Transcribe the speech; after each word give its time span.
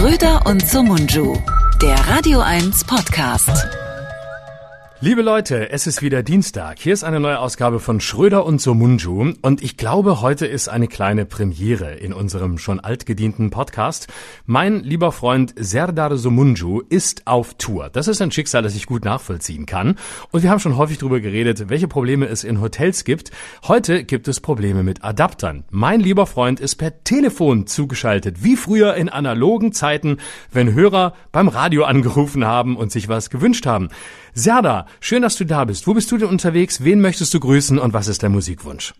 Schröder 0.00 0.46
und 0.46 0.66
Sumunju, 0.66 1.36
der 1.82 1.94
Radio 2.08 2.40
1 2.40 2.84
Podcast. 2.84 3.50
Liebe 5.02 5.22
Leute, 5.22 5.70
es 5.70 5.86
ist 5.86 6.02
wieder 6.02 6.22
Dienstag. 6.22 6.78
Hier 6.78 6.92
ist 6.92 7.04
eine 7.04 7.20
neue 7.20 7.38
Ausgabe 7.38 7.80
von 7.80 8.00
Schröder 8.00 8.44
und 8.44 8.60
Somunju 8.60 9.32
und 9.40 9.62
ich 9.62 9.78
glaube, 9.78 10.20
heute 10.20 10.44
ist 10.44 10.68
eine 10.68 10.88
kleine 10.88 11.24
Premiere 11.24 11.94
in 11.94 12.12
unserem 12.12 12.58
schon 12.58 12.80
altgedienten 12.80 13.48
Podcast. 13.48 14.08
Mein 14.44 14.80
lieber 14.80 15.10
Freund 15.10 15.54
Serdar 15.56 16.14
Somunju 16.18 16.82
ist 16.90 17.26
auf 17.26 17.54
Tour. 17.54 17.88
Das 17.88 18.08
ist 18.08 18.20
ein 18.20 18.30
Schicksal, 18.30 18.62
das 18.62 18.76
ich 18.76 18.84
gut 18.84 19.06
nachvollziehen 19.06 19.64
kann 19.64 19.96
und 20.32 20.42
wir 20.42 20.50
haben 20.50 20.60
schon 20.60 20.76
häufig 20.76 20.98
darüber 20.98 21.20
geredet, 21.20 21.70
welche 21.70 21.88
Probleme 21.88 22.26
es 22.26 22.44
in 22.44 22.60
Hotels 22.60 23.04
gibt. 23.04 23.30
Heute 23.66 24.04
gibt 24.04 24.28
es 24.28 24.40
Probleme 24.40 24.82
mit 24.82 25.02
Adaptern. 25.02 25.64
Mein 25.70 26.00
lieber 26.00 26.26
Freund 26.26 26.60
ist 26.60 26.74
per 26.74 27.04
Telefon 27.04 27.66
zugeschaltet, 27.66 28.44
wie 28.44 28.54
früher 28.54 28.96
in 28.96 29.08
analogen 29.08 29.72
Zeiten, 29.72 30.18
wenn 30.52 30.74
Hörer 30.74 31.14
beim 31.32 31.48
Radio 31.48 31.84
angerufen 31.84 32.44
haben 32.44 32.76
und 32.76 32.92
sich 32.92 33.08
was 33.08 33.30
gewünscht 33.30 33.64
haben. 33.64 33.88
Serda, 34.34 34.86
schön, 35.00 35.22
dass 35.22 35.36
du 35.36 35.44
da 35.44 35.64
bist. 35.64 35.86
Wo 35.86 35.94
bist 35.94 36.10
du 36.12 36.18
denn 36.18 36.28
unterwegs? 36.28 36.84
Wen 36.84 37.00
möchtest 37.00 37.34
du 37.34 37.40
grüßen 37.40 37.78
und 37.78 37.92
was 37.92 38.08
ist 38.08 38.22
dein 38.22 38.32
Musikwunsch? 38.32 38.94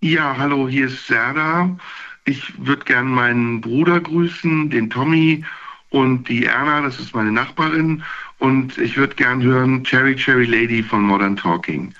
Ja, 0.00 0.36
hallo, 0.36 0.68
hier 0.68 0.86
ist 0.86 1.06
Serda. 1.06 1.76
Ich 2.24 2.52
würde 2.58 2.84
gern 2.84 3.06
meinen 3.06 3.60
Bruder 3.60 4.00
grüßen, 4.00 4.70
den 4.70 4.90
Tommy 4.90 5.44
und 5.90 6.28
die 6.28 6.44
Erna, 6.44 6.82
das 6.82 6.98
ist 6.98 7.14
meine 7.14 7.32
Nachbarin. 7.32 8.02
Und 8.38 8.76
ich 8.78 8.96
würde 8.96 9.14
gern 9.14 9.42
hören 9.42 9.84
Cherry 9.84 10.14
Cherry 10.16 10.44
Lady 10.44 10.82
von 10.82 11.02
Modern 11.02 11.36
Talking. 11.36 11.94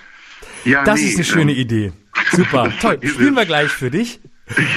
Ja, 0.65 0.85
das 0.85 1.01
nee, 1.01 1.09
ist 1.09 1.17
eine 1.17 1.25
schöne 1.25 1.53
ähm, 1.53 1.59
Idee. 1.59 1.93
Super, 2.33 2.73
toll. 2.81 2.99
Spielen 3.03 3.35
wir 3.35 3.47
gleich 3.47 3.71
für 3.71 3.91
dich. 3.91 4.21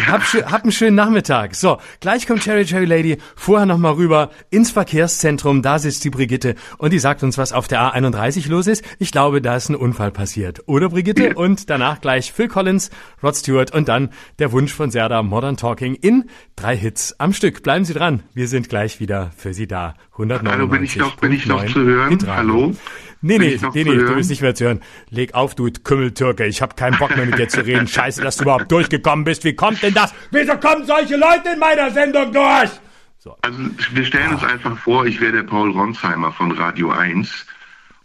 Hab, 0.08 0.24
hab 0.24 0.64
einen 0.64 0.72
schönen 0.72 0.96
Nachmittag. 0.96 1.54
So, 1.54 1.78
gleich 2.00 2.26
kommt 2.26 2.42
Cherry 2.42 2.66
Cherry 2.66 2.86
Lady. 2.86 3.18
Vorher 3.36 3.68
noch 3.68 3.78
mal 3.78 3.94
rüber 3.94 4.32
ins 4.50 4.72
Verkehrszentrum. 4.72 5.62
Da 5.62 5.78
sitzt 5.78 6.04
die 6.04 6.10
Brigitte 6.10 6.56
und 6.80 6.92
die 6.92 6.98
sagt 6.98 7.22
uns, 7.22 7.38
was 7.38 7.54
auf 7.54 7.68
der 7.68 7.82
A31 7.82 8.50
los 8.50 8.66
ist. 8.66 8.84
Ich 8.98 9.12
glaube, 9.12 9.42
da 9.42 9.56
ist 9.56 9.70
ein 9.70 9.76
Unfall 9.76 10.12
passiert. 10.12 10.64
Oder 10.66 10.90
Brigitte? 10.90 11.36
Und 11.36 11.70
danach 11.70 12.02
gleich 12.02 12.34
Phil 12.34 12.48
Collins, 12.48 12.90
Rod 13.22 13.36
Stewart 13.36 13.72
und 13.72 13.88
dann 13.88 14.10
der 14.40 14.52
Wunsch 14.52 14.74
von 14.74 14.90
Serda 14.90 15.22
Modern 15.22 15.56
Talking 15.56 15.94
in 15.94 16.26
drei 16.56 16.76
Hits 16.76 17.20
am 17.20 17.32
Stück. 17.32 17.62
Bleiben 17.62 17.86
Sie 17.86 17.94
dran. 17.94 18.24
Wir 18.34 18.48
sind 18.48 18.70
gleich 18.70 19.00
wieder 19.00 19.32
für 19.38 19.54
Sie 19.54 19.68
da. 19.68 19.94
199. 20.14 20.52
Hallo, 20.52 20.68
bin 20.68 20.84
ich 20.84 20.96
noch, 20.98 21.16
bin 21.18 21.32
ich 21.32 21.46
noch 21.46 21.66
zu 21.68 21.84
hören? 21.84 22.18
Hallo? 22.28 22.74
Nee, 23.22 23.38
nee, 23.38 23.60
nee, 23.74 23.84
nee, 23.84 23.96
du 23.96 24.16
bist 24.16 24.30
nicht 24.30 24.42
mehr 24.42 24.56
zu 24.56 24.66
hören. 24.66 24.82
Leg 25.10 25.34
auf, 25.34 25.54
du 25.54 25.70
Kümmeltürke. 25.72 26.46
Ich 26.46 26.62
hab 26.62 26.78
keinen 26.78 26.98
Bock 26.98 27.16
mehr 27.16 27.26
mit 27.26 27.38
dir 27.38 27.50
zu 27.50 27.66
reden. 27.66 27.88
Scheiße, 27.88 28.22
dass 28.22 28.38
du 28.38 28.44
überhaupt 28.44 28.72
durchgekommen 28.72 29.26
bist. 29.26 29.44
Wie 29.44 29.54
kommt 29.54 29.84
denn 29.84 29.94
das? 29.94 30.14
Wieso 30.32 30.56
kommen 30.58 30.86
solche 30.86 31.18
Leute 31.18 31.50
in 31.54 31.60
meiner 31.60 31.92
Sendung 31.92 32.32
durch? 32.32 32.70
So. 33.18 33.36
Also 33.42 33.58
wir 33.92 34.06
stellen 34.06 34.34
uns 34.34 34.44
einfach 34.44 34.78
vor, 34.78 35.06
ich 35.06 35.20
wäre 35.20 35.34
der 35.34 35.44
Paul 35.44 35.72
Ronsheimer 35.72 36.32
von 36.32 36.54
Radio 36.54 36.92
1. 36.92 37.46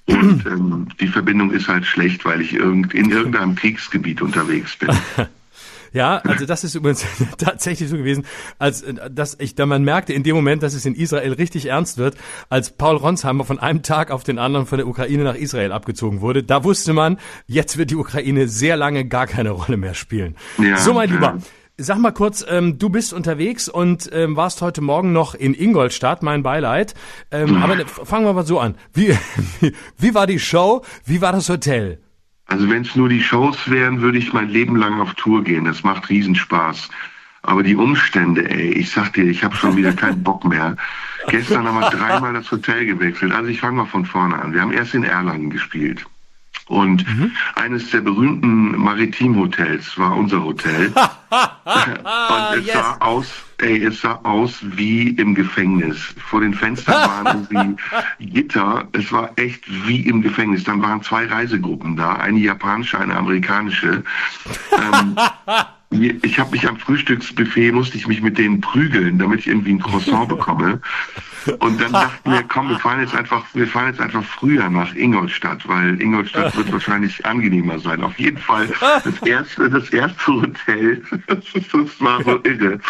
Und 0.07 0.45
ähm, 0.47 0.89
die 1.01 1.07
Verbindung 1.07 1.53
ist 1.53 1.69
halt 1.69 1.87
schlecht, 1.87 2.25
weil 2.25 2.41
ich 2.41 2.53
irgend, 2.53 2.93
in 2.93 3.11
irgendeinem 3.11 3.55
Kriegsgebiet 3.55 4.21
unterwegs 4.21 4.77
bin. 4.77 4.91
Ja, 5.95 6.17
also 6.25 6.45
das 6.45 6.65
ist 6.65 6.75
übrigens 6.75 7.07
tatsächlich 7.39 7.89
so 7.89 7.97
gewesen, 7.97 8.27
als 8.59 8.83
äh, 8.83 8.95
dass 9.11 9.37
ich 9.39 9.55
da 9.55 9.65
man 9.65 9.85
merkte 9.85 10.13
in 10.13 10.25
dem 10.25 10.35
Moment, 10.35 10.65
dass 10.65 10.75
es 10.75 10.85
in 10.85 10.97
Israel 10.97 11.33
richtig 11.35 11.67
ernst 11.67 11.99
wird, 11.99 12.17
als 12.51 12.71
Paul 12.71 12.97
Ronsheimer 12.97 13.45
von 13.45 13.61
einem 13.61 13.83
Tag 13.83 14.11
auf 14.11 14.25
den 14.25 14.41
anderen 14.41 14.67
von 14.67 14.79
der 14.79 14.89
Ukraine 14.89 15.23
nach 15.23 15.37
Israel 15.37 15.71
abgezogen 15.71 16.21
wurde. 16.21 16.43
Da 16.43 16.65
wusste 16.65 16.93
man, 16.93 17.19
jetzt 17.47 17.79
wird 17.79 17.93
die 17.93 17.97
Ukraine 17.97 18.49
sehr 18.49 18.77
lange 18.77 19.07
gar 19.07 19.29
keine 19.29 19.51
Rolle 19.51 19.77
mehr 19.77 19.95
spielen. 19.95 20.35
Ja, 20.59 20.79
so, 20.79 20.93
mein 20.93 21.11
Lieber. 21.11 21.39
Sag 21.77 21.99
mal 21.99 22.13
kurz, 22.13 22.45
ähm, 22.49 22.79
du 22.79 22.89
bist 22.89 23.13
unterwegs 23.13 23.69
und 23.69 24.09
ähm, 24.13 24.37
warst 24.37 24.63
heute 24.63 24.81
Morgen 24.81 25.13
noch 25.13 25.35
in 25.35 25.55
Ingolstadt, 25.55 26.23
mein 26.23 26.43
Beileid. 26.43 26.95
Ähm, 27.31 27.63
aber 27.63 27.77
ne, 27.77 27.85
fangen 27.87 28.27
wir 28.27 28.33
mal 28.33 28.47
so 28.47 28.59
an. 28.59 28.77
Wie, 28.93 29.17
wie, 29.61 29.73
wie 29.99 30.15
war 30.15 30.27
die 30.27 30.41
Show? 30.41 30.83
Wie 31.05 31.21
war 31.21 31.33
das 31.33 31.49
Hotel? 31.49 32.01
Also 32.47 32.69
wenn 32.69 32.83
es 32.83 32.95
nur 32.95 33.09
die 33.09 33.23
Shows 33.23 33.71
wären, 33.71 34.01
würde 34.01 34.19
ich 34.19 34.33
mein 34.33 34.49
Leben 34.49 34.77
lang 34.77 35.01
auf 35.01 35.15
Tour 35.15 35.43
gehen. 35.43 35.65
Das 35.65 35.83
macht 35.83 36.09
Riesenspaß. 36.09 36.91
Aber 37.43 37.63
die 37.63 37.77
Umstände, 37.77 38.49
ey, 38.49 38.73
ich 38.73 38.91
sag 38.91 39.13
dir, 39.13 39.25
ich 39.25 39.45
habe 39.45 39.55
schon 39.55 39.77
wieder 39.77 39.93
keinen 39.93 40.23
Bock 40.23 40.45
mehr. 40.45 40.77
Gestern 41.29 41.67
haben 41.67 41.79
wir 41.79 41.91
dreimal 41.91 42.33
das 42.33 42.51
Hotel 42.51 42.87
gewechselt. 42.87 43.33
Also 43.33 43.49
ich 43.49 43.61
fange 43.61 43.79
mal 43.79 43.87
von 43.87 44.07
vorne 44.07 44.41
an. 44.41 44.55
Wir 44.55 44.63
haben 44.63 44.73
erst 44.73 44.95
in 44.95 45.05
Erlangen 45.05 45.51
gespielt. 45.51 46.07
Und 46.67 47.07
mhm. 47.07 47.33
eines 47.57 47.91
der 47.91 48.01
berühmten 48.01 48.79
Maritimhotels 48.79 49.99
war 49.99 50.17
unser 50.17 50.43
Hotel. 50.43 50.87
und 51.31 52.59
es 52.59 52.67
yes. 52.67 52.75
sah 52.75 52.97
aus, 53.01 53.27
ey, 53.59 53.85
es 53.85 54.01
sah 54.01 54.19
aus 54.23 54.61
wie 54.63 55.09
im 55.11 55.35
Gefängnis. 55.35 55.99
Vor 56.17 56.41
den 56.41 56.55
Fenstern 56.55 56.95
waren 57.25 57.47
irgendwie 57.51 57.77
Gitter. 58.19 58.89
Es 58.93 59.13
war 59.13 59.31
echt 59.37 59.63
wie 59.87 60.01
im 60.01 60.23
Gefängnis. 60.23 60.65
Dann 60.65 60.81
waren 60.81 61.03
zwei 61.03 61.27
Reisegruppen 61.27 61.97
da, 61.97 62.15
eine 62.15 62.39
japanische, 62.39 62.99
eine 62.99 63.17
amerikanische. 63.17 64.03
Ähm, 64.73 65.17
ich 66.23 66.39
habe 66.39 66.53
mich 66.53 66.67
am 66.67 66.79
Frühstücksbuffet, 66.79 67.73
musste 67.73 67.99
ich 67.99 68.07
mich 68.07 68.23
mit 68.23 68.39
denen 68.39 68.63
prügeln, 68.63 69.19
damit 69.19 69.41
ich 69.41 69.49
irgendwie 69.49 69.73
ein 69.73 69.81
Croissant 69.81 70.29
bekomme. 70.29 70.81
Und 71.59 71.81
dann 71.81 71.93
dachten 71.93 72.31
wir, 72.31 72.43
komm, 72.45 72.69
wir 72.71 72.79
fahren 72.79 73.01
jetzt 73.01 73.15
einfach, 73.15 73.45
wir 73.55 73.67
fahren 73.67 73.89
jetzt 73.89 74.01
einfach 74.01 74.25
früher 74.25 74.69
nach 74.71 74.95
Ingolstadt, 74.95 75.67
weil 75.69 76.01
Ingolstadt 76.01 76.57
wird 76.57 76.73
wahrscheinlich 76.73 77.25
angenehmer 77.27 77.79
sein. 77.79 78.03
Auf 78.03 78.19
jeden 78.19 78.39
Fall 78.39 78.69
das 78.81 79.23
erste, 79.27 79.69
das 79.71 79.91
erste 79.91 80.27
Hotel, 80.27 81.03
das 81.27 82.01
war 82.01 82.23
so 82.23 82.41
irre, 82.45 82.81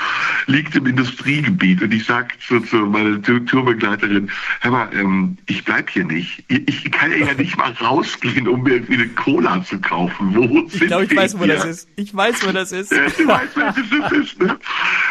liegt 0.47 0.75
im 0.77 0.87
Industriegebiet. 0.87 1.83
Und 1.83 1.93
ich 1.93 2.05
sag 2.05 2.41
zu, 2.41 2.61
zu 2.61 2.77
meiner 2.77 3.21
Tourbegleiterin, 3.23 4.31
hör 4.61 4.71
mal, 4.71 4.89
ähm, 4.93 5.37
ich 5.47 5.65
bleib 5.65 5.91
hier 5.91 6.05
nicht. 6.05 6.45
Ich 6.49 6.91
kann 6.93 7.11
ja 7.13 7.35
nicht 7.35 7.57
mal 7.57 7.73
rausgehen, 7.73 8.47
um 8.49 8.63
mir 8.63 8.75
irgendwie 8.75 8.95
eine 8.95 9.09
Cola 9.09 9.63
zu 9.65 9.81
kaufen. 9.81 10.35
Wo 10.35 10.67
ich 10.71 10.81
glaube, 10.81 11.05
ich 11.05 11.17
weiß, 11.17 11.39
wo 11.39 11.45
hier? 11.45 11.55
das 11.55 11.65
ist. 11.65 11.89
Ich 11.97 12.15
weiß, 12.15 12.47
wo 12.47 12.53
das 12.53 12.73
ist. 12.73 12.93
Ja, 12.93 13.07
ich 13.07 13.27
weiß, 13.27 13.49
wo 13.55 13.61
das 13.99 14.13
ist. 14.13 14.41
Ne? 14.41 14.59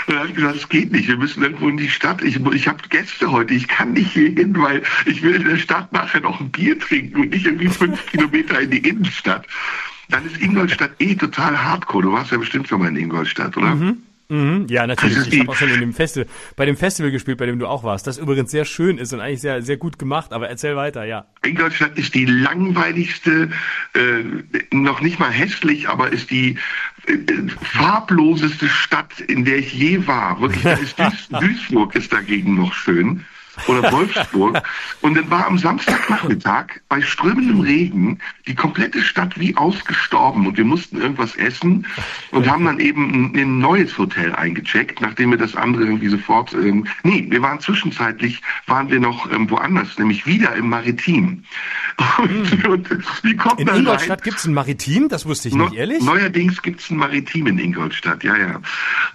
Und 0.07 0.13
dann 0.13 0.19
habe 0.19 0.27
ich 0.29 0.35
gesagt, 0.35 0.55
es 0.55 0.69
geht 0.69 0.91
nicht. 0.91 1.07
Wir 1.07 1.17
müssen 1.17 1.43
irgendwo 1.43 1.67
in 1.69 1.77
die 1.77 1.89
Stadt. 1.89 2.21
Ich, 2.21 2.39
ich 2.39 2.67
habe 2.67 2.77
Gäste 2.89 3.31
heute, 3.33 3.53
ich 3.53 3.67
kann 3.67 3.91
nicht 3.91 4.13
hier 4.13 4.29
hin, 4.29 4.55
weil 4.57 4.83
ich 5.05 5.21
will 5.21 5.35
in 5.35 5.43
der 5.43 5.57
Stadt 5.57 5.91
nachher 5.91 6.21
noch 6.21 6.39
ein 6.39 6.49
Bier 6.49 6.79
trinken 6.79 7.21
und 7.21 7.29
nicht 7.31 7.45
irgendwie 7.45 7.67
fünf 7.67 8.05
Kilometer 8.11 8.61
in 8.61 8.71
die 8.71 8.87
Innenstadt. 8.87 9.45
Dann 10.09 10.25
ist 10.25 10.39
Ingolstadt 10.41 10.91
eh 10.99 11.15
total 11.15 11.61
hardcore. 11.61 12.03
Du 12.03 12.11
warst 12.13 12.31
ja 12.31 12.37
bestimmt 12.37 12.67
schon 12.67 12.79
mal 12.79 12.89
in 12.89 12.95
Ingolstadt, 12.95 13.57
oder? 13.57 13.75
Mhm. 13.75 13.97
Mhm, 14.33 14.65
ja, 14.67 14.87
natürlich. 14.87 15.31
Ich 15.31 15.39
habe 15.41 15.49
auch 15.51 15.55
schon 15.55 15.69
in 15.69 15.79
dem 15.79 15.93
Festival, 15.93 16.27
bei 16.55 16.65
dem 16.65 16.75
Festival 16.75 17.11
gespielt, 17.11 17.37
bei 17.37 17.45
dem 17.45 17.59
du 17.59 17.67
auch 17.67 17.83
warst, 17.83 18.07
das 18.07 18.17
übrigens 18.17 18.49
sehr 18.49 18.65
schön 18.65 18.97
ist 18.97 19.13
und 19.13 19.19
eigentlich 19.19 19.41
sehr, 19.41 19.61
sehr 19.61 19.77
gut 19.77 19.99
gemacht, 19.99 20.33
aber 20.33 20.49
erzähl 20.49 20.75
weiter, 20.75 21.05
ja. 21.05 21.27
Ingolstadt 21.45 21.99
ist 21.99 22.15
die 22.15 22.25
langweiligste, 22.25 23.49
äh, 23.93 24.23
noch 24.71 25.01
nicht 25.01 25.19
mal 25.19 25.29
hässlich, 25.29 25.87
aber 25.87 26.11
ist 26.11 26.31
die 26.31 26.57
äh, 27.05 27.13
farbloseste 27.61 28.69
Stadt, 28.69 29.19
in 29.19 29.45
der 29.45 29.59
ich 29.59 29.71
je 29.71 30.07
war. 30.07 30.41
Wirklich, 30.41 30.95
da 30.95 31.09
ist 31.09 31.31
Duisburg 31.31 31.93
ist 31.93 32.11
dagegen 32.11 32.55
noch 32.55 32.73
schön 32.73 33.23
oder 33.67 33.91
Wolfsburg. 33.91 34.61
Und 35.01 35.15
dann 35.15 35.29
war 35.29 35.47
am 35.47 35.57
Samstagnachmittag 35.57 36.79
bei 36.89 37.01
strömendem 37.01 37.59
Regen 37.61 38.19
die 38.47 38.55
komplette 38.55 39.01
Stadt 39.01 39.39
wie 39.39 39.55
ausgestorben 39.55 40.47
und 40.47 40.57
wir 40.57 40.65
mussten 40.65 41.01
irgendwas 41.01 41.35
essen 41.35 41.85
und 42.31 42.49
haben 42.49 42.65
dann 42.65 42.79
eben 42.79 43.33
ein, 43.35 43.59
neues 43.59 43.97
Hotel 43.97 44.33
eingecheckt, 44.33 44.99
nachdem 44.99 45.31
wir 45.31 45.37
das 45.37 45.55
andere 45.55 45.83
irgendwie 45.83 46.09
sofort, 46.09 46.53
ähm, 46.53 46.87
nee, 47.03 47.25
wir 47.29 47.41
waren 47.41 47.59
zwischenzeitlich, 47.59 48.41
waren 48.67 48.89
wir 48.89 48.99
noch 48.99 49.31
ähm, 49.31 49.49
woanders, 49.49 49.97
nämlich 49.97 50.25
wieder 50.25 50.53
im 50.55 50.69
Maritim. 50.69 51.43
Und, 52.17 52.51
hm. 52.51 52.71
und 52.71 52.89
wie 53.23 53.35
kommt 53.35 53.59
in 53.59 53.67
Ingolstadt 53.67 54.23
gibt 54.23 54.37
es 54.37 54.45
ein 54.45 54.53
Maritim, 54.53 55.09
das 55.09 55.25
wusste 55.25 55.49
ich 55.49 55.55
nicht, 55.55 55.73
ehrlich? 55.73 56.01
Neuerdings 56.01 56.61
gibt 56.61 56.81
es 56.81 56.89
ein 56.89 56.97
Maritim 56.97 57.47
in 57.47 57.59
Ingolstadt, 57.59 58.23
ja, 58.23 58.35
ja. 58.35 58.59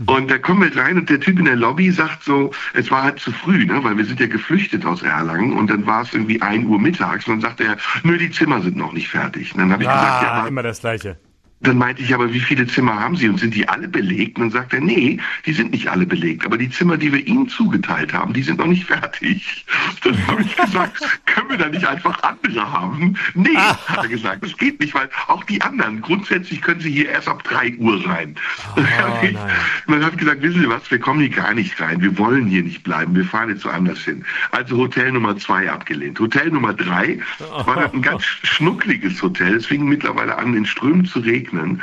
Und 0.07 0.31
da 0.31 0.39
kommen 0.39 0.63
wir 0.63 0.81
rein 0.81 0.97
und 0.97 1.11
der 1.11 1.19
Typ 1.19 1.39
in 1.39 1.47
der 1.47 1.57
Lobby 1.57 1.91
sagt 1.91 2.23
so, 2.23 2.53
es 2.75 2.91
war 2.91 3.03
halt 3.03 3.19
zu 3.19 3.33
früh, 3.33 3.67
ne, 3.67 3.83
weil 3.83 3.97
wir 3.97 4.05
sind 4.05 4.21
ja 4.21 4.28
geflüchtet 4.29 4.85
aus 4.85 5.03
Erlangen 5.03 5.53
und 5.53 5.69
dann 5.71 5.87
war 5.87 6.03
es 6.03 6.13
irgendwie 6.13 6.41
ein 6.43 6.67
Uhr 6.67 6.81
mittags 6.81 7.27
und 7.27 7.35
dann 7.35 7.41
sagte 7.41 7.65
er, 7.65 7.77
nö, 8.03 8.19
die 8.19 8.31
Zimmer 8.31 8.61
sind 8.61 8.77
noch 8.77 8.93
nicht 8.93 9.09
fertig. 9.09 9.55
Und 9.55 9.61
dann 9.61 9.73
habe 9.73 9.83
ich 9.83 9.89
ah, 9.89 9.95
gesagt, 9.95 10.23
ja, 10.23 10.31
aber, 10.33 10.49
immer 10.49 10.63
das 10.63 10.81
Gleiche. 10.81 11.19
Dann 11.61 11.77
meinte 11.77 12.03
ich, 12.03 12.15
aber 12.15 12.33
wie 12.33 12.41
viele 12.41 12.67
Zimmer 12.69 13.01
haben 13.01 13.17
Sie 13.17 13.29
und 13.29 13.39
sind 13.41 13.55
die 13.55 13.69
alle 13.69 13.89
belegt? 13.89 14.39
Und 14.39 14.45
dann 14.45 14.51
sagt 14.63 14.75
er, 14.75 14.81
nee, 14.81 15.19
die 15.45 15.53
sind 15.53 15.73
nicht 15.73 15.89
alle 15.89 16.07
belegt, 16.07 16.47
aber 16.47 16.57
die 16.57 16.71
Zimmer, 16.71 16.97
die 16.97 17.13
wir 17.13 17.27
Ihnen 17.27 17.49
zugeteilt 17.49 18.13
haben, 18.13 18.33
die 18.33 18.43
sind 18.43 18.59
noch 18.59 18.67
nicht 18.67 18.85
fertig. 18.85 19.65
Dann 20.05 20.27
habe 20.29 20.43
ich 20.43 20.57
gesagt, 20.57 21.03
können 21.27 21.51
wir 21.51 21.59
da 21.59 21.69
nicht 21.69 21.85
einfach 21.85 22.23
andere 22.23 22.71
haben? 22.73 23.17
Nee, 23.35 23.57
hat 23.57 24.03
er 24.03 24.09
gesagt, 24.09 24.45
das 24.45 24.57
geht 24.57 24.79
nicht, 24.79 24.95
weil 24.95 25.09
auch 25.27 25.43
die 25.45 25.61
anderen, 25.61 26.01
grundsätzlich 26.01 26.63
können 26.63 26.81
Sie 26.81 26.91
hier 26.91 27.09
erst 27.09 27.27
ab 27.27 27.43
drei 27.43 27.75
Uhr 27.77 28.07
rein. 28.07 28.37
Oh, 28.77 28.83
habe 28.83 30.11
ich 30.13 30.17
gesagt, 30.17 30.43
wissen 30.43 30.61
Sie 30.61 30.69
was, 30.69 30.89
wir 30.91 31.01
kommen 31.01 31.21
hier 31.21 31.31
gar 31.31 31.55
nicht 31.55 31.81
rein, 31.81 32.01
wir 32.01 32.17
wollen 32.19 32.47
hier 32.47 32.63
nicht 32.63 32.85
bleiben, 32.85 33.15
wir 33.17 33.25
fahren 33.25 33.49
jetzt 33.49 33.65
woanders 33.65 33.99
hin. 34.01 34.25
Also 34.53 34.77
Hotel 34.77 35.11
Nummer 35.11 35.37
zwei 35.37 35.71
abgelehnt. 35.71 36.21
Hotel 36.21 36.51
Nummer 36.51 36.73
drei 36.73 37.19
war 37.39 37.93
ein 37.93 38.03
ganz 38.03 38.25
schnuckliges 38.25 39.21
Hotel, 39.23 39.57
es 39.57 39.67
fing 39.67 39.85
mittlerweile 39.85 40.39
an, 40.39 40.55
in 40.55 40.65
Strömen 40.65 41.05
zu 41.05 41.19
regnen 41.19 41.48
regnen. 41.49 41.83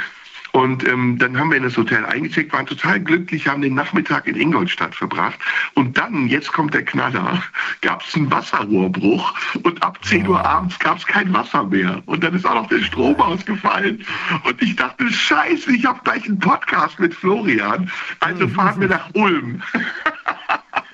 Und 0.52 0.88
ähm, 0.88 1.18
dann 1.18 1.38
haben 1.38 1.50
wir 1.50 1.58
in 1.58 1.64
das 1.64 1.76
Hotel 1.76 2.06
eingecheckt, 2.06 2.54
waren 2.54 2.66
total 2.66 3.02
glücklich, 3.02 3.46
haben 3.46 3.62
den 3.62 3.76
Nachmittag 3.76 4.26
in 4.26 4.38
Ingolstadt 4.38 4.96
verbracht. 4.96 5.38
Und 5.74 5.98
dann, 5.98 6.28
jetzt 6.28 6.54
kommt 6.54 6.74
der 6.74 6.86
Knaller, 6.86 7.44
gab 7.82 8.02
es 8.02 8.16
einen 8.16 8.32
Wasserrohrbruch 8.32 9.34
und 9.64 9.84
ab 9.84 10.00
10 10.06 10.26
Uhr 10.30 10.46
abends 10.46 10.80
gab 10.80 10.98
es 10.98 11.06
kein 11.06 11.34
Wasser 11.34 11.66
mehr. 11.66 12.02
Und 12.06 12.24
dann 12.24 12.34
ist 12.34 12.46
auch 12.46 12.56
noch 12.56 12.70
der 12.70 12.80
Strom 12.80 13.20
ausgefallen. 13.20 14.06
Und 14.46 14.62
ich 14.62 14.78
dachte, 14.78 15.12
scheiße, 15.12 15.76
ich 15.76 15.86
habe 15.86 16.00
gleich 16.06 16.26
einen 16.26 16.40
Podcast 16.40 17.02
mit 17.02 17.14
Florian. 17.14 17.92
Also 18.22 18.48
fahren 18.48 18.80
wir 18.80 18.88
nach 18.88 19.10
Ulm. 19.14 19.62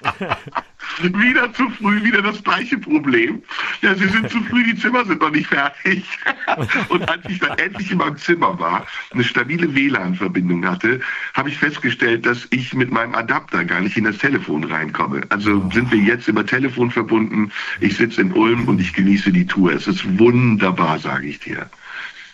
wieder 1.02 1.54
zu 1.54 1.70
früh, 1.70 2.04
wieder 2.04 2.22
das 2.22 2.44
gleiche 2.44 2.78
Problem. 2.78 3.42
Ja, 3.82 3.96
sie 3.96 4.08
sind 4.08 4.30
zu 4.30 4.42
früh, 4.44 4.64
die 4.64 4.76
Zimmer 4.76 5.06
sind 5.06 5.22
noch 5.22 5.32
nicht 5.32 5.48
fertig. 5.48 6.04
Und 6.90 7.08
als 7.10 7.24
ich 7.28 7.40
dann 7.40 7.58
endlich 7.58 7.92
in 7.92 7.98
meinem 7.98 8.18
Zimmer 8.18 8.60
war, 8.60 8.86
eine 9.12 9.24
stabile 9.24 9.74
WLAN-Verbindung 9.74 10.66
hatte, 10.66 11.02
habe 11.34 11.50
ich 11.50 11.58
festgestellt, 11.58 12.26
dass 12.26 12.48
ich 12.52 12.74
mit 12.74 12.92
meinem 12.92 13.16
Adapter 13.16 13.66
gar 13.66 13.82
nicht 13.82 13.98
in 13.98 14.04
das 14.04 14.18
Telefon 14.18 14.64
reinkomme. 14.64 15.22
Also 15.30 15.70
sind 15.74 15.92
wir 15.92 16.00
jetzt 16.00 16.28
über 16.28 16.46
Telefon 16.46 16.92
verbunden. 16.92 17.52
Ich 17.80 17.98
sitze 17.98 18.22
in 18.22 18.34
Ulm 18.34 18.68
und 18.68 18.80
ich 18.80 18.94
genieße 18.94 19.32
die 19.32 19.46
Tour. 19.46 19.74
Es 19.74 19.88
ist 19.88 20.20
wunderbar, 20.20 21.00
sage 21.00 21.28
ich 21.28 21.40
dir. 21.40 21.70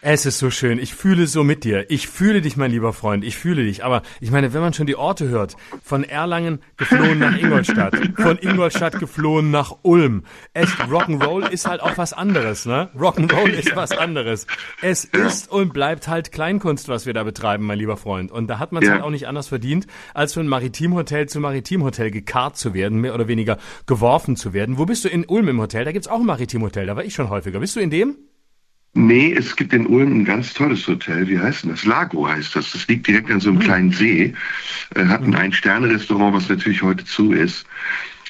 Es 0.02 0.26
ist 0.26 0.38
so 0.38 0.52
schön. 0.52 0.78
Ich 0.78 0.94
fühle 0.94 1.26
so 1.26 1.44
mit 1.44 1.64
dir. 1.64 1.90
Ich 1.90 2.08
fühle 2.08 2.42
dich, 2.42 2.56
mein 2.56 2.72
lieber 2.72 2.94
Freund. 2.94 3.24
Ich 3.24 3.36
fühle 3.36 3.64
dich. 3.64 3.84
Aber 3.84 4.04
ich 4.20 4.30
meine, 4.30 4.54
wenn 4.54 4.62
man 4.62 4.74
schon 4.74 4.86
die 4.86 4.96
Orte 4.96 5.28
hört, 5.28 5.56
von 5.84 6.04
Erlangen 6.04 6.60
geflohen 6.78 7.20
nach 7.20 7.38
Ingolstadt, 7.38 7.96
von 8.18 8.38
Ingolstadt 8.38 9.00
geflohen 9.00 9.50
nach 9.50 9.78
Ulm. 9.82 10.24
Echt, 10.54 10.78
Rock'n'Roll 10.82 11.50
ist 11.50 11.68
halt 11.68 11.82
auch 11.82 11.98
was 11.98 12.14
anderes, 12.14 12.66
ne? 12.66 12.90
Rock'n'Roll 12.96 13.50
ist 13.50 13.76
was 13.76 13.92
anderes. 13.92 14.46
Es 14.82 15.04
ist 15.04 15.52
und 15.52 15.74
bleibt 15.74 16.08
halt 16.08 16.32
Kleinkunst, 16.32 16.90
was 16.90 17.06
wir 17.06 17.14
da 17.14 17.24
betreiben, 17.24 17.66
mein 17.66 17.80
lieber 17.80 17.98
Freund. 17.98 18.32
Und 18.32 18.48
da 18.48 18.60
hat 18.60 18.72
man 18.72 18.84
es 18.84 18.88
ja. 18.88 18.96
halt 18.96 19.04
auch 19.04 19.10
nicht 19.10 19.28
anders 19.28 19.48
verdient, 19.48 19.88
als 20.14 20.34
von 20.34 20.48
Maritimhotel 20.48 21.28
zu 21.28 21.40
Maritimhotel 21.40 22.12
gekarrt 22.12 22.58
zu 22.58 22.74
werden, 22.74 23.02
mehr 23.02 23.16
oder 23.16 23.28
weniger 23.28 23.58
geworfen 23.88 24.36
zu 24.36 24.54
werden. 24.54 24.78
Wo 24.78 24.86
bist 24.86 25.06
du 25.06 25.10
in 25.10 25.26
Ulm 25.26 25.48
im 25.48 25.60
Hotel? 25.60 25.86
Da 25.86 25.92
gibt's 25.92 26.08
auch 26.08 26.20
ein 26.20 26.26
Maritimhotel. 26.26 26.86
Da 26.86 26.96
war 26.96 27.04
ich 27.04 27.16
schon 27.16 27.30
häufiger. 27.30 27.60
Bist 27.60 27.76
du 27.76 27.80
in 27.80 27.90
dem? 27.90 28.16
Nee, 28.98 29.32
es 29.32 29.56
gibt 29.56 29.74
in 29.74 29.86
Ulm 29.86 30.22
ein 30.22 30.26
ganz 30.26 30.56
tolles 30.56 30.88
Hotel. 30.88 31.28
Wie 31.28 31.38
heißt 31.38 31.64
denn 31.64 31.70
das? 31.70 31.86
Lago 31.86 32.28
heißt 32.28 32.56
das. 32.56 32.72
Das 32.72 32.88
liegt 32.88 33.06
direkt 33.06 33.30
an 33.30 33.40
so 33.40 33.50
einem 33.50 33.60
hm. 33.60 33.66
kleinen 33.66 33.92
See. 33.92 34.34
Äh, 34.96 35.06
hat 35.06 35.22
ein 35.22 35.36
Ein-Sterne-Restaurant, 35.36 36.36
was 36.36 36.50
natürlich 36.50 36.82
heute 36.82 37.06
zu 37.06 37.32
ist. 37.32 37.68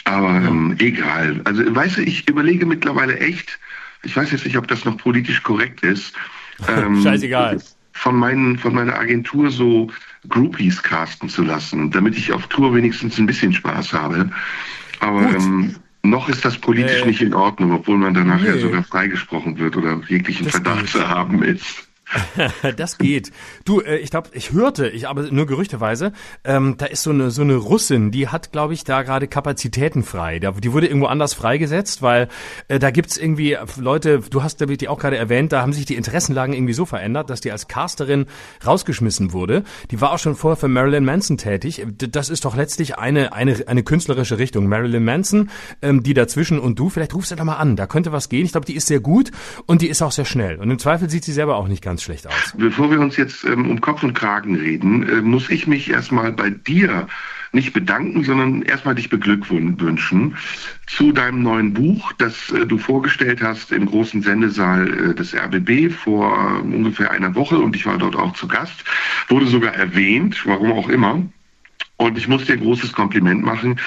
Aber 0.03 0.29
ähm, 0.29 0.75
egal. 0.79 1.39
Also, 1.45 1.63
weißt 1.73 1.97
du, 1.97 2.01
ich 2.01 2.27
überlege 2.27 2.65
mittlerweile 2.65 3.17
echt, 3.17 3.57
ich 4.03 4.15
weiß 4.15 4.31
jetzt 4.31 4.43
nicht, 4.43 4.57
ob 4.57 4.67
das 4.67 4.83
noch 4.83 4.97
politisch 4.97 5.41
korrekt 5.43 5.81
ist. 5.83 6.13
Ähm, 6.67 7.03
Scheißegal. 7.03 7.61
Von, 7.91 8.15
meinen, 8.15 8.57
von 8.57 8.73
meiner 8.73 8.97
Agentur 8.97 9.51
so 9.51 9.91
Groupies 10.27 10.81
casten 10.81 11.29
zu 11.29 11.43
lassen, 11.43 11.91
damit 11.91 12.17
ich 12.17 12.33
auf 12.33 12.47
Tour 12.47 12.73
wenigstens 12.73 13.19
ein 13.19 13.27
bisschen 13.27 13.53
Spaß 13.53 13.93
habe. 13.93 14.31
Aber 14.99 15.21
ähm, 15.21 15.75
noch 16.03 16.29
ist 16.29 16.45
das 16.45 16.57
politisch 16.57 17.01
äh, 17.01 17.05
nicht 17.05 17.21
in 17.21 17.33
Ordnung, 17.33 17.71
obwohl 17.73 17.97
man 17.97 18.13
danach 18.13 18.41
nee. 18.41 18.47
ja 18.47 18.57
sogar 18.57 18.83
freigesprochen 18.83 19.57
wird 19.57 19.75
oder 19.75 19.99
jeglichen 20.07 20.49
Verdacht 20.49 20.87
zu 20.87 21.07
haben 21.07 21.43
ist. 21.43 21.86
das 22.77 22.97
geht. 22.97 23.31
Du, 23.65 23.81
äh, 23.81 23.97
ich 23.97 24.11
glaube, 24.11 24.29
ich 24.33 24.51
hörte, 24.53 24.87
ich 24.87 25.07
aber 25.07 25.23
nur 25.23 25.45
gerüchteweise, 25.45 26.13
ähm, 26.43 26.75
da 26.77 26.85
ist 26.85 27.03
so 27.03 27.09
eine 27.09 27.31
so 27.31 27.41
eine 27.41 27.55
Russin, 27.55 28.11
die 28.11 28.29
hat, 28.29 28.51
glaube 28.51 28.73
ich, 28.73 28.83
da 28.83 29.03
gerade 29.03 29.27
Kapazitäten 29.27 30.03
frei. 30.03 30.39
Da, 30.39 30.51
die 30.51 30.71
wurde 30.71 30.87
irgendwo 30.87 31.07
anders 31.07 31.33
freigesetzt, 31.33 32.01
weil 32.01 32.29
äh, 32.69 32.79
da 32.79 32.91
gibt's 32.91 33.17
irgendwie 33.17 33.57
Leute, 33.77 34.19
du 34.19 34.43
hast 34.43 34.57
die 34.61 34.87
auch 34.87 34.99
gerade 34.99 35.17
erwähnt, 35.17 35.51
da 35.51 35.61
haben 35.61 35.73
sich 35.73 35.85
die 35.85 35.95
Interessenlagen 35.95 36.53
irgendwie 36.53 36.73
so 36.73 36.85
verändert, 36.85 37.29
dass 37.29 37.41
die 37.41 37.51
als 37.51 37.67
Casterin 37.67 38.25
rausgeschmissen 38.65 39.33
wurde. 39.33 39.63
Die 39.91 39.99
war 40.01 40.11
auch 40.13 40.19
schon 40.19 40.35
vorher 40.35 40.57
für 40.57 40.67
Marilyn 40.67 41.05
Manson 41.05 41.37
tätig. 41.37 41.85
Das 41.97 42.29
ist 42.29 42.45
doch 42.45 42.55
letztlich 42.55 42.97
eine 42.97 43.33
eine 43.33 43.67
eine 43.67 43.83
künstlerische 43.83 44.37
Richtung. 44.37 44.67
Marilyn 44.67 45.03
Manson, 45.03 45.49
ähm, 45.81 46.03
die 46.03 46.13
dazwischen 46.13 46.59
und 46.59 46.79
du, 46.79 46.89
vielleicht 46.89 47.13
rufst 47.13 47.31
du 47.31 47.35
da 47.35 47.43
mal 47.43 47.57
an. 47.57 47.75
Da 47.75 47.85
könnte 47.85 48.11
was 48.11 48.29
gehen. 48.29 48.45
Ich 48.45 48.53
glaube, 48.53 48.65
die 48.65 48.75
ist 48.75 48.87
sehr 48.87 49.01
gut 49.01 49.31
und 49.65 49.81
die 49.81 49.87
ist 49.87 50.01
auch 50.01 50.11
sehr 50.11 50.25
schnell. 50.25 50.57
Und 50.57 50.71
im 50.71 50.79
Zweifel 50.79 51.09
sieht 51.09 51.25
sie 51.25 51.33
selber 51.33 51.57
auch 51.57 51.67
nicht 51.67 51.83
ganz 51.83 51.96
ganz 51.97 52.03
schlecht 52.03 52.27
aus. 52.27 52.53
Bevor 52.55 52.91
wir 52.91 52.99
uns 52.99 53.17
jetzt 53.17 53.43
ähm, 53.43 53.71
um 53.71 53.81
Kopf 53.81 54.03
und 54.03 54.13
Kragen 54.13 54.55
reden, 54.55 55.09
äh, 55.09 55.21
muss 55.21 55.49
ich 55.49 55.65
mich 55.65 55.89
erstmal 55.89 56.31
bei 56.31 56.51
dir 56.51 57.07
nicht 57.53 57.73
bedanken, 57.73 58.23
sondern 58.23 58.61
erstmal 58.61 58.93
dich 58.93 59.09
beglückwünschen 59.09 60.35
zu 60.85 61.11
deinem 61.11 61.41
neuen 61.41 61.73
Buch, 61.73 62.13
das 62.19 62.51
äh, 62.51 62.67
du 62.67 62.77
vorgestellt 62.77 63.41
hast 63.41 63.71
im 63.71 63.87
großen 63.87 64.21
Sendesaal 64.21 65.11
äh, 65.11 65.15
des 65.15 65.33
RBB 65.33 65.91
vor 65.91 66.37
äh, 66.37 66.61
ungefähr 66.61 67.09
einer 67.09 67.33
Woche 67.33 67.57
und 67.57 67.75
ich 67.75 67.87
war 67.87 67.97
dort 67.97 68.15
auch 68.15 68.33
zu 68.33 68.47
Gast, 68.47 68.83
wurde 69.27 69.47
sogar 69.47 69.73
erwähnt, 69.73 70.43
warum 70.45 70.73
auch 70.73 70.89
immer. 70.89 71.23
Und 71.97 72.15
ich 72.15 72.27
muss 72.27 72.45
dir 72.45 72.53
ein 72.53 72.59
großes 72.59 72.93
Kompliment 72.93 73.43
machen. 73.43 73.79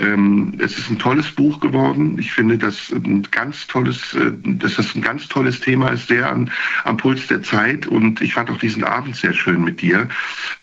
Ähm, 0.00 0.54
es 0.58 0.78
ist 0.78 0.88
ein 0.88 1.00
tolles 1.00 1.28
Buch 1.32 1.58
geworden. 1.58 2.16
Ich 2.16 2.32
finde, 2.32 2.56
dass 2.56 2.92
ein 2.92 3.26
ganz 3.32 3.66
tolles, 3.66 4.14
äh, 4.14 4.30
dass 4.44 4.76
das 4.76 4.94
ein 4.94 5.02
ganz 5.02 5.26
tolles 5.26 5.60
Thema 5.60 5.88
ist, 5.88 6.06
sehr 6.06 6.30
an, 6.30 6.48
am 6.84 6.96
Puls 6.96 7.26
der 7.26 7.42
Zeit. 7.42 7.88
Und 7.88 8.20
ich 8.20 8.34
fand 8.34 8.50
auch 8.50 8.58
diesen 8.58 8.84
Abend 8.84 9.16
sehr 9.16 9.32
schön 9.32 9.64
mit 9.64 9.82
dir, 9.82 10.08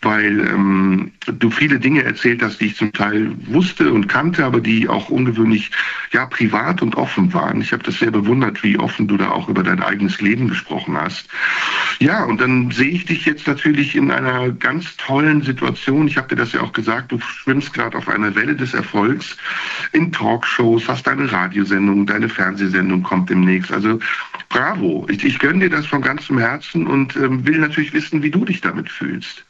weil 0.01 0.47
ähm, 0.47 1.11
du 1.25 1.49
viele 1.49 1.77
Dinge 1.77 2.03
erzählt 2.03 2.41
hast, 2.41 2.61
die 2.61 2.67
ich 2.67 2.77
zum 2.77 2.93
Teil 2.93 3.31
wusste 3.47 3.91
und 3.91 4.07
kannte, 4.07 4.45
aber 4.45 4.61
die 4.61 4.87
auch 4.87 5.09
ungewöhnlich 5.09 5.71
ja 6.13 6.25
privat 6.25 6.81
und 6.81 6.95
offen 6.95 7.33
waren. 7.33 7.59
Ich 7.59 7.73
habe 7.73 7.83
das 7.83 7.99
sehr 7.99 8.11
bewundert, 8.11 8.63
wie 8.63 8.79
offen 8.79 9.09
du 9.09 9.17
da 9.17 9.31
auch 9.31 9.49
über 9.49 9.63
dein 9.63 9.83
eigenes 9.83 10.21
Leben 10.21 10.47
gesprochen 10.47 10.95
hast. 10.95 11.27
Ja, 11.99 12.23
und 12.23 12.39
dann 12.39 12.71
sehe 12.71 12.91
ich 12.91 13.05
dich 13.05 13.25
jetzt 13.25 13.45
natürlich 13.45 13.93
in 13.97 14.09
einer 14.09 14.51
ganz 14.51 14.95
tollen 14.95 15.41
Situation. 15.41 16.07
Ich 16.07 16.15
habe 16.15 16.29
dir 16.29 16.37
das 16.37 16.53
ja 16.53 16.61
auch 16.61 16.71
gesagt 16.71 16.92
gesagt, 16.93 17.11
du 17.11 17.19
schwimmst 17.19 17.73
gerade 17.73 17.97
auf 17.97 18.07
einer 18.07 18.35
Welle 18.35 18.55
des 18.55 18.73
Erfolgs 18.73 19.37
in 19.93 20.11
Talkshows, 20.11 20.87
hast 20.87 21.07
deine 21.07 21.31
Radiosendung, 21.31 22.05
deine 22.05 22.29
Fernsehsendung 22.29 23.03
kommt 23.03 23.29
demnächst. 23.29 23.71
Also 23.71 23.99
bravo, 24.49 25.07
ich, 25.09 25.23
ich 25.23 25.39
gönne 25.39 25.59
dir 25.59 25.69
das 25.69 25.85
von 25.85 26.01
ganzem 26.01 26.37
Herzen 26.37 26.85
und 26.85 27.15
ähm, 27.15 27.45
will 27.45 27.57
natürlich 27.57 27.93
wissen, 27.93 28.21
wie 28.21 28.31
du 28.31 28.45
dich 28.45 28.61
damit 28.61 28.89
fühlst. 28.89 29.43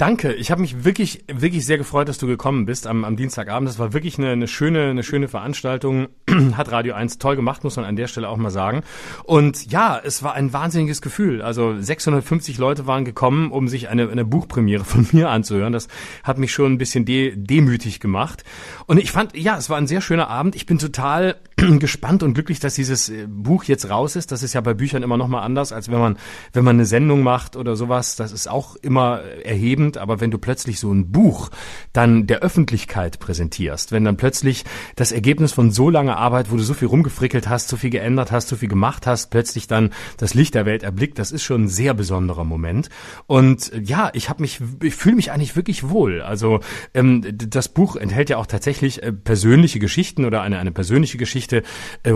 Danke, 0.00 0.32
ich 0.32 0.50
habe 0.50 0.62
mich 0.62 0.82
wirklich, 0.82 1.24
wirklich 1.30 1.66
sehr 1.66 1.76
gefreut, 1.76 2.08
dass 2.08 2.16
du 2.16 2.26
gekommen 2.26 2.64
bist 2.64 2.86
am, 2.86 3.04
am 3.04 3.16
Dienstagabend. 3.16 3.68
Das 3.68 3.78
war 3.78 3.92
wirklich 3.92 4.16
eine, 4.16 4.30
eine 4.30 4.48
schöne, 4.48 4.88
eine 4.88 5.02
schöne 5.02 5.28
Veranstaltung. 5.28 6.08
Hat 6.54 6.72
Radio 6.72 6.94
1 6.94 7.18
toll 7.18 7.36
gemacht, 7.36 7.64
muss 7.64 7.76
man 7.76 7.84
an 7.84 7.96
der 7.96 8.06
Stelle 8.06 8.30
auch 8.30 8.38
mal 8.38 8.48
sagen. 8.48 8.80
Und 9.24 9.70
ja, 9.70 10.00
es 10.02 10.22
war 10.22 10.32
ein 10.32 10.54
wahnsinniges 10.54 11.02
Gefühl. 11.02 11.42
Also 11.42 11.78
650 11.78 12.56
Leute 12.56 12.86
waren 12.86 13.04
gekommen, 13.04 13.50
um 13.50 13.68
sich 13.68 13.90
eine, 13.90 14.08
eine 14.08 14.24
Buchpremiere 14.24 14.84
von 14.86 15.06
mir 15.12 15.28
anzuhören. 15.28 15.74
Das 15.74 15.88
hat 16.24 16.38
mich 16.38 16.50
schon 16.50 16.72
ein 16.72 16.78
bisschen 16.78 17.04
de, 17.04 17.36
demütig 17.36 18.00
gemacht. 18.00 18.42
Und 18.86 18.96
ich 18.96 19.12
fand, 19.12 19.36
ja, 19.36 19.58
es 19.58 19.68
war 19.68 19.76
ein 19.76 19.86
sehr 19.86 20.00
schöner 20.00 20.30
Abend. 20.30 20.56
Ich 20.56 20.64
bin 20.64 20.78
total 20.78 21.36
gespannt 21.56 22.22
und 22.22 22.32
glücklich, 22.32 22.58
dass 22.58 22.72
dieses 22.72 23.10
äh, 23.10 23.26
Buch 23.28 23.64
jetzt 23.64 23.90
raus 23.90 24.16
ist. 24.16 24.32
Das 24.32 24.42
ist 24.42 24.54
ja 24.54 24.62
bei 24.62 24.72
Büchern 24.72 25.02
immer 25.02 25.18
noch 25.18 25.28
mal 25.28 25.42
anders, 25.42 25.74
als 25.74 25.90
wenn 25.90 25.98
man, 25.98 26.16
wenn 26.54 26.64
man 26.64 26.76
eine 26.76 26.86
Sendung 26.86 27.22
macht 27.22 27.54
oder 27.54 27.76
sowas. 27.76 28.16
Das 28.16 28.32
ist 28.32 28.48
auch 28.48 28.76
immer 28.76 29.20
erhebend 29.44 29.89
spannend, 29.90 29.98
aber 29.98 30.20
wenn 30.20 30.30
du 30.30 30.38
plötzlich 30.38 30.78
so 30.80 30.92
ein 30.92 31.10
Buch 31.10 31.50
dann 31.92 32.26
der 32.26 32.40
Öffentlichkeit 32.40 33.18
präsentierst, 33.18 33.92
wenn 33.92 34.04
dann 34.04 34.16
plötzlich 34.16 34.64
das 34.96 35.12
Ergebnis 35.12 35.52
von 35.52 35.70
so 35.70 35.90
langer 35.90 36.16
Arbeit, 36.16 36.50
wo 36.50 36.56
du 36.56 36.62
so 36.62 36.74
viel 36.74 36.88
rumgefrickelt 36.88 37.48
hast, 37.48 37.68
so 37.68 37.76
viel 37.76 37.90
geändert 37.90 38.30
hast, 38.32 38.48
so 38.48 38.56
viel 38.56 38.68
gemacht 38.68 39.06
hast, 39.06 39.30
plötzlich 39.30 39.66
dann 39.66 39.90
das 40.16 40.34
Licht 40.34 40.54
der 40.54 40.66
Welt 40.66 40.82
erblickt, 40.82 41.18
das 41.18 41.32
ist 41.32 41.42
schon 41.42 41.64
ein 41.64 41.68
sehr 41.68 41.94
besonderer 41.94 42.44
Moment. 42.44 42.88
Und 43.26 43.72
äh, 43.72 43.80
ja, 43.80 44.10
ich 44.12 44.28
habe 44.28 44.42
mich, 44.42 44.60
ich 44.82 44.94
fühle 44.94 45.16
mich 45.16 45.32
eigentlich 45.32 45.56
wirklich 45.56 45.88
wohl. 45.88 46.22
Also 46.22 46.60
ähm, 46.94 47.22
das 47.32 47.68
Buch 47.68 47.96
enthält 47.96 48.30
ja 48.30 48.36
auch 48.38 48.46
tatsächlich 48.46 49.02
äh, 49.02 49.12
persönliche 49.12 49.78
Geschichten 49.78 50.24
oder 50.24 50.42
eine, 50.42 50.58
eine 50.58 50.72
persönliche 50.72 51.18
Geschichte 51.18 51.62
äh, 52.02 52.12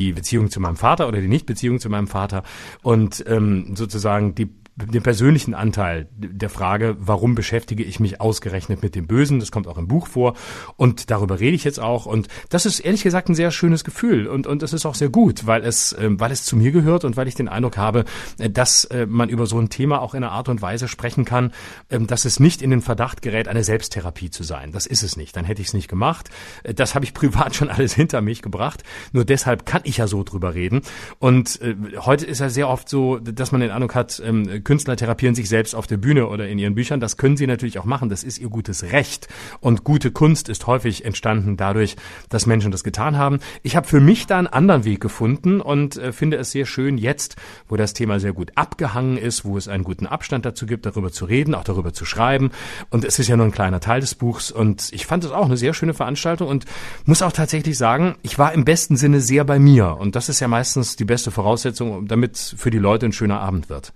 die 0.00 0.12
Beziehung 0.12 0.50
zu 0.50 0.60
meinem 0.60 0.76
Vater 0.76 1.06
oder 1.06 1.20
die 1.20 1.28
Nichtbeziehung 1.28 1.78
zu 1.78 1.90
meinem 1.90 2.08
Vater 2.08 2.42
und 2.82 3.22
ähm, 3.28 3.76
sozusagen 3.76 4.34
die 4.34 4.48
den 4.86 5.02
persönlichen 5.02 5.54
Anteil 5.54 6.08
der 6.16 6.50
Frage, 6.50 6.96
warum 6.98 7.34
beschäftige 7.34 7.82
ich 7.82 8.00
mich 8.00 8.20
ausgerechnet 8.20 8.82
mit 8.82 8.94
dem 8.94 9.06
Bösen, 9.06 9.40
das 9.40 9.50
kommt 9.50 9.66
auch 9.66 9.78
im 9.78 9.88
Buch 9.88 10.06
vor 10.06 10.34
und 10.76 11.10
darüber 11.10 11.40
rede 11.40 11.54
ich 11.54 11.64
jetzt 11.64 11.80
auch 11.80 12.06
und 12.06 12.28
das 12.48 12.66
ist 12.66 12.80
ehrlich 12.80 13.02
gesagt 13.02 13.28
ein 13.28 13.34
sehr 13.34 13.50
schönes 13.50 13.84
Gefühl 13.84 14.26
und 14.26 14.46
und 14.46 14.62
es 14.62 14.72
ist 14.72 14.86
auch 14.86 14.94
sehr 14.94 15.08
gut, 15.08 15.46
weil 15.46 15.64
es 15.64 15.92
äh, 15.92 16.08
weil 16.10 16.32
es 16.32 16.44
zu 16.44 16.56
mir 16.56 16.72
gehört 16.72 17.04
und 17.04 17.16
weil 17.16 17.28
ich 17.28 17.34
den 17.34 17.48
Eindruck 17.48 17.76
habe, 17.76 18.04
äh, 18.38 18.50
dass 18.50 18.84
äh, 18.86 19.06
man 19.06 19.28
über 19.28 19.46
so 19.46 19.58
ein 19.58 19.68
Thema 19.68 20.00
auch 20.00 20.14
in 20.14 20.22
einer 20.24 20.32
Art 20.32 20.48
und 20.48 20.62
Weise 20.62 20.88
sprechen 20.88 21.24
kann, 21.24 21.52
ähm, 21.90 22.06
dass 22.06 22.24
es 22.24 22.40
nicht 22.40 22.62
in 22.62 22.70
den 22.70 22.80
Verdacht 22.80 23.22
gerät, 23.22 23.48
eine 23.48 23.64
Selbsttherapie 23.64 24.30
zu 24.30 24.42
sein. 24.42 24.72
Das 24.72 24.86
ist 24.86 25.02
es 25.02 25.16
nicht. 25.16 25.36
Dann 25.36 25.44
hätte 25.44 25.62
ich 25.62 25.68
es 25.68 25.74
nicht 25.74 25.88
gemacht. 25.88 26.30
Das 26.62 26.94
habe 26.94 27.04
ich 27.04 27.14
privat 27.20 27.54
schon 27.54 27.68
alles 27.68 27.94
hinter 27.94 28.20
mich 28.20 28.42
gebracht. 28.42 28.82
Nur 29.12 29.24
deshalb 29.24 29.66
kann 29.66 29.82
ich 29.84 29.98
ja 29.98 30.06
so 30.06 30.22
drüber 30.24 30.54
reden. 30.54 30.82
Und 31.18 31.60
heute 31.98 32.26
ist 32.26 32.40
ja 32.40 32.48
sehr 32.48 32.68
oft 32.68 32.88
so, 32.88 33.18
dass 33.18 33.52
man 33.52 33.60
den 33.60 33.70
Eindruck 33.70 33.94
hat, 33.94 34.20
ähm, 34.24 34.62
Künstler 34.70 34.94
therapieren 34.94 35.34
sich 35.34 35.48
selbst 35.48 35.74
auf 35.74 35.88
der 35.88 35.96
Bühne 35.96 36.28
oder 36.28 36.46
in 36.46 36.56
ihren 36.56 36.76
Büchern. 36.76 37.00
Das 37.00 37.16
können 37.16 37.36
sie 37.36 37.48
natürlich 37.48 37.80
auch 37.80 37.84
machen. 37.84 38.08
Das 38.08 38.22
ist 38.22 38.38
ihr 38.38 38.50
gutes 38.50 38.92
Recht. 38.92 39.26
Und 39.58 39.82
gute 39.82 40.12
Kunst 40.12 40.48
ist 40.48 40.68
häufig 40.68 41.04
entstanden 41.04 41.56
dadurch, 41.56 41.96
dass 42.28 42.46
Menschen 42.46 42.70
das 42.70 42.84
getan 42.84 43.18
haben. 43.18 43.40
Ich 43.64 43.74
habe 43.74 43.88
für 43.88 43.98
mich 43.98 44.28
da 44.28 44.38
einen 44.38 44.46
anderen 44.46 44.84
Weg 44.84 45.00
gefunden 45.00 45.60
und 45.60 45.96
äh, 45.96 46.12
finde 46.12 46.36
es 46.36 46.52
sehr 46.52 46.66
schön 46.66 46.98
jetzt, 46.98 47.34
wo 47.66 47.74
das 47.74 47.94
Thema 47.94 48.20
sehr 48.20 48.32
gut 48.32 48.52
abgehangen 48.54 49.16
ist, 49.16 49.44
wo 49.44 49.58
es 49.58 49.66
einen 49.66 49.82
guten 49.82 50.06
Abstand 50.06 50.46
dazu 50.46 50.66
gibt, 50.66 50.86
darüber 50.86 51.10
zu 51.10 51.24
reden, 51.24 51.56
auch 51.56 51.64
darüber 51.64 51.92
zu 51.92 52.04
schreiben. 52.04 52.52
Und 52.90 53.04
es 53.04 53.18
ist 53.18 53.26
ja 53.26 53.36
nur 53.36 53.46
ein 53.46 53.50
kleiner 53.50 53.80
Teil 53.80 54.00
des 54.00 54.14
Buchs. 54.14 54.52
Und 54.52 54.92
ich 54.92 55.04
fand 55.04 55.24
es 55.24 55.32
auch 55.32 55.46
eine 55.46 55.56
sehr 55.56 55.74
schöne 55.74 55.94
Veranstaltung 55.94 56.46
und 56.46 56.64
muss 57.06 57.22
auch 57.22 57.32
tatsächlich 57.32 57.76
sagen, 57.76 58.14
ich 58.22 58.38
war 58.38 58.52
im 58.52 58.64
besten 58.64 58.96
Sinne 58.96 59.20
sehr 59.20 59.42
bei 59.42 59.58
mir. 59.58 59.96
Und 59.98 60.14
das 60.14 60.28
ist 60.28 60.38
ja 60.38 60.46
meistens 60.46 60.94
die 60.94 61.04
beste 61.04 61.32
Voraussetzung, 61.32 62.06
damit 62.06 62.38
für 62.56 62.70
die 62.70 62.78
Leute 62.78 63.06
ein 63.06 63.12
schöner 63.12 63.40
Abend 63.40 63.68
wird. 63.68 63.92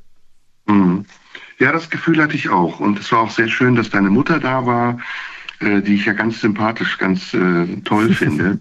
Mhm. 0.66 1.04
Ja, 1.58 1.72
das 1.72 1.90
Gefühl 1.90 2.20
hatte 2.22 2.34
ich 2.34 2.48
auch. 2.48 2.80
Und 2.80 2.98
es 2.98 3.10
war 3.12 3.20
auch 3.20 3.30
sehr 3.30 3.48
schön, 3.48 3.76
dass 3.76 3.90
deine 3.90 4.10
Mutter 4.10 4.40
da 4.40 4.66
war, 4.66 4.98
äh, 5.60 5.80
die 5.82 5.94
ich 5.94 6.04
ja 6.04 6.12
ganz 6.12 6.40
sympathisch, 6.40 6.98
ganz 6.98 7.32
äh, 7.34 7.66
toll 7.84 8.12
finde. 8.14 8.58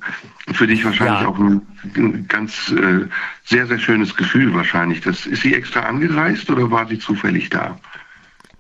Für 0.54 0.68
dich 0.68 0.86
wahrscheinlich 0.86 1.22
ja. 1.22 1.28
auch 1.28 1.40
ein, 1.40 1.62
ein 1.96 2.28
ganz 2.28 2.72
äh, 2.72 3.08
sehr, 3.46 3.68
sehr 3.68 3.80
schönes 3.80 4.16
Gefühl 4.16 4.54
wahrscheinlich. 4.54 5.02
Das, 5.02 5.26
ist 5.26 5.42
sie 5.42 5.56
extra 5.56 5.82
angereist 5.82 6.50
oder 6.50 6.70
war 6.70 6.88
sie 6.88 7.00
zufällig 7.00 7.50
da? 7.50 7.80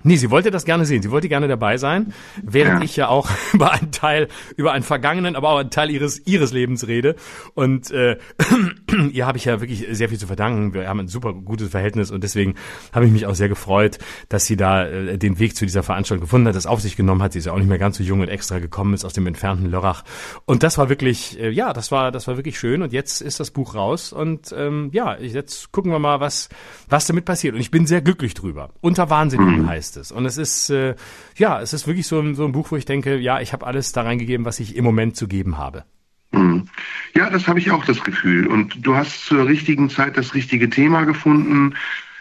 Nee, 0.03 0.17
sie 0.17 0.29
wollte 0.29 0.51
das 0.51 0.65
gerne 0.65 0.85
sehen. 0.85 1.01
Sie 1.01 1.11
wollte 1.11 1.29
gerne 1.29 1.47
dabei 1.47 1.77
sein, 1.77 2.13
während 2.41 2.79
ja. 2.79 2.85
ich 2.85 2.95
ja 2.95 3.07
auch 3.07 3.29
über 3.53 3.71
einen 3.71 3.91
Teil, 3.91 4.27
über 4.57 4.73
einen 4.73 4.83
vergangenen, 4.83 5.35
aber 5.35 5.49
auch 5.49 5.59
einen 5.59 5.69
Teil 5.69 5.89
ihres, 5.89 6.25
ihres 6.25 6.51
Lebens 6.51 6.87
rede. 6.87 7.15
Und 7.53 7.91
äh, 7.91 8.17
ihr 9.11 9.25
habe 9.25 9.37
ich 9.37 9.45
ja 9.45 9.61
wirklich 9.61 9.87
sehr 9.91 10.09
viel 10.09 10.19
zu 10.19 10.27
verdanken. 10.27 10.73
Wir 10.73 10.87
haben 10.89 10.99
ein 10.99 11.07
super 11.07 11.33
gutes 11.33 11.69
Verhältnis 11.69 12.11
und 12.11 12.23
deswegen 12.23 12.55
habe 12.91 13.05
ich 13.05 13.11
mich 13.11 13.25
auch 13.25 13.35
sehr 13.35 13.49
gefreut, 13.49 13.99
dass 14.29 14.45
sie 14.45 14.57
da 14.57 14.85
äh, 14.85 15.17
den 15.17 15.39
Weg 15.39 15.55
zu 15.55 15.65
dieser 15.65 15.83
Veranstaltung 15.83 16.25
gefunden 16.25 16.47
hat, 16.47 16.55
das 16.55 16.65
auf 16.65 16.81
sich 16.81 16.95
genommen 16.95 17.21
hat. 17.21 17.33
Sie 17.33 17.39
ist 17.39 17.45
ja 17.45 17.53
auch 17.53 17.57
nicht 17.57 17.69
mehr 17.69 17.79
ganz 17.79 17.97
so 17.97 18.03
jung 18.03 18.19
und 18.19 18.27
extra 18.27 18.59
gekommen 18.59 18.93
ist 18.93 19.05
aus 19.05 19.13
dem 19.13 19.25
entfernten 19.25 19.69
Lörrach. 19.69 20.03
Und 20.45 20.63
das 20.63 20.77
war 20.77 20.89
wirklich, 20.89 21.39
äh, 21.39 21.49
ja, 21.49 21.73
das 21.73 21.91
war, 21.91 22.11
das 22.11 22.27
war 22.27 22.37
wirklich 22.37 22.59
schön. 22.59 22.81
Und 22.81 22.91
jetzt 22.91 23.21
ist 23.21 23.39
das 23.39 23.51
Buch 23.51 23.75
raus 23.75 24.11
und 24.11 24.53
ähm, 24.57 24.89
ja, 24.91 25.17
jetzt 25.17 25.71
gucken 25.71 25.91
wir 25.91 25.99
mal, 25.99 26.19
was, 26.19 26.49
was 26.89 27.07
damit 27.07 27.25
passiert. 27.25 27.55
Und 27.55 27.61
ich 27.61 27.71
bin 27.71 27.87
sehr 27.87 28.01
glücklich 28.01 28.33
drüber. 28.33 28.69
Unter 28.81 29.09
Wahnsinnigen 29.09 29.61
mhm. 29.61 29.67
heißt 29.67 29.92
ist 29.95 30.11
es. 30.11 30.11
Und 30.11 30.25
es 30.25 30.37
ist, 30.37 30.69
äh, 30.69 30.95
ja, 31.37 31.61
es 31.61 31.73
ist 31.73 31.87
wirklich 31.87 32.07
so 32.07 32.19
ein, 32.19 32.35
so 32.35 32.45
ein 32.45 32.51
Buch, 32.51 32.71
wo 32.71 32.77
ich 32.77 32.85
denke, 32.85 33.17
ja, 33.17 33.39
ich 33.39 33.53
habe 33.53 33.65
alles 33.65 33.91
da 33.91 34.01
reingegeben, 34.01 34.45
was 34.45 34.59
ich 34.59 34.75
im 34.75 34.83
Moment 34.83 35.15
zu 35.15 35.27
geben 35.27 35.57
habe. 35.57 35.85
Mhm. 36.31 36.67
Ja, 37.15 37.29
das 37.29 37.47
habe 37.47 37.59
ich 37.59 37.71
auch 37.71 37.85
das 37.85 38.03
Gefühl. 38.03 38.47
Und 38.47 38.85
du 38.85 38.95
hast 38.95 39.25
zur 39.25 39.47
richtigen 39.47 39.89
Zeit 39.89 40.17
das 40.17 40.33
richtige 40.33 40.69
Thema 40.69 41.03
gefunden. 41.03 41.75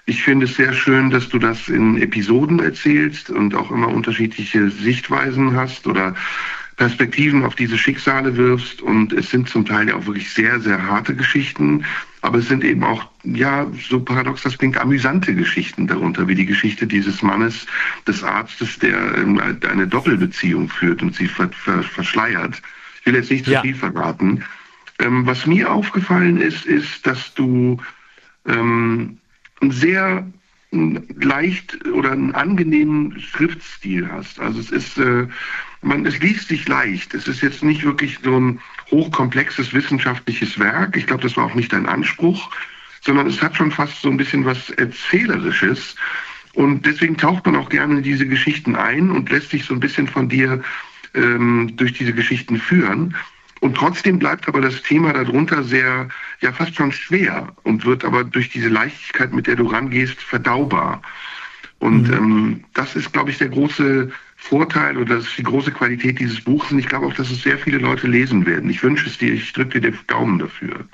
Ich 0.05 0.23
finde 0.23 0.47
es 0.47 0.57
sehr 0.57 0.73
schön, 0.73 1.11
dass 1.11 1.29
du 1.29 1.39
das 1.39 1.69
in 1.69 2.01
Episoden 2.01 2.59
erzählst 2.59 3.31
und 3.31 3.55
auch 3.55 3.71
immer 3.71 3.89
unterschiedliche 3.89 4.71
Sichtweisen 4.71 5.55
hast 5.55 5.87
oder 5.87 6.15
Perspektiven 6.77 7.45
auf 7.45 7.55
diese 7.55 7.79
Schicksale 7.79 8.37
wirfst. 8.37 8.83
Und 8.83 9.13
es 9.13 9.31
sind 9.31 9.49
zum 9.49 9.65
Teil 9.65 9.89
ja 9.89 9.97
auch 9.97 10.07
wirklich 10.07 10.31
sehr, 10.31 10.61
sehr 10.61 10.83
harte 10.87 11.15
Geschichten. 11.15 11.85
Aber 12.23 12.39
es 12.39 12.49
sind 12.49 12.65
eben 12.65 12.85
auch, 12.85 13.09
ja, 13.25 13.67
so 13.89 14.01
paradox 14.01 14.43
das 14.43 14.57
klingt, 14.57 14.79
amüsante 14.79 15.35
Geschichten 15.35 15.87
darunter, 15.87 16.29
wie 16.29 16.37
die 16.37 16.47
Geschichte 16.47 16.87
dieses 16.87 17.21
Mannes, 17.23 17.67
des 18.07 18.23
Arztes, 18.23 18.79
der 18.79 19.17
ähm, 19.17 19.41
eine 19.41 19.87
Doppelbeziehung 19.87 20.69
führt 20.69 21.03
und 21.03 21.15
sie 21.15 21.27
ver 21.27 21.51
ver 21.53 21.83
verschleiert. 21.83 22.63
Ich 23.01 23.07
will 23.07 23.17
jetzt 23.17 23.31
nicht 23.31 23.45
zu 23.45 23.53
ja. 23.53 23.61
viel 23.63 23.75
verraten. 23.75 24.45
Ähm, 25.01 25.27
was 25.27 25.47
mir 25.47 25.71
aufgefallen 25.71 26.41
ist, 26.41 26.65
ist, 26.65 27.05
dass 27.07 27.35
du 27.35 27.79
ähm, 28.47 29.19
sehr 29.61 30.25
leicht 30.73 31.87
oder 31.89 32.13
einen 32.13 32.35
angenehmen 32.35 33.21
Schriftstil 33.21 34.09
hast. 34.11 34.41
Also 34.41 34.59
es 34.59 34.71
ist, 34.71 34.99
äh, 34.99 35.27
man, 35.83 36.07
es 36.07 36.19
liest 36.21 36.49
sich 36.49 36.67
leicht. 36.67 37.13
Es 37.15 37.29
ist 37.29 37.43
jetzt 37.43 37.63
nicht 37.63 37.85
wirklich 37.85 38.19
so 38.23 38.39
ein 38.39 38.61
hochkomplexes 38.91 39.75
wissenschaftliches 39.75 40.59
Werk. 40.59 40.97
Ich 40.97 41.07
glaube, 41.07 41.23
das 41.23 41.37
war 41.37 41.45
auch 41.45 41.55
nicht 41.55 41.73
dein 41.73 41.87
Anspruch, 41.87 42.51
sondern 43.03 43.27
es 43.27 43.43
hat 43.43 43.57
schon 43.57 43.71
fast 43.71 44.01
so 44.01 44.09
ein 44.09 44.17
bisschen 44.17 44.47
was 44.47 44.71
Erzählerisches. 44.71 45.95
Und 46.55 46.87
deswegen 46.87 47.17
taucht 47.17 47.45
man 47.47 47.57
auch 47.57 47.69
gerne 47.69 47.99
in 47.99 48.03
diese 48.03 48.27
Geschichten 48.27 48.75
ein 48.75 49.11
und 49.11 49.31
lässt 49.31 49.51
sich 49.51 49.65
so 49.65 49.75
ein 49.75 49.81
bisschen 49.81 50.09
von 50.09 50.29
dir 50.29 50.63
ähm, 51.15 51.73
durch 51.77 51.93
diese 51.93 52.15
Geschichten 52.15 52.57
führen. 52.59 53.15
Und 53.63 53.77
trotzdem 53.77 54.19
bleibt 54.19 54.49
aber 54.49 54.61
das 54.61 54.83
Thema 54.83 55.13
darunter 55.13 55.63
sehr, 55.63 56.09
ja 56.41 56.53
fast 56.53 56.75
schon 56.75 56.91
schwer 56.91 57.47
und 57.63 57.85
wird 57.85 58.05
aber 58.05 58.25
durch 58.25 58.49
diese 58.49 58.69
Leichtigkeit, 58.69 59.33
mit 59.33 59.47
der 59.47 59.55
du 59.55 59.67
rangehst, 59.67 60.21
verdaubar. 60.21 61.01
Und 61.79 62.09
mhm. 62.09 62.13
ähm, 62.13 62.65
das 62.75 62.97
ist, 62.97 63.13
glaube 63.13 63.31
ich, 63.31 63.39
der 63.39 63.51
große 63.51 64.11
Vorteil 64.37 64.97
oder 64.97 65.15
das 65.15 65.27
ist 65.27 65.39
die 65.39 65.45
große 65.45 65.71
Qualität 65.71 66.19
dieses 66.19 66.41
Buches. 66.41 66.73
Und 66.73 66.81
ich 66.81 66.89
glaube 66.89 67.07
auch, 67.07 67.15
dass 67.15 67.31
es 67.31 67.45
sehr 67.45 67.57
viele 67.57 67.79
Leute 67.79 68.09
lesen 68.09 68.45
werden. 68.47 68.69
Ich 68.69 68.83
wünsche 68.83 69.07
es 69.07 69.17
dir, 69.17 69.33
ich 69.33 69.53
drücke 69.53 69.81
dir 69.81 69.93
den 69.93 69.99
Daumen 70.09 70.41
dafür. 70.41 70.85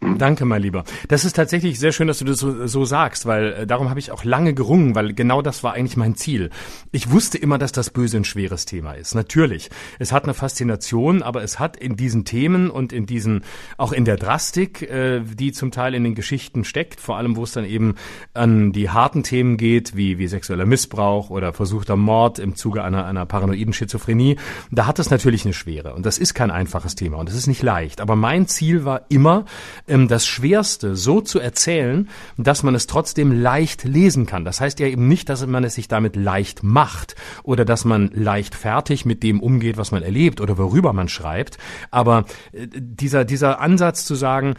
Hm? 0.00 0.16
Danke, 0.16 0.44
mein 0.44 0.62
Lieber. 0.62 0.84
Das 1.08 1.24
ist 1.24 1.34
tatsächlich 1.34 1.80
sehr 1.80 1.90
schön, 1.90 2.06
dass 2.06 2.20
du 2.20 2.24
das 2.24 2.38
so, 2.38 2.68
so 2.68 2.84
sagst, 2.84 3.26
weil 3.26 3.52
äh, 3.52 3.66
darum 3.66 3.90
habe 3.90 3.98
ich 3.98 4.12
auch 4.12 4.22
lange 4.22 4.54
gerungen, 4.54 4.94
weil 4.94 5.12
genau 5.12 5.42
das 5.42 5.64
war 5.64 5.72
eigentlich 5.72 5.96
mein 5.96 6.14
Ziel. 6.14 6.50
Ich 6.92 7.10
wusste 7.10 7.36
immer, 7.36 7.58
dass 7.58 7.72
das 7.72 7.90
Böse 7.90 8.18
ein 8.18 8.24
schweres 8.24 8.64
Thema 8.64 8.92
ist. 8.92 9.16
Natürlich. 9.16 9.70
Es 9.98 10.12
hat 10.12 10.22
eine 10.24 10.34
Faszination, 10.34 11.22
aber 11.22 11.42
es 11.42 11.58
hat 11.58 11.76
in 11.76 11.96
diesen 11.96 12.24
Themen 12.24 12.70
und 12.70 12.92
in 12.92 13.06
diesen, 13.06 13.42
auch 13.76 13.90
in 13.90 14.04
der 14.04 14.16
Drastik, 14.16 14.82
äh, 14.82 15.20
die 15.20 15.50
zum 15.50 15.72
Teil 15.72 15.94
in 15.94 16.04
den 16.04 16.14
Geschichten 16.14 16.62
steckt, 16.62 17.00
vor 17.00 17.16
allem 17.16 17.34
wo 17.34 17.42
es 17.42 17.50
dann 17.50 17.64
eben 17.64 17.96
an 18.34 18.70
die 18.72 18.90
harten 18.90 19.24
Themen 19.24 19.56
geht, 19.56 19.96
wie, 19.96 20.18
wie 20.18 20.28
sexueller 20.28 20.66
Missbrauch 20.66 21.30
oder 21.30 21.52
versuchter 21.52 21.96
Mord 21.96 22.38
im 22.38 22.54
Zuge 22.54 22.84
einer, 22.84 23.04
einer 23.04 23.26
paranoiden 23.26 23.72
Schizophrenie, 23.72 24.36
da 24.70 24.86
hat 24.86 25.00
es 25.00 25.10
natürlich 25.10 25.44
eine 25.44 25.54
Schwere. 25.54 25.94
Und 25.94 26.06
das 26.06 26.18
ist 26.18 26.34
kein 26.34 26.52
einfaches 26.52 26.94
Thema 26.94 27.18
und 27.18 27.28
das 27.28 27.34
ist 27.34 27.48
nicht 27.48 27.62
leicht. 27.62 28.00
Aber 28.00 28.14
mein 28.14 28.46
Ziel 28.46 28.84
war 28.84 29.02
immer, 29.08 29.44
ähm, 29.88 30.08
das 30.08 30.26
Schwerste 30.26 30.96
so 30.96 31.20
zu 31.20 31.40
erzählen, 31.40 32.08
dass 32.36 32.62
man 32.62 32.74
es 32.74 32.86
trotzdem 32.86 33.32
leicht 33.32 33.84
lesen 33.84 34.26
kann. 34.26 34.44
Das 34.44 34.60
heißt 34.60 34.80
ja 34.80 34.86
eben 34.86 35.08
nicht, 35.08 35.28
dass 35.28 35.46
man 35.46 35.64
es 35.64 35.74
sich 35.74 35.88
damit 35.88 36.16
leicht 36.16 36.62
macht 36.62 37.16
oder 37.42 37.64
dass 37.64 37.84
man 37.84 38.10
leicht 38.12 38.54
fertig 38.54 39.04
mit 39.04 39.22
dem 39.22 39.40
umgeht, 39.40 39.76
was 39.76 39.90
man 39.90 40.02
erlebt 40.02 40.40
oder 40.40 40.58
worüber 40.58 40.92
man 40.92 41.08
schreibt. 41.08 41.58
Aber 41.90 42.24
äh, 42.52 42.66
dieser, 42.72 43.24
dieser 43.24 43.60
Ansatz 43.60 44.04
zu 44.04 44.14
sagen, 44.14 44.54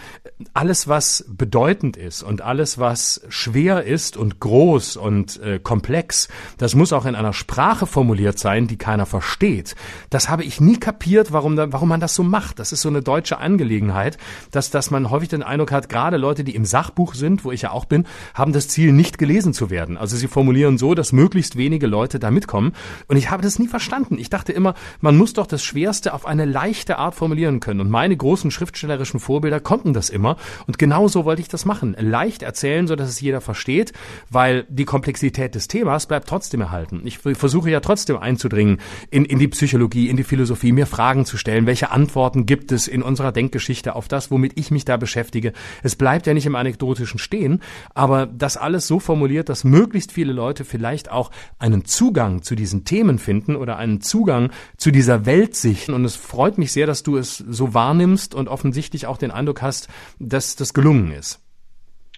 alles, 0.54 0.88
was 0.88 1.26
bedeutend 1.28 1.98
ist 1.98 2.24
und 2.24 2.42
alles, 2.42 2.80
was 2.80 3.22
schwer 3.30 3.84
ist 3.84 4.18
und 4.18 4.40
groß 4.40 4.98
und 4.98 5.42
äh, 5.42 5.60
komplex, 5.60 6.30
das 6.58 6.76
muss 6.76 6.94
auch 6.94 7.06
in 7.06 7.16
einer 7.16 7.34
Sprache 7.34 7.86
formuliert 7.86 8.40
sein, 8.40 8.68
die 8.68 8.78
keiner 8.78 9.06
versteht. 9.06 9.76
Das 10.10 10.30
habe 10.30 10.44
ich 10.44 10.62
nie 10.62 10.78
kapiert, 10.78 11.32
warum, 11.32 11.56
da, 11.56 11.72
warum 11.72 11.90
man 11.90 12.00
das 12.00 12.16
so 12.16 12.24
macht. 12.24 12.60
Das 12.60 12.72
ist 12.72 12.82
so 12.82 12.90
eine 12.90 13.02
deutsche 13.02 13.40
Angelegenheit, 13.40 14.18
dass, 14.52 14.70
dass 14.70 14.92
man 14.92 15.10
häufig 15.10 15.19
den 15.28 15.44
Eindruck 15.44 15.72
hat, 15.72 15.90
gerade 15.90 16.18
Leute, 16.18 16.44
die 16.44 16.56
im 16.56 16.66
Sachbuch 16.66 17.14
sind, 17.14 17.44
wo 17.44 17.52
ich 17.52 17.64
ja 17.64 17.72
auch 17.72 17.86
bin, 17.86 18.06
haben 18.34 18.54
das 18.54 18.68
Ziel, 18.70 18.94
nicht 18.94 19.18
gelesen 19.18 19.54
zu 19.54 19.70
werden. 19.70 19.98
Also 19.98 20.16
sie 20.16 20.28
formulieren 20.28 20.78
so, 20.78 20.96
dass 20.96 21.12
möglichst 21.12 21.58
wenige 21.58 21.88
Leute 21.88 22.20
da 22.20 22.32
mitkommen. 22.32 22.74
Und 23.08 23.18
ich 23.18 23.30
habe 23.30 23.44
das 23.44 23.60
nie 23.60 23.68
verstanden. 23.68 24.18
Ich 24.18 24.30
dachte 24.30 24.54
immer, 24.54 24.74
man 25.02 25.18
muss 25.18 25.34
doch 25.34 25.48
das 25.48 25.64
Schwerste 25.64 26.14
auf 26.14 26.26
eine 26.26 26.46
leichte 26.46 26.98
Art 26.98 27.16
formulieren 27.16 27.60
können. 27.60 27.82
Und 27.82 27.90
meine 27.90 28.16
großen 28.16 28.52
schriftstellerischen 28.52 29.20
Vorbilder 29.20 29.60
konnten 29.60 29.94
das 29.94 30.10
immer. 30.10 30.38
Und 30.68 30.80
genau 30.80 31.08
so 31.08 31.26
wollte 31.26 31.42
ich 31.42 31.50
das 31.50 31.66
machen. 31.66 31.96
Leicht 32.00 32.42
erzählen, 32.42 32.88
so 32.88 32.96
dass 32.96 33.10
es 33.10 33.20
jeder 33.20 33.42
versteht, 33.42 33.94
weil 34.30 34.66
die 34.70 34.86
Komplexität 34.86 35.56
des 35.56 35.68
Themas 35.68 36.06
bleibt 36.06 36.30
trotzdem 36.30 36.62
erhalten. 36.62 37.02
Ich 37.04 37.20
versuche 37.20 37.70
ja 37.70 37.80
trotzdem 37.80 38.18
einzudringen 38.18 38.78
in, 39.10 39.26
in 39.26 39.40
die 39.40 39.48
Psychologie, 39.48 40.10
in 40.10 40.18
die 40.18 40.24
Philosophie, 40.24 40.72
mir 40.72 40.86
Fragen 40.86 41.26
zu 41.26 41.38
stellen. 41.38 41.66
Welche 41.66 41.92
Antworten 41.92 42.46
gibt 42.46 42.72
es 42.72 42.88
in 42.88 43.02
unserer 43.02 43.32
Denkgeschichte 43.32 43.96
auf 43.96 44.08
das, 44.08 44.32
womit 44.32 44.54
ich 44.56 44.72
mich 44.72 44.86
da 44.86 44.98
beschäftige? 44.98 45.09
Beschäftige. 45.10 45.54
Es 45.82 45.96
bleibt 45.96 46.28
ja 46.28 46.34
nicht 46.36 46.46
im 46.46 46.56
Anekdotischen 46.56 47.20
stehen, 47.20 47.62
aber 47.96 48.28
das 48.28 48.58
alles 48.58 48.88
so 48.88 49.00
formuliert, 49.00 49.50
dass 49.50 49.64
möglichst 49.64 50.12
viele 50.12 50.34
Leute 50.34 50.66
vielleicht 50.66 51.10
auch 51.10 51.32
einen 51.58 51.84
Zugang 51.86 52.44
zu 52.44 52.56
diesen 52.56 52.86
Themen 52.86 53.18
finden 53.18 53.56
oder 53.56 53.78
einen 53.78 54.02
Zugang 54.02 54.52
zu 54.78 54.92
dieser 54.92 55.26
Welt 55.26 55.56
sichern. 55.56 55.96
Und 55.96 56.06
es 56.06 56.16
freut 56.16 56.60
mich 56.60 56.72
sehr, 56.72 56.86
dass 56.86 57.02
du 57.02 57.18
es 57.18 57.38
so 57.38 57.74
wahrnimmst 57.74 58.36
und 58.36 58.48
offensichtlich 58.48 59.08
auch 59.08 59.18
den 59.18 59.32
Eindruck 59.32 59.64
hast, 59.64 59.90
dass 60.20 60.56
das 60.56 60.74
gelungen 60.74 61.12
ist. 61.12 61.40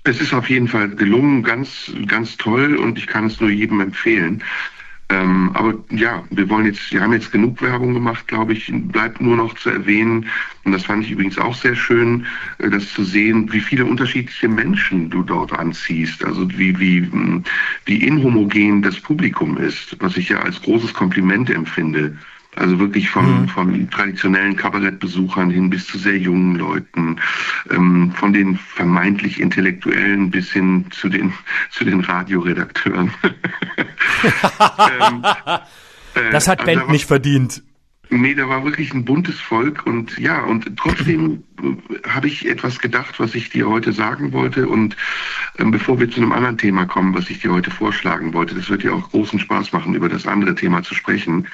Es 0.03 0.19
ist 0.19 0.33
auf 0.33 0.49
jeden 0.49 0.67
Fall 0.67 0.89
gelungen, 0.89 1.43
ganz, 1.43 1.91
ganz 2.07 2.35
toll 2.35 2.75
und 2.75 2.97
ich 2.97 3.07
kann 3.07 3.27
es 3.27 3.39
nur 3.39 3.51
jedem 3.51 3.79
empfehlen. 3.81 4.43
Ähm, 5.11 5.51
aber 5.55 5.73
ja, 5.89 6.23
wir 6.29 6.49
wollen 6.49 6.65
jetzt, 6.67 6.93
wir 6.93 7.01
haben 7.01 7.11
jetzt 7.11 7.33
genug 7.33 7.61
Werbung 7.61 7.93
gemacht, 7.93 8.27
glaube 8.27 8.53
ich. 8.53 8.71
Bleibt 8.73 9.19
nur 9.19 9.35
noch 9.35 9.53
zu 9.55 9.69
erwähnen, 9.69 10.25
und 10.63 10.71
das 10.71 10.85
fand 10.85 11.03
ich 11.03 11.11
übrigens 11.11 11.37
auch 11.37 11.55
sehr 11.55 11.75
schön, 11.75 12.25
äh, 12.59 12.69
das 12.69 12.93
zu 12.93 13.03
sehen, 13.03 13.51
wie 13.51 13.59
viele 13.59 13.83
unterschiedliche 13.83 14.47
Menschen 14.47 15.09
du 15.09 15.21
dort 15.21 15.51
anziehst. 15.51 16.23
Also 16.23 16.49
wie, 16.57 16.79
wie, 16.79 17.01
hm, 17.01 17.43
wie 17.85 18.03
inhomogen 18.05 18.81
das 18.81 18.99
Publikum 19.01 19.57
ist, 19.57 19.97
was 19.99 20.15
ich 20.15 20.29
ja 20.29 20.39
als 20.39 20.61
großes 20.61 20.93
Kompliment 20.93 21.49
empfinde. 21.49 22.17
Also 22.55 22.79
wirklich 22.79 23.09
von, 23.09 23.43
mhm. 23.43 23.47
von 23.47 23.89
traditionellen 23.89 24.57
Kabarettbesuchern 24.57 25.49
hin 25.49 25.69
bis 25.69 25.87
zu 25.87 25.97
sehr 25.97 26.17
jungen 26.17 26.55
Leuten, 26.55 27.17
ähm, 27.69 28.11
von 28.11 28.33
den 28.33 28.57
vermeintlich 28.57 29.39
Intellektuellen 29.39 30.31
bis 30.31 30.51
hin 30.51 30.85
zu 30.91 31.07
den, 31.07 31.31
zu 31.71 31.85
den 31.85 32.01
Radioredakteuren. 32.01 33.13
ähm, 33.23 35.23
äh, 36.15 36.31
das 36.31 36.47
hat 36.47 36.61
also 36.61 36.73
Bent 36.73 36.89
nicht 36.89 37.05
verdient. 37.05 37.63
Nee, 38.13 38.35
da 38.35 38.49
war 38.49 38.65
wirklich 38.65 38.93
ein 38.93 39.05
buntes 39.05 39.39
Volk 39.39 39.87
und 39.87 40.17
ja, 40.17 40.43
und 40.43 40.75
trotzdem 40.75 41.45
äh, 41.61 42.09
habe 42.09 42.27
ich 42.27 42.45
etwas 42.45 42.79
gedacht, 42.79 43.21
was 43.21 43.35
ich 43.35 43.49
dir 43.49 43.69
heute 43.69 43.93
sagen 43.93 44.33
wollte 44.33 44.67
und 44.67 44.97
ähm, 45.57 45.71
bevor 45.71 45.97
wir 45.97 46.11
zu 46.11 46.19
einem 46.19 46.33
anderen 46.33 46.57
Thema 46.57 46.85
kommen, 46.85 47.13
was 47.13 47.29
ich 47.29 47.39
dir 47.39 47.53
heute 47.53 47.71
vorschlagen 47.71 48.33
wollte, 48.33 48.55
das 48.55 48.69
wird 48.69 48.83
dir 48.83 48.93
auch 48.93 49.11
großen 49.11 49.39
Spaß 49.39 49.71
machen, 49.71 49.95
über 49.95 50.09
das 50.09 50.27
andere 50.27 50.55
Thema 50.55 50.83
zu 50.83 50.93
sprechen. 50.93 51.47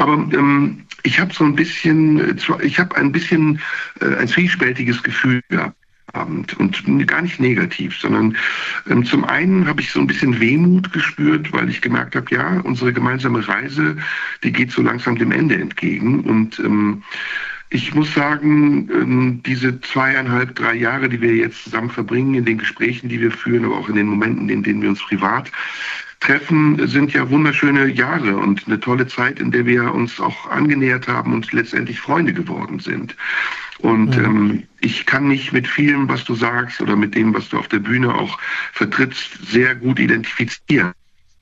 Aber 0.00 0.14
ähm, 0.14 0.86
ich 1.02 1.20
habe 1.20 1.32
so 1.32 1.44
ein 1.44 1.54
bisschen, 1.54 2.18
äh, 2.20 2.64
ich 2.64 2.78
habe 2.78 2.96
ein 2.96 3.12
bisschen 3.12 3.60
äh, 4.00 4.16
ein 4.16 4.28
zwiespältiges 4.28 5.02
Gefühl 5.02 5.42
gehabt. 5.48 5.76
Abend 6.12 6.58
und 6.58 7.06
gar 7.06 7.22
nicht 7.22 7.38
negativ, 7.38 7.96
sondern 7.96 8.36
ähm, 8.88 9.04
zum 9.04 9.24
einen 9.24 9.68
habe 9.68 9.80
ich 9.80 9.92
so 9.92 10.00
ein 10.00 10.08
bisschen 10.08 10.40
Wehmut 10.40 10.92
gespürt, 10.92 11.52
weil 11.52 11.70
ich 11.70 11.80
gemerkt 11.80 12.16
habe, 12.16 12.26
ja, 12.34 12.58
unsere 12.64 12.92
gemeinsame 12.92 13.46
Reise, 13.46 13.96
die 14.42 14.50
geht 14.50 14.72
so 14.72 14.82
langsam 14.82 15.16
dem 15.16 15.30
Ende 15.30 15.54
entgegen 15.54 16.22
und 16.22 16.58
ähm, 16.58 17.04
ich 17.68 17.94
muss 17.94 18.12
sagen, 18.12 18.88
ähm, 18.92 19.40
diese 19.46 19.80
zweieinhalb, 19.82 20.56
drei 20.56 20.74
Jahre, 20.74 21.08
die 21.08 21.20
wir 21.20 21.36
jetzt 21.36 21.62
zusammen 21.62 21.90
verbringen, 21.90 22.34
in 22.34 22.44
den 22.44 22.58
Gesprächen, 22.58 23.08
die 23.08 23.20
wir 23.20 23.30
führen, 23.30 23.64
aber 23.64 23.76
auch 23.76 23.88
in 23.88 23.94
den 23.94 24.08
Momenten, 24.08 24.48
in 24.48 24.64
denen 24.64 24.82
wir 24.82 24.88
uns 24.88 25.00
privat 25.04 25.52
treffen, 26.20 26.86
sind 26.86 27.12
ja 27.12 27.28
wunderschöne 27.30 27.86
Jahre 27.86 28.36
und 28.36 28.66
eine 28.66 28.78
tolle 28.78 29.06
Zeit, 29.06 29.40
in 29.40 29.50
der 29.50 29.66
wir 29.66 29.92
uns 29.94 30.20
auch 30.20 30.50
angenähert 30.50 31.08
haben 31.08 31.32
und 31.32 31.52
letztendlich 31.52 31.98
Freunde 31.98 32.32
geworden 32.32 32.78
sind. 32.78 33.16
Und 33.78 34.16
mhm. 34.16 34.24
ähm, 34.24 34.62
ich 34.80 35.06
kann 35.06 35.26
mich 35.26 35.52
mit 35.52 35.66
vielem, 35.66 36.08
was 36.08 36.24
du 36.24 36.34
sagst 36.34 36.80
oder 36.82 36.96
mit 36.96 37.14
dem, 37.14 37.34
was 37.34 37.48
du 37.48 37.58
auf 37.58 37.68
der 37.68 37.78
Bühne 37.78 38.14
auch 38.14 38.38
vertrittst, 38.72 39.50
sehr 39.50 39.74
gut 39.74 39.98
identifizieren 39.98 40.92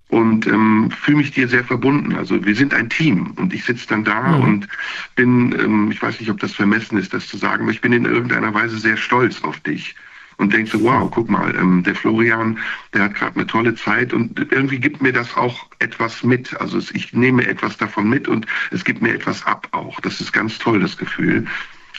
und 0.09 0.47
ähm, 0.47 0.91
fühle 0.91 1.19
mich 1.19 1.33
dir 1.33 1.49
sehr 1.49 1.65
verbunden. 1.65 2.15
Also 2.15 2.45
wir 2.45 2.55
sind 2.55 2.73
ein 2.73 2.89
Team 2.89 3.33
und 3.37 3.53
ich 3.53 3.65
sitze 3.65 3.89
dann 3.89 4.05
da 4.05 4.39
mhm. 4.39 4.45
und 4.45 4.69
bin, 5.17 5.53
ähm, 5.59 5.91
ich 5.91 6.01
weiß 6.01 6.21
nicht, 6.21 6.31
ob 6.31 6.39
das 6.39 6.55
vermessen 6.55 6.97
ist, 6.97 7.13
das 7.13 7.27
zu 7.27 7.37
sagen, 7.37 7.65
aber 7.65 7.73
ich 7.73 7.81
bin 7.81 7.93
in 7.93 8.05
irgendeiner 8.05 8.55
Weise 8.55 8.79
sehr 8.79 8.97
stolz 8.97 9.43
auf 9.43 9.59
dich 9.61 9.97
und 10.39 10.53
denkst 10.53 10.73
so, 10.73 10.83
wow, 10.83 11.11
guck 11.11 11.29
mal, 11.29 11.55
ähm, 11.55 11.83
der 11.83 11.95
Florian, 11.95 12.59
der 12.95 13.05
hat 13.05 13.15
gerade 13.15 13.37
eine 13.37 13.47
tolle 13.47 13.75
Zeit 13.75 14.13
und 14.13 14.39
irgendwie 14.51 14.79
gibt 14.79 15.03
mir 15.03 15.13
das 15.13 15.37
auch 15.37 15.67
etwas 15.81 16.23
mit. 16.23 16.59
Also 16.61 16.79
ich 16.79 17.13
nehme 17.13 17.47
etwas 17.47 17.77
davon 17.77 18.09
mit 18.09 18.29
und 18.29 18.47
es 18.71 18.85
gibt 18.85 19.03
mir 19.03 19.13
etwas 19.13 19.45
ab 19.45 19.69
auch. 19.73 20.01
Das 20.01 20.21
ist 20.21 20.33
ganz 20.33 20.59
toll, 20.59 20.81
das 20.81 20.97
Gefühl. 20.97 21.47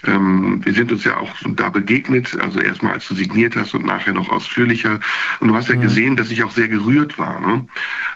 Ähm, 0.05 0.61
wir 0.63 0.73
sind 0.73 0.91
uns 0.91 1.03
ja 1.03 1.17
auch 1.17 1.35
da 1.55 1.69
begegnet, 1.69 2.37
also 2.39 2.59
erstmal 2.59 2.93
als 2.93 3.07
du 3.09 3.15
signiert 3.15 3.57
hast 3.57 3.73
und 3.73 3.85
nachher 3.85 4.13
noch 4.13 4.29
ausführlicher. 4.29 4.99
Und 5.41 5.49
du 5.49 5.55
hast 5.55 5.67
ja 5.67 5.75
mhm. 5.75 5.81
gesehen, 5.81 6.15
dass 6.15 6.31
ich 6.31 6.43
auch 6.43 6.51
sehr 6.51 6.69
gerührt 6.69 7.19
war. 7.19 7.41
Ne? 7.41 7.65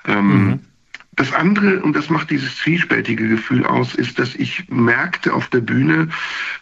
Ähm, 0.08 0.48
mhm. 0.48 0.60
Das 1.16 1.32
andere, 1.34 1.82
und 1.82 1.96
das 1.96 2.10
macht 2.10 2.32
dieses 2.32 2.58
zwiespältige 2.58 3.28
Gefühl 3.28 3.66
aus, 3.66 3.96
ist, 3.96 4.18
dass 4.18 4.36
ich 4.36 4.68
merkte 4.70 5.34
auf 5.34 5.48
der 5.50 5.62
Bühne, 5.62 6.10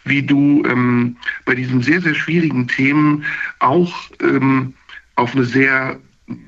wie 0.04 0.22
du 0.22 0.62
ähm, 0.66 1.16
bei 1.44 1.54
diesen 1.54 1.82
sehr, 1.82 2.00
sehr 2.00 2.14
schwierigen 2.14 2.68
Themen 2.68 3.24
auch 3.60 4.10
ähm, 4.20 4.74
auf 5.16 5.34
eine 5.34 5.44
sehr 5.44 5.98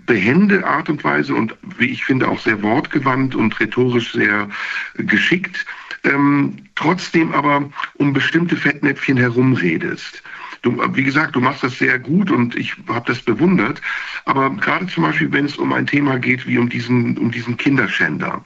behende 0.06 0.66
Art 0.66 0.88
und 0.88 1.02
Weise 1.04 1.34
und 1.34 1.56
wie 1.78 1.86
ich 1.86 2.04
finde 2.04 2.28
auch 2.28 2.38
sehr 2.38 2.62
wortgewandt 2.62 3.34
und 3.34 3.58
rhetorisch 3.60 4.12
sehr 4.12 4.48
geschickt 4.94 5.66
ähm, 6.04 6.56
trotzdem 6.74 7.32
aber 7.32 7.70
um 7.94 8.12
bestimmte 8.12 8.56
Fettnäpfchen 8.56 9.16
herumredest. 9.16 10.22
Du, 10.64 10.82
wie 10.94 11.04
gesagt, 11.04 11.36
du 11.36 11.40
machst 11.40 11.62
das 11.62 11.78
sehr 11.78 11.98
gut 11.98 12.30
und 12.30 12.56
ich 12.56 12.74
habe 12.88 13.06
das 13.06 13.22
bewundert. 13.22 13.80
Aber 14.24 14.50
gerade 14.50 14.86
zum 14.86 15.04
Beispiel, 15.04 15.30
wenn 15.30 15.44
es 15.44 15.56
um 15.56 15.72
ein 15.72 15.86
Thema 15.86 16.18
geht 16.18 16.46
wie 16.46 16.58
um 16.58 16.68
diesen, 16.68 17.16
um 17.18 17.30
diesen 17.30 17.56
Kinderschänder. 17.56 18.44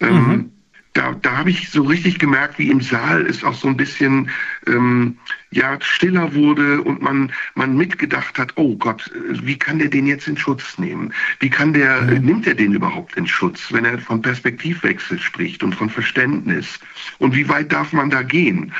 Ähm, 0.00 0.28
mhm 0.28 0.50
da, 0.92 1.14
da 1.22 1.36
habe 1.36 1.50
ich 1.50 1.70
so 1.70 1.82
richtig 1.82 2.18
gemerkt, 2.18 2.58
wie 2.58 2.68
im 2.68 2.80
Saal 2.80 3.24
es 3.26 3.44
auch 3.44 3.54
so 3.54 3.68
ein 3.68 3.76
bisschen 3.76 4.30
ähm, 4.66 5.18
ja 5.52 5.78
stiller 5.80 6.34
wurde 6.34 6.82
und 6.82 7.00
man 7.00 7.32
man 7.54 7.76
mitgedacht 7.76 8.38
hat, 8.38 8.52
oh 8.56 8.76
Gott, 8.76 9.10
wie 9.14 9.56
kann 9.56 9.78
der 9.78 9.88
den 9.88 10.06
jetzt 10.06 10.26
in 10.26 10.36
Schutz 10.36 10.78
nehmen? 10.78 11.12
Wie 11.38 11.50
kann 11.50 11.72
der 11.72 12.02
mhm. 12.02 12.24
nimmt 12.24 12.46
er 12.46 12.54
den 12.54 12.74
überhaupt 12.74 13.16
in 13.16 13.26
Schutz, 13.26 13.72
wenn 13.72 13.84
er 13.84 13.98
von 13.98 14.20
Perspektivwechsel 14.20 15.20
spricht 15.20 15.62
und 15.62 15.74
von 15.74 15.90
Verständnis? 15.90 16.80
Und 17.18 17.36
wie 17.36 17.48
weit 17.48 17.72
darf 17.72 17.92
man 17.92 18.10
da 18.10 18.22
gehen? 18.22 18.72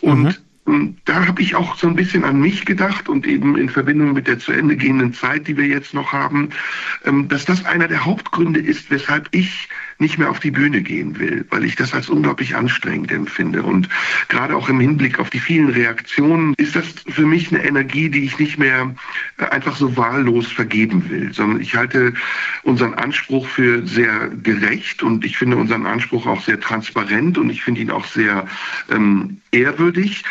Und 0.00 0.22
mhm. 0.24 0.34
Und 0.64 0.96
da 1.04 1.26
habe 1.26 1.42
ich 1.42 1.54
auch 1.54 1.76
so 1.76 1.86
ein 1.86 1.94
bisschen 1.94 2.24
an 2.24 2.40
mich 2.40 2.64
gedacht 2.64 3.08
und 3.10 3.26
eben 3.26 3.56
in 3.58 3.68
Verbindung 3.68 4.14
mit 4.14 4.26
der 4.26 4.38
zu 4.38 4.50
Ende 4.50 4.76
gehenden 4.76 5.12
Zeit, 5.12 5.46
die 5.46 5.58
wir 5.58 5.66
jetzt 5.66 5.92
noch 5.92 6.12
haben, 6.12 6.50
ähm, 7.04 7.28
dass 7.28 7.44
das 7.44 7.66
einer 7.66 7.86
der 7.86 8.06
Hauptgründe 8.06 8.60
ist, 8.60 8.90
weshalb 8.90 9.28
ich 9.32 9.68
nicht 9.98 10.18
mehr 10.18 10.30
auf 10.30 10.40
die 10.40 10.50
Bühne 10.50 10.82
gehen 10.82 11.18
will, 11.18 11.46
weil 11.50 11.64
ich 11.64 11.76
das 11.76 11.92
als 11.92 12.08
unglaublich 12.08 12.56
anstrengend 12.56 13.12
empfinde. 13.12 13.62
Und 13.62 13.88
gerade 14.28 14.56
auch 14.56 14.68
im 14.68 14.80
Hinblick 14.80 15.18
auf 15.18 15.30
die 15.30 15.38
vielen 15.38 15.68
Reaktionen 15.68 16.54
ist 16.56 16.76
das 16.76 16.86
für 17.08 17.26
mich 17.26 17.52
eine 17.52 17.64
Energie, 17.64 18.08
die 18.08 18.24
ich 18.24 18.38
nicht 18.38 18.58
mehr 18.58 18.94
äh, 19.36 19.44
einfach 19.44 19.76
so 19.76 19.96
wahllos 19.98 20.50
vergeben 20.50 21.10
will, 21.10 21.32
sondern 21.34 21.60
ich 21.60 21.76
halte 21.76 22.14
unseren 22.62 22.94
Anspruch 22.94 23.46
für 23.46 23.86
sehr 23.86 24.30
gerecht 24.30 25.02
und 25.02 25.24
ich 25.24 25.36
finde 25.36 25.58
unseren 25.58 25.84
Anspruch 25.84 26.26
auch 26.26 26.40
sehr 26.40 26.58
transparent 26.58 27.36
und 27.36 27.50
ich 27.50 27.62
finde 27.62 27.82
ihn 27.82 27.90
auch 27.90 28.06
sehr 28.06 28.46
ähm, 28.90 29.40
ehrwürdig. 29.52 30.24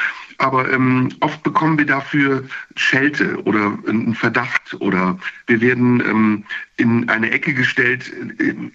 Aber 0.44 0.70
ähm, 0.74 1.08
oft 1.22 1.42
bekommen 1.42 1.78
wir 1.78 1.86
dafür 1.86 2.44
Schelte 2.76 3.42
oder 3.44 3.78
einen 3.88 4.14
Verdacht 4.14 4.76
oder 4.82 5.18
wir 5.48 5.62
werden 5.62 6.02
ähm, 6.02 6.44
in 6.76 7.08
eine 7.08 7.30
Ecke 7.30 7.54
gestellt, 7.54 8.12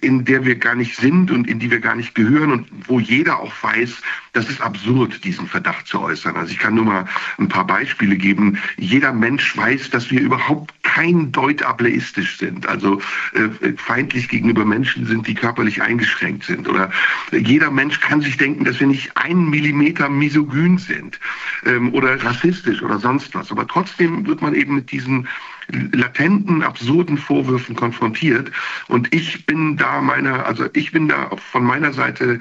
in 0.01 0.23
der 0.23 0.45
wir 0.45 0.55
gar 0.55 0.75
nicht 0.75 0.95
sind 0.95 1.31
und 1.31 1.49
in 1.49 1.59
die 1.59 1.69
wir 1.69 1.81
gar 1.81 1.95
nicht 1.95 2.15
gehören 2.15 2.51
und 2.51 2.67
wo 2.87 2.99
jeder 2.99 3.39
auch 3.39 3.51
weiß, 3.61 4.01
das 4.31 4.49
ist 4.49 4.61
absurd, 4.61 5.23
diesen 5.25 5.47
Verdacht 5.47 5.85
zu 5.85 5.99
äußern. 5.99 6.37
Also 6.37 6.53
ich 6.53 6.59
kann 6.59 6.75
nur 6.75 6.85
mal 6.85 7.05
ein 7.37 7.49
paar 7.49 7.67
Beispiele 7.67 8.15
geben. 8.15 8.57
Jeder 8.77 9.11
Mensch 9.11 9.57
weiß, 9.57 9.89
dass 9.89 10.11
wir 10.11 10.21
überhaupt 10.21 10.73
kein 10.83 11.31
Deut 11.33 11.61
ableistisch 11.61 12.37
sind, 12.37 12.67
also 12.67 13.01
äh, 13.33 13.73
feindlich 13.75 14.29
gegenüber 14.29 14.63
Menschen 14.63 15.05
sind, 15.05 15.27
die 15.27 15.35
körperlich 15.35 15.81
eingeschränkt 15.81 16.45
sind. 16.45 16.69
Oder 16.69 16.91
jeder 17.31 17.69
Mensch 17.69 17.99
kann 17.99 18.21
sich 18.21 18.37
denken, 18.37 18.63
dass 18.63 18.79
wir 18.79 18.87
nicht 18.87 19.17
einen 19.17 19.49
Millimeter 19.49 20.07
misogyn 20.07 20.77
sind 20.77 21.19
ähm, 21.65 21.93
oder 21.93 22.23
rassistisch 22.23 22.81
oder 22.81 22.97
sonst 22.99 23.35
was. 23.35 23.51
Aber 23.51 23.67
trotzdem 23.67 24.25
wird 24.25 24.41
man 24.41 24.53
eben 24.53 24.75
mit 24.75 24.91
diesen 24.91 25.27
latenten, 25.71 26.63
absurden 26.63 27.17
Vorwürfen 27.17 27.75
konfrontiert. 27.75 28.51
Und 28.87 29.13
ich 29.13 29.45
bin 29.45 29.77
da 29.77 30.01
meiner, 30.01 30.45
also 30.45 30.67
ich 30.73 30.91
bin 30.91 31.07
da 31.07 31.29
von 31.51 31.63
meiner 31.63 31.93
Seite 31.93 32.39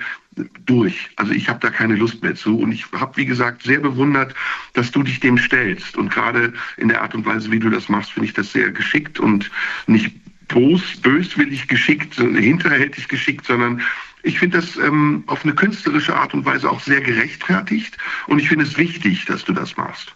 durch. 0.67 1.11
Also 1.17 1.33
ich 1.33 1.49
habe 1.49 1.59
da 1.61 1.71
keine 1.71 1.97
Lust 1.97 2.23
mehr 2.23 2.35
zu. 2.35 2.59
Und 2.59 2.73
ich 2.73 2.87
habe, 2.93 3.17
wie 3.17 3.27
gesagt, 3.27 3.63
sehr 3.63 3.81
bewundert, 3.81 4.35
dass 4.75 4.91
du 4.91 5.03
dich 5.03 5.21
dem 5.21 5.39
stellst. 5.39 5.97
Und 5.97 6.11
gerade 6.11 6.53
in 6.77 6.89
der 6.89 7.03
Art 7.03 7.15
und 7.15 7.27
Weise, 7.27 7.51
wie 7.51 7.59
du 7.59 7.71
das 7.71 7.89
machst, 7.89 8.13
finde 8.13 8.29
ich 8.29 8.35
das 8.35 8.53
sehr 8.53 8.71
geschickt 8.71 9.19
und 9.19 9.51
nicht 9.87 10.15
bös, 10.49 10.83
böswillig 11.03 11.69
geschickt, 11.69 12.15
hinterhältig 12.15 13.09
geschickt, 13.09 13.47
sondern 13.47 13.83
ich 14.23 14.39
finde 14.39 14.59
das 14.59 14.77
ähm, 14.77 15.23
auf 15.27 15.45
eine 15.45 15.55
künstlerische 15.55 16.17
Art 16.17 16.35
und 16.35 16.45
Weise 16.45 16.71
auch 16.71 16.81
sehr 16.81 17.01
gerechtfertigt. 17.01 17.97
Und 18.27 18.39
ich 18.39 18.49
finde 18.49 18.65
es 18.65 18.77
wichtig, 18.77 19.25
dass 19.27 19.45
du 19.45 19.53
das 19.53 19.77
machst. 19.77 20.15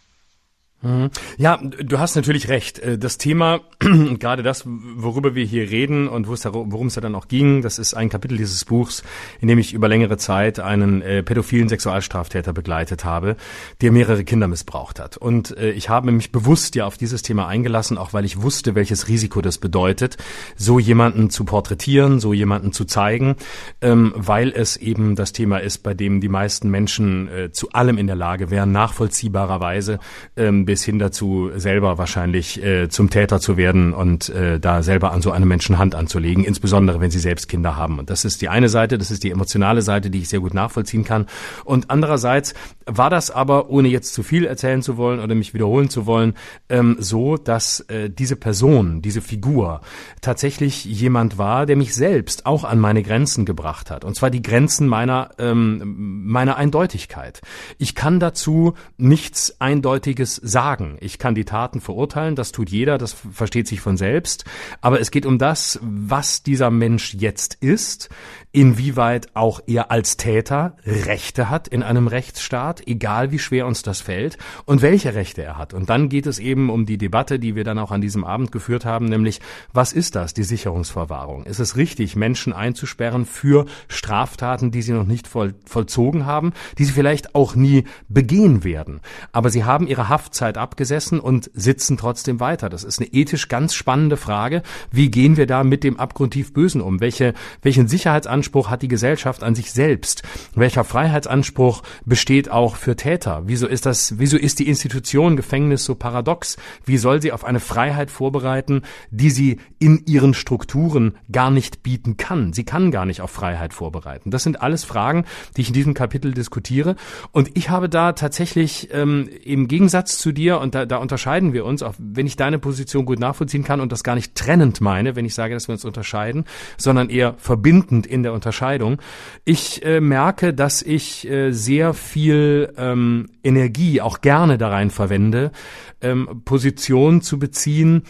Mhm. 0.83 1.11
Ja, 1.38 1.59
du 1.59 1.99
hast 1.99 2.16
natürlich 2.16 2.49
recht. 2.49 2.81
Äh, 2.81 2.99
das 2.99 3.18
Thema, 3.18 3.61
gerade 3.79 4.42
das, 4.42 4.64
worüber 4.66 5.35
wir 5.35 5.45
hier 5.45 5.71
reden 5.71 6.09
und 6.09 6.27
worum 6.27 6.88
es 6.88 6.95
da 6.95 7.01
dann 7.01 7.14
auch 7.14 7.29
ging, 7.29 7.62
das 7.62 7.79
ist 7.79 7.95
ein 7.95 8.09
Kapitel 8.09 8.37
dieses 8.37 8.64
Buchs, 8.64 9.03
in 9.40 9.49
dem 9.49 9.59
ich 9.59 9.73
über 9.73 9.88
längere 9.88 10.16
Zeit 10.16 10.59
einen 10.59 11.03
äh, 11.03 11.23
pädophilen 11.23 11.68
Sexualstraftäter 11.68 12.53
begleitet 12.53 13.05
habe, 13.05 13.37
der 13.81 13.92
mehrere 13.92 14.25
Kinder 14.25 14.49
missbraucht 14.49 14.99
hat. 14.99 15.16
Und 15.16 15.57
äh, 15.57 15.71
ich 15.71 15.88
habe 15.88 16.11
mich 16.11 16.33
bewusst 16.33 16.75
ja 16.75 16.85
auf 16.85 16.99
dieses 16.99 17.23
Thema 17.23 17.47
eingelassen, 17.47 17.97
auch 17.97 18.12
weil 18.12 18.25
ich 18.25 18.42
wusste, 18.42 18.75
welches 18.75 19.09
Risiko 19.09 19.40
das 19.40 19.59
bedeutet, 19.59 20.16
so 20.57 20.79
jemanden 20.79 21.31
zu 21.31 21.45
porträtieren, 21.45 22.18
so 22.18 22.33
jemanden 22.33 22.73
zu 22.73 22.85
zeigen, 22.85 23.37
ähm, 23.81 24.12
weil 24.16 24.51
es 24.51 24.77
eben 24.77 25.14
das 25.14 25.33
Thema 25.33 25.59
ist, 25.59 25.79
bei 25.79 25.95
dem 25.95 26.21
die 26.21 26.29
meisten 26.29 26.71
Menschen 26.71 27.29
zu 27.53 27.71
allem 27.73 27.99
in 27.99 28.07
der 28.07 28.16
Lage 28.16 28.51
wären, 28.51 28.73
nachvollziehbarerweise 28.73 29.99
ähm, 30.37 30.64
bis 30.73 30.85
hin 30.85 30.99
dazu, 30.99 31.51
selber 31.55 31.99
wahrscheinlich 31.99 32.65
äh, 32.65 32.89
zum 32.89 33.11
Täter 33.11 33.41
zu 33.41 33.59
werden 33.59 33.93
und 33.93 34.31
äh, 34.31 34.59
da 34.59 34.83
selber 34.83 35.13
an 35.13 35.21
so 35.21 35.31
einem 35.31 35.47
Menschen 35.47 35.77
Hand 35.77 35.95
anzulegen, 35.95 36.45
insbesondere 36.45 36.99
wenn 36.99 37.11
sie 37.11 37.19
selbst 37.19 37.47
Kinder 37.47 37.77
haben. 37.77 37.99
Und 37.99 38.09
das 38.09 38.25
ist 38.25 38.41
die 38.41 38.49
eine 38.49 38.71
Seite, 38.71 38.97
das 38.97 39.11
ist 39.11 39.23
die 39.23 39.31
emotionale 39.31 39.83
Seite, 39.83 40.09
die 40.09 40.21
ich 40.21 40.31
sehr 40.31 40.41
gut 40.41 40.55
nachvollziehen 40.55 41.05
kann. 41.05 41.27
Und 41.67 41.91
andererseits 41.91 42.55
war 42.87 43.11
das 43.11 43.31
aber, 43.31 43.69
ohne 43.69 43.89
jetzt 43.89 44.15
zu 44.15 44.23
viel 44.23 44.47
erzählen 44.47 44.81
zu 44.81 44.97
wollen 44.97 45.21
oder 45.21 45.35
mich 45.35 45.53
wiederholen 45.53 45.91
zu 45.91 46.07
wollen, 46.07 46.33
ähm, 46.71 46.97
so, 46.99 47.37
dass 47.37 47.81
äh, 47.81 48.09
diese 48.09 48.37
Person, 48.37 49.03
diese 49.03 49.21
Figur 49.21 49.83
tatsächlich 50.23 50.87
jemand 50.87 51.37
war, 51.37 51.67
der 51.67 51.77
mich 51.77 51.95
selbst 51.95 52.47
auch 52.47 52.65
an 52.65 52.79
meine 52.79 53.03
Grenzen 53.03 53.45
gebracht 53.45 53.91
hat. 53.91 54.07
Und 54.07 54.17
zwar 54.17 54.31
die 54.31 54.41
Grenzen 54.41 54.89
meiner, 54.89 55.33
ähm, 55.37 56.25
meiner 56.25 56.57
Eindeutigkeit. 56.57 57.43
Ich 57.77 57.95
kann 57.95 58.21
dazu 58.21 58.73
nichts 58.97 59.61
Eindeutiges 59.61 60.37
sagen. 60.37 60.62
Ich 61.01 61.18
kann 61.18 61.35
die 61.35 61.44
Taten 61.44 61.81
verurteilen, 61.81 62.37
das 62.37 62.53
tut 62.53 62.70
jeder, 62.70 62.98
das 62.98 63.12
versteht 63.12 63.66
sich 63.66 63.81
von 63.81 63.96
selbst. 63.96 64.44
Aber 64.81 65.01
es 65.01 65.11
geht 65.11 65.27
um 65.27 65.38
das, 65.38 65.79
was 65.83 66.42
dieser 66.42 66.70
Mensch 66.70 67.14
jetzt 67.14 67.55
ist, 67.61 68.09
inwieweit 68.53 69.35
auch 69.35 69.61
er 69.67 69.91
als 69.91 70.19
Täter 70.19 70.77
Rechte 70.85 71.49
hat 71.49 71.69
in 71.69 71.83
einem 71.83 72.07
Rechtsstaat, 72.07 72.87
egal 72.87 73.33
wie 73.33 73.38
schwer 73.38 73.67
uns 73.67 73.83
das 73.83 74.03
fällt, 74.03 74.37
und 74.67 74.83
welche 74.83 75.15
Rechte 75.15 75.43
er 75.43 75.57
hat. 75.57 75.73
Und 75.73 75.88
dann 75.88 76.09
geht 76.11 76.27
es 76.27 76.38
eben 76.38 76.69
um 76.69 76.85
die 76.85 76.99
Debatte, 76.99 77.38
die 77.38 77.57
wir 77.57 77.65
dann 77.65 77.79
auch 77.79 77.91
an 77.91 78.03
diesem 78.03 78.25
Abend 78.25 78.53
geführt 78.53 78.85
haben, 78.85 79.07
nämlich, 79.07 79.41
was 79.73 79.93
ist 79.93 80.15
das, 80.15 80.35
die 80.35 80.45
Sicherungsverwahrung? 80.45 81.45
Ist 81.45 81.61
es 81.61 81.77
richtig, 81.77 82.15
Menschen 82.15 82.53
einzusperren 82.53 83.25
für 83.25 83.65
Straftaten, 83.88 84.71
die 84.71 84.83
sie 84.83 84.93
noch 84.93 85.07
nicht 85.07 85.27
voll, 85.27 85.55
vollzogen 85.65 86.27
haben, 86.27 86.53
die 86.77 86.85
sie 86.85 86.93
vielleicht 86.93 87.35
auch 87.35 87.55
nie 87.55 87.85
begehen 88.09 88.65
werden? 88.65 89.01
Aber 89.33 89.49
sie 89.49 89.65
haben 89.65 89.87
ihre 89.87 90.11
Haftzeit 90.11 90.59
abgesessen 90.59 91.21
und 91.21 91.51
sitzen 91.55 91.97
trotzdem 91.97 92.38
weiter. 92.38 92.69
Das 92.69 92.85
ist 92.85 93.01
eine 93.01 93.09
ethisch 93.12 93.49
ganz 93.49 93.75
spannende 93.75 94.19
Frage. 94.19 94.62
Wie 94.91 95.11
gehen 95.11 95.38
wir 95.38 95.47
da 95.47 95.65
mit 95.65 95.85
dem 95.85 95.99
abgrundtief 95.99 96.53
Bösen 96.53 96.83
um? 96.83 97.01
Welche, 97.01 97.33
welchen 97.62 97.88
Sicherheitsanspruch 97.88 98.41
Anspruch 98.42 98.70
hat 98.70 98.83
die 98.83 98.88
Gesellschaft 98.88 99.44
an 99.44 99.55
sich 99.55 99.70
selbst? 99.70 100.24
Welcher 100.57 100.83
Freiheitsanspruch 100.83 101.85
besteht 102.05 102.50
auch 102.50 102.74
für 102.74 102.96
Täter? 102.96 103.42
Wieso 103.46 103.68
ist 103.68 103.87
das, 103.87 104.18
wieso 104.18 104.37
ist 104.37 104.59
die 104.59 104.66
Institution 104.66 105.37
Gefängnis 105.37 105.85
so 105.85 105.94
paradox? 105.94 106.57
Wie 106.85 106.98
soll 106.98 107.22
sie 107.22 107.31
auf 107.31 107.44
eine 107.44 107.61
Freiheit 107.61 108.11
vorbereiten, 108.11 108.83
die 109.12 109.31
sie 109.31 109.61
in 109.78 110.02
ihren 110.07 110.35
Strukturen 110.35 111.14
gar 111.31 111.52
nicht 111.52 111.85
bieten 111.85 112.16
kann? 112.16 112.52
Sie 112.52 112.64
kann 112.64 112.90
gar 112.90 113.07
nicht 113.07 113.20
auf 113.20 113.31
Freiheit 113.31 113.72
vorbereiten. 113.74 114.33
Das 114.33 114.42
sind 114.42 114.61
alles 114.61 114.83
Fragen, 114.83 115.24
die 115.57 115.61
ich 115.61 115.68
in 115.68 115.74
diesem 115.74 115.94
Kapitel 115.94 116.35
diskutiere. 116.35 116.96
Und 117.31 117.57
ich 117.57 117.70
habe 117.70 117.88
da 117.88 118.11
tatsächlich 118.11 118.88
ähm, 118.92 119.28
im 119.44 119.68
Gegensatz 119.68 120.18
zu 120.18 120.33
dir, 120.33 120.59
und 120.59 120.74
da, 120.74 120.85
da 120.85 120.96
unterscheiden 120.96 121.52
wir 121.52 121.64
uns, 121.64 121.85
auch 121.85 121.94
wenn 121.96 122.26
ich 122.26 122.35
deine 122.35 122.59
Position 122.59 123.05
gut 123.05 123.20
nachvollziehen 123.20 123.62
kann 123.62 123.81
und 123.81 123.92
das 123.92 124.02
gar 124.02 124.16
nicht 124.16 124.35
trennend 124.35 124.81
meine, 124.81 125.14
wenn 125.14 125.26
ich 125.26 125.37
sage, 125.37 125.55
dass 125.55 125.68
wir 125.68 125.74
uns 125.74 125.85
unterscheiden, 125.85 126.44
sondern 126.76 127.09
eher 127.09 127.35
verbindend 127.38 128.07
in 128.07 128.24
der 128.24 128.32
der 128.33 128.35
Unterscheidung. 128.35 129.01
Ich 129.45 129.85
äh, 129.85 130.01
merke, 130.01 130.55
dass 130.55 130.83
ich 130.83 131.29
äh, 131.29 131.53
sehr 131.53 131.95
viel 131.95 132.73
ähm, 132.77 133.29
Energie 133.45 134.01
auch 134.01 134.21
gerne 134.21 134.59
da 134.59 134.68
rein 134.68 134.90
verwende, 134.90 135.53
ähm, 136.01 136.42
Positionen 136.45 137.23
zu 137.23 137.38
beziehen, 137.38 138.03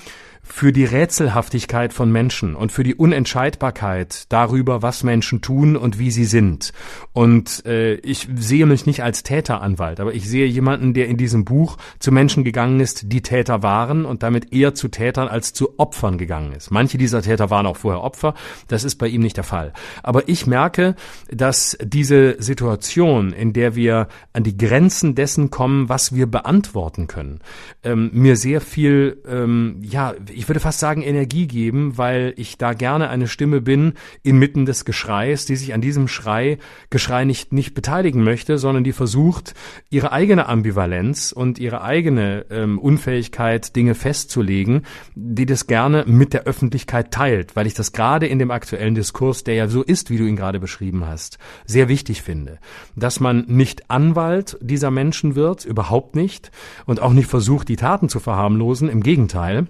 für 0.44 0.72
die 0.72 0.84
Rätselhaftigkeit 0.84 1.92
von 1.92 2.10
Menschen 2.10 2.56
und 2.56 2.72
für 2.72 2.82
die 2.82 2.96
Unentscheidbarkeit 2.96 4.24
darüber, 4.28 4.82
was 4.82 5.04
Menschen 5.04 5.40
tun 5.40 5.76
und 5.76 5.98
wie 5.98 6.10
sie 6.10 6.24
sind. 6.24 6.72
Und 7.12 7.64
äh, 7.64 7.94
ich 7.94 8.28
sehe 8.36 8.66
mich 8.66 8.84
nicht 8.84 9.02
als 9.02 9.22
Täteranwalt, 9.22 10.00
aber 10.00 10.14
ich 10.14 10.28
sehe 10.28 10.46
jemanden, 10.46 10.94
der 10.94 11.06
in 11.06 11.16
diesem 11.16 11.44
Buch 11.44 11.78
zu 12.00 12.10
Menschen 12.10 12.42
gegangen 12.42 12.80
ist, 12.80 13.12
die 13.12 13.22
Täter 13.22 13.62
waren 13.62 14.04
und 14.04 14.24
damit 14.24 14.52
eher 14.52 14.74
zu 14.74 14.88
Tätern 14.88 15.28
als 15.28 15.52
zu 15.52 15.78
Opfern 15.78 16.18
gegangen 16.18 16.52
ist. 16.52 16.70
Manche 16.70 16.98
dieser 16.98 17.22
Täter 17.22 17.50
waren 17.50 17.66
auch 17.66 17.76
vorher 17.76 18.02
Opfer, 18.02 18.34
das 18.66 18.82
ist 18.82 18.96
bei 18.96 19.06
ihm 19.06 19.22
nicht 19.22 19.36
der 19.36 19.44
Fall. 19.44 19.72
Aber 20.02 20.28
ich 20.28 20.46
merke, 20.46 20.96
dass 21.30 21.78
diese 21.82 22.42
Situation, 22.42 23.32
in 23.32 23.52
der 23.52 23.76
wir 23.76 24.08
an 24.32 24.42
die 24.42 24.56
Grenzen 24.56 25.14
dessen 25.14 25.50
kommen, 25.50 25.88
was 25.88 26.14
wir 26.14 26.26
beantworten 26.26 27.06
können, 27.06 27.40
ähm, 27.84 28.10
mir 28.12 28.36
sehr 28.36 28.60
viel, 28.60 29.22
ähm, 29.28 29.78
ja, 29.82 30.14
ich 30.34 30.48
würde 30.48 30.60
fast 30.60 30.80
sagen, 30.80 31.02
Energie 31.02 31.46
geben, 31.46 31.98
weil 31.98 32.34
ich 32.36 32.58
da 32.58 32.72
gerne 32.72 33.08
eine 33.08 33.28
Stimme 33.28 33.60
bin 33.60 33.94
inmitten 34.22 34.66
des 34.66 34.84
Geschreis, 34.84 35.46
die 35.46 35.56
sich 35.56 35.74
an 35.74 35.80
diesem 35.80 36.08
Schrei, 36.08 36.58
Geschrei 36.90 37.24
nicht, 37.24 37.52
nicht 37.52 37.74
beteiligen 37.74 38.22
möchte, 38.22 38.58
sondern 38.58 38.84
die 38.84 38.92
versucht, 38.92 39.54
ihre 39.90 40.12
eigene 40.12 40.48
Ambivalenz 40.48 41.32
und 41.32 41.58
ihre 41.58 41.82
eigene 41.82 42.46
ähm, 42.50 42.78
Unfähigkeit, 42.78 43.74
Dinge 43.76 43.94
festzulegen, 43.94 44.82
die 45.14 45.46
das 45.46 45.66
gerne 45.66 46.04
mit 46.06 46.32
der 46.32 46.44
Öffentlichkeit 46.44 47.10
teilt, 47.10 47.56
weil 47.56 47.66
ich 47.66 47.74
das 47.74 47.92
gerade 47.92 48.26
in 48.26 48.38
dem 48.38 48.50
aktuellen 48.50 48.94
Diskurs, 48.94 49.44
der 49.44 49.54
ja 49.54 49.68
so 49.68 49.82
ist, 49.82 50.10
wie 50.10 50.18
du 50.18 50.24
ihn 50.24 50.36
gerade 50.36 50.60
beschrieben 50.60 51.06
hast, 51.06 51.38
sehr 51.66 51.88
wichtig 51.88 52.22
finde. 52.22 52.58
Dass 52.96 53.20
man 53.20 53.44
nicht 53.48 53.90
Anwalt 53.90 54.58
dieser 54.60 54.90
Menschen 54.90 55.34
wird, 55.34 55.64
überhaupt 55.64 56.16
nicht, 56.16 56.50
und 56.86 57.00
auch 57.00 57.12
nicht 57.12 57.28
versucht, 57.28 57.68
die 57.68 57.76
Taten 57.76 58.08
zu 58.08 58.20
verharmlosen, 58.20 58.88
im 58.88 59.02
Gegenteil, 59.02 59.66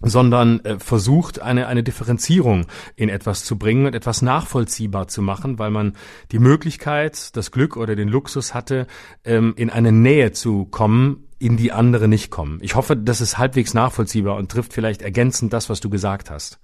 sondern 0.00 0.64
äh, 0.64 0.78
versucht, 0.78 1.40
eine, 1.40 1.66
eine 1.66 1.82
Differenzierung 1.82 2.66
in 2.96 3.08
etwas 3.08 3.44
zu 3.44 3.58
bringen 3.58 3.86
und 3.86 3.94
etwas 3.94 4.22
nachvollziehbar 4.22 5.08
zu 5.08 5.22
machen, 5.22 5.58
weil 5.58 5.70
man 5.70 5.94
die 6.32 6.38
Möglichkeit, 6.38 7.36
das 7.36 7.50
Glück 7.50 7.76
oder 7.76 7.96
den 7.96 8.08
Luxus 8.08 8.54
hatte, 8.54 8.86
ähm, 9.24 9.54
in 9.56 9.70
eine 9.70 9.92
Nähe 9.92 10.32
zu 10.32 10.66
kommen, 10.66 11.28
in 11.38 11.56
die 11.56 11.72
andere 11.72 12.08
nicht 12.08 12.30
kommen. 12.30 12.58
Ich 12.62 12.76
hoffe, 12.76 12.96
das 12.96 13.20
ist 13.20 13.38
halbwegs 13.38 13.74
nachvollziehbar 13.74 14.36
und 14.36 14.50
trifft 14.50 14.72
vielleicht 14.72 15.02
ergänzend 15.02 15.52
das, 15.52 15.68
was 15.68 15.80
du 15.80 15.90
gesagt 15.90 16.30
hast. 16.30 16.58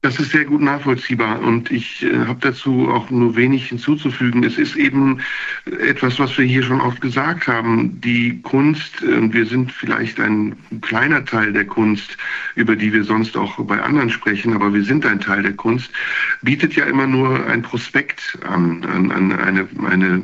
Das 0.00 0.20
ist 0.20 0.30
sehr 0.30 0.44
gut 0.44 0.60
nachvollziehbar 0.60 1.40
und 1.40 1.72
ich 1.72 2.04
äh, 2.04 2.18
habe 2.26 2.38
dazu 2.40 2.88
auch 2.88 3.10
nur 3.10 3.34
wenig 3.34 3.68
hinzuzufügen. 3.68 4.44
Es 4.44 4.56
ist 4.56 4.76
eben 4.76 5.20
etwas, 5.80 6.20
was 6.20 6.38
wir 6.38 6.44
hier 6.44 6.62
schon 6.62 6.80
oft 6.80 7.00
gesagt 7.00 7.48
haben. 7.48 8.00
Die 8.00 8.40
Kunst, 8.42 9.02
äh, 9.02 9.32
wir 9.32 9.44
sind 9.44 9.72
vielleicht 9.72 10.20
ein 10.20 10.54
kleiner 10.82 11.24
Teil 11.24 11.52
der 11.52 11.64
Kunst, 11.64 12.16
über 12.54 12.76
die 12.76 12.92
wir 12.92 13.02
sonst 13.02 13.36
auch 13.36 13.58
bei 13.64 13.82
anderen 13.82 14.08
sprechen, 14.10 14.52
aber 14.52 14.72
wir 14.72 14.84
sind 14.84 15.04
ein 15.04 15.18
Teil 15.18 15.42
der 15.42 15.54
Kunst, 15.54 15.90
bietet 16.42 16.76
ja 16.76 16.84
immer 16.84 17.08
nur 17.08 17.44
ein 17.46 17.62
Prospekt 17.62 18.38
an, 18.48 18.84
an, 18.84 19.10
an 19.10 19.32
eine, 19.32 19.68
eine 19.84 20.22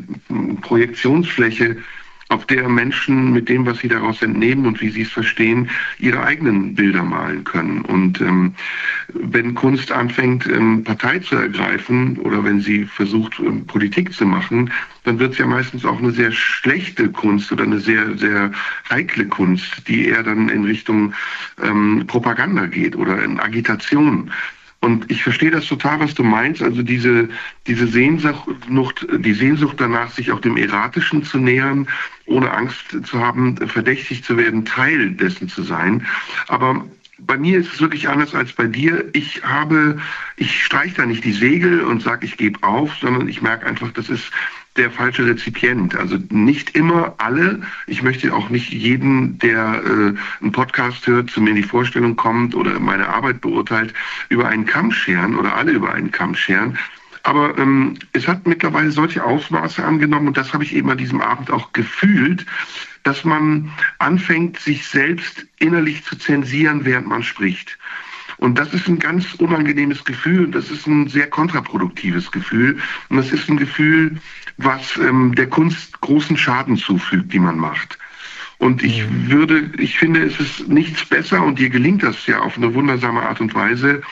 Projektionsfläche 0.60 1.78
auf 2.28 2.46
der 2.46 2.68
Menschen 2.68 3.32
mit 3.32 3.48
dem, 3.48 3.66
was 3.66 3.78
sie 3.78 3.88
daraus 3.88 4.22
entnehmen 4.22 4.66
und 4.66 4.80
wie 4.80 4.88
sie 4.88 5.02
es 5.02 5.10
verstehen, 5.10 5.68
ihre 5.98 6.22
eigenen 6.22 6.74
Bilder 6.74 7.02
malen 7.02 7.44
können. 7.44 7.82
Und 7.82 8.20
ähm, 8.20 8.54
wenn 9.08 9.54
Kunst 9.54 9.92
anfängt, 9.92 10.46
ähm, 10.46 10.84
Partei 10.84 11.18
zu 11.18 11.36
ergreifen 11.36 12.18
oder 12.18 12.42
wenn 12.42 12.60
sie 12.60 12.84
versucht, 12.84 13.38
ähm, 13.40 13.66
Politik 13.66 14.12
zu 14.12 14.24
machen, 14.24 14.70
dann 15.04 15.18
wird 15.18 15.32
es 15.32 15.38
ja 15.38 15.46
meistens 15.46 15.84
auch 15.84 15.98
eine 15.98 16.12
sehr 16.12 16.32
schlechte 16.32 17.10
Kunst 17.10 17.52
oder 17.52 17.64
eine 17.64 17.78
sehr, 17.78 18.16
sehr 18.16 18.52
heikle 18.88 19.26
Kunst, 19.26 19.86
die 19.86 20.08
eher 20.08 20.22
dann 20.22 20.48
in 20.48 20.64
Richtung 20.64 21.12
ähm, 21.62 22.04
Propaganda 22.06 22.66
geht 22.66 22.96
oder 22.96 23.22
in 23.22 23.38
Agitation. 23.38 24.30
Und 24.84 25.10
ich 25.10 25.22
verstehe 25.22 25.50
das 25.50 25.64
total, 25.64 25.98
was 26.00 26.12
du 26.12 26.22
meinst. 26.22 26.62
Also 26.62 26.82
diese, 26.82 27.30
diese 27.66 27.86
Sehnsucht, 27.86 29.06
die 29.16 29.32
Sehnsucht 29.32 29.76
danach, 29.78 30.10
sich 30.10 30.30
auch 30.30 30.40
dem 30.40 30.58
Erratischen 30.58 31.24
zu 31.24 31.38
nähern, 31.38 31.88
ohne 32.26 32.50
Angst 32.50 32.94
zu 33.02 33.18
haben, 33.18 33.56
verdächtig 33.66 34.24
zu 34.24 34.36
werden, 34.36 34.66
Teil 34.66 35.12
dessen 35.12 35.48
zu 35.48 35.62
sein. 35.62 36.06
Aber 36.48 36.84
bei 37.16 37.38
mir 37.38 37.60
ist 37.60 37.72
es 37.72 37.80
wirklich 37.80 38.10
anders 38.10 38.34
als 38.34 38.52
bei 38.52 38.66
dir. 38.66 39.08
Ich 39.14 39.42
habe, 39.42 39.98
ich 40.36 40.62
streiche 40.62 40.96
da 40.96 41.06
nicht 41.06 41.24
die 41.24 41.32
Segel 41.32 41.80
und 41.80 42.02
sage, 42.02 42.26
ich 42.26 42.36
gebe 42.36 42.62
auf, 42.62 42.94
sondern 43.00 43.26
ich 43.26 43.40
merke 43.40 43.64
einfach, 43.64 43.90
das 43.92 44.10
ist 44.10 44.30
der 44.76 44.90
falsche 44.90 45.26
Rezipient. 45.26 45.94
Also 45.94 46.18
nicht 46.30 46.76
immer 46.76 47.14
alle. 47.18 47.62
Ich 47.86 48.02
möchte 48.02 48.34
auch 48.34 48.48
nicht 48.48 48.72
jeden, 48.72 49.38
der 49.38 49.82
äh, 49.84 50.14
einen 50.42 50.52
Podcast 50.52 51.06
hört, 51.06 51.30
zu 51.30 51.40
mir 51.40 51.50
in 51.50 51.56
die 51.56 51.62
Vorstellung 51.62 52.16
kommt 52.16 52.54
oder 52.54 52.78
meine 52.80 53.08
Arbeit 53.08 53.40
beurteilt, 53.40 53.94
über 54.28 54.48
einen 54.48 54.66
Kamm 54.66 54.90
scheren 54.90 55.36
oder 55.36 55.54
alle 55.56 55.72
über 55.72 55.92
einen 55.92 56.10
Kamm 56.10 56.34
scheren. 56.34 56.78
Aber 57.22 57.56
ähm, 57.56 57.96
es 58.12 58.28
hat 58.28 58.46
mittlerweile 58.46 58.90
solche 58.90 59.24
Ausmaße 59.24 59.82
angenommen 59.82 60.28
und 60.28 60.36
das 60.36 60.52
habe 60.52 60.64
ich 60.64 60.74
eben 60.74 60.90
an 60.90 60.98
diesem 60.98 61.20
Abend 61.20 61.50
auch 61.50 61.72
gefühlt, 61.72 62.44
dass 63.02 63.24
man 63.24 63.70
anfängt, 63.98 64.58
sich 64.58 64.86
selbst 64.86 65.46
innerlich 65.58 66.04
zu 66.04 66.16
zensieren, 66.16 66.84
während 66.84 67.06
man 67.06 67.22
spricht. 67.22 67.78
Und 68.44 68.58
das 68.58 68.74
ist 68.74 68.86
ein 68.88 68.98
ganz 68.98 69.32
unangenehmes 69.38 70.04
Gefühl. 70.04 70.48
Das 70.48 70.70
ist 70.70 70.86
ein 70.86 71.08
sehr 71.08 71.28
kontraproduktives 71.28 72.30
Gefühl. 72.30 72.78
Und 73.08 73.16
das 73.16 73.32
ist 73.32 73.48
ein 73.48 73.56
Gefühl, 73.56 74.18
was 74.58 74.98
ähm, 74.98 75.34
der 75.34 75.46
Kunst 75.46 75.98
großen 76.02 76.36
Schaden 76.36 76.76
zufügt, 76.76 77.32
die 77.32 77.38
man 77.38 77.58
macht. 77.58 77.98
Und 78.58 78.82
ich 78.82 79.02
mhm. 79.08 79.30
würde, 79.30 79.70
ich 79.78 79.98
finde, 79.98 80.22
es 80.22 80.38
ist 80.38 80.68
nichts 80.68 81.06
besser 81.06 81.42
und 81.42 81.58
dir 81.58 81.70
gelingt 81.70 82.02
das 82.02 82.26
ja 82.26 82.40
auf 82.40 82.58
eine 82.58 82.74
wundersame 82.74 83.22
Art 83.22 83.40
und 83.40 83.54
Weise, 83.54 84.02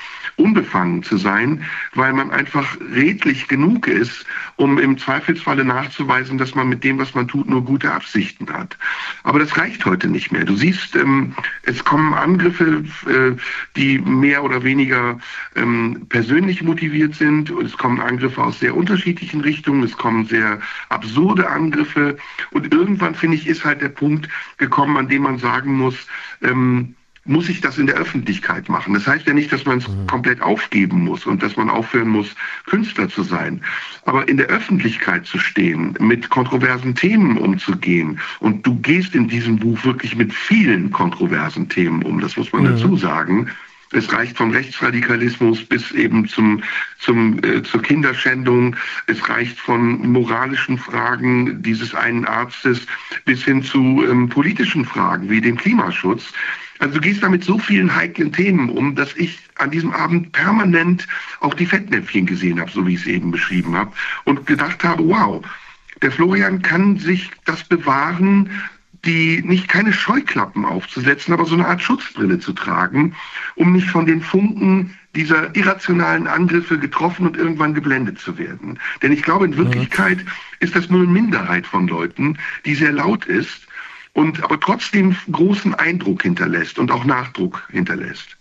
unbefangen 0.43 1.03
zu 1.03 1.17
sein, 1.17 1.63
weil 1.95 2.13
man 2.13 2.31
einfach 2.31 2.77
redlich 2.95 3.47
genug 3.49 3.87
ist, 3.87 4.27
um 4.57 4.79
im 4.79 4.99
Zweifelsfalle 4.99 5.65
nachzuweisen, 5.65 6.37
dass 6.39 6.55
man 6.55 6.69
mit 6.69 6.83
dem, 6.83 6.99
was 6.99 7.15
man 7.15 7.29
tut, 7.29 7.49
nur 7.49 7.65
gute 7.65 7.93
Absichten 7.93 8.53
hat. 8.53 8.77
Aber 9.23 9.39
das 9.39 9.57
reicht 9.57 9.85
heute 9.87 10.09
nicht 10.09 10.33
mehr. 10.33 10.45
Du 10.45 10.57
siehst, 10.57 10.97
ähm, 10.97 11.35
es 11.63 11.85
kommen 11.85 12.13
Angriffe, 12.15 12.85
äh, 13.07 13.37
die 13.77 13.99
mehr 13.99 14.43
oder 14.43 14.65
weniger 14.65 15.19
ähm, 15.55 16.07
persönlich 16.09 16.63
motiviert 16.63 17.15
sind. 17.15 17.51
Es 17.51 17.77
kommen 17.77 18.01
Angriffe 18.01 18.43
aus 18.43 18.59
sehr 18.59 18.77
unterschiedlichen 18.77 19.41
Richtungen. 19.43 19.83
Es 19.85 19.97
kommen 19.97 20.27
sehr 20.27 20.61
absurde 20.89 21.49
Angriffe. 21.49 22.17
Und 22.51 22.73
irgendwann, 22.73 23.15
finde 23.15 23.37
ich, 23.37 23.47
ist 23.47 23.65
halt 23.65 23.81
der 23.81 23.91
Punkt 23.91 24.29
gekommen, 24.57 24.97
an 24.97 25.09
dem 25.09 25.23
man 25.23 25.39
sagen 25.39 25.77
muss, 25.77 26.07
ähm, 26.43 26.95
muss 27.25 27.49
ich 27.49 27.61
das 27.61 27.79
in 27.79 27.87
der 27.87 27.97
Öffentlichkeit 27.97 28.69
machen. 28.69 28.95
Das 28.95 29.07
heißt 29.07 29.27
ja 29.27 29.33
nicht, 29.33 29.53
dass 29.53 29.65
man 29.65 29.79
es 29.79 29.89
mhm. 29.89 30.07
komplett 30.09 30.43
aufgeben 30.43 31.05
muss 31.05 31.25
und 31.25 31.43
dass 31.43 31.57
man 31.57 31.71
aufhören 31.71 32.09
muss, 32.09 32.35
Künstler 32.67 33.09
zu 33.09 33.23
sein. 33.23 33.63
Aber 34.05 34.29
in 34.29 34.39
der 34.39 34.49
Öffentlichkeit 34.49 35.27
zu 35.27 35.39
stehen, 35.39 35.95
mit 36.01 36.31
kontroversen 36.31 36.95
Themen 36.95 37.39
umzugehen. 37.39 38.19
Und 38.41 38.67
du 38.67 38.75
gehst 38.81 39.15
in 39.15 39.29
diesem 39.29 39.57
Buch 39.57 39.85
wirklich 39.85 40.17
mit 40.17 40.33
vielen 40.33 40.91
kontroversen 40.91 41.69
Themen 41.69 42.03
um, 42.03 42.21
das 42.21 42.37
muss 42.37 42.53
man 42.53 42.63
mhm. 42.63 42.67
dazu 42.67 42.97
sagen. 42.97 43.49
Es 43.93 44.11
reicht 44.11 44.39
vom 44.39 44.51
Rechtsradikalismus 44.51 45.65
bis 45.65 45.93
eben 45.93 46.27
zum, 46.27 46.63
zum, 46.99 47.39
äh, 47.45 47.63
zur 47.63 47.83
Kinderschändung. 47.83 48.75
Es 49.07 49.29
reicht 49.29 49.61
von 49.61 50.11
moralischen 50.11 50.79
Fragen 50.79 51.63
dieses 51.63 51.95
einen 51.95 52.25
Arztes 52.25 52.87
bis 53.27 53.45
hin 53.45 53.63
zu 53.63 54.03
ähm, 54.09 54.29
politischen 54.31 54.87
Fragen 54.87 55.29
wie 55.29 55.43
dem 55.43 55.57
Klimaschutz. 55.57 56.33
Also 56.83 56.95
du 56.95 57.01
gehst 57.01 57.23
da 57.23 57.29
mit 57.29 57.45
so 57.45 57.59
vielen 57.59 57.95
heiklen 57.95 58.33
Themen 58.33 58.69
um, 58.69 58.97
dass 58.97 59.15
ich 59.15 59.39
an 59.59 59.71
diesem 59.71 59.93
Abend 59.93 60.33
permanent 60.33 61.07
auch 61.39 61.55
die 61.55 61.65
Fettnäpfchen 61.65 62.27
gesehen 62.27 62.59
habe, 62.59 62.73
so 62.73 62.85
wie 62.85 62.95
ich 62.95 63.03
es 63.03 63.07
eben 63.07 63.31
beschrieben 63.31 63.77
habe, 63.77 63.93
und 64.25 64.47
gedacht 64.47 64.83
habe, 64.83 65.07
wow, 65.07 65.45
der 66.03 66.11
Florian 66.11 66.61
kann 66.61 66.99
sich 66.99 67.31
das 67.45 67.63
bewahren, 67.63 68.51
die 69.05 69.43
nicht 69.43 69.69
keine 69.69 69.93
Scheuklappen 69.93 70.65
aufzusetzen, 70.65 71.33
aber 71.33 71.45
so 71.45 71.55
eine 71.55 71.69
Art 71.69 71.83
Schutzbrille 71.83 72.41
zu 72.41 72.53
tragen, 72.53 73.15
um 73.55 73.73
nicht 73.73 73.89
von 73.89 74.05
den 74.05 74.21
Funken 74.21 74.99
dieser 75.15 75.55
irrationalen 75.55 76.27
Angriffe 76.27 76.81
getroffen 76.81 77.29
und 77.29 77.37
irgendwann 77.37 77.75
geblendet 77.75 78.19
zu 78.19 78.39
werden. 78.39 78.81
Denn 79.03 79.13
ich 79.13 79.23
glaube, 79.23 79.45
in 79.45 79.57
Wirklichkeit 79.57 80.19
ist 80.59 80.75
das 80.75 80.91
nur 80.91 81.03
eine 81.03 81.13
Minderheit 81.13 81.65
von 81.65 81.87
Leuten, 81.87 82.39
die 82.65 82.75
sehr 82.75 82.93
laut 82.93 83.27
ist 83.27 83.69
und 84.15 84.43
aber 84.43 84.61
trotzdem 84.61 85.17
großen 85.31 85.75
Eindruck 85.75 86.23
hinterlässt 86.23 86.79
und 86.79 86.91
auch 86.91 87.05
Nachdruck 87.05 87.69
hinterlässt. 87.71 88.37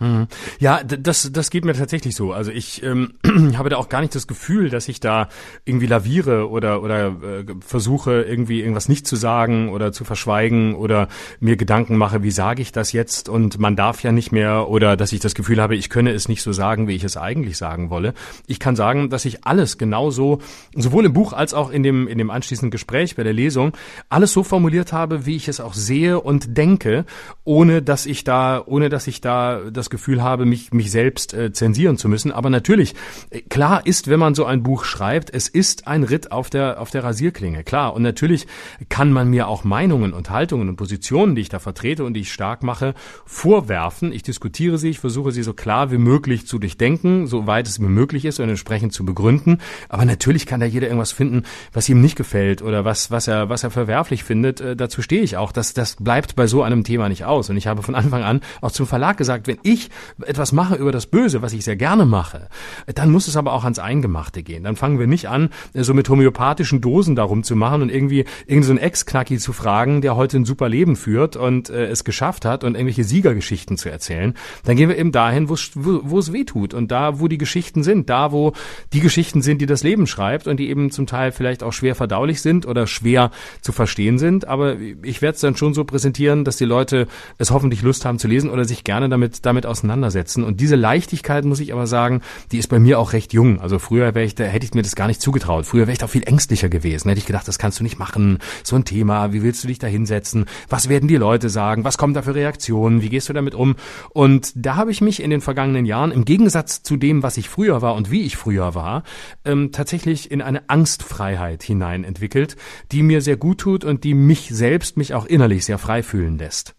Mhm. 0.00 0.28
Ja, 0.60 0.82
das, 0.84 1.30
das 1.32 1.50
geht 1.50 1.64
mir 1.64 1.74
tatsächlich 1.74 2.14
so. 2.14 2.32
Also 2.32 2.50
ich 2.52 2.82
ähm, 2.82 3.14
habe 3.56 3.68
da 3.68 3.76
auch 3.76 3.88
gar 3.88 4.00
nicht 4.00 4.14
das 4.14 4.26
Gefühl, 4.26 4.70
dass 4.70 4.88
ich 4.88 5.00
da 5.00 5.28
irgendwie 5.64 5.86
laviere 5.86 6.48
oder, 6.48 6.82
oder 6.82 7.06
äh, 7.08 7.44
versuche, 7.60 8.22
irgendwie 8.22 8.60
irgendwas 8.60 8.88
nicht 8.88 9.06
zu 9.06 9.16
sagen 9.16 9.70
oder 9.70 9.92
zu 9.92 10.04
verschweigen 10.04 10.74
oder 10.74 11.08
mir 11.40 11.56
Gedanken 11.56 11.96
mache, 11.96 12.22
wie 12.22 12.30
sage 12.30 12.62
ich 12.62 12.70
das 12.70 12.92
jetzt 12.92 13.28
und 13.28 13.58
man 13.58 13.74
darf 13.74 14.02
ja 14.02 14.12
nicht 14.12 14.30
mehr 14.30 14.68
oder 14.68 14.96
dass 14.96 15.12
ich 15.12 15.20
das 15.20 15.34
Gefühl 15.34 15.60
habe, 15.60 15.74
ich 15.74 15.90
könne 15.90 16.12
es 16.12 16.28
nicht 16.28 16.42
so 16.42 16.52
sagen, 16.52 16.86
wie 16.86 16.94
ich 16.94 17.04
es 17.04 17.16
eigentlich 17.16 17.56
sagen 17.58 17.90
wolle. 17.90 18.14
Ich 18.46 18.60
kann 18.60 18.76
sagen, 18.76 19.10
dass 19.10 19.24
ich 19.24 19.44
alles 19.44 19.78
genauso, 19.78 20.40
sowohl 20.74 21.06
im 21.06 21.12
Buch 21.12 21.32
als 21.32 21.54
auch 21.54 21.70
in 21.70 21.82
dem, 21.82 22.06
in 22.06 22.18
dem 22.18 22.30
anschließenden 22.30 22.70
Gespräch 22.70 23.16
bei 23.16 23.24
der 23.24 23.32
Lesung, 23.32 23.72
alles 24.08 24.32
so 24.32 24.44
formuliert 24.44 24.92
habe, 24.92 25.26
wie 25.26 25.36
ich 25.36 25.48
es 25.48 25.60
auch 25.60 25.74
sehe 25.74 26.20
und 26.20 26.56
denke, 26.56 27.04
ohne 27.44 27.82
dass 27.82 28.06
ich 28.06 28.24
da, 28.24 28.62
ohne 28.64 28.88
dass 28.88 29.06
ich 29.06 29.20
da 29.20 29.62
das 29.70 29.87
das 29.88 29.90
Gefühl 29.90 30.22
habe, 30.22 30.44
mich, 30.44 30.72
mich 30.72 30.90
selbst 30.90 31.32
äh, 31.32 31.52
zensieren 31.52 31.96
zu 31.96 32.08
müssen. 32.08 32.30
Aber 32.30 32.50
natürlich, 32.50 32.94
äh, 33.30 33.40
klar 33.40 33.86
ist, 33.86 34.08
wenn 34.08 34.20
man 34.20 34.34
so 34.34 34.44
ein 34.44 34.62
Buch 34.62 34.84
schreibt, 34.84 35.32
es 35.32 35.48
ist 35.48 35.86
ein 35.86 36.02
Ritt 36.02 36.30
auf 36.30 36.50
der, 36.50 36.80
auf 36.80 36.90
der 36.90 37.04
Rasierklinge, 37.04 37.64
klar. 37.64 37.94
Und 37.94 38.02
natürlich 38.02 38.46
kann 38.90 39.12
man 39.12 39.30
mir 39.30 39.48
auch 39.48 39.64
Meinungen 39.64 40.12
und 40.12 40.30
Haltungen 40.30 40.68
und 40.68 40.76
Positionen, 40.76 41.34
die 41.34 41.40
ich 41.42 41.48
da 41.48 41.58
vertrete 41.58 42.04
und 42.04 42.14
die 42.14 42.20
ich 42.20 42.32
stark 42.32 42.62
mache, 42.62 42.94
vorwerfen. 43.24 44.12
Ich 44.12 44.22
diskutiere 44.22 44.76
sie, 44.76 44.90
ich 44.90 44.98
versuche 44.98 45.32
sie 45.32 45.42
so 45.42 45.54
klar 45.54 45.90
wie 45.90 45.98
möglich 45.98 46.46
zu 46.46 46.58
durchdenken, 46.58 47.26
soweit 47.26 47.66
es 47.66 47.78
mir 47.78 47.88
möglich 47.88 48.26
ist 48.26 48.40
und 48.40 48.48
entsprechend 48.48 48.92
zu 48.92 49.04
begründen. 49.06 49.58
Aber 49.88 50.04
natürlich 50.04 50.44
kann 50.44 50.60
da 50.60 50.66
jeder 50.66 50.88
irgendwas 50.88 51.12
finden, 51.12 51.44
was 51.72 51.88
ihm 51.88 52.02
nicht 52.02 52.16
gefällt 52.16 52.60
oder 52.60 52.84
was, 52.84 53.10
was 53.10 53.26
er, 53.26 53.48
was 53.48 53.64
er 53.64 53.70
verwerflich 53.70 54.22
findet. 54.22 54.60
Äh, 54.60 54.76
dazu 54.76 55.00
stehe 55.00 55.22
ich 55.22 55.38
auch. 55.38 55.52
Das, 55.52 55.72
das 55.72 55.96
bleibt 55.96 56.36
bei 56.36 56.46
so 56.46 56.62
einem 56.62 56.84
Thema 56.84 57.08
nicht 57.08 57.24
aus. 57.24 57.48
Und 57.48 57.56
ich 57.56 57.66
habe 57.66 57.82
von 57.82 57.94
Anfang 57.94 58.22
an 58.22 58.42
auch 58.60 58.72
zum 58.72 58.86
Verlag 58.86 59.16
gesagt, 59.16 59.46
wenn 59.46 59.58
ich 59.62 59.77
ich 59.78 59.90
etwas 60.26 60.52
mache 60.52 60.74
über 60.74 60.92
das 60.92 61.06
Böse, 61.06 61.42
was 61.42 61.52
ich 61.52 61.64
sehr 61.64 61.76
gerne 61.76 62.04
mache, 62.04 62.48
dann 62.86 63.10
muss 63.10 63.28
es 63.28 63.36
aber 63.36 63.52
auch 63.52 63.64
ans 63.64 63.78
Eingemachte 63.78 64.42
gehen. 64.42 64.64
Dann 64.64 64.76
fangen 64.76 64.98
wir 64.98 65.06
nicht 65.06 65.28
an, 65.28 65.50
so 65.74 65.94
mit 65.94 66.08
homöopathischen 66.08 66.80
Dosen 66.80 67.16
darum 67.16 67.42
zu 67.42 67.56
machen 67.56 67.82
und 67.82 67.90
irgendwie 67.90 68.24
irgendeinen 68.46 68.78
so 68.78 68.84
Ex-Knacki 68.84 69.38
zu 69.38 69.52
fragen, 69.52 70.00
der 70.00 70.16
heute 70.16 70.38
ein 70.38 70.44
super 70.44 70.68
Leben 70.68 70.96
führt 70.96 71.36
und 71.36 71.70
äh, 71.70 71.86
es 71.86 72.04
geschafft 72.04 72.44
hat 72.44 72.64
und 72.64 72.74
irgendwelche 72.74 73.04
Siegergeschichten 73.04 73.76
zu 73.76 73.88
erzählen. 73.88 74.34
Dann 74.64 74.76
gehen 74.76 74.88
wir 74.88 74.98
eben 74.98 75.12
dahin, 75.12 75.48
wo, 75.48 75.54
es 75.54 76.32
weh 76.32 76.44
tut 76.44 76.74
und 76.74 76.90
da, 76.90 77.20
wo 77.20 77.28
die 77.28 77.38
Geschichten 77.38 77.82
sind, 77.82 78.10
da, 78.10 78.32
wo 78.32 78.52
die 78.92 79.00
Geschichten 79.00 79.42
sind, 79.42 79.60
die 79.60 79.66
das 79.66 79.82
Leben 79.82 80.06
schreibt 80.06 80.46
und 80.46 80.58
die 80.58 80.68
eben 80.68 80.90
zum 80.90 81.06
Teil 81.06 81.32
vielleicht 81.32 81.62
auch 81.62 81.72
schwer 81.72 81.94
verdaulich 81.94 82.42
sind 82.42 82.66
oder 82.66 82.86
schwer 82.86 83.30
zu 83.60 83.72
verstehen 83.72 84.18
sind. 84.18 84.46
Aber 84.46 84.76
ich 85.02 85.22
werde 85.22 85.36
es 85.36 85.40
dann 85.40 85.56
schon 85.56 85.74
so 85.74 85.84
präsentieren, 85.84 86.44
dass 86.44 86.56
die 86.56 86.64
Leute 86.64 87.06
es 87.38 87.50
hoffentlich 87.50 87.82
Lust 87.82 88.04
haben 88.04 88.18
zu 88.18 88.28
lesen 88.28 88.50
oder 88.50 88.64
sich 88.64 88.84
gerne 88.84 89.08
damit, 89.08 89.46
damit 89.46 89.66
auseinandersetzen. 89.68 90.44
Und 90.44 90.60
diese 90.60 90.76
Leichtigkeit, 90.76 91.44
muss 91.44 91.60
ich 91.60 91.72
aber 91.72 91.86
sagen, 91.86 92.22
die 92.52 92.58
ist 92.58 92.68
bei 92.68 92.78
mir 92.78 92.98
auch 92.98 93.12
recht 93.12 93.32
jung. 93.32 93.60
Also 93.60 93.78
früher 93.78 94.14
wäre 94.14 94.24
ich, 94.24 94.34
da 94.34 94.44
hätte 94.44 94.66
ich 94.66 94.74
mir 94.74 94.82
das 94.82 94.96
gar 94.96 95.06
nicht 95.06 95.20
zugetraut. 95.20 95.66
Früher 95.66 95.82
wäre 95.82 95.92
ich 95.92 95.98
da 95.98 96.06
viel 96.06 96.22
ängstlicher 96.24 96.68
gewesen. 96.68 97.08
Hätte 97.08 97.18
ich 97.18 97.26
gedacht, 97.26 97.48
das 97.48 97.58
kannst 97.58 97.80
du 97.80 97.84
nicht 97.84 97.98
machen. 97.98 98.38
So 98.64 98.76
ein 98.76 98.84
Thema, 98.84 99.32
wie 99.32 99.42
willst 99.42 99.62
du 99.64 99.68
dich 99.68 99.78
da 99.78 99.86
hinsetzen? 99.86 100.46
Was 100.68 100.88
werden 100.88 101.08
die 101.08 101.16
Leute 101.16 101.48
sagen? 101.48 101.84
Was 101.84 101.98
kommen 101.98 102.14
da 102.14 102.22
für 102.22 102.34
Reaktionen? 102.34 103.02
Wie 103.02 103.08
gehst 103.08 103.28
du 103.28 103.32
damit 103.32 103.54
um? 103.54 103.76
Und 104.10 104.52
da 104.54 104.76
habe 104.76 104.90
ich 104.90 105.00
mich 105.00 105.22
in 105.22 105.30
den 105.30 105.40
vergangenen 105.40 105.86
Jahren, 105.86 106.12
im 106.12 106.24
Gegensatz 106.24 106.82
zu 106.82 106.96
dem, 106.96 107.22
was 107.22 107.36
ich 107.36 107.48
früher 107.48 107.82
war 107.82 107.94
und 107.94 108.10
wie 108.10 108.22
ich 108.22 108.36
früher 108.36 108.74
war, 108.74 109.02
ähm, 109.44 109.72
tatsächlich 109.72 110.30
in 110.30 110.42
eine 110.42 110.68
Angstfreiheit 110.68 111.62
hinein 111.62 112.04
entwickelt, 112.04 112.56
die 112.92 113.02
mir 113.02 113.20
sehr 113.20 113.36
gut 113.36 113.58
tut 113.58 113.84
und 113.84 114.04
die 114.04 114.14
mich 114.14 114.48
selbst, 114.50 114.96
mich 114.96 115.14
auch 115.14 115.26
innerlich 115.26 115.64
sehr 115.64 115.78
frei 115.78 116.02
fühlen 116.02 116.38
lässt. 116.38 116.74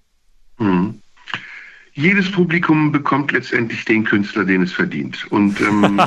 Mhm 0.58 1.02
jedes 2.00 2.32
Publikum 2.32 2.92
bekommt 2.92 3.34
letztendlich 3.34 3.84
den 3.84 4.06
Künstler, 4.06 4.46
den 4.46 4.64
es 4.64 4.72
verdient. 4.72 5.28
Und 5.32 5.60
ähm, 5.60 6.00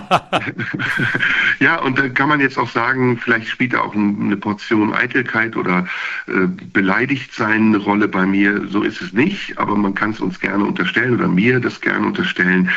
ja, 1.61 1.81
und 1.81 1.99
da 1.99 2.09
kann 2.09 2.31
man 2.31 2.41
jetzt 2.41 2.59
auch 2.59 2.71
sagen, 2.71 3.19
vielleicht 3.19 3.49
spielt 3.49 3.75
da 3.75 3.81
auch 3.81 3.95
eine 3.95 4.37
Portion 4.37 4.95
Eitelkeit 4.95 5.55
oder 5.55 5.87
äh, 6.27 6.47
beleidigt 6.73 7.35
sein 7.35 7.69
eine 7.69 7.77
Rolle 7.77 8.09
bei 8.09 8.25
mir. 8.25 8.67
So 8.69 8.83
ist 8.83 9.03
es 9.03 9.13
nicht, 9.13 9.59
aber 9.59 9.77
man 9.77 9.95
kann 9.95 10.11
es 10.13 10.21
uns 10.21 10.41
gerne 10.41 10.65
unterstellen 10.65 11.15
oder 11.15 11.29
mir 11.29 11.61
das 11.61 11.81
gerne 11.81 12.07
unterstellen. 12.07 12.71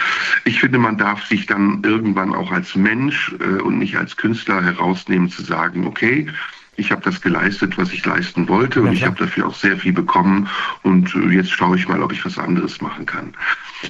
Ich 0.44 0.60
finde, 0.60 0.78
man 0.78 0.98
darf 0.98 1.26
sich 1.26 1.46
dann 1.46 1.82
irgendwann 1.84 2.36
auch 2.36 2.52
als 2.52 2.76
Mensch 2.76 3.34
äh, 3.40 3.62
und 3.62 3.80
nicht 3.80 3.98
als 3.98 4.18
Künstler 4.18 4.62
herausnehmen 4.62 5.30
zu 5.30 5.42
sagen, 5.42 5.88
okay, 5.88 6.28
ich 6.78 6.92
habe 6.92 7.02
das 7.02 7.22
geleistet, 7.22 7.78
was 7.78 7.92
ich 7.92 8.06
leisten 8.06 8.48
wollte 8.48 8.82
und 8.82 8.88
ja, 8.88 8.94
ich 8.94 9.04
habe 9.06 9.18
dafür 9.18 9.48
auch 9.48 9.56
sehr 9.56 9.78
viel 9.78 9.94
bekommen 9.94 10.50
und 10.84 11.16
äh, 11.16 11.30
jetzt 11.30 11.52
schaue 11.52 11.78
ich 11.78 11.88
mal, 11.88 12.02
ob 12.02 12.12
ich 12.12 12.26
was 12.26 12.38
anderes 12.38 12.82
machen 12.82 13.06
kann. 13.06 13.34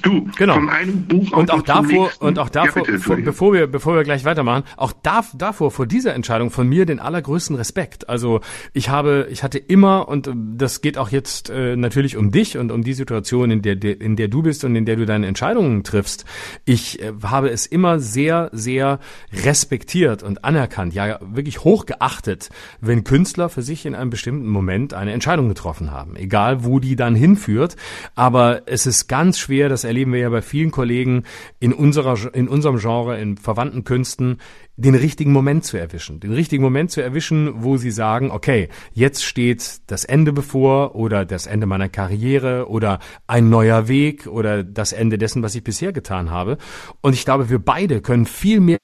Du, 0.02 0.28
genau. 0.36 0.54
von 0.54 0.68
einem 0.68 1.06
Buch 1.06 1.30
und 1.32 1.50
auch 1.50 1.62
davor 1.62 2.10
und 2.18 2.38
auch 2.38 2.48
davor, 2.48 2.88
ja, 2.88 2.98
vor, 2.98 3.16
bevor 3.16 3.52
wir 3.52 3.66
bevor 3.66 3.94
wir 3.94 4.02
gleich 4.02 4.24
weitermachen, 4.24 4.64
auch 4.76 4.92
da, 5.02 5.24
davor 5.34 5.70
vor 5.70 5.86
dieser 5.86 6.14
Entscheidung 6.14 6.50
von 6.50 6.68
mir 6.68 6.86
den 6.86 6.98
allergrößten 6.98 7.56
Respekt. 7.56 8.08
Also 8.08 8.40
ich 8.72 8.88
habe 8.88 9.28
ich 9.30 9.42
hatte 9.42 9.58
immer 9.58 10.08
und 10.08 10.30
das 10.34 10.80
geht 10.80 10.98
auch 10.98 11.10
jetzt 11.10 11.50
äh, 11.50 11.76
natürlich 11.76 12.16
um 12.16 12.32
dich 12.32 12.58
und 12.58 12.72
um 12.72 12.82
die 12.82 12.94
Situation, 12.94 13.50
in 13.50 13.62
der, 13.62 13.76
der 13.76 14.00
in 14.00 14.16
der 14.16 14.28
du 14.28 14.42
bist 14.42 14.64
und 14.64 14.74
in 14.74 14.86
der 14.86 14.96
du 14.96 15.06
deine 15.06 15.26
Entscheidungen 15.26 15.84
triffst. 15.84 16.24
Ich 16.64 17.00
äh, 17.00 17.12
habe 17.22 17.50
es 17.50 17.66
immer 17.66 18.00
sehr 18.00 18.50
sehr 18.52 18.98
respektiert 19.32 20.22
und 20.22 20.44
anerkannt, 20.44 20.94
ja 20.94 21.18
wirklich 21.22 21.62
hochgeachtet, 21.64 22.50
wenn 22.80 23.04
Künstler 23.04 23.48
für 23.48 23.62
sich 23.62 23.86
in 23.86 23.94
einem 23.94 24.10
bestimmten 24.10 24.48
Moment 24.48 24.94
eine 24.94 25.12
Entscheidung 25.12 25.48
getroffen 25.48 25.92
haben, 25.92 26.16
egal 26.16 26.64
wo 26.64 26.80
die 26.80 26.96
dann 26.96 27.14
hinführt. 27.14 27.76
Aber 28.14 28.62
es 28.66 28.86
ist 28.86 29.06
ganz 29.06 29.38
schwer, 29.38 29.68
das 29.76 29.84
erleben 29.84 30.14
wir 30.14 30.20
ja 30.20 30.30
bei 30.30 30.40
vielen 30.40 30.70
Kollegen 30.70 31.24
in 31.60 31.74
unserer, 31.74 32.34
in 32.34 32.48
unserem 32.48 32.78
Genre, 32.78 33.20
in 33.20 33.36
verwandten 33.36 33.84
Künsten, 33.84 34.38
den 34.76 34.94
richtigen 34.94 35.32
Moment 35.32 35.66
zu 35.66 35.76
erwischen. 35.76 36.18
Den 36.18 36.32
richtigen 36.32 36.62
Moment 36.62 36.90
zu 36.90 37.02
erwischen, 37.02 37.62
wo 37.62 37.76
sie 37.76 37.90
sagen, 37.90 38.30
okay, 38.30 38.70
jetzt 38.94 39.22
steht 39.22 39.82
das 39.88 40.04
Ende 40.04 40.32
bevor 40.32 40.94
oder 40.94 41.26
das 41.26 41.46
Ende 41.46 41.66
meiner 41.66 41.90
Karriere 41.90 42.70
oder 42.70 43.00
ein 43.26 43.50
neuer 43.50 43.86
Weg 43.86 44.26
oder 44.26 44.64
das 44.64 44.94
Ende 44.94 45.18
dessen, 45.18 45.42
was 45.42 45.54
ich 45.54 45.62
bisher 45.62 45.92
getan 45.92 46.30
habe. 46.30 46.56
Und 47.02 47.12
ich 47.12 47.26
glaube, 47.26 47.50
wir 47.50 47.58
beide 47.58 48.00
können 48.00 48.24
viel 48.24 48.60
mehr 48.60 48.78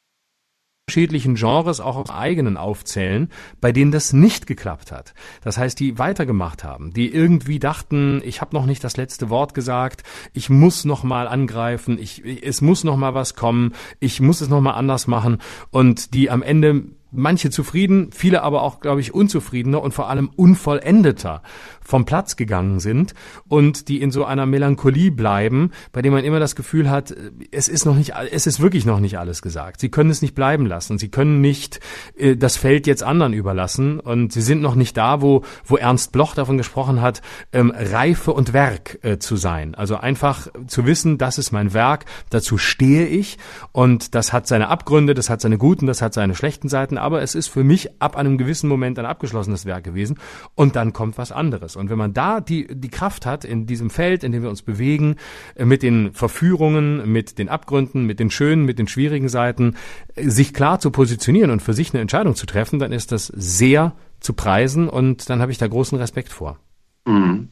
unterschiedlichen 0.93 1.37
Genres 1.37 1.81
auch 1.81 1.97
aus 1.97 2.11
eigenen 2.11 2.59
aufzählen, 2.59 3.31
bei 3.63 3.73
denen 3.73 3.93
das 3.93 4.13
nicht 4.13 4.47
geklappt 4.47 4.93
hat. 4.93 5.15
Das 5.43 5.57
heißt, 5.57 5.81
die 5.81 5.99
weitergemacht 5.99 6.65
haben, 6.65 6.93
die 6.93 7.11
irgendwie 7.11 7.59
dachten, 7.59 8.21
ich 8.27 8.43
habe 8.43 8.55
noch 8.55 8.67
nicht 8.67 8.85
das 8.85 8.99
letzte 8.99 9.31
Wort 9.31 9.55
gesagt, 9.55 10.03
ich 10.35 10.51
muss 10.51 10.85
noch 10.85 11.03
mal 11.03 11.29
angreifen, 11.29 11.99
ich, 11.99 12.23
es 12.43 12.61
muss 12.61 12.85
noch 12.85 12.99
mal 12.99 13.15
was 13.15 13.35
kommen, 13.35 13.73
ich 14.01 14.21
muss 14.21 14.43
es 14.43 14.51
noch 14.51 14.61
mal 14.61 14.73
anders 14.73 15.07
machen 15.07 15.39
und 15.71 16.13
die 16.13 16.29
am 16.29 16.43
Ende 16.43 16.85
manche 17.13 17.51
zufrieden, 17.51 18.11
viele 18.13 18.43
aber 18.43 18.63
auch, 18.63 18.81
glaube 18.81 19.01
ich, 19.01 19.15
unzufriedener 19.15 19.83
und 19.83 19.93
vor 19.93 20.09
allem 20.09 20.31
unvollendeter 20.35 21.43
vom 21.85 22.05
Platz 22.05 22.37
gegangen 22.37 22.81
sind 22.81 23.15
und 23.49 23.89
die 23.89 24.01
in 24.01 24.11
so 24.11 24.25
einer 24.25 24.47
Melancholie 24.47 25.11
bleiben, 25.11 25.73
bei 25.93 26.01
dem 26.01 26.13
man 26.13 26.25
immer 26.25 26.41
das 26.41 26.57
Gefühl 26.57 26.89
hat, 26.89 27.15
es 27.51 27.69
ist 27.69 27.85
noch 27.85 27.97
nicht, 27.97 28.13
es 28.31 28.47
ist 28.47 28.61
wirklich 28.61 28.87
noch 28.87 29.01
nicht 29.01 29.19
alles 29.19 29.43
gesagt. 29.43 29.81
Sie 29.81 29.91
können 29.91 30.11
es 30.11 30.23
nicht 30.23 30.35
bleiben 30.35 30.67
lassen. 30.67 30.99
Sie 30.99 31.09
können 31.09 31.41
nicht 31.41 31.81
äh, 32.17 32.37
das 32.37 32.57
Feld 32.57 32.87
jetzt 32.87 33.03
anderen 33.03 33.33
überlassen 33.33 34.01
und 34.01 34.33
sie 34.33 34.43
sind 34.43 34.63
noch 34.63 34.75
nicht 34.75 34.97
da, 34.97 35.21
wo, 35.21 35.43
wo 35.65 35.77
Ernst 35.77 36.13
Bloch 36.13 36.35
davon 36.35 36.57
gesprochen 36.57 37.03
hat, 37.03 37.21
ähm, 37.53 37.73
Reife 37.77 38.33
und 38.33 38.53
Werk 38.53 38.99
äh, 39.03 39.19
zu 39.19 39.37
sein. 39.37 39.75
Also 39.75 39.97
einfach 39.97 40.49
zu 40.67 40.87
wissen, 40.87 41.19
das 41.19 41.39
ist 41.39 41.53
mein 41.53 41.75
Werk, 41.75 42.05
dazu 42.31 42.59
stehe 42.59 43.07
ich 43.07 43.39
und 43.73 44.15
das 44.15 44.33
hat 44.33 44.47
seine 44.47 44.69
Abgründe, 44.69 45.15
das 45.15 45.29
hat 45.29 45.41
seine 45.41 45.59
guten, 45.59 45.87
das 45.87 46.01
hat 46.01 46.15
seine 46.15 46.35
schlechten 46.35 46.69
Seiten, 46.69 46.99
aber 47.03 47.23
es 47.23 47.35
ist 47.35 47.49
für 47.49 47.65
mich 47.65 48.01
ab 48.01 48.17
einem 48.17 48.39
gewissen 48.39 48.69
Moment 48.69 48.99
ein 48.99 49.07
abgeschlossenes 49.07 49.67
Werk 49.67 49.85
gewesen 49.85 50.19
und 50.55 50.77
dann 50.77 50.93
kommt 50.93 51.19
was 51.19 51.33
anderes. 51.33 51.77
Und 51.77 51.91
wenn 51.91 51.99
man 51.99 52.13
da 52.15 52.41
die, 52.41 52.67
die 52.71 52.89
Kraft 52.89 53.27
hat, 53.27 53.45
in 53.45 53.67
diesem 53.67 53.91
Feld, 53.91 54.25
in 54.25 54.33
dem 54.33 54.43
wir 54.43 54.51
uns 54.51 54.63
bewegen, 54.63 55.17
äh, 55.55 55.65
mit 55.65 55.83
den 55.83 56.13
Verführungen, 56.13 57.11
mit 57.11 57.39
den 57.39 57.49
Abgründen, 57.49 58.07
mit 58.07 58.21
den 58.21 58.31
schönen, 58.31 58.65
mit 58.65 58.79
den 58.79 58.89
schwierigen 58.89 59.29
Seiten, 59.29 59.77
äh, 60.15 60.29
sich 60.29 60.55
klar 60.55 60.81
zu 60.81 60.91
positionieren 60.91 61.51
und 61.51 61.63
für 61.63 61.75
sich 61.75 61.93
eine 61.93 62.01
Entscheidung 62.01 62.35
zu 62.35 62.47
treffen, 62.47 62.79
dann 62.79 62.93
ist 62.93 63.13
das 63.13 63.27
sehr 63.27 63.95
zu 64.21 64.33
preisen 64.33 64.89
und 64.89 65.29
dann 65.29 65.41
habe 65.41 65.53
ich 65.53 65.59
da 65.59 65.67
großen 65.67 65.99
Respekt 65.99 66.31
vor. 66.31 66.59
Mhm. 67.07 67.52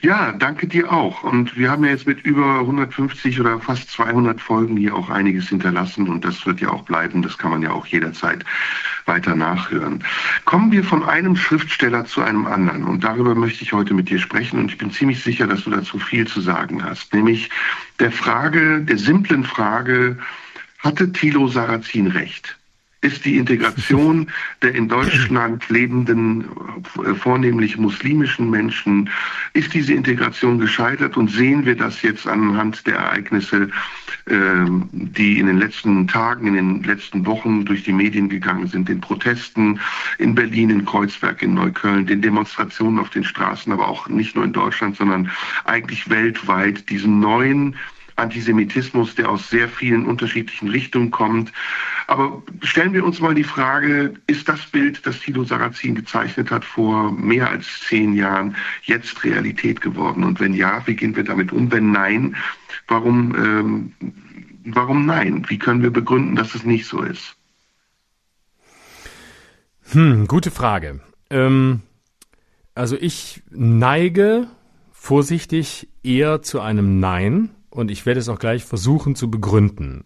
Ja, 0.00 0.32
danke 0.32 0.66
dir 0.66 0.92
auch. 0.92 1.22
Und 1.22 1.56
wir 1.56 1.70
haben 1.70 1.84
ja 1.84 1.90
jetzt 1.90 2.06
mit 2.06 2.24
über 2.24 2.60
150 2.60 3.40
oder 3.40 3.60
fast 3.60 3.90
200 3.90 4.40
Folgen 4.40 4.76
hier 4.76 4.94
auch 4.94 5.10
einiges 5.10 5.48
hinterlassen 5.48 6.08
und 6.08 6.24
das 6.24 6.44
wird 6.46 6.60
ja 6.60 6.70
auch 6.70 6.82
bleiben. 6.82 7.22
Das 7.22 7.38
kann 7.38 7.50
man 7.50 7.62
ja 7.62 7.70
auch 7.70 7.86
jederzeit 7.86 8.44
weiter 9.06 9.36
nachhören. 9.36 10.04
Kommen 10.44 10.72
wir 10.72 10.84
von 10.84 11.02
einem 11.04 11.36
Schriftsteller 11.36 12.04
zu 12.04 12.22
einem 12.22 12.46
anderen 12.46 12.84
und 12.84 13.04
darüber 13.04 13.34
möchte 13.34 13.62
ich 13.62 13.72
heute 13.72 13.94
mit 13.94 14.08
dir 14.08 14.18
sprechen 14.18 14.58
und 14.58 14.70
ich 14.70 14.78
bin 14.78 14.90
ziemlich 14.90 15.22
sicher, 15.22 15.46
dass 15.46 15.64
du 15.64 15.70
dazu 15.70 15.98
viel 15.98 16.26
zu 16.26 16.40
sagen 16.40 16.82
hast. 16.84 17.14
Nämlich 17.14 17.50
der 17.98 18.12
Frage, 18.12 18.80
der 18.82 18.98
simplen 18.98 19.44
Frage, 19.44 20.18
hatte 20.78 21.12
Thilo 21.12 21.46
Sarrazin 21.46 22.08
recht? 22.08 22.58
Ist 23.02 23.24
die 23.24 23.36
Integration 23.36 24.28
der 24.62 24.74
in 24.74 24.88
Deutschland 24.88 25.68
lebenden, 25.68 26.44
äh, 27.04 27.14
vornehmlich 27.14 27.76
muslimischen 27.76 28.48
Menschen, 28.48 29.10
ist 29.52 29.74
diese 29.74 29.92
Integration 29.92 30.58
gescheitert? 30.58 31.16
Und 31.16 31.30
sehen 31.30 31.66
wir 31.66 31.76
das 31.76 32.00
jetzt 32.02 32.26
anhand 32.26 32.86
der 32.86 32.96
Ereignisse, 32.96 33.68
ähm, 34.28 34.88
die 34.92 35.40
in 35.40 35.46
den 35.46 35.58
letzten 35.58 36.06
Tagen, 36.06 36.46
in 36.46 36.54
den 36.54 36.82
letzten 36.84 37.26
Wochen 37.26 37.64
durch 37.64 37.82
die 37.82 37.92
Medien 37.92 38.28
gegangen 38.28 38.68
sind, 38.68 38.88
den 38.88 39.00
Protesten 39.00 39.80
in 40.18 40.36
Berlin, 40.36 40.70
in 40.70 40.84
Kreuzberg, 40.84 41.42
in 41.42 41.54
Neukölln, 41.54 42.06
den 42.06 42.22
Demonstrationen 42.22 43.00
auf 43.00 43.10
den 43.10 43.24
Straßen, 43.24 43.72
aber 43.72 43.88
auch 43.88 44.08
nicht 44.08 44.36
nur 44.36 44.44
in 44.44 44.52
Deutschland, 44.52 44.96
sondern 44.96 45.28
eigentlich 45.64 46.08
weltweit, 46.08 46.88
diesen 46.88 47.18
neuen 47.18 47.74
Antisemitismus, 48.16 49.14
der 49.14 49.28
aus 49.28 49.48
sehr 49.48 49.68
vielen 49.68 50.06
unterschiedlichen 50.06 50.68
Richtungen 50.68 51.10
kommt. 51.10 51.52
Aber 52.06 52.42
stellen 52.62 52.92
wir 52.92 53.04
uns 53.04 53.20
mal 53.20 53.34
die 53.34 53.44
Frage, 53.44 54.14
ist 54.26 54.48
das 54.48 54.66
Bild, 54.66 55.06
das 55.06 55.20
Tilo 55.20 55.44
Sarrazin 55.44 55.94
gezeichnet 55.94 56.50
hat 56.50 56.64
vor 56.64 57.12
mehr 57.12 57.50
als 57.50 57.80
zehn 57.88 58.14
Jahren, 58.14 58.56
jetzt 58.82 59.24
Realität 59.24 59.80
geworden? 59.80 60.24
Und 60.24 60.40
wenn 60.40 60.54
ja, 60.54 60.82
wie 60.86 60.96
gehen 60.96 61.16
wir 61.16 61.24
damit 61.24 61.52
um? 61.52 61.70
Wenn 61.72 61.92
nein, 61.92 62.36
warum, 62.88 63.34
ähm, 63.34 63.92
warum 64.64 65.06
nein? 65.06 65.44
Wie 65.48 65.58
können 65.58 65.82
wir 65.82 65.90
begründen, 65.90 66.36
dass 66.36 66.54
es 66.54 66.64
nicht 66.64 66.86
so 66.86 67.02
ist? 67.02 67.36
Hm, 69.92 70.26
gute 70.26 70.50
Frage. 70.50 71.00
Ähm, 71.30 71.82
also 72.74 72.96
ich 72.96 73.42
neige 73.50 74.48
vorsichtig 74.92 75.88
eher 76.02 76.42
zu 76.42 76.60
einem 76.60 77.00
Nein 77.00 77.50
und 77.72 77.90
ich 77.90 78.06
werde 78.06 78.20
es 78.20 78.28
auch 78.28 78.38
gleich 78.38 78.64
versuchen 78.64 79.14
zu 79.14 79.30
begründen. 79.30 80.04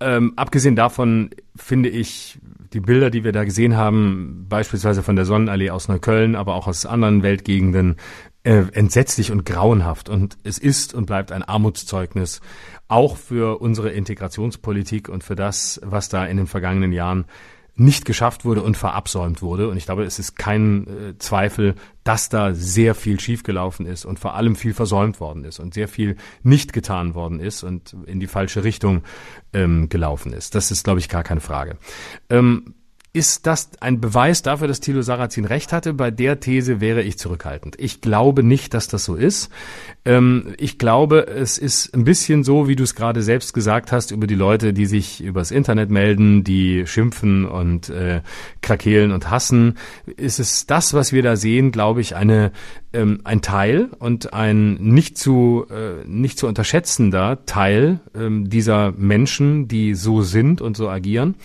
Ähm, 0.00 0.34
abgesehen 0.36 0.76
davon 0.76 1.30
finde 1.54 1.88
ich 1.88 2.38
die 2.72 2.80
Bilder, 2.80 3.10
die 3.10 3.24
wir 3.24 3.32
da 3.32 3.44
gesehen 3.44 3.76
haben, 3.76 4.46
beispielsweise 4.48 5.02
von 5.02 5.16
der 5.16 5.24
Sonnenallee 5.24 5.70
aus 5.70 5.88
Neukölln, 5.88 6.36
aber 6.36 6.54
auch 6.54 6.66
aus 6.66 6.84
anderen 6.84 7.22
Weltgegenden, 7.22 7.96
äh, 8.42 8.64
entsetzlich 8.72 9.32
und 9.32 9.46
grauenhaft. 9.46 10.08
Und 10.08 10.36
es 10.44 10.58
ist 10.58 10.92
und 10.92 11.06
bleibt 11.06 11.32
ein 11.32 11.42
Armutszeugnis, 11.42 12.40
auch 12.88 13.16
für 13.16 13.60
unsere 13.60 13.90
Integrationspolitik 13.90 15.08
und 15.08 15.24
für 15.24 15.36
das, 15.36 15.80
was 15.82 16.08
da 16.08 16.26
in 16.26 16.36
den 16.36 16.46
vergangenen 16.46 16.92
Jahren 16.92 17.24
nicht 17.76 18.04
geschafft 18.04 18.44
wurde 18.44 18.62
und 18.62 18.76
verabsäumt 18.76 19.42
wurde. 19.42 19.68
Und 19.68 19.76
ich 19.76 19.84
glaube, 19.84 20.04
es 20.04 20.18
ist 20.18 20.36
kein 20.36 20.86
äh, 20.86 21.18
Zweifel, 21.18 21.74
dass 22.04 22.28
da 22.28 22.54
sehr 22.54 22.94
viel 22.94 23.20
schiefgelaufen 23.20 23.86
ist 23.86 24.04
und 24.04 24.18
vor 24.18 24.34
allem 24.34 24.56
viel 24.56 24.74
versäumt 24.74 25.20
worden 25.20 25.44
ist 25.44 25.58
und 25.58 25.74
sehr 25.74 25.88
viel 25.88 26.16
nicht 26.42 26.72
getan 26.72 27.14
worden 27.14 27.40
ist 27.40 27.62
und 27.62 27.94
in 28.06 28.20
die 28.20 28.28
falsche 28.28 28.64
Richtung 28.64 29.02
ähm, 29.52 29.88
gelaufen 29.88 30.32
ist. 30.32 30.54
Das 30.54 30.70
ist, 30.70 30.84
glaube 30.84 31.00
ich, 31.00 31.08
gar 31.08 31.22
keine 31.22 31.40
Frage. 31.40 31.76
Ähm, 32.30 32.75
ist 33.16 33.46
das 33.46 33.70
ein 33.80 33.98
Beweis 33.98 34.42
dafür, 34.42 34.68
dass 34.68 34.80
Thilo 34.80 35.00
Sarrazin 35.00 35.46
recht 35.46 35.72
hatte? 35.72 35.94
Bei 35.94 36.10
der 36.10 36.38
These 36.38 36.82
wäre 36.82 37.02
ich 37.02 37.18
zurückhaltend. 37.18 37.74
Ich 37.78 38.02
glaube 38.02 38.42
nicht, 38.42 38.74
dass 38.74 38.88
das 38.88 39.06
so 39.06 39.14
ist. 39.14 39.48
Ähm, 40.04 40.54
ich 40.58 40.76
glaube, 40.76 41.26
es 41.26 41.56
ist 41.56 41.94
ein 41.94 42.04
bisschen 42.04 42.44
so, 42.44 42.68
wie 42.68 42.76
du 42.76 42.84
es 42.84 42.94
gerade 42.94 43.22
selbst 43.22 43.54
gesagt 43.54 43.90
hast, 43.90 44.10
über 44.10 44.26
die 44.26 44.34
Leute, 44.34 44.74
die 44.74 44.84
sich 44.84 45.24
übers 45.24 45.50
Internet 45.50 45.88
melden, 45.88 46.44
die 46.44 46.86
schimpfen 46.86 47.46
und 47.46 47.88
äh, 47.88 48.20
krakeelen 48.60 49.12
und 49.12 49.30
hassen. 49.30 49.78
Ist 50.18 50.38
es 50.38 50.66
das, 50.66 50.92
was 50.92 51.14
wir 51.14 51.22
da 51.22 51.36
sehen, 51.36 51.72
glaube 51.72 52.02
ich, 52.02 52.16
eine 52.16 52.52
ähm, 52.92 53.22
ein 53.24 53.40
Teil 53.40 53.88
und 53.98 54.34
ein 54.34 54.74
nicht 54.74 55.16
zu 55.16 55.64
äh, 55.70 56.06
nicht 56.06 56.38
zu 56.38 56.46
unterschätzender 56.46 57.46
Teil 57.46 58.00
ähm, 58.14 58.50
dieser 58.50 58.92
Menschen, 58.92 59.68
die 59.68 59.94
so 59.94 60.20
sind 60.20 60.60
und 60.60 60.76
so 60.76 60.90
agieren 60.90 61.36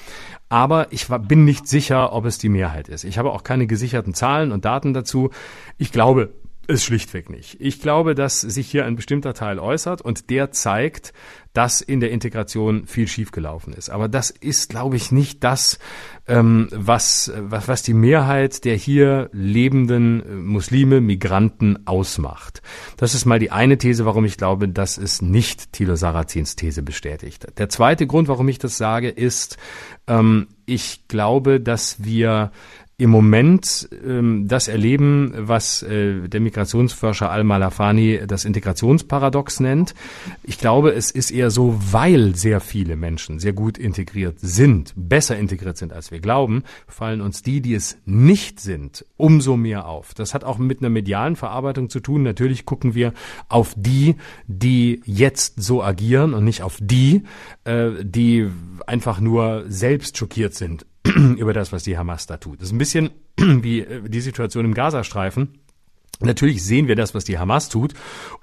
aber 0.51 0.91
ich 0.91 1.07
bin 1.07 1.45
nicht 1.45 1.65
sicher, 1.65 2.11
ob 2.11 2.25
es 2.25 2.37
die 2.37 2.49
Mehrheit 2.49 2.89
ist. 2.89 3.05
Ich 3.05 3.17
habe 3.17 3.31
auch 3.31 3.43
keine 3.43 3.67
gesicherten 3.67 4.13
Zahlen 4.13 4.51
und 4.51 4.65
Daten 4.65 4.93
dazu. 4.93 5.29
Ich 5.77 5.93
glaube 5.93 6.33
es 6.67 6.83
schlichtweg 6.83 7.29
nicht. 7.29 7.55
Ich 7.61 7.79
glaube, 7.79 8.15
dass 8.15 8.41
sich 8.41 8.69
hier 8.69 8.85
ein 8.85 8.97
bestimmter 8.97 9.33
Teil 9.33 9.59
äußert 9.59 10.01
und 10.01 10.29
der 10.29 10.51
zeigt, 10.51 11.13
dass 11.53 11.81
in 11.81 11.99
der 11.99 12.11
Integration 12.11 12.85
viel 12.85 13.07
schiefgelaufen 13.07 13.73
ist. 13.73 13.89
Aber 13.89 14.07
das 14.07 14.29
ist, 14.29 14.69
glaube 14.69 14.95
ich, 14.95 15.11
nicht 15.11 15.43
das, 15.43 15.79
ähm, 16.27 16.69
was, 16.71 17.31
was, 17.35 17.67
was 17.67 17.83
die 17.83 17.93
Mehrheit 17.93 18.63
der 18.63 18.75
hier 18.75 19.29
lebenden 19.33 20.21
äh, 20.21 20.33
Muslime, 20.35 21.01
Migranten 21.01 21.85
ausmacht. 21.85 22.61
Das 22.97 23.13
ist 23.13 23.25
mal 23.25 23.39
die 23.39 23.51
eine 23.51 23.77
These, 23.77 24.05
warum 24.05 24.23
ich 24.23 24.37
glaube, 24.37 24.69
dass 24.69 24.97
es 24.97 25.21
nicht 25.21 25.73
Thilo 25.73 25.95
Sarrazins 25.95 26.55
These 26.55 26.83
bestätigt. 26.83 27.47
Der 27.57 27.69
zweite 27.69 28.07
Grund, 28.07 28.27
warum 28.27 28.47
ich 28.47 28.59
das 28.59 28.77
sage, 28.77 29.09
ist, 29.09 29.57
ähm, 30.07 30.47
ich 30.65 31.07
glaube, 31.07 31.59
dass 31.59 32.03
wir 32.03 32.51
im 32.97 33.09
Moment 33.09 33.89
ähm, 34.05 34.47
das 34.47 34.67
erleben, 34.67 35.33
was 35.35 35.81
äh, 35.81 36.27
der 36.27 36.39
Migrationsforscher 36.39 37.31
Al-Malafani 37.31 38.21
das 38.27 38.45
Integrationsparadox 38.45 39.59
nennt. 39.59 39.95
Ich 40.43 40.59
glaube, 40.59 40.91
es 40.93 41.09
ist 41.09 41.31
eher 41.31 41.49
so, 41.49 41.79
weil 41.91 42.35
sehr 42.35 42.59
viele 42.59 42.95
Menschen 42.95 43.39
sehr 43.39 43.53
gut 43.53 43.79
integriert 43.79 44.37
sind, 44.39 44.93
besser 44.95 45.37
integriert 45.37 45.77
sind, 45.77 45.93
als 45.93 46.11
wir 46.11 46.19
glauben, 46.19 46.63
fallen 46.87 47.21
uns 47.21 47.41
die, 47.41 47.61
die 47.61 47.73
es 47.73 47.97
nicht 48.05 48.59
sind, 48.59 49.03
umso 49.17 49.57
mehr 49.57 49.87
auf. 49.87 50.13
Das 50.13 50.35
hat 50.35 50.43
auch 50.43 50.59
mit 50.59 50.81
einer 50.81 50.89
medialen 50.89 51.35
Verarbeitung 51.35 51.89
zu 51.89 52.01
tun. 52.01 52.21
Natürlich 52.21 52.65
gucken 52.65 52.93
wir 52.93 53.13
auf 53.47 53.73
die, 53.75 54.15
die 54.45 55.01
jetzt 55.05 55.61
so 55.61 55.83
agieren 55.83 56.35
und 56.35 56.43
nicht 56.43 56.61
auf 56.61 56.77
die, 56.79 57.23
äh, 57.63 57.89
die 58.03 58.47
einfach 58.85 59.19
nur 59.19 59.65
selbst 59.67 60.17
schockiert 60.17 60.53
sind 60.53 60.85
über 61.37 61.53
das, 61.53 61.71
was 61.71 61.83
die 61.83 61.97
Hamas 61.97 62.27
da 62.27 62.37
tut. 62.37 62.59
Das 62.59 62.67
ist 62.67 62.73
ein 62.73 62.77
bisschen 62.77 63.11
wie 63.37 63.81
äh, 63.81 64.01
die 64.07 64.21
Situation 64.21 64.65
im 64.65 64.73
Gazastreifen. 64.73 65.59
Natürlich 66.23 66.63
sehen 66.63 66.87
wir 66.87 66.95
das, 66.95 67.15
was 67.15 67.23
die 67.23 67.39
Hamas 67.39 67.69
tut 67.69 67.93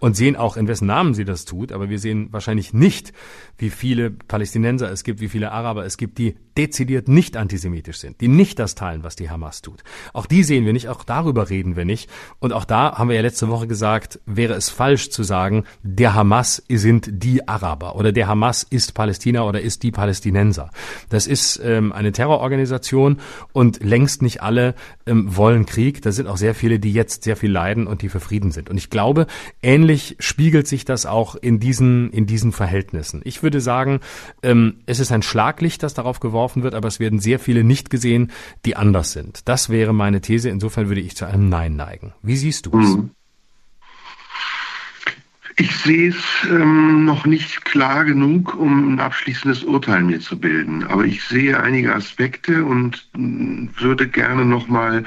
und 0.00 0.16
sehen 0.16 0.34
auch, 0.34 0.56
in 0.56 0.66
wessen 0.66 0.86
Namen 0.86 1.14
sie 1.14 1.24
das 1.24 1.44
tut, 1.44 1.70
aber 1.70 1.88
wir 1.88 2.00
sehen 2.00 2.32
wahrscheinlich 2.32 2.72
nicht, 2.72 3.12
wie 3.56 3.70
viele 3.70 4.10
Palästinenser 4.10 4.90
es 4.90 5.04
gibt, 5.04 5.20
wie 5.20 5.28
viele 5.28 5.52
Araber 5.52 5.84
es 5.84 5.96
gibt, 5.96 6.18
die 6.18 6.34
dezidiert 6.58 7.08
nicht 7.08 7.36
antisemitisch 7.36 7.98
sind, 7.98 8.20
die 8.20 8.28
nicht 8.28 8.58
das 8.58 8.74
teilen, 8.74 9.04
was 9.04 9.16
die 9.16 9.30
Hamas 9.30 9.62
tut. 9.62 9.84
Auch 10.12 10.26
die 10.26 10.42
sehen 10.42 10.66
wir 10.66 10.72
nicht, 10.72 10.88
auch 10.88 11.04
darüber 11.04 11.48
reden 11.48 11.76
wir 11.76 11.84
nicht. 11.84 12.10
Und 12.40 12.52
auch 12.52 12.64
da 12.64 12.98
haben 12.98 13.08
wir 13.08 13.16
ja 13.16 13.22
letzte 13.22 13.48
Woche 13.48 13.68
gesagt, 13.68 14.18
wäre 14.26 14.54
es 14.54 14.68
falsch 14.68 15.10
zu 15.10 15.22
sagen, 15.22 15.64
der 15.82 16.14
Hamas 16.14 16.62
sind 16.68 17.08
die 17.10 17.46
Araber 17.46 17.94
oder 17.94 18.10
der 18.10 18.26
Hamas 18.26 18.64
ist 18.64 18.94
Palästina 18.94 19.42
oder 19.42 19.60
ist 19.60 19.84
die 19.84 19.92
Palästinenser. 19.92 20.70
Das 21.08 21.28
ist 21.28 21.60
ähm, 21.62 21.92
eine 21.92 22.10
Terrororganisation 22.10 23.18
und 23.52 23.82
längst 23.82 24.22
nicht 24.22 24.42
alle 24.42 24.74
ähm, 25.06 25.36
wollen 25.36 25.64
Krieg. 25.64 26.02
Da 26.02 26.10
sind 26.10 26.26
auch 26.26 26.36
sehr 26.36 26.54
viele, 26.54 26.80
die 26.80 26.92
jetzt 26.92 27.22
sehr 27.22 27.36
viel 27.36 27.52
leiden 27.52 27.86
und 27.86 28.02
die 28.02 28.08
für 28.08 28.20
Frieden 28.20 28.50
sind. 28.50 28.68
Und 28.68 28.76
ich 28.78 28.90
glaube, 28.90 29.26
ähnlich 29.62 30.16
spiegelt 30.18 30.66
sich 30.66 30.84
das 30.84 31.06
auch 31.06 31.36
in 31.36 31.60
diesen, 31.60 32.10
in 32.10 32.26
diesen 32.26 32.50
Verhältnissen. 32.50 33.20
Ich 33.24 33.44
würde 33.44 33.60
sagen, 33.60 34.00
ähm, 34.42 34.80
es 34.86 34.98
ist 34.98 35.12
ein 35.12 35.22
Schlaglicht, 35.22 35.84
das 35.84 35.94
darauf 35.94 36.18
geworfen 36.18 36.47
wird, 36.56 36.74
aber 36.74 36.88
es 36.88 37.00
werden 37.00 37.20
sehr 37.20 37.38
viele 37.38 37.64
nicht 37.64 37.90
gesehen, 37.90 38.32
die 38.64 38.76
anders 38.76 39.12
sind. 39.12 39.48
Das 39.48 39.68
wäre 39.68 39.92
meine 39.92 40.20
These. 40.20 40.48
Insofern 40.48 40.88
würde 40.88 41.00
ich 41.00 41.16
zu 41.16 41.24
einem 41.24 41.48
Nein 41.48 41.76
neigen. 41.76 42.14
Wie 42.22 42.36
siehst 42.36 42.66
du 42.66 42.80
es? 42.80 42.88
Mhm. 42.88 43.10
Ich 45.60 45.76
sehe 45.76 46.10
es 46.10 46.16
ähm, 46.48 47.04
noch 47.04 47.26
nicht 47.26 47.64
klar 47.64 48.04
genug, 48.04 48.54
um 48.54 48.94
ein 48.94 49.00
abschließendes 49.00 49.64
Urteil 49.64 50.04
mir 50.04 50.20
zu 50.20 50.38
bilden. 50.38 50.84
Aber 50.84 51.04
ich 51.04 51.24
sehe 51.24 51.60
einige 51.60 51.92
Aspekte 51.92 52.64
und 52.64 53.08
äh, 53.16 53.82
würde 53.82 54.06
gerne 54.06 54.44
nochmal 54.44 55.02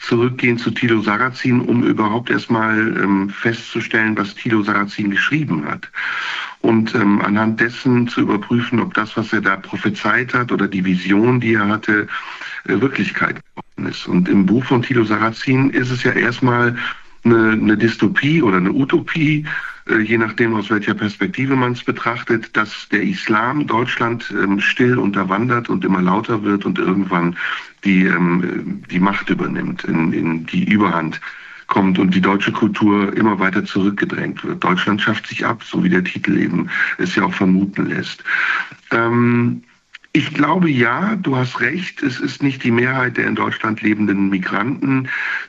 zurückgehen 0.00 0.58
zu 0.58 0.72
Tilo 0.72 1.00
Sarrazin, 1.00 1.62
um 1.62 1.84
überhaupt 1.84 2.28
erstmal 2.28 2.78
ähm, 3.02 3.30
festzustellen, 3.30 4.14
was 4.18 4.34
Tilo 4.34 4.62
Sarrazin 4.62 5.10
geschrieben 5.10 5.64
hat. 5.64 5.90
Und 6.60 6.94
ähm, 6.94 7.22
anhand 7.22 7.60
dessen 7.60 8.06
zu 8.06 8.20
überprüfen, 8.20 8.80
ob 8.80 8.92
das, 8.92 9.16
was 9.16 9.32
er 9.32 9.40
da 9.40 9.56
prophezeit 9.56 10.34
hat 10.34 10.52
oder 10.52 10.68
die 10.68 10.84
Vision, 10.84 11.40
die 11.40 11.54
er 11.54 11.66
hatte, 11.66 12.08
äh, 12.68 12.78
Wirklichkeit 12.78 13.40
geworden 13.42 13.90
ist. 13.90 14.06
Und 14.06 14.28
im 14.28 14.44
Buch 14.44 14.66
von 14.66 14.82
Tilo 14.82 15.04
Sarrazin 15.04 15.70
ist 15.70 15.90
es 15.90 16.02
ja 16.02 16.12
erstmal 16.12 16.76
eine, 17.24 17.52
eine 17.52 17.78
Dystopie 17.78 18.42
oder 18.42 18.58
eine 18.58 18.70
Utopie, 18.70 19.46
je 19.86 20.16
nachdem 20.16 20.54
aus 20.54 20.70
welcher 20.70 20.94
Perspektive 20.94 21.56
man 21.56 21.72
es 21.72 21.84
betrachtet, 21.84 22.56
dass 22.56 22.88
der 22.88 23.02
Islam 23.02 23.66
Deutschland 23.66 24.32
ähm, 24.32 24.60
still 24.60 24.98
unterwandert 24.98 25.68
und 25.68 25.84
immer 25.84 26.00
lauter 26.00 26.42
wird 26.42 26.64
und 26.64 26.78
irgendwann 26.78 27.36
die, 27.84 28.06
ähm, 28.06 28.82
die 28.90 29.00
Macht 29.00 29.28
übernimmt, 29.28 29.84
in, 29.84 30.12
in 30.12 30.46
die 30.46 30.64
Überhand 30.64 31.20
kommt 31.66 31.98
und 31.98 32.14
die 32.14 32.20
deutsche 32.20 32.52
Kultur 32.52 33.14
immer 33.16 33.38
weiter 33.38 33.64
zurückgedrängt 33.64 34.44
wird. 34.44 34.62
Deutschland 34.62 35.00
schafft 35.02 35.26
sich 35.26 35.44
ab, 35.44 35.62
so 35.62 35.82
wie 35.84 35.88
der 35.88 36.04
Titel 36.04 36.38
eben 36.38 36.68
es 36.98 37.14
ja 37.14 37.24
auch 37.24 37.34
vermuten 37.34 37.86
lässt. 37.86 38.24
Ähm, 38.90 39.62
ich 40.12 40.32
glaube 40.32 40.70
ja, 40.70 41.16
du 41.16 41.36
hast 41.36 41.60
recht. 41.60 42.02
Es 42.02 42.20
ist 42.20 42.42
nicht 42.42 42.62
die 42.62 42.70
Mehrheit 42.70 43.16
der 43.16 43.26
in 43.26 43.34
Deutschland 43.34 43.82
lebenden 43.82 44.30
Migranten, 44.30 45.08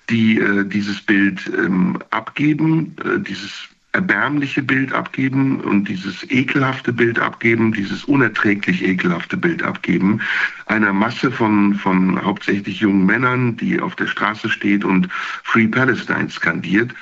die 0.10 0.40
äh, 0.40 0.66
dieses 0.66 1.02
Bild 1.02 1.52
ähm, 1.56 2.00
abgeben, 2.10 2.96
äh, 3.06 3.20
dieses 3.20 3.70
erbärmliche 3.96 4.62
Bild 4.62 4.92
abgeben 4.92 5.62
und 5.62 5.88
dieses 5.88 6.30
ekelhafte 6.30 6.92
Bild 6.92 7.18
abgeben, 7.18 7.72
dieses 7.72 8.04
unerträglich 8.04 8.84
ekelhafte 8.84 9.38
Bild 9.38 9.64
abgeben, 9.64 10.20
einer 10.66 10.92
Masse 10.92 11.32
von, 11.32 11.76
von 11.76 12.22
hauptsächlich 12.22 12.82
jungen 12.82 13.06
Männern, 13.06 13.56
die 13.56 13.80
auf 13.80 13.96
der 13.96 14.08
Straße 14.08 14.50
steht 14.50 14.84
und 14.84 15.08
Free 15.44 15.68
Palestine 15.68 16.30
skandiert. 16.30 16.94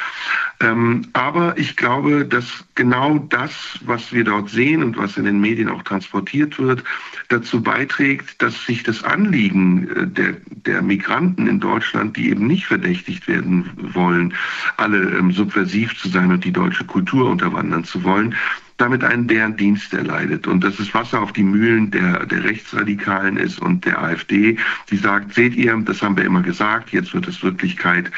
Ähm, 0.64 1.02
aber 1.12 1.58
ich 1.58 1.76
glaube, 1.76 2.26
dass 2.26 2.64
genau 2.76 3.18
das, 3.18 3.80
was 3.86 4.14
wir 4.14 4.24
dort 4.24 4.50
sehen 4.50 4.82
und 4.82 4.98
was 4.98 5.18
in 5.18 5.26
den 5.26 5.42
Medien 5.42 5.68
auch 5.68 5.84
transportiert 5.84 6.58
wird, 6.58 6.86
dazu 7.28 7.62
beiträgt, 7.62 8.42
dass 8.42 8.66
sich 8.66 8.82
das 8.84 9.04
Anliegen 9.04 9.90
äh, 9.90 10.08
der, 10.08 10.38
der 10.66 10.82
Migranten 10.82 11.48
in 11.48 11.60
Deutschland, 11.60 12.16
die 12.16 12.30
eben 12.30 12.48
nicht 12.48 12.66
verdächtigt 12.66 13.28
werden 13.28 13.70
wollen, 13.94 14.34
alle 14.78 15.00
ähm, 15.18 15.34
subversiv 15.34 16.00
zu 16.00 16.08
sein 16.08 16.32
und 16.32 16.46
die 16.46 16.54
deutsche 16.54 16.86
Kultur 16.86 17.30
unterwandern 17.30 17.84
zu 17.84 18.02
wollen, 18.06 18.34
damit 18.78 19.04
einen 19.04 19.28
deren 19.28 19.56
Dienst 19.56 19.94
erleidet. 19.94 20.48
Und 20.48 20.64
dass 20.64 20.80
es 20.80 20.94
Wasser 20.94 21.22
auf 21.22 21.34
die 21.34 21.44
Mühlen 21.44 21.92
der, 21.92 22.26
der 22.26 22.44
Rechtsradikalen 22.44 23.38
ist 23.38 23.60
und 23.60 23.86
der 23.86 24.02
AfD, 24.02 24.58
die 24.90 24.98
sagt, 24.98 25.34
seht 25.34 25.56
ihr, 25.56 25.76
das 25.86 26.02
haben 26.02 26.18
wir 26.18 26.26
immer 26.26 26.42
gesagt, 26.42 26.92
jetzt 26.92 27.14
wird 27.14 27.28
es 27.28 27.44
Wirklichkeit, 27.44 28.12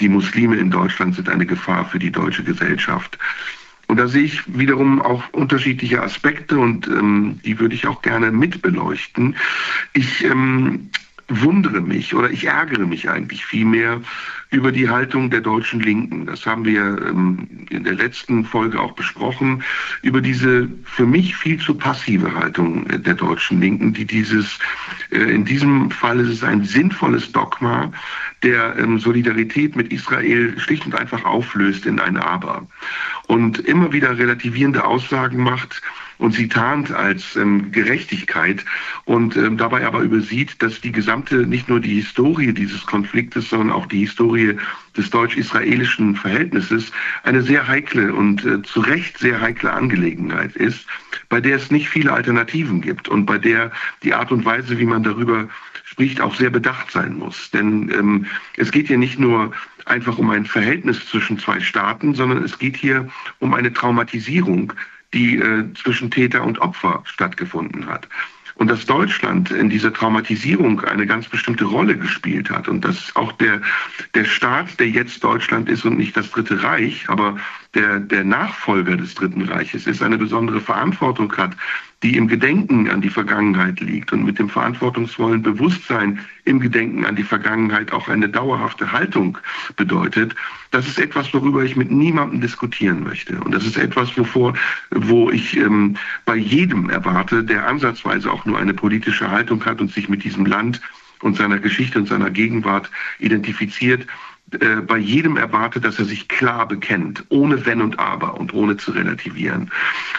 die 0.00 0.08
Muslime 0.08 0.56
in 0.56 0.70
Deutschland 0.70 1.14
sind 1.14 1.28
eine 1.28 1.46
Gefahr 1.46 1.84
für 1.84 1.98
die 1.98 2.10
deutsche 2.10 2.44
Gesellschaft. 2.44 3.18
Und 3.88 3.96
da 3.96 4.06
sehe 4.06 4.24
ich 4.24 4.42
wiederum 4.46 5.00
auch 5.00 5.24
unterschiedliche 5.32 6.02
Aspekte 6.02 6.58
und 6.58 6.86
ähm, 6.88 7.40
die 7.44 7.58
würde 7.58 7.74
ich 7.74 7.86
auch 7.86 8.02
gerne 8.02 8.30
mitbeleuchten. 8.30 9.34
Ich 9.94 10.24
ähm, 10.24 10.90
wundere 11.28 11.80
mich 11.80 12.14
oder 12.14 12.30
ich 12.30 12.46
ärgere 12.46 12.86
mich 12.86 13.08
eigentlich 13.08 13.44
vielmehr 13.46 14.02
über 14.50 14.72
die 14.72 14.88
Haltung 14.88 15.30
der 15.30 15.40
deutschen 15.40 15.80
Linken. 15.80 16.26
Das 16.26 16.46
haben 16.46 16.64
wir 16.64 16.80
ähm, 16.80 17.66
in 17.70 17.84
der 17.84 17.94
letzten 17.94 18.44
Folge 18.44 18.80
auch 18.80 18.92
besprochen, 18.92 19.62
über 20.02 20.20
diese 20.20 20.68
für 20.84 21.06
mich 21.06 21.36
viel 21.36 21.58
zu 21.58 21.74
passive 21.74 22.34
Haltung 22.34 22.86
der 22.88 23.14
deutschen 23.14 23.60
Linken, 23.60 23.92
die 23.92 24.06
dieses, 24.06 24.58
äh, 25.10 25.18
in 25.18 25.44
diesem 25.44 25.90
Fall 25.90 26.20
ist 26.20 26.30
es 26.30 26.44
ein 26.44 26.64
sinnvolles 26.64 27.30
Dogma, 27.32 27.92
der 28.42 28.76
ähm, 28.78 28.98
Solidarität 28.98 29.76
mit 29.76 29.92
Israel 29.92 30.58
schlicht 30.58 30.86
und 30.86 30.94
einfach 30.94 31.24
auflöst 31.24 31.84
in 31.84 32.00
ein 32.00 32.16
Aber 32.16 32.66
und 33.26 33.58
immer 33.58 33.92
wieder 33.92 34.16
relativierende 34.16 34.84
Aussagen 34.84 35.42
macht, 35.42 35.82
und 36.18 36.34
sie 36.34 36.48
tarnt 36.48 36.90
als 36.90 37.36
ähm, 37.36 37.72
Gerechtigkeit 37.72 38.64
und 39.04 39.36
ähm, 39.36 39.56
dabei 39.56 39.86
aber 39.86 40.00
übersieht, 40.00 40.62
dass 40.62 40.80
die 40.80 40.92
gesamte, 40.92 41.46
nicht 41.46 41.68
nur 41.68 41.80
die 41.80 41.94
Historie 41.94 42.52
dieses 42.52 42.84
Konfliktes, 42.86 43.48
sondern 43.48 43.70
auch 43.70 43.86
die 43.86 44.00
Historie 44.00 44.56
des 44.96 45.10
deutsch-israelischen 45.10 46.16
Verhältnisses 46.16 46.92
eine 47.22 47.42
sehr 47.42 47.66
heikle 47.68 48.12
und 48.12 48.44
äh, 48.44 48.62
zu 48.62 48.80
Recht 48.80 49.18
sehr 49.18 49.40
heikle 49.40 49.72
Angelegenheit 49.72 50.56
ist, 50.56 50.86
bei 51.28 51.40
der 51.40 51.56
es 51.56 51.70
nicht 51.70 51.88
viele 51.88 52.12
Alternativen 52.12 52.80
gibt 52.80 53.08
und 53.08 53.26
bei 53.26 53.38
der 53.38 53.70
die 54.02 54.14
Art 54.14 54.32
und 54.32 54.44
Weise, 54.44 54.78
wie 54.78 54.86
man 54.86 55.02
darüber 55.02 55.48
spricht, 55.84 56.20
auch 56.20 56.34
sehr 56.34 56.50
bedacht 56.50 56.90
sein 56.90 57.16
muss. 57.16 57.50
Denn 57.50 57.90
ähm, 57.90 58.26
es 58.56 58.72
geht 58.72 58.88
hier 58.88 58.98
nicht 58.98 59.18
nur 59.18 59.52
einfach 59.84 60.18
um 60.18 60.30
ein 60.30 60.44
Verhältnis 60.44 61.06
zwischen 61.08 61.38
zwei 61.38 61.60
Staaten, 61.60 62.14
sondern 62.14 62.44
es 62.44 62.58
geht 62.58 62.76
hier 62.76 63.08
um 63.38 63.54
eine 63.54 63.72
Traumatisierung 63.72 64.72
die 65.14 65.36
äh, 65.36 65.72
zwischen 65.74 66.10
Täter 66.10 66.42
und 66.42 66.58
Opfer 66.58 67.02
stattgefunden 67.04 67.86
hat. 67.86 68.08
Und 68.56 68.68
dass 68.68 68.86
Deutschland 68.86 69.52
in 69.52 69.70
dieser 69.70 69.92
Traumatisierung 69.92 70.80
eine 70.80 71.06
ganz 71.06 71.28
bestimmte 71.28 71.64
Rolle 71.64 71.96
gespielt 71.96 72.50
hat 72.50 72.66
und 72.66 72.84
dass 72.84 73.14
auch 73.14 73.30
der, 73.32 73.62
der 74.14 74.24
Staat, 74.24 74.80
der 74.80 74.88
jetzt 74.88 75.22
Deutschland 75.22 75.68
ist 75.68 75.84
und 75.84 75.96
nicht 75.96 76.16
das 76.16 76.30
Dritte 76.32 76.60
Reich, 76.60 77.08
aber 77.08 77.38
der, 77.78 78.00
der 78.00 78.24
Nachfolger 78.24 78.96
des 78.96 79.14
Dritten 79.14 79.42
Reiches 79.42 79.86
ist, 79.86 80.02
eine 80.02 80.18
besondere 80.18 80.60
Verantwortung 80.60 81.32
hat, 81.36 81.56
die 82.02 82.16
im 82.16 82.28
Gedenken 82.28 82.88
an 82.90 83.00
die 83.00 83.08
Vergangenheit 83.08 83.80
liegt 83.80 84.12
und 84.12 84.24
mit 84.24 84.38
dem 84.38 84.48
verantwortungsvollen 84.48 85.42
Bewusstsein 85.42 86.20
im 86.44 86.60
Gedenken 86.60 87.04
an 87.04 87.16
die 87.16 87.22
Vergangenheit 87.24 87.92
auch 87.92 88.08
eine 88.08 88.28
dauerhafte 88.28 88.90
Haltung 88.90 89.38
bedeutet, 89.76 90.34
das 90.70 90.86
ist 90.86 90.98
etwas, 90.98 91.32
worüber 91.32 91.64
ich 91.64 91.76
mit 91.76 91.90
niemandem 91.90 92.40
diskutieren 92.40 93.02
möchte. 93.02 93.40
Und 93.40 93.52
das 93.52 93.64
ist 93.64 93.76
etwas, 93.76 94.16
wovor, 94.16 94.54
wo 94.90 95.30
ich 95.30 95.56
ähm, 95.56 95.96
bei 96.24 96.36
jedem 96.36 96.90
erwarte, 96.90 97.42
der 97.44 97.66
ansatzweise 97.66 98.30
auch 98.30 98.44
nur 98.44 98.58
eine 98.58 98.74
politische 98.74 99.30
Haltung 99.30 99.64
hat 99.64 99.80
und 99.80 99.92
sich 99.92 100.08
mit 100.08 100.24
diesem 100.24 100.46
Land 100.46 100.80
und 101.22 101.36
seiner 101.36 101.58
Geschichte 101.58 101.98
und 101.98 102.08
seiner 102.08 102.30
Gegenwart 102.30 102.90
identifiziert, 103.18 104.06
äh, 104.52 104.76
bei 104.76 104.96
jedem 104.96 105.36
erwartet, 105.36 105.84
dass 105.84 105.98
er 105.98 106.06
sich 106.06 106.26
klar 106.26 106.66
bekennt, 106.66 107.22
ohne 107.28 107.66
Wenn 107.66 107.82
und 107.82 107.98
Aber 107.98 108.40
und 108.40 108.54
ohne 108.54 108.78
zu 108.78 108.92
relativieren. 108.92 109.70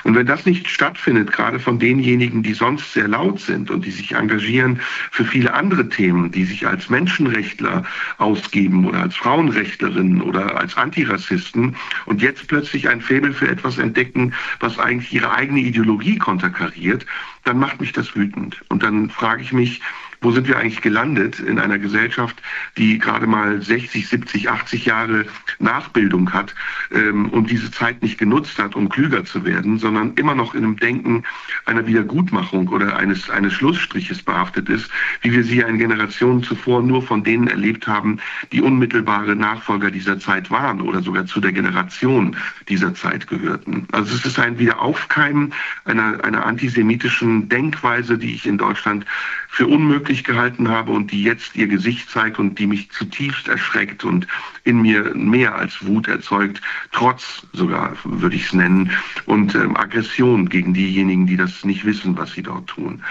Und 0.03 0.13
wenn 0.13 0.27
das 0.27 0.45
nicht 0.45 0.67
stattfindet, 0.69 1.31
gerade 1.31 1.57
von 1.59 1.79
denjenigen, 1.79 2.43
die 2.43 2.53
sonst 2.53 2.93
sehr 2.93 3.07
laut 3.07 3.39
sind 3.39 3.71
und 3.71 3.85
die 3.85 3.91
sich 3.91 4.11
engagieren 4.11 4.81
für 5.09 5.25
viele 5.25 5.55
andere 5.55 5.89
Themen, 5.89 6.31
die 6.31 6.45
sich 6.45 6.67
als 6.67 6.91
Menschenrechtler 6.91 7.83
ausgeben 8.19 8.85
oder 8.85 9.01
als 9.01 9.15
Frauenrechtlerinnen 9.15 10.21
oder 10.21 10.59
als 10.59 10.77
Antirassisten 10.77 11.75
und 12.05 12.21
jetzt 12.21 12.47
plötzlich 12.47 12.87
ein 12.87 13.01
Faible 13.01 13.33
für 13.33 13.47
etwas 13.47 13.79
entdecken, 13.79 14.33
was 14.59 14.77
eigentlich 14.77 15.11
ihre 15.11 15.31
eigene 15.31 15.61
Ideologie 15.61 16.19
konterkariert, 16.19 17.03
dann 17.45 17.57
macht 17.57 17.81
mich 17.81 17.93
das 17.93 18.15
wütend. 18.15 18.61
Und 18.69 18.83
dann 18.83 19.09
frage 19.09 19.41
ich 19.41 19.53
mich, 19.53 19.81
wo 20.21 20.31
sind 20.31 20.47
wir 20.47 20.57
eigentlich 20.57 20.81
gelandet 20.81 21.39
in 21.39 21.59
einer 21.59 21.79
Gesellschaft, 21.79 22.41
die 22.77 22.97
gerade 22.97 23.27
mal 23.27 23.61
60, 23.61 24.07
70, 24.07 24.49
80 24.49 24.85
Jahre 24.85 25.25
Nachbildung 25.59 26.33
hat 26.33 26.53
ähm, 26.91 27.29
und 27.29 27.49
diese 27.49 27.71
Zeit 27.71 28.01
nicht 28.01 28.17
genutzt 28.17 28.59
hat, 28.59 28.75
um 28.75 28.89
klüger 28.89 29.23
zu 29.23 29.45
werden, 29.45 29.79
sondern 29.79 30.13
immer 30.15 30.35
noch 30.35 30.55
in 30.55 30.63
einem 30.63 30.77
Denken 30.77 31.23
einer 31.65 31.87
Wiedergutmachung 31.87 32.67
oder 32.69 32.97
eines, 32.97 33.29
eines 33.29 33.53
Schlussstriches 33.53 34.21
behaftet 34.23 34.69
ist, 34.69 34.89
wie 35.21 35.31
wir 35.31 35.43
sie 35.43 35.57
ja 35.57 35.67
in 35.67 35.77
Generationen 35.77 36.43
zuvor 36.43 36.81
nur 36.81 37.01
von 37.01 37.23
denen 37.23 37.47
erlebt 37.47 37.87
haben, 37.87 38.19
die 38.51 38.61
unmittelbare 38.61 39.35
Nachfolger 39.35 39.91
dieser 39.91 40.19
Zeit 40.19 40.51
waren 40.51 40.81
oder 40.81 41.01
sogar 41.01 41.25
zu 41.25 41.39
der 41.39 41.51
Generation 41.51 42.35
dieser 42.67 42.93
Zeit 42.93 43.27
gehörten. 43.27 43.87
Also 43.91 44.15
es 44.15 44.25
ist 44.25 44.39
ein 44.39 44.59
Wiederaufkeimen 44.59 45.53
einer, 45.85 46.23
einer 46.23 46.45
antisemitischen 46.45 47.47
Denkweise, 47.49 48.17
die 48.17 48.33
ich 48.33 48.45
in 48.45 48.57
Deutschland 48.57 49.05
für 49.51 49.67
unmöglich 49.67 50.23
gehalten 50.23 50.69
habe 50.69 50.91
und 50.91 51.11
die 51.11 51.23
jetzt 51.23 51.55
ihr 51.55 51.67
Gesicht 51.67 52.09
zeigt 52.09 52.39
und 52.39 52.59
die 52.59 52.67
mich 52.67 52.91
zutiefst 52.91 53.47
erschreckt 53.47 54.05
und 54.05 54.27
in 54.63 54.81
mir 54.81 55.13
mehr 55.15 55.55
als 55.55 55.85
Wut 55.85 56.07
erzeugt, 56.07 56.61
trotz 56.91 57.45
sogar, 57.51 57.97
würde 58.03 58.35
ich 58.35 58.45
es 58.45 58.53
nennen, 58.53 58.91
und 59.25 59.55
ähm, 59.55 59.75
Aggression 59.75 60.47
gegen 60.47 60.73
diejenigen, 60.73 61.25
die 61.25 61.35
das 61.35 61.65
nicht 61.65 61.83
wissen, 61.83 62.15
was 62.15 62.31
sie 62.33 62.43
dort 62.43 62.67
tun. 62.67 63.03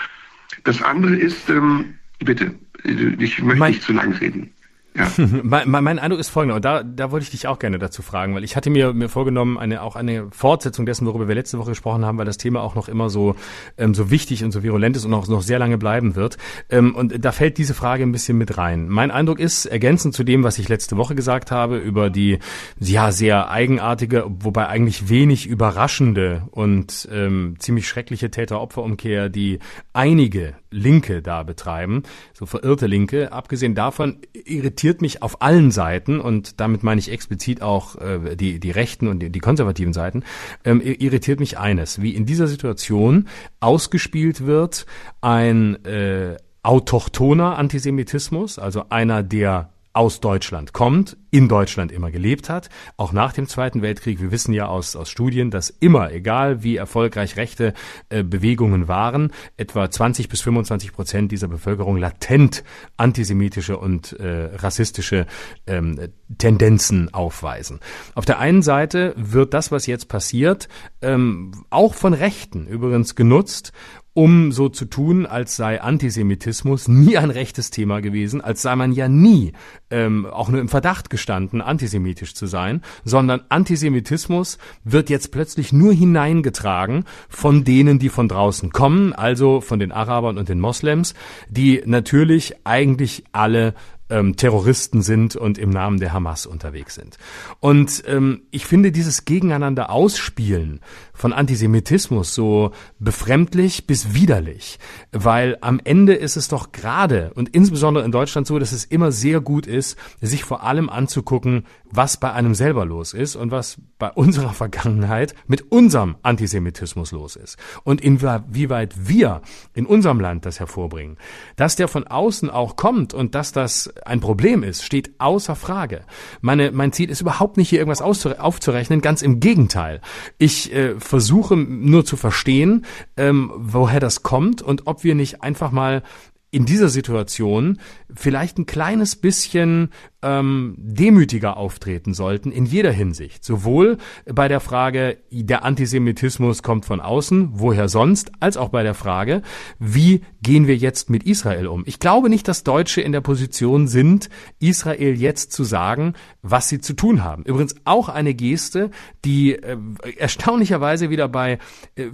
Das 0.64 0.80
andere 0.80 1.16
ist, 1.16 1.51
ähm, 1.51 1.97
bitte, 2.20 2.55
ich 2.84 3.43
möchte 3.43 3.43
mein, 3.43 3.72
nicht 3.72 3.82
zu 3.82 3.93
lang 3.93 4.12
reden. 4.12 4.51
Ja. 4.99 5.11
mein, 5.43 5.71
mein 5.71 5.99
Eindruck 5.99 6.21
ist 6.21 6.29
folgender, 6.29 6.57
und 6.57 6.65
da, 6.65 6.83
da 6.83 7.11
wollte 7.11 7.25
ich 7.25 7.31
dich 7.31 7.47
auch 7.47 7.59
gerne 7.59 7.79
dazu 7.79 8.03
fragen, 8.03 8.35
weil 8.35 8.45
ich 8.45 8.57
hatte 8.57 8.71
mir, 8.71 8.93
mir 8.93 9.09
vorgenommen, 9.09 9.59
eine, 9.59 9.83
auch 9.83 9.97
eine 9.97 10.29
Fortsetzung 10.31 10.87
dessen, 10.87 11.07
worüber 11.07 11.29
wir 11.29 11.35
letzte 11.35 11.59
Woche 11.59 11.71
gesprochen 11.71 12.05
haben, 12.05 12.19
weil 12.19 12.27
das 12.27 12.37
Thema 12.37 12.63
auch 12.63 12.75
noch 12.75 12.89
immer 12.89 13.09
so, 13.09 13.37
ähm, 13.77 13.95
so 13.95 14.11
wichtig 14.11 14.45
und 14.45 14.51
so 14.51 14.63
virulent 14.63 14.97
ist 14.97 15.05
und 15.05 15.15
auch 15.15 15.29
noch 15.29 15.43
sehr 15.43 15.59
lange 15.59 15.79
bleiben 15.79 16.17
wird. 16.17 16.37
Ähm, 16.69 16.95
und 16.95 17.25
da 17.25 17.33
fällt 17.33 17.59
diese 17.59 17.75
Frage 17.75 18.03
ein 18.03 18.13
bisschen 18.13 18.37
mit 18.39 18.59
rein. 18.59 18.89
Mein 18.89 19.11
Eindruck 19.11 19.39
ist, 19.39 19.67
ergänzend 19.67 20.15
zu 20.15 20.25
dem, 20.25 20.43
was 20.43 20.59
ich 20.59 20.69
letzte 20.69 20.97
Woche 20.97 21.15
gesagt 21.15 21.51
habe, 21.51 21.79
über 21.79 22.11
die 22.11 22.39
ja 22.81 23.13
sehr 23.13 23.51
eigenartige, 23.51 24.25
wobei 24.29 24.67
eigentlich 24.67 25.09
wenig 25.09 25.47
überraschende 25.47 26.43
und 26.51 27.09
ähm, 27.13 27.55
ziemlich 27.59 27.87
schreckliche 27.87 28.31
Täter-Opfer-Umkehr, 28.31 29.29
die 29.29 29.61
einige 29.93 30.55
Linke 30.71 31.23
da 31.23 31.43
betreiben, 31.43 32.03
so 32.35 32.47
verirrte 32.47 32.87
Linke. 32.87 33.33
Abgesehen 33.33 33.75
davon 33.75 34.19
irritiert 34.33 34.88
mich 35.01 35.22
auf 35.22 35.43
allen 35.43 35.70
Seiten, 35.70 36.20
und 36.20 36.61
damit 36.61 36.82
meine 36.82 36.99
ich 36.99 37.11
explizit 37.11 37.62
auch 37.62 37.97
äh, 37.97 38.36
die, 38.36 38.59
die 38.59 38.70
rechten 38.70 39.09
und 39.09 39.20
die, 39.20 39.30
die 39.30 39.41
konservativen 39.41 39.93
Seiten, 39.93 40.24
ähm, 40.64 40.80
irritiert 40.80 41.41
mich 41.41 41.59
eines, 41.59 42.01
wie 42.01 42.14
in 42.14 42.26
dieser 42.26 42.47
Situation 42.47 43.28
ausgespielt 43.61 44.47
wird 44.47 44.86
ein 45.20 45.84
äh, 45.84 46.36
autochthoner 46.62 47.57
Antisemitismus, 47.57 48.59
also 48.59 48.84
einer, 48.91 49.22
der 49.22 49.70
aus 49.93 50.20
Deutschland 50.20 50.72
kommt, 50.72 51.16
in 51.31 51.49
Deutschland 51.49 51.93
immer 51.93 52.11
gelebt 52.11 52.49
hat, 52.49 52.68
auch 52.97 53.12
nach 53.12 53.33
dem 53.33 53.47
Zweiten 53.47 53.83
Weltkrieg. 53.83 54.20
Wir 54.20 54.31
wissen 54.31 54.53
ja 54.53 54.66
aus, 54.66 54.97
aus 54.97 55.11
Studien, 55.11 55.51
dass 55.51 55.70
immer, 55.70 56.12
egal 56.12 56.62
wie 56.62 56.76
erfolgreich 56.76 57.37
rechte 57.37 57.74
äh, 58.09 58.22
Bewegungen 58.22 58.89
waren, 58.89 59.33
etwa 59.57 59.91
20 59.91 60.29
bis 60.29 60.41
25 60.41 60.93
Prozent 60.93 61.33
dieser 61.33 61.49
Bevölkerung 61.49 61.97
latent 61.97 62.64
antisemitische 62.97 63.76
und 63.79 64.12
äh, 64.12 64.51
rassistische 64.57 65.26
ähm, 65.66 65.99
Tendenzen 66.39 67.12
aufweisen. 67.12 67.81
Auf 68.14 68.24
der 68.24 68.39
einen 68.39 68.62
Seite 68.62 69.14
wird 69.16 69.55
das, 69.55 69.70
was 69.72 69.87
jetzt 69.87 70.09
passiert, 70.09 70.68
ähm, 71.03 71.53
auch 71.70 71.95
von 71.95 72.14
Rechten 72.14 72.66
übrigens 72.66 73.14
genutzt, 73.14 73.72
um 74.18 74.51
so 74.51 74.68
zu 74.68 74.87
tun, 74.87 75.26
als 75.26 75.55
sei 75.55 75.81
Antisemitismus 75.81 76.89
nie 76.89 77.16
ein 77.16 77.31
rechtes 77.31 77.70
Thema 77.70 78.01
gewesen, 78.01 78.41
als 78.41 78.62
sei 78.62 78.74
man 78.74 78.91
ja 78.91 79.09
nie 79.09 79.53
ähm, 79.91 80.26
auch 80.26 80.49
nur 80.49 80.61
im 80.61 80.68
Verdacht 80.68 81.09
gestanden, 81.19 81.61
antisemitisch 81.61 82.33
zu 82.35 82.47
sein, 82.47 82.81
sondern 83.05 83.41
Antisemitismus 83.49 84.57
wird 84.85 85.11
jetzt 85.11 85.33
plötzlich 85.33 85.73
nur 85.73 85.93
hineingetragen 85.93 87.05
von 87.29 87.64
denen, 87.64 87.99
die 87.99 88.09
von 88.09 88.29
draußen 88.29 88.71
kommen, 88.71 89.12
also 89.12 89.61
von 89.61 89.81
den 89.81 89.91
Arabern 89.91 90.39
und 90.39 90.49
den 90.49 90.61
Moslems, 90.61 91.14
die 91.49 91.83
natürlich 91.85 92.55
eigentlich 92.64 93.25
alle 93.33 93.75
ähm, 94.11 94.37
Terroristen 94.37 95.03
sind 95.03 95.37
und 95.37 95.59
im 95.59 95.71
Namen 95.71 96.01
der 96.01 96.13
Hamas 96.13 96.47
unterwegs 96.47 96.95
sind. 96.95 97.19
Und 97.61 98.03
ähm, 98.07 98.43
ich 98.51 98.67
finde 98.67 98.93
dieses 98.93 99.25
Gegeneinander 99.25 99.91
ausspielen 99.91 100.81
von 101.13 101.33
Antisemitismus 101.33 102.35
so 102.35 102.73
befremdlich 102.99 103.87
bis 103.87 104.15
widerlich, 104.15 104.79
weil 105.13 105.59
am 105.61 105.81
Ende 105.83 106.15
ist 106.15 106.37
es 106.37 106.49
doch 106.49 106.73
gerade 106.73 107.33
und 107.35 107.49
insbesondere 107.51 108.05
in 108.05 108.13
Deutschland 108.13 108.47
so, 108.47 108.59
dass 108.59 108.73
es 108.73 108.85
immer 108.85 109.13
sehr 109.13 109.41
gut 109.41 109.67
ist, 109.67 109.99
sich 110.21 110.45
vor 110.45 110.63
allem 110.63 110.89
anzugucken, 110.89 111.65
was 111.91 112.19
bei 112.19 112.33
einem 112.33 112.55
selber 112.55 112.85
los 112.85 113.15
ist 113.15 113.37
und 113.37 113.51
was 113.51 113.79
bei 113.99 114.11
unserer 114.11 114.53
Vergangenheit 114.59 115.35
mit 115.47 115.73
unserem 115.73 116.17
Antisemitismus 116.23 117.13
los 117.13 117.37
ist 117.37 117.57
und 117.85 118.01
inwieweit 118.01 119.09
wir 119.09 119.43
in 119.75 119.87
unserem 119.87 120.21
Land 120.21 120.47
das 120.47 120.61
hervorbringen. 120.61 121.17
Dass 121.57 121.77
der 121.77 121.89
von 121.89 122.07
außen 122.07 122.51
auch 122.51 122.77
kommt 122.77 123.15
und 123.15 123.35
dass 123.35 123.53
das 123.53 123.93
ein 124.07 124.21
Problem 124.21 124.63
ist, 124.63 124.85
steht 124.85 125.13
außer 125.19 125.57
Frage. 125.57 126.03
Meine, 126.41 126.71
mein 126.73 126.93
Ziel 126.93 127.11
ist 127.11 127.21
überhaupt 127.21 127.57
nicht 127.57 127.69
hier 127.69 127.79
irgendwas 127.79 128.03
aufzurechnen, 128.03 129.01
ganz 129.01 129.23
im 129.23 129.41
Gegenteil. 129.41 130.01
Ich 130.39 130.73
äh, 130.73 130.99
versuche 130.99 131.57
nur 131.57 132.05
zu 132.05 132.17
verstehen, 132.17 132.85
ähm, 133.17 133.53
woher 133.57 134.01
das 134.01 134.23
kommt 134.23 134.63
und 134.63 134.87
ob 134.87 135.05
wir 135.05 135.15
nicht 135.15 135.43
einfach 135.43 135.71
mal 135.71 136.03
in 136.51 136.65
dieser 136.65 136.89
Situation 136.89 137.79
vielleicht 138.15 138.59
ein 138.59 138.67
kleines 138.67 139.17
bisschen 139.17 139.91
ähm, 140.23 140.75
demütiger 140.79 141.57
auftreten 141.57 142.12
sollten 142.12 142.51
in 142.51 142.66
jeder 142.66 142.91
Hinsicht. 142.91 143.45
Sowohl 143.45 143.99
bei 144.27 144.49
der 144.49 144.61
Frage, 144.61 145.19
der 145.31 145.64
Antisemitismus 145.64 146.62
kommt 146.62 146.85
von 146.85 147.01
außen, 147.01 147.51
woher 147.53 147.89
sonst, 147.89 148.33
als 148.41 148.57
auch 148.57 148.71
bei 148.71 148.83
der 148.83 148.95
Frage, 148.95 149.43
wie 149.79 150.23
gehen 150.43 150.66
wir 150.66 150.77
jetzt 150.77 151.11
mit 151.11 151.23
Israel 151.23 151.69
um. 151.69 151.85
Ich 151.87 152.01
glaube 152.01 152.31
nicht, 152.31 152.49
dass 152.49 152.64
Deutsche 152.64 153.01
in 153.01 153.12
der 153.12 153.21
Position 153.21 153.87
sind, 153.87 154.29
Israel 154.59 155.14
jetzt 155.14 155.53
zu 155.53 155.64
sagen, 155.64 156.14
was 156.43 156.69
sie 156.69 156.81
zu 156.81 156.95
tun 156.95 157.23
haben. 157.23 157.45
Übrigens 157.45 157.77
auch 157.85 158.09
eine 158.09 158.35
Geste, 158.35 158.91
die 159.25 159.53
äh, 159.55 159.77
erstaunlicherweise 160.16 161.11
wieder 161.11 161.29
bei 161.29 161.59
äh, 161.95 162.07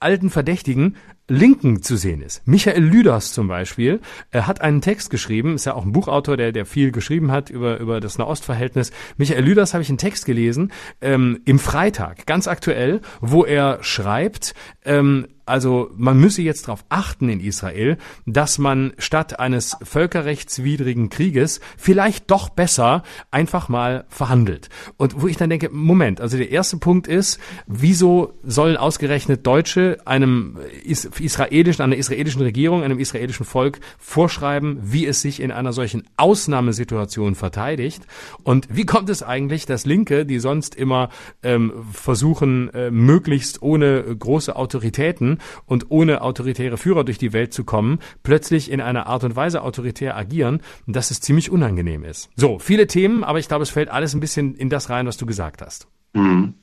alten 0.00 0.30
Verdächtigen 0.30 0.96
Linken 1.28 1.82
zu 1.82 1.96
sehen 1.96 2.20
ist. 2.20 2.46
Michael 2.46 2.82
Lüders 2.82 3.32
zum 3.32 3.48
Beispiel 3.48 4.00
er 4.30 4.46
hat 4.46 4.60
einen 4.60 4.80
Text 4.80 5.10
geschrieben, 5.10 5.54
ist 5.54 5.66
ja 5.66 5.74
auch 5.74 5.84
ein 5.84 5.92
Buchautor, 5.92 6.36
der, 6.36 6.52
der 6.52 6.66
viel 6.66 6.90
geschrieben 6.92 7.30
hat 7.30 7.41
über, 7.50 7.78
über 7.78 8.00
das 8.00 8.18
Nahostverhältnis. 8.18 8.92
Michael 9.16 9.44
Lüders 9.44 9.74
habe 9.74 9.82
ich 9.82 9.88
einen 9.88 9.98
Text 9.98 10.26
gelesen 10.26 10.72
ähm, 11.00 11.40
im 11.44 11.58
Freitag, 11.58 12.26
ganz 12.26 12.48
aktuell, 12.48 13.00
wo 13.20 13.44
er 13.44 13.78
schreibt, 13.82 14.54
ähm, 14.84 15.28
also 15.46 15.90
man 15.96 16.18
müsse 16.18 16.42
jetzt 16.42 16.68
darauf 16.68 16.84
achten 16.88 17.28
in 17.28 17.40
Israel, 17.40 17.98
dass 18.26 18.58
man 18.58 18.92
statt 18.98 19.40
eines 19.40 19.76
völkerrechtswidrigen 19.82 21.10
Krieges 21.10 21.60
vielleicht 21.76 22.30
doch 22.30 22.48
besser 22.48 23.02
einfach 23.30 23.68
mal 23.68 24.04
verhandelt. 24.08 24.68
Und 24.96 25.20
wo 25.20 25.26
ich 25.26 25.36
dann 25.36 25.50
denke, 25.50 25.68
Moment, 25.70 26.20
also 26.20 26.36
der 26.36 26.50
erste 26.50 26.76
Punkt 26.76 27.08
ist, 27.08 27.40
wieso 27.66 28.34
sollen 28.42 28.76
ausgerechnet 28.76 29.46
Deutsche 29.46 29.98
einem 30.04 30.58
israelischen, 30.84 31.82
einer 31.82 31.96
israelischen 31.96 32.42
Regierung, 32.42 32.82
einem 32.82 32.98
israelischen 32.98 33.44
Volk 33.46 33.80
vorschreiben, 33.98 34.78
wie 34.82 35.06
es 35.06 35.22
sich 35.22 35.40
in 35.40 35.50
einer 35.50 35.72
solchen 35.72 36.04
Ausnahmesituation 36.16 37.34
verteidigt? 37.34 38.02
Und 38.44 38.68
wie 38.70 38.86
kommt 38.86 39.10
es 39.10 39.22
eigentlich, 39.22 39.66
dass 39.66 39.86
Linke, 39.86 40.24
die 40.24 40.38
sonst 40.38 40.74
immer 40.74 41.08
ähm, 41.42 41.72
versuchen, 41.92 42.72
äh, 42.74 42.90
möglichst 42.90 43.62
ohne 43.62 44.02
große 44.16 44.54
Autoritäten 44.54 45.38
und 45.66 45.90
ohne 45.90 46.22
autoritäre 46.22 46.76
Führer 46.76 47.04
durch 47.04 47.18
die 47.18 47.32
Welt 47.32 47.52
zu 47.52 47.64
kommen, 47.64 47.98
plötzlich 48.22 48.70
in 48.70 48.80
einer 48.80 49.06
Art 49.06 49.24
und 49.24 49.36
Weise 49.36 49.62
autoritär 49.62 50.16
agieren, 50.16 50.60
dass 50.86 51.10
es 51.10 51.20
ziemlich 51.20 51.50
unangenehm 51.50 52.04
ist. 52.04 52.30
So, 52.36 52.58
viele 52.58 52.86
Themen, 52.86 53.24
aber 53.24 53.38
ich 53.38 53.48
glaube, 53.48 53.62
es 53.62 53.70
fällt 53.70 53.88
alles 53.88 54.14
ein 54.14 54.20
bisschen 54.20 54.54
in 54.54 54.68
das 54.68 54.90
rein, 54.90 55.06
was 55.06 55.16
du 55.16 55.26
gesagt 55.26 55.62
hast. 55.62 55.86
Mhm. 56.14 56.54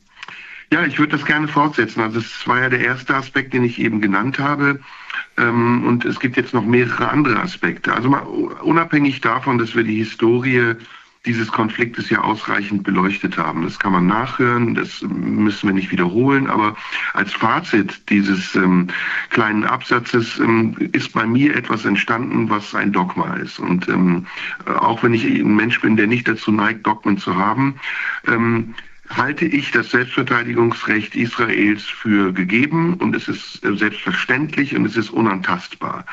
Ja, 0.72 0.86
ich 0.86 1.00
würde 1.00 1.14
das 1.18 1.26
gerne 1.26 1.48
fortsetzen. 1.48 2.02
Also 2.02 2.20
es 2.20 2.48
war 2.48 2.62
ja 2.62 2.70
der 2.70 2.82
erste 2.82 3.16
Aspekt, 3.16 3.54
den 3.54 3.64
ich 3.64 3.80
eben 3.80 4.02
genannt 4.02 4.38
habe. 4.38 4.80
Ähm, 5.38 5.84
und 5.88 6.06
es 6.06 6.20
gibt 6.20 6.38
jetzt 6.38 6.54
noch 6.54 6.64
mehrere 6.64 7.10
andere 7.10 7.40
Aspekte. 7.40 7.94
Also 7.94 8.10
mal 8.10 8.20
unabhängig 8.20 9.22
davon, 9.22 9.58
dass 9.58 9.76
wir 9.76 9.84
die 9.84 9.98
Historie 9.98 10.76
dieses 11.26 11.52
Konfliktes 11.52 12.10
ja 12.10 12.22
ausreichend 12.22 12.84
beleuchtet 12.84 13.38
haben. 13.38 13.64
Das 13.64 13.78
kann 13.78 13.92
man 13.92 14.08
nachhören, 14.08 14.74
das 14.74 15.02
müssen 15.02 15.68
wir 15.68 15.74
nicht 15.74 15.92
wiederholen, 15.92 16.48
aber 16.48 16.78
als 17.14 17.34
Fazit 17.34 18.10
dieses 18.10 18.56
ähm, 18.56 18.88
kleinen 19.30 19.66
Absatzes 19.66 20.40
ähm, 20.40 20.76
ist 20.94 21.12
bei 21.12 21.26
mir 21.26 21.56
etwas 21.56 21.84
entstanden, 21.84 22.50
was 22.50 22.74
ein 22.74 22.94
Dogma 22.94 23.36
ist. 23.36 23.60
Und 23.60 23.90
ähm, 23.90 24.28
auch 24.66 25.04
wenn 25.04 25.14
ich 25.14 25.26
ein 25.26 25.56
Mensch 25.56 25.82
bin, 25.82 25.98
der 25.98 26.08
nicht 26.08 26.28
dazu 26.28 26.52
neigt, 26.52 26.88
Dogmen 26.88 27.18
zu 27.18 27.36
haben, 27.36 27.76
ähm, 28.26 28.74
halte 29.10 29.46
ich 29.46 29.72
das 29.72 29.92
Selbstverteidigungsrecht 29.92 31.16
Israels 31.16 31.84
für 31.84 32.32
gegeben 32.32 32.94
und 32.94 33.16
es 33.16 33.28
ist 33.28 33.66
äh, 33.66 33.76
selbstverständlich 33.76 34.76
und 34.76 34.86
es 34.86 34.96
ist 34.96 35.10
unantastbar. 35.10 36.06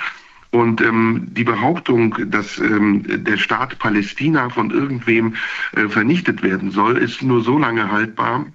Und 0.51 0.80
ähm, 0.80 1.26
die 1.30 1.44
Behauptung, 1.44 2.16
dass 2.30 2.59
ähm, 2.59 3.03
der 3.24 3.36
Staat 3.36 3.78
Palästina 3.78 4.49
von 4.49 4.70
irgendwem 4.70 5.34
äh, 5.72 5.88
vernichtet 5.88 6.42
werden 6.42 6.70
soll, 6.70 6.97
ist 6.99 7.22
nur 7.22 7.42
so 7.42 7.59
lange 7.59 7.90
haltbar, 7.90 8.47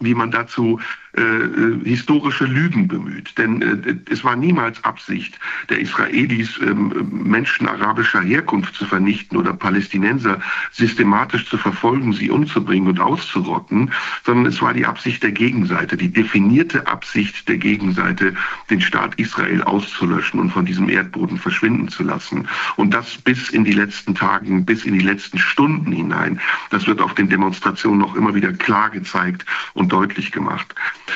wie 0.00 0.14
man 0.14 0.30
dazu 0.30 0.80
äh, 1.16 1.22
äh, 1.22 1.84
historische 1.84 2.44
Lügen 2.44 2.86
bemüht. 2.86 3.38
Denn 3.38 3.62
äh, 3.62 3.96
es 4.10 4.24
war 4.24 4.36
niemals 4.36 4.84
Absicht 4.84 5.38
der 5.70 5.80
Israelis, 5.80 6.60
ähm, 6.60 6.92
Menschen 7.10 7.66
arabischer 7.66 8.20
Herkunft 8.20 8.74
zu 8.74 8.84
vernichten 8.84 9.38
oder 9.38 9.54
Palästinenser 9.54 10.38
systematisch 10.70 11.48
zu 11.48 11.56
verfolgen, 11.56 12.12
sie 12.12 12.28
umzubringen 12.30 12.88
und 12.88 13.00
auszurotten, 13.00 13.90
sondern 14.24 14.46
es 14.46 14.60
war 14.60 14.74
die 14.74 14.84
Absicht 14.84 15.22
der 15.22 15.32
Gegenseite, 15.32 15.96
die 15.96 16.12
definierte 16.12 16.86
Absicht 16.86 17.48
der 17.48 17.56
Gegenseite, 17.56 18.34
den 18.68 18.82
Staat 18.82 19.14
Israel 19.14 19.62
auszulöschen 19.62 20.38
und 20.38 20.50
von 20.50 20.66
diesem 20.66 20.90
Erdboden 20.90 21.38
verschwinden 21.38 21.88
zu 21.88 22.02
lassen. 22.02 22.46
Und 22.76 22.92
das 22.92 23.16
bis 23.16 23.48
in 23.48 23.64
die 23.64 23.72
letzten 23.72 24.14
Tagen, 24.14 24.66
bis 24.66 24.84
in 24.84 24.92
die 24.92 25.04
letzten 25.04 25.38
Stunden 25.38 25.90
hinein. 25.90 26.38
Das 26.68 26.86
wird 26.86 27.00
auf 27.00 27.14
den 27.14 27.30
Demonstrationen 27.30 27.98
noch 27.98 28.14
immer 28.14 28.34
wieder 28.34 28.52
klar 28.52 28.90
gezeigt 28.90 29.46
und 29.72 29.90
deutlich 29.90 30.32
gemacht. 30.32 30.74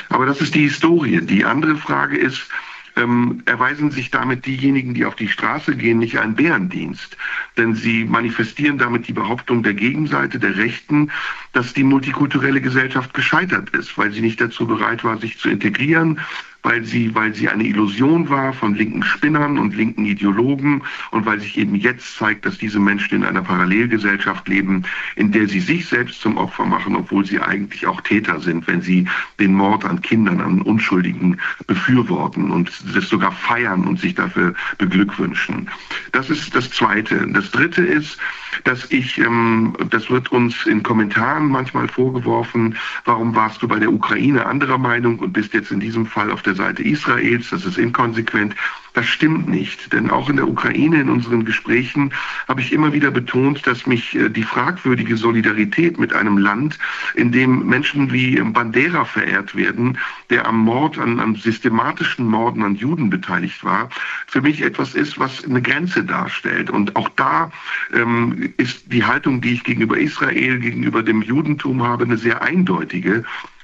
Aber 0.09 0.25
das 0.25 0.41
ist 0.41 0.55
die 0.55 0.63
Historie. 0.63 1.21
Die 1.21 1.45
andere 1.45 1.75
Frage 1.75 2.17
ist, 2.17 2.49
ähm, 2.95 3.41
erweisen 3.45 3.91
sich 3.91 4.11
damit 4.11 4.45
diejenigen, 4.45 4.93
die 4.93 5.05
auf 5.05 5.15
die 5.15 5.27
Straße 5.27 5.75
gehen, 5.75 5.99
nicht 5.99 6.19
einen 6.19 6.35
Bärendienst. 6.35 7.17
Denn 7.57 7.75
sie 7.75 8.05
manifestieren 8.05 8.77
damit 8.77 9.07
die 9.07 9.13
Behauptung 9.13 9.63
der 9.63 9.73
Gegenseite, 9.73 10.39
der 10.39 10.57
Rechten, 10.57 11.11
dass 11.53 11.73
die 11.73 11.83
multikulturelle 11.83 12.61
Gesellschaft 12.61 13.13
gescheitert 13.13 13.69
ist, 13.71 13.97
weil 13.97 14.11
sie 14.11 14.21
nicht 14.21 14.39
dazu 14.39 14.67
bereit 14.67 15.03
war, 15.03 15.17
sich 15.17 15.39
zu 15.39 15.49
integrieren, 15.49 16.19
weil 16.63 16.83
sie, 16.85 17.13
weil 17.13 17.35
sie 17.35 17.49
eine 17.49 17.65
Illusion 17.65 18.29
war 18.29 18.53
von 18.53 18.73
linken 18.73 19.03
Spinnern 19.03 19.57
und 19.57 19.75
linken 19.75 20.05
Ideologen 20.05 20.81
und 21.11 21.25
weil 21.25 21.39
sich 21.39 21.57
eben 21.57 21.75
jetzt 21.75 22.17
zeigt, 22.17 22.45
dass 22.45 22.57
diese 22.57 22.79
Menschen 22.79 23.17
in 23.17 23.23
einer 23.25 23.41
Parallelgesellschaft 23.41 24.47
leben, 24.47 24.83
in 25.15 25.31
der 25.31 25.47
sie 25.47 25.59
sich 25.59 25.85
selbst 25.85 26.21
zum 26.21 26.37
Opfer 26.37 26.65
machen, 26.65 26.95
obwohl 26.95 27.25
sie 27.25 27.39
eigentlich 27.39 27.85
auch 27.85 28.01
Täter 28.01 28.39
sind, 28.39 28.65
wenn 28.67 28.81
sie 28.81 29.05
den 29.39 29.53
Mord 29.53 29.85
an 29.85 30.01
Kindern, 30.01 30.39
an 30.39 30.61
Unschuldigen 30.61 31.37
befürworten 31.67 32.49
und 32.49 32.71
das 32.95 33.09
sogar 33.09 33.33
feiern 33.33 33.85
und 33.85 33.99
sich 33.99 34.15
dafür 34.15 34.53
beglückwünschen. 34.77 35.69
Das 36.13 36.29
ist 36.29 36.55
das 36.55 36.69
Zweite. 36.69 37.27
Das 37.27 37.51
Dritte 37.51 37.83
ist, 37.83 38.17
dass 38.63 38.89
ich, 38.91 39.17
ähm, 39.17 39.75
das 39.89 40.09
wird 40.09 40.31
uns 40.31 40.65
in 40.65 40.83
Kommentaren 40.83 41.47
manchmal 41.47 41.87
vorgeworfen, 41.87 42.77
warum 43.05 43.35
warst 43.35 43.61
du 43.61 43.67
bei 43.67 43.79
der 43.79 43.91
Ukraine 43.91 44.45
anderer 44.45 44.77
Meinung 44.77 45.19
und 45.19 45.33
bist 45.33 45.53
jetzt 45.53 45.71
in 45.71 45.79
diesem 45.79 46.05
Fall 46.05 46.31
auf 46.31 46.41
der 46.41 46.52
Seite 46.55 46.83
Israels, 46.83 47.49
das 47.49 47.65
ist 47.65 47.77
inkonsequent. 47.77 48.55
Das 48.93 49.07
stimmt 49.07 49.49
nicht, 49.49 49.91
denn 49.91 50.11
auch 50.11 50.29
in 50.29 50.35
der 50.35 50.47
Ukraine 50.47 51.01
in 51.01 51.09
unseren 51.09 51.45
Gesprächen 51.45 52.13
habe 52.47 52.61
ich 52.61 52.71
immer 52.71 52.93
wieder 52.93 53.09
betont, 53.09 53.65
dass 53.65 53.87
mich 53.87 54.15
äh, 54.15 54.29
die 54.29 54.43
fragwürdige 54.43 55.17
Solidarität 55.17 55.97
mit 55.97 56.13
einem 56.13 56.37
Land, 56.37 56.77
in 57.15 57.31
dem 57.31 57.65
Menschen 57.65 58.11
wie 58.13 58.39
Bandera 58.39 59.05
verehrt 59.05 59.55
werden, 59.55 59.97
der 60.29 60.47
am 60.47 60.59
Mord, 60.59 60.99
an, 60.99 61.19
an 61.19 61.33
systematischen 61.35 62.27
Morden 62.27 62.61
an 62.61 62.75
Juden 62.75 63.09
beteiligt 63.09 63.63
war, 63.63 63.89
für 64.27 64.41
mich 64.41 64.61
etwas 64.61 64.93
ist, 64.93 65.17
was 65.17 65.43
eine 65.43 65.61
Grenze 65.61 66.03
darstellt. 66.03 66.69
Und 66.69 66.95
auch 66.95 67.09
da 67.15 67.51
ähm, 67.93 68.53
ist 68.57 68.91
die 68.93 69.03
Haltung, 69.03 69.41
die 69.41 69.53
ich 69.53 69.63
gegenüber 69.63 69.97
Israel, 69.97 70.59
gegenüber 70.59 71.01
dem 71.01 71.23
Judentum 71.23 71.81
habe, 71.81 72.03
eine 72.03 72.17
sehr 72.17 72.43
eindeutige 72.43 73.23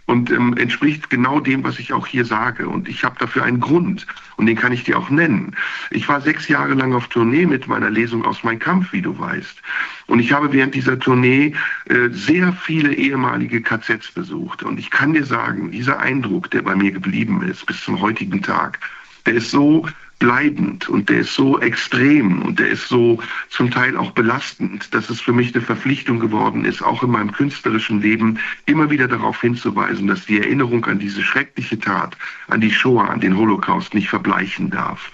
und 0.09 0.31
ähm, 0.31 0.57
entspricht 0.57 1.11
genau 1.11 1.39
dem, 1.39 1.63
was 1.63 1.77
ich 1.77 1.93
auch 1.93 2.07
hier 2.07 2.25
sage. 2.25 2.67
Und 2.67 2.89
ich 2.89 3.03
habe 3.03 3.15
dafür 3.19 3.43
einen 3.43 3.59
Grund 3.59 4.07
und 4.37 4.47
den 4.47 4.55
kann 4.55 4.71
ich 4.71 4.83
dir 4.83 4.97
auch 4.97 5.11
nennen. 5.11 5.55
Ich 5.91 6.09
war 6.09 6.19
sechs 6.19 6.47
Jahre 6.47 6.73
lang 6.73 6.93
auf 6.93 7.09
Tournee 7.09 7.45
mit 7.45 7.67
meiner 7.67 7.91
Lesung 7.91 8.25
aus 8.25 8.43
Mein 8.43 8.57
Kampf, 8.57 8.91
wie 8.91 9.03
du 9.03 9.19
weißt. 9.19 9.61
Und 10.07 10.19
ich 10.19 10.31
habe 10.31 10.51
während 10.51 10.73
dieser 10.73 10.97
Tournee 10.97 11.53
äh, 11.85 12.09
sehr 12.09 12.53
viele 12.53 12.91
ehemalige 12.95 13.61
KZs 13.61 14.11
besucht. 14.11 14.63
Und 14.63 14.79
ich 14.79 14.89
kann 14.89 15.13
dir 15.13 15.25
sagen, 15.25 15.69
dieser 15.69 15.99
Eindruck, 15.99 16.49
der 16.49 16.63
bei 16.63 16.75
mir 16.75 16.91
geblieben 16.91 17.43
ist 17.43 17.67
bis 17.67 17.79
zum 17.83 18.01
heutigen 18.01 18.41
Tag, 18.41 18.79
der 19.27 19.35
ist 19.35 19.51
so 19.51 19.87
bleibend 20.19 20.89
und 20.89 21.09
der 21.09 21.19
ist 21.19 21.33
so 21.33 21.59
extrem 21.59 22.41
und 22.41 22.59
der 22.59 22.67
ist 22.67 22.87
so 22.89 23.19
zum 23.49 23.71
Teil 23.71 23.97
auch 23.97 24.11
belastend, 24.11 24.93
dass 24.93 25.09
es 25.09 25.21
für 25.21 25.31
mich 25.31 25.55
eine 25.55 25.63
Verpflichtung 25.63 26.19
geworden 26.19 26.65
ist, 26.65 26.81
auch 26.81 27.03
in 27.03 27.11
meinem 27.11 27.31
künstlerischen 27.31 28.01
Leben 28.01 28.37
immer 28.65 28.89
wieder 28.89 29.07
darauf 29.07 29.39
hinzuweisen, 29.39 30.07
dass 30.07 30.25
die 30.25 30.39
Erinnerung 30.39 30.85
an 30.85 30.99
diese 30.99 31.23
schreckliche 31.23 31.79
Tat, 31.79 32.17
an 32.47 32.59
die 32.61 32.71
Shoah, 32.71 33.09
an 33.09 33.21
den 33.21 33.37
Holocaust 33.37 33.93
nicht 33.93 34.09
verbleichen 34.09 34.69
darf. 34.69 35.11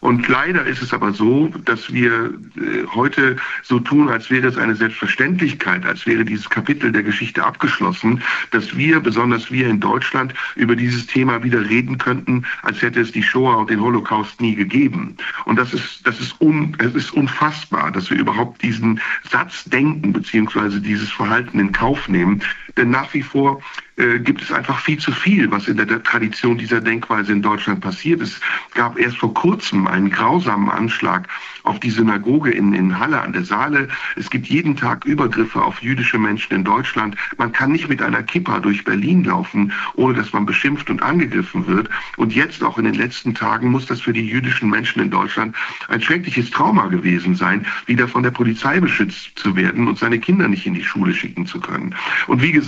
Und 0.00 0.28
leider 0.28 0.64
ist 0.64 0.82
es 0.82 0.92
aber 0.92 1.12
so, 1.12 1.48
dass 1.64 1.92
wir 1.92 2.34
äh, 2.56 2.86
heute 2.94 3.36
so 3.62 3.80
tun, 3.80 4.08
als 4.08 4.30
wäre 4.30 4.46
es 4.46 4.58
eine 4.58 4.76
Selbstverständlichkeit, 4.76 5.84
als 5.86 6.06
wäre 6.06 6.24
dieses 6.24 6.48
Kapitel 6.50 6.92
der 6.92 7.02
Geschichte 7.02 7.44
abgeschlossen, 7.44 8.22
dass 8.50 8.76
wir, 8.76 9.00
besonders 9.00 9.50
wir 9.50 9.68
in 9.68 9.80
Deutschland, 9.80 10.34
über 10.54 10.76
dieses 10.76 11.06
Thema 11.06 11.42
wieder 11.42 11.68
reden 11.68 11.98
könnten, 11.98 12.44
als 12.62 12.82
hätte 12.82 13.00
es 13.00 13.12
die 13.12 13.22
Shoah 13.22 13.56
und 13.56 13.70
den 13.70 13.80
Holocaust 13.80 14.35
nie 14.40 14.54
gegeben. 14.54 15.16
Und 15.44 15.56
das 15.56 15.72
ist, 15.72 16.06
das 16.06 16.20
ist, 16.20 16.40
un, 16.40 16.76
es 16.78 16.94
ist 16.94 17.12
unfassbar, 17.12 17.90
dass 17.90 18.10
wir 18.10 18.18
überhaupt 18.18 18.62
diesen 18.62 19.00
Satz 19.30 19.64
denken, 19.64 20.12
beziehungsweise 20.12 20.80
dieses 20.80 21.10
Verhalten 21.10 21.58
in 21.58 21.72
Kauf 21.72 22.08
nehmen. 22.08 22.42
Denn 22.76 22.90
nach 22.90 23.12
wie 23.14 23.22
vor 23.22 23.60
äh, 23.96 24.18
gibt 24.18 24.42
es 24.42 24.52
einfach 24.52 24.80
viel 24.80 24.98
zu 24.98 25.10
viel, 25.10 25.50
was 25.50 25.68
in 25.68 25.78
der, 25.78 25.86
der 25.86 26.02
Tradition 26.02 26.58
dieser 26.58 26.82
Denkweise 26.82 27.32
in 27.32 27.40
Deutschland 27.40 27.80
passiert. 27.80 28.20
Es 28.20 28.40
gab 28.74 28.98
erst 28.98 29.16
vor 29.16 29.32
kurzem 29.32 29.86
einen 29.86 30.10
grausamen 30.10 30.68
Anschlag 30.68 31.28
auf 31.62 31.80
die 31.80 31.90
Synagoge 31.90 32.50
in, 32.50 32.74
in 32.74 32.98
Halle 32.98 33.22
an 33.22 33.32
der 33.32 33.44
Saale. 33.44 33.88
Es 34.14 34.28
gibt 34.28 34.46
jeden 34.46 34.76
Tag 34.76 35.06
Übergriffe 35.06 35.62
auf 35.62 35.80
jüdische 35.80 36.18
Menschen 36.18 36.54
in 36.54 36.64
Deutschland. 36.64 37.16
Man 37.38 37.52
kann 37.52 37.72
nicht 37.72 37.88
mit 37.88 38.02
einer 38.02 38.22
Kippa 38.22 38.60
durch 38.60 38.84
Berlin 38.84 39.24
laufen, 39.24 39.72
ohne 39.94 40.12
dass 40.12 40.32
man 40.34 40.44
beschimpft 40.44 40.90
und 40.90 41.02
angegriffen 41.02 41.66
wird. 41.66 41.88
Und 42.18 42.34
jetzt 42.34 42.62
auch 42.62 42.76
in 42.76 42.84
den 42.84 42.94
letzten 42.94 43.34
Tagen 43.34 43.70
muss 43.70 43.86
das 43.86 44.02
für 44.02 44.12
die 44.12 44.26
jüdischen 44.26 44.68
Menschen 44.68 45.00
in 45.00 45.10
Deutschland 45.10 45.56
ein 45.88 46.02
schreckliches 46.02 46.50
Trauma 46.50 46.88
gewesen 46.88 47.34
sein, 47.34 47.66
wieder 47.86 48.06
von 48.08 48.22
der 48.22 48.30
Polizei 48.30 48.78
beschützt 48.78 49.32
zu 49.36 49.56
werden 49.56 49.88
und 49.88 49.98
seine 49.98 50.18
Kinder 50.18 50.48
nicht 50.48 50.66
in 50.66 50.74
die 50.74 50.84
Schule 50.84 51.14
schicken 51.14 51.46
zu 51.46 51.60
können. 51.60 51.94
Und 52.26 52.42
wie 52.42 52.52
gesagt, 52.52 52.65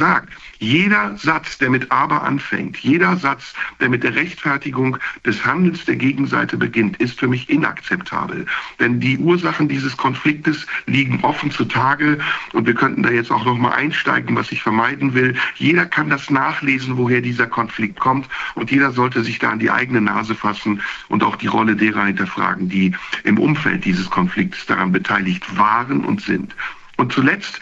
jeder 0.58 1.16
Satz, 1.16 1.58
der 1.58 1.70
mit 1.70 1.90
aber 1.92 2.22
anfängt, 2.22 2.78
jeder 2.78 3.16
Satz, 3.16 3.54
der 3.80 3.88
mit 3.88 4.02
der 4.02 4.14
Rechtfertigung 4.14 4.96
des 5.24 5.44
Handels 5.44 5.84
der 5.84 5.96
Gegenseite 5.96 6.56
beginnt, 6.56 6.96
ist 6.96 7.18
für 7.18 7.28
mich 7.28 7.48
inakzeptabel. 7.48 8.46
Denn 8.80 9.00
die 9.00 9.18
Ursachen 9.18 9.68
dieses 9.68 9.96
Konfliktes 9.96 10.66
liegen 10.86 11.20
offen 11.22 11.50
zutage 11.50 12.18
und 12.52 12.66
wir 12.66 12.74
könnten 12.74 13.02
da 13.02 13.10
jetzt 13.10 13.30
auch 13.30 13.44
noch 13.44 13.56
mal 13.56 13.72
einsteigen, 13.72 14.34
was 14.36 14.50
ich 14.50 14.62
vermeiden 14.62 15.14
will. 15.14 15.36
Jeder 15.56 15.86
kann 15.86 16.10
das 16.10 16.30
nachlesen, 16.30 16.96
woher 16.96 17.20
dieser 17.20 17.46
Konflikt 17.46 18.00
kommt 18.00 18.28
und 18.54 18.70
jeder 18.70 18.92
sollte 18.92 19.22
sich 19.22 19.38
da 19.38 19.50
an 19.50 19.58
die 19.58 19.70
eigene 19.70 20.00
Nase 20.00 20.34
fassen 20.34 20.82
und 21.08 21.22
auch 21.22 21.36
die 21.36 21.46
Rolle 21.46 21.76
derer 21.76 22.06
hinterfragen, 22.06 22.68
die 22.68 22.94
im 23.24 23.38
Umfeld 23.38 23.84
dieses 23.84 24.10
Konflikts 24.10 24.66
daran 24.66 24.92
beteiligt 24.92 25.56
waren 25.56 26.04
und 26.04 26.20
sind. 26.20 26.54
Und 26.96 27.12
zuletzt 27.12 27.60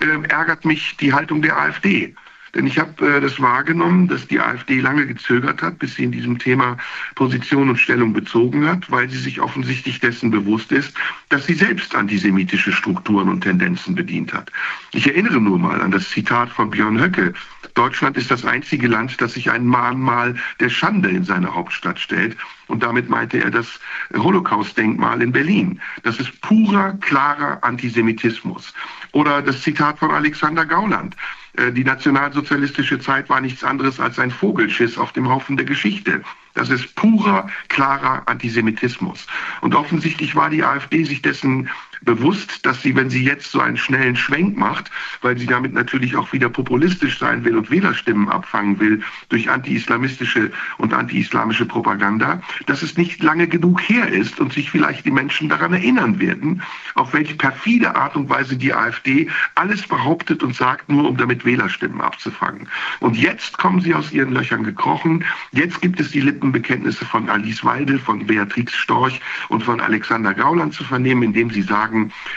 äh, 0.00 0.28
ärgert 0.28 0.64
mich 0.64 0.96
die 0.96 1.12
Haltung 1.12 1.42
der 1.42 1.56
AfD. 1.56 2.14
Denn 2.54 2.66
ich 2.66 2.78
habe 2.78 3.06
äh, 3.06 3.20
das 3.20 3.40
wahrgenommen, 3.40 4.08
dass 4.08 4.26
die 4.26 4.40
AfD 4.40 4.80
lange 4.80 5.06
gezögert 5.06 5.62
hat, 5.62 5.78
bis 5.78 5.94
sie 5.94 6.04
in 6.04 6.12
diesem 6.12 6.38
Thema 6.38 6.76
Position 7.14 7.68
und 7.68 7.76
Stellung 7.76 8.12
bezogen 8.12 8.66
hat, 8.66 8.90
weil 8.90 9.08
sie 9.08 9.18
sich 9.18 9.40
offensichtlich 9.40 10.00
dessen 10.00 10.30
bewusst 10.30 10.72
ist, 10.72 10.94
dass 11.28 11.46
sie 11.46 11.54
selbst 11.54 11.94
antisemitische 11.94 12.72
Strukturen 12.72 13.28
und 13.28 13.42
Tendenzen 13.42 13.94
bedient 13.94 14.32
hat. 14.32 14.50
Ich 14.92 15.06
erinnere 15.06 15.40
nur 15.40 15.58
mal 15.58 15.80
an 15.80 15.90
das 15.90 16.08
Zitat 16.08 16.48
von 16.50 16.70
Björn 16.70 17.00
Höcke. 17.00 17.34
Deutschland 17.74 18.16
ist 18.16 18.30
das 18.30 18.44
einzige 18.44 18.88
Land, 18.88 19.20
das 19.20 19.34
sich 19.34 19.50
ein 19.50 19.66
Mahnmal 19.66 20.34
der 20.60 20.68
Schande 20.68 21.10
in 21.10 21.24
seine 21.24 21.54
Hauptstadt 21.54 21.98
stellt. 21.98 22.36
Und 22.66 22.82
damit 22.82 23.08
meinte 23.08 23.38
er 23.38 23.50
das 23.50 23.80
Holocaust-Denkmal 24.14 25.22
in 25.22 25.32
Berlin. 25.32 25.80
Das 26.02 26.18
ist 26.18 26.40
purer, 26.40 26.94
klarer 27.00 27.62
Antisemitismus. 27.62 28.74
Oder 29.12 29.42
das 29.42 29.62
Zitat 29.62 29.98
von 29.98 30.10
Alexander 30.10 30.66
Gauland. 30.66 31.16
Äh, 31.58 31.72
die 31.72 31.84
nationalsozialistische 31.84 32.98
Zeit 32.98 33.28
war 33.28 33.40
nichts 33.40 33.64
anderes 33.64 34.00
als 34.00 34.18
ein 34.18 34.30
Vogelschiss 34.30 34.96
auf 34.96 35.12
dem 35.12 35.28
Haufen 35.28 35.56
der 35.56 35.66
Geschichte. 35.66 36.22
Das 36.54 36.70
ist 36.70 36.94
purer, 36.94 37.48
klarer 37.68 38.22
Antisemitismus. 38.26 39.26
Und 39.60 39.74
offensichtlich 39.74 40.34
war 40.34 40.50
die 40.50 40.64
AfD 40.64 41.04
sich 41.04 41.22
dessen 41.22 41.68
bewusst, 42.02 42.64
dass 42.64 42.82
sie, 42.82 42.94
wenn 42.96 43.10
sie 43.10 43.24
jetzt 43.24 43.50
so 43.50 43.60
einen 43.60 43.76
schnellen 43.76 44.16
Schwenk 44.16 44.56
macht, 44.56 44.90
weil 45.22 45.36
sie 45.38 45.46
damit 45.46 45.72
natürlich 45.72 46.16
auch 46.16 46.32
wieder 46.32 46.48
populistisch 46.48 47.18
sein 47.18 47.44
will 47.44 47.56
und 47.56 47.70
Wählerstimmen 47.70 48.28
abfangen 48.28 48.78
will 48.80 49.02
durch 49.28 49.50
anti-islamistische 49.50 50.50
und 50.78 50.92
anti-islamische 50.92 51.66
Propaganda, 51.66 52.40
dass 52.66 52.82
es 52.82 52.96
nicht 52.96 53.22
lange 53.22 53.48
genug 53.48 53.80
her 53.80 54.08
ist 54.08 54.40
und 54.40 54.52
sich 54.52 54.70
vielleicht 54.70 55.04
die 55.04 55.10
Menschen 55.10 55.48
daran 55.48 55.72
erinnern 55.72 56.18
werden, 56.18 56.62
auf 56.94 57.12
welche 57.12 57.34
perfide 57.34 57.94
Art 57.94 58.16
und 58.16 58.28
Weise 58.28 58.56
die 58.56 58.72
AfD 58.72 59.28
alles 59.54 59.86
behauptet 59.86 60.42
und 60.42 60.54
sagt, 60.54 60.88
nur 60.88 61.08
um 61.08 61.16
damit 61.16 61.44
Wählerstimmen 61.44 62.00
abzufangen. 62.00 62.68
Und 63.00 63.16
jetzt 63.16 63.58
kommen 63.58 63.80
sie 63.80 63.94
aus 63.94 64.12
ihren 64.12 64.32
Löchern 64.32 64.62
gekrochen. 64.62 65.24
Jetzt 65.52 65.80
gibt 65.80 66.00
es 66.00 66.10
die 66.10 66.20
Lippenbekenntnisse 66.20 67.04
von 67.04 67.28
Alice 67.28 67.64
Weidel, 67.64 67.98
von 67.98 68.26
Beatrix 68.26 68.74
Storch 68.74 69.20
und 69.48 69.62
von 69.62 69.80
Alexander 69.80 70.34
Gauland 70.34 70.74
zu 70.74 70.84
vernehmen, 70.84 71.22
indem 71.22 71.50
sie 71.50 71.62
sagen, 71.62 71.87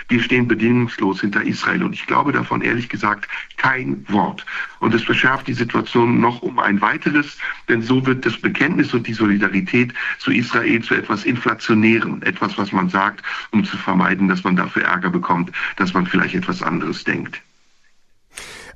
wir 0.08 0.22
stehen 0.22 0.48
bedingungslos 0.48 1.22
hinter 1.22 1.44
Israel. 1.44 1.84
Und 1.84 1.94
ich 1.94 2.08
glaube 2.08 2.32
davon 2.32 2.62
ehrlich 2.62 2.90
gesagt 2.90 3.28
kein 3.58 4.06
Wort. 4.10 4.46
Und 4.80 4.94
es 4.94 5.04
verschärft 5.04 5.48
die 5.48 5.54
Situation 5.54 6.20
noch 6.20 6.42
um 6.42 6.60
ein 6.60 6.82
weiteres, 6.82 7.38
denn 7.70 7.82
so 7.82 8.06
wird 8.06 8.26
das 8.26 8.38
Bekenntnis 8.38 8.94
und 8.94 9.08
die 9.08 9.14
Solidarität 9.14 9.94
zu 10.20 10.32
Israel 10.32 10.82
zu 10.82 10.96
etwas 10.96 11.24
Inflationärem, 11.24 12.22
etwas, 12.24 12.58
was 12.58 12.72
man 12.72 12.90
sagt, 12.90 13.24
um 13.52 13.64
zu 13.64 13.78
vermeiden, 13.78 14.28
dass 14.28 14.44
man 14.44 14.56
dafür 14.56 14.84
Ärger 14.84 15.10
bekommt, 15.10 15.52
dass 15.78 15.94
man 15.94 16.06
vielleicht 16.06 16.36
etwas 16.36 16.64
anderes 16.64 17.04
denkt. 17.04 17.42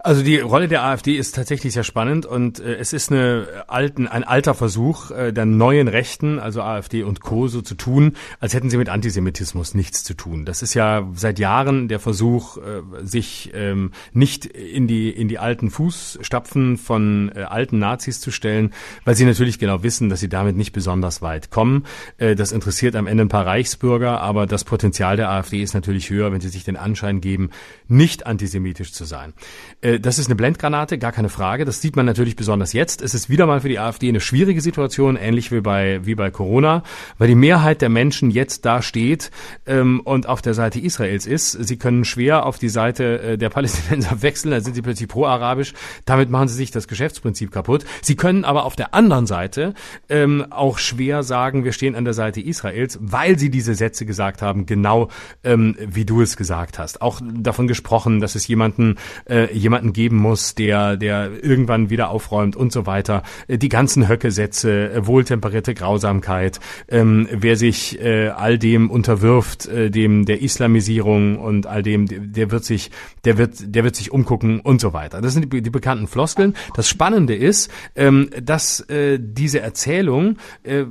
Also 0.06 0.22
die 0.22 0.38
Rolle 0.38 0.68
der 0.68 0.84
AfD 0.84 1.16
ist 1.16 1.34
tatsächlich 1.34 1.74
sehr 1.74 1.84
spannend 1.84 2.28
und 2.28 2.60
äh, 2.60 2.76
es 2.76 2.94
ist 2.94 3.12
eine 3.12 3.48
alten, 3.66 4.08
ein 4.08 4.24
alter 4.24 4.54
Versuch 4.54 5.10
äh, 5.10 5.34
der 5.34 5.46
neuen 5.48 5.88
Rechten, 5.88 6.38
also 6.38 6.62
AfD 6.62 7.02
und 7.02 7.22
Co. 7.22 7.48
so 7.48 7.64
zu 7.64 7.74
tun, 7.74 8.16
als 8.40 8.54
hätten 8.54 8.70
sie 8.70 8.78
mit 8.78 8.88
Antisemitismus 8.88 9.74
nichts 9.74 10.04
zu 10.04 10.14
tun. 10.14 10.46
Das 10.46 10.62
ist 10.62 10.76
ja 10.76 11.10
seit 11.16 11.40
Jahren 11.40 11.88
der 11.88 12.00
Versuch, 12.00 12.58
äh, 12.58 12.82
sich 13.02 13.50
ähm, 13.56 13.94
nicht 14.14 14.46
in 14.46 14.86
die 14.86 15.10
in 15.10 15.28
die 15.28 15.40
alten 15.40 15.72
Fußstapfen 15.72 16.78
von 16.78 17.32
äh, 17.36 17.42
alten 17.42 17.80
Nazis 17.80 18.22
zu 18.22 18.30
stellen, 18.30 18.74
weil 19.06 19.16
sie 19.16 19.26
natürlich 19.26 19.58
genau 19.58 19.82
wissen, 19.82 20.10
dass 20.10 20.20
sie 20.20 20.30
damit 20.30 20.56
nicht 20.56 20.72
besonders 20.72 21.24
weit 21.24 21.50
kommen. 21.50 21.84
Äh, 22.20 22.36
das 22.36 22.52
interessiert 22.52 22.96
am 22.96 23.08
Ende 23.08 23.26
ein 23.26 23.30
paar 23.30 23.48
Reichsbürger, 23.48 24.22
aber 24.22 24.46
das 24.46 24.66
Potenzial 24.66 25.18
der 25.18 25.32
AfD 25.32 25.64
ist 25.64 25.74
natürlich 25.74 26.12
höher, 26.12 26.32
wenn 26.32 26.42
sie 26.42 26.50
sich 26.50 26.64
den 26.64 26.78
Anschein 26.78 27.22
geben, 27.22 27.50
nicht 27.88 28.28
antisemitisch 28.28 28.94
zu 28.94 29.06
sein. 29.06 29.34
Äh, 29.82 29.95
das 30.00 30.20
ist 30.20 30.28
eine 30.28 30.36
Blendgranate, 30.36 30.98
gar 30.98 31.12
keine 31.12 31.30
Frage. 31.30 31.66
Das 31.66 31.82
sieht 31.82 31.96
man 31.96 32.06
natürlich 32.06 32.36
besonders 32.36 32.74
jetzt. 32.74 33.02
Es 33.02 33.14
ist 33.14 33.30
wieder 33.30 33.46
mal 33.46 33.62
für 33.62 33.70
die 33.70 33.80
AfD 33.80 34.10
eine 34.10 34.20
schwierige 34.20 34.62
Situation, 34.62 35.16
ähnlich 35.16 35.52
wie 35.52 35.62
bei, 35.62 36.00
wie 36.04 36.16
bei 36.16 36.32
Corona, 36.32 36.84
weil 37.18 37.28
die 37.28 37.36
Mehrheit 37.36 37.82
der 37.82 37.90
Menschen 37.90 38.32
jetzt 38.32 38.66
da 38.66 38.82
steht 38.82 39.32
ähm, 39.66 40.02
und 40.02 40.28
auf 40.28 40.42
der 40.42 40.54
Seite 40.54 40.80
Israels 40.80 41.26
ist. 41.26 41.52
Sie 41.52 41.78
können 41.78 42.06
schwer 42.06 42.46
auf 42.46 42.58
die 42.58 42.70
Seite 42.70 43.22
äh, 43.22 43.38
der 43.38 43.50
Palästinenser 43.50 44.22
wechseln, 44.22 44.52
dann 44.52 44.64
sind 44.64 44.74
sie 44.74 44.82
plötzlich 44.82 45.10
pro-arabisch. 45.10 45.74
Damit 46.06 46.30
machen 46.30 46.48
sie 46.48 46.56
sich 46.56 46.72
das 46.72 46.88
Geschäftsprinzip 46.88 47.52
kaputt. 47.52 47.86
Sie 48.02 48.16
können 48.16 48.46
aber 48.46 48.66
auf 48.66 48.76
der 48.76 48.94
anderen 48.94 49.28
Seite 49.28 49.74
ähm, 50.10 50.46
auch 50.50 50.78
schwer 50.78 51.24
sagen, 51.24 51.64
wir 51.64 51.72
stehen 51.72 51.96
an 51.96 52.06
der 52.06 52.14
Seite 52.14 52.42
Israels, 52.42 52.98
weil 53.02 53.38
sie 53.38 53.50
diese 53.50 53.76
Sätze 53.76 54.06
gesagt 54.06 54.42
haben, 54.42 54.66
genau 54.66 55.10
ähm, 55.44 55.76
wie 55.80 56.06
du 56.06 56.22
es 56.22 56.38
gesagt 56.38 56.80
hast. 56.80 57.02
Auch 57.02 57.22
davon 57.24 57.68
gesprochen, 57.68 58.20
dass 58.20 58.36
es 58.36 58.48
jemanden, 58.48 58.96
äh, 59.30 59.54
jemanden 59.54 59.75
jemanden 59.76 59.94
geben 59.94 60.18
muss, 60.18 60.56
der, 60.56 60.96
der 60.96 61.44
irgendwann 61.44 61.90
wieder 61.90 62.10
aufräumt 62.10 62.56
und 62.56 62.72
so 62.72 62.86
weiter. 62.86 63.24
Äh, 63.48 63.58
die 63.58 63.68
ganzen 63.68 64.08
Höcke-Sätze, 64.08 64.92
äh, 64.92 65.06
wohltemperierte 65.06 65.74
Grausamkeit, 65.74 66.62
ähm, 66.88 67.28
wer 67.30 67.58
sich 67.58 68.00
äh, 68.00 68.30
all 68.30 68.58
dem 68.58 68.90
unterwirft, 68.90 69.68
äh, 69.68 69.92
dem 69.92 70.26
der 70.26 70.42
Islamisierung 70.42 71.38
und 71.38 71.68
all 71.68 71.84
dem, 71.84 72.08
der 72.08 72.52
wird 72.52 72.64
sich, 72.64 72.92
der 73.26 73.38
wird, 73.38 73.76
der 73.76 73.84
wird 73.84 73.98
sich 73.98 74.12
umgucken 74.12 74.62
und 74.62 74.80
so 74.80 74.94
weiter. 74.94 75.20
Das 75.20 75.34
sind 75.34 75.52
die, 75.52 75.62
die 75.62 75.70
bekannten 75.70 76.08
Floskeln. 76.08 76.56
Das 76.76 76.88
Spannende 76.88 77.36
ist, 77.36 77.70
ähm, 77.96 78.30
dass 78.42 78.80
äh, 78.90 79.20
diese 79.22 79.60
Erzählung 79.60 80.38
äh, 80.64 80.86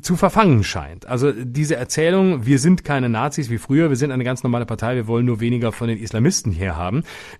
zu 0.00 0.16
verfangen 0.16 0.64
scheint. 0.64 1.06
Also 1.06 1.32
diese 1.32 1.76
Erzählung, 1.76 2.46
wir 2.46 2.58
sind 2.58 2.82
keine 2.82 3.10
Nazis 3.10 3.50
wie 3.50 3.58
früher, 3.58 3.90
wir 3.90 3.96
sind 3.96 4.10
eine 4.10 4.24
ganz 4.24 4.42
normale 4.42 4.64
Partei, 4.64 4.94
wir 4.94 5.06
wollen 5.06 5.26
nur 5.26 5.40
weniger 5.40 5.72
von 5.72 5.88
den 5.88 5.98
Islamisten 5.98 6.50
hier. 6.50 6.70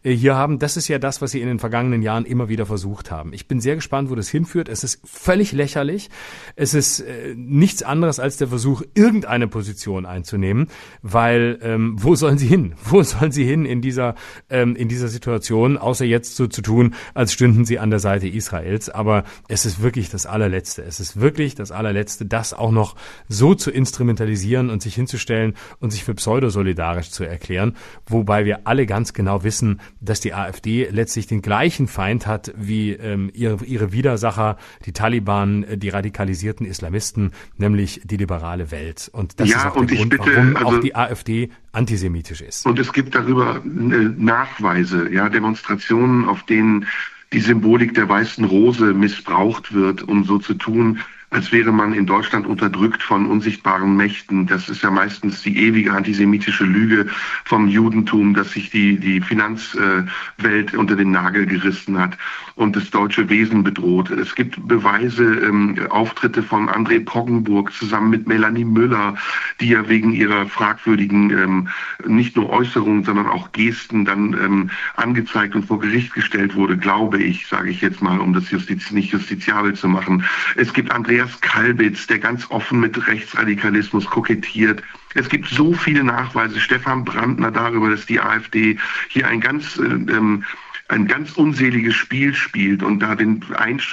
Äh, 0.03 0.13
hier 0.13 0.35
haben 0.35 0.50
das 0.59 0.77
ist 0.77 0.89
ja 0.89 0.99
das, 0.99 1.23
was 1.23 1.31
sie 1.31 1.41
in 1.41 1.49
den 1.49 1.59
vergangenen 1.59 2.03
Jahren 2.03 2.25
immer 2.25 2.49
wieder 2.49 2.67
versucht 2.67 3.11
haben. 3.11 3.33
Ich 3.33 3.47
bin 3.47 3.61
sehr 3.61 3.77
gespannt, 3.77 4.11
wo 4.11 4.15
das 4.15 4.29
hinführt. 4.29 4.69
Es 4.69 4.85
ist 4.85 5.01
völlig 5.05 5.53
lächerlich. 5.53 6.11
Es 6.57 6.75
ist 6.75 7.01
äh, 7.01 7.35
nichts 7.37 7.83
anderes 7.83 8.21
als 8.21 8.37
der 8.37 8.49
Versuch, 8.49 8.83
irgendeine 8.95 9.49
Position 9.49 10.07
einzunehmen, 10.07 10.69
weil 11.03 11.59
ähm, 11.63 11.97
wo 11.99 12.15
sollen 12.15 12.39
sie 12.39 12.47
hin? 12.47 12.75
Wo 12.91 13.03
sollen 13.03 13.31
sie 13.31 13.45
hin 13.45 13.67
in 13.67 13.83
dieser 13.83 14.17
ähm, 14.49 14.75
in 14.75 14.89
dieser 14.89 15.09
Situation, 15.09 15.79
außer 15.79 16.05
jetzt 16.05 16.35
so 16.35 16.49
zu 16.49 16.61
tun, 16.61 16.95
als 17.15 17.33
stünden 17.33 17.65
sie 17.65 17.79
an 17.79 17.91
der 17.91 18.01
Seite 18.01 18.27
Israels? 18.27 18.91
Aber 18.91 19.25
es 19.49 19.65
ist 19.65 19.81
wirklich 19.81 20.11
das 20.11 20.27
allerletzte. 20.27 20.83
Es 20.83 20.99
ist 20.99 21.21
wirklich 21.21 21.55
das 21.55 21.71
allerletzte, 21.71 22.27
das 22.27 22.53
auch 22.53 22.73
noch 22.73 22.97
so 23.29 23.55
zu 23.55 23.71
instrumentalisieren 23.71 24.71
und 24.71 24.83
sich 24.83 24.95
hinzustellen 24.95 25.55
und 25.79 25.91
sich 25.91 26.05
für 26.05 26.15
pseudosolidarisch 26.15 27.11
zu 27.11 27.25
erklären, 27.25 27.77
wobei 28.07 28.45
wir 28.45 28.67
alle 28.67 28.87
ganz 28.87 29.13
genau 29.13 29.45
wissen, 29.45 29.81
dass 30.01 30.21
die 30.21 30.35
AfD 30.41 30.61
AfD 30.61 30.89
letztlich 30.91 31.27
den 31.27 31.43
gleichen 31.43 31.87
Feind 31.87 32.27
hat 32.27 32.53
wie 32.57 32.93
ähm, 32.93 33.31
ihre, 33.33 33.65
ihre 33.65 33.93
Widersacher, 33.93 34.59
die 34.85 34.93
Taliban, 34.93 35.65
äh, 35.65 35.79
die 35.79 35.89
radikalisierten 35.89 36.67
Islamisten, 36.67 37.33
nämlich 37.57 38.03
die 38.05 38.17
liberale 38.17 38.71
Welt. 38.71 39.11
Und 39.13 39.41
das 39.41 39.49
ja, 39.49 39.59
ist 39.59 39.67
auch 39.67 39.85
der 39.85 39.97
Grund, 39.97 40.11
bitte, 40.11 40.37
warum 40.37 40.57
also, 40.57 40.69
auch 40.69 40.81
die 40.81 40.95
AfD 40.95 41.51
antisemitisch 41.73 42.41
ist. 42.41 42.67
Und 42.67 42.79
es 42.79 42.93
gibt 42.93 43.15
darüber 43.15 43.57
äh, 43.57 43.69
Nachweise, 43.69 45.11
ja, 45.13 45.29
Demonstrationen, 45.29 46.29
auf 46.29 46.43
denen 46.45 46.87
die 47.33 47.41
Symbolik 47.41 47.95
der 47.95 48.09
weißen 48.09 48.45
Rose 48.45 48.93
missbraucht 48.93 49.73
wird, 49.73 50.03
um 50.03 50.25
so 50.25 50.39
zu 50.39 50.55
tun, 50.55 50.99
als 51.31 51.53
wäre 51.53 51.71
man 51.71 51.93
in 51.93 52.07
Deutschland 52.07 52.47
unterdrückt 52.47 53.03
von 53.03 53.27
unsichtbaren 53.27 53.97
Mächten. 53.97 54.47
Das 54.47 54.69
ist 54.69 54.83
ja 54.83 54.91
meistens 54.91 55.43
die 55.43 55.57
ewige 55.57 55.93
antisemitische 55.93 56.65
Lüge 56.65 57.07
vom 57.45 57.69
Judentum, 57.69 58.35
dass 58.35 58.53
sich 58.53 58.71
die, 58.71 58.99
die 58.99 59.21
Finanzwelt 59.21 60.75
unter 60.75 60.97
den 60.97 61.13
Nagel 61.13 61.47
gerissen 61.47 61.99
hat 61.99 62.19
und 62.57 62.75
das 62.75 62.91
deutsche 62.91 63.29
Wesen 63.29 63.63
bedroht. 63.63 64.11
Es 64.11 64.35
gibt 64.35 64.67
Beweise, 64.67 65.23
ähm, 65.23 65.79
Auftritte 65.91 66.43
von 66.43 66.69
André 66.69 67.05
Poggenburg 67.05 67.73
zusammen 67.73 68.11
mit 68.11 68.27
Melanie 68.27 68.65
Müller, 68.65 69.15
die 69.61 69.69
ja 69.69 69.89
wegen 69.89 70.13
ihrer 70.13 70.47
fragwürdigen 70.47 71.31
ähm, 71.31 71.69
nicht 72.07 72.35
nur 72.35 72.51
Äußerungen, 72.51 73.05
sondern 73.05 73.27
auch 73.27 73.53
Gesten 73.53 74.05
dann 74.05 74.33
ähm, 74.33 74.71
angezeigt 74.97 75.55
und 75.55 75.65
vor 75.65 75.79
Gericht 75.79 76.13
gestellt 76.13 76.57
wurde, 76.57 76.77
glaube 76.77 77.23
ich, 77.23 77.47
sage 77.47 77.71
ich 77.71 77.81
jetzt 77.83 78.03
mal, 78.03 78.19
um 78.19 78.33
das 78.33 78.51
Justiz 78.51 78.91
nicht 78.91 79.13
justiziabel 79.13 79.75
zu 79.75 79.87
machen. 79.87 80.25
Es 80.57 80.73
gibt 80.73 80.93
André 80.93 81.20
Andreas 81.21 81.41
Kalbitz, 81.43 82.07
der 82.07 82.19
ganz 82.19 82.51
offen 82.51 82.81
mit 82.81 83.07
Rechtsradikalismus 83.07 84.07
kokettiert. 84.07 84.83
Es 85.15 85.29
gibt 85.29 85.49
so 85.49 85.75
viele 85.75 86.03
Nachweise, 86.03 86.59
Stefan 86.59 87.05
Brandner 87.05 87.51
darüber, 87.51 87.91
dass 87.91 88.07
die 88.07 88.21
AfD 88.21 88.79
hier 89.09 89.27
ein 89.29 89.41
ganz 89.41 89.77
äh, 89.77 89.83
ähm, 89.83 90.45
ein 90.89 91.07
ganz 91.07 91.33
unseliges 91.33 91.95
Spiel 91.95 92.35
spielt 92.35 92.83
und 92.83 93.01
da 93.01 93.15
den, 93.15 93.45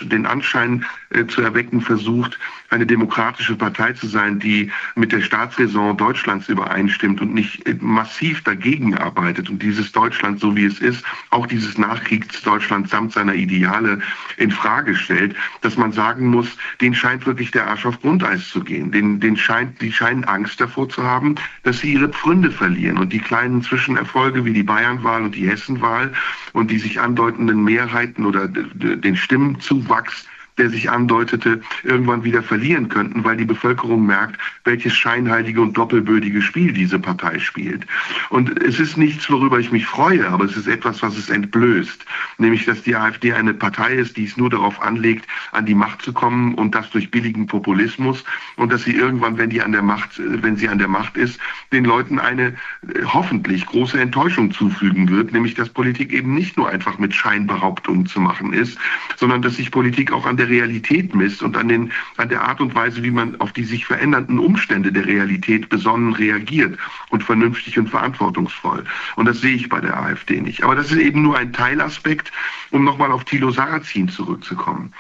den 0.04 0.26
Anschein 0.26 0.84
äh, 1.10 1.28
zu 1.28 1.42
erwecken 1.42 1.82
versucht, 1.82 2.40
eine 2.70 2.86
demokratische 2.86 3.56
Partei 3.56 3.94
zu 3.94 4.08
sein, 4.08 4.40
die 4.40 4.72
mit 4.96 5.12
der 5.12 5.22
Staatsräson 5.22 5.98
Deutschlands 5.98 6.50
übereinstimmt 6.50 7.22
und 7.22 7.34
nicht 7.34 7.82
massiv 7.82 8.44
dagegen 8.44 8.98
arbeitet 8.98 9.50
und 9.50 9.62
dieses 9.62 9.92
Deutschland, 9.92 10.40
so 10.40 10.56
wie 10.56 10.66
es 10.66 10.80
ist, 10.80 11.04
auch 11.30 11.48
dieses 11.48 11.78
Nachkriegsdeutschland 11.78 12.90
samt 12.90 13.14
seiner 13.14 13.36
Ideale 13.36 14.00
in 14.38 14.52
Frage 14.52 14.96
stellt, 14.96 15.36
dass 15.62 15.78
man 15.78 15.92
sagen 15.92 16.28
muss, 16.28 16.58
den 16.82 16.94
scheint 16.94 17.26
wirklich 17.26 17.52
der 17.52 17.68
Arsch 17.68 17.86
auf 17.86 18.02
Grundeis 18.02 18.50
zu 18.50 18.64
gehen. 18.64 18.92
Den, 18.92 19.20
den 19.20 19.38
scheint, 19.38 19.82
die 19.82 19.92
scheinen 19.92 20.26
Angst 20.26 20.60
davor 20.60 20.90
zu 20.90 21.04
haben, 21.04 21.36
dass 21.64 21.80
sie 21.80 21.94
ihre 21.94 22.10
Pfründe 22.10 22.52
verlieren 22.52 22.98
und 22.98 23.14
die 23.14 23.20
kleinen 23.20 23.62
Zwischenerfolge 23.62 24.44
wie 24.44 24.54
die 24.54 24.64
Bayernwahl 24.64 25.24
und 25.24 25.36
die 25.36 25.50
Hessenwahl 25.50 26.12
und 26.54 26.70
die 26.70 26.80
sich 26.80 27.00
andeutenden 27.00 27.64
Mehrheiten 27.64 28.26
oder 28.26 28.48
den 28.48 29.16
Stimmenzuwachs 29.16 30.26
der 30.58 30.70
sich 30.70 30.90
andeutete, 30.90 31.62
irgendwann 31.84 32.24
wieder 32.24 32.44
verlieren 32.44 32.90
könnten, 32.90 33.24
weil 33.24 33.38
die 33.38 33.46
Bevölkerung 33.46 34.06
merkt, 34.06 34.40
welches 34.64 34.96
scheinheilige 34.96 35.62
und 35.62 35.78
doppelbödige 35.78 36.42
Spiel 36.42 36.74
diese 36.74 37.00
Partei 37.00 37.40
spielt. 37.40 37.86
Und 38.30 38.62
es 38.62 38.80
ist 38.80 38.98
nichts, 38.98 39.30
worüber 39.30 39.60
ich 39.60 39.72
mich 39.72 39.86
freue, 39.86 40.28
aber 40.28 40.46
es 40.46 40.58
ist 40.58 40.68
etwas, 40.68 41.02
was 41.02 41.18
es 41.18 41.30
entblößt. 41.30 42.06
Nämlich, 42.38 42.66
dass 42.66 42.82
die 42.84 42.96
AfD 42.96 43.34
eine 43.34 43.54
Partei 43.54 43.96
ist, 43.96 44.18
die 44.18 44.26
es 44.26 44.38
nur 44.38 44.50
darauf 44.50 44.82
anlegt, 44.82 45.28
an 45.52 45.66
die 45.66 45.76
Macht 45.76 46.02
zu 46.02 46.14
kommen 46.14 46.56
und 46.56 46.76
das 46.76 46.90
durch 46.90 47.12
billigen 47.12 47.48
Populismus 47.48 48.24
und 48.56 48.72
dass 48.72 48.84
sie 48.84 48.96
irgendwann, 48.96 49.38
wenn 49.38 49.50
die 49.50 49.62
an 49.62 49.72
der 49.72 49.82
Macht, 49.82 50.12
wenn 50.18 50.58
sie 50.58 50.70
an 50.70 50.80
der 50.80 50.88
Macht 50.88 51.18
ist, 51.18 51.40
den 51.72 51.86
Leuten 51.86 52.20
eine 52.20 52.48
äh, 52.48 53.04
hoffentlich 53.06 53.66
große 53.66 54.00
Enttäuschung 54.00 54.52
zufügen 54.52 55.10
wird, 55.10 55.32
nämlich 55.32 55.54
dass 55.56 55.70
Politik 55.70 56.12
eben 56.14 56.34
nicht 56.34 56.58
nur 56.58 56.70
einfach 56.70 56.98
mit 56.98 57.14
Scheinbehauptungen 57.14 58.06
zu 58.06 58.20
machen 58.20 58.54
ist, 58.54 58.78
sondern 59.16 59.42
dass 59.42 59.56
sich 59.56 59.72
Politik 59.72 60.12
auch 60.12 60.26
an 60.26 60.38
der 60.38 60.47
Realität 60.48 61.16
misst 61.16 61.42
und 61.42 61.58
an, 61.58 61.68
den, 61.68 61.92
an 62.18 62.30
der 62.30 62.42
Art 62.42 62.62
und 62.62 62.76
Weise, 62.76 63.04
wie 63.04 63.12
man 63.12 63.40
auf 63.40 63.52
die 63.54 63.64
sich 63.64 63.86
verändernden 63.86 64.40
Umstände 64.40 64.92
der 64.92 65.06
Realität 65.06 65.70
besonnen 65.70 66.14
reagiert 66.14 66.78
und 67.10 67.24
vernünftig 67.24 67.78
und 67.78 67.90
verantwortungsvoll. 67.90 68.84
Und 69.16 69.26
das 69.26 69.42
sehe 69.42 69.56
ich 69.56 69.70
bei 69.70 69.80
der 69.80 69.98
AfD 69.98 70.42
nicht. 70.42 70.64
Aber 70.64 70.76
das 70.76 70.92
ist 70.92 70.98
eben 70.98 71.22
nur 71.22 71.38
ein 71.38 71.54
Teilaspekt, 71.54 72.32
um 72.72 72.84
nochmal 72.84 73.12
auf 73.12 73.24
Thilo 73.26 73.52
Sarrazin 73.52 74.10
zurückzukommen. 74.10 74.94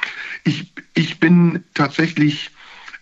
Ich, 0.44 0.74
ich 0.94 1.20
bin 1.20 1.64
tatsächlich 1.74 2.52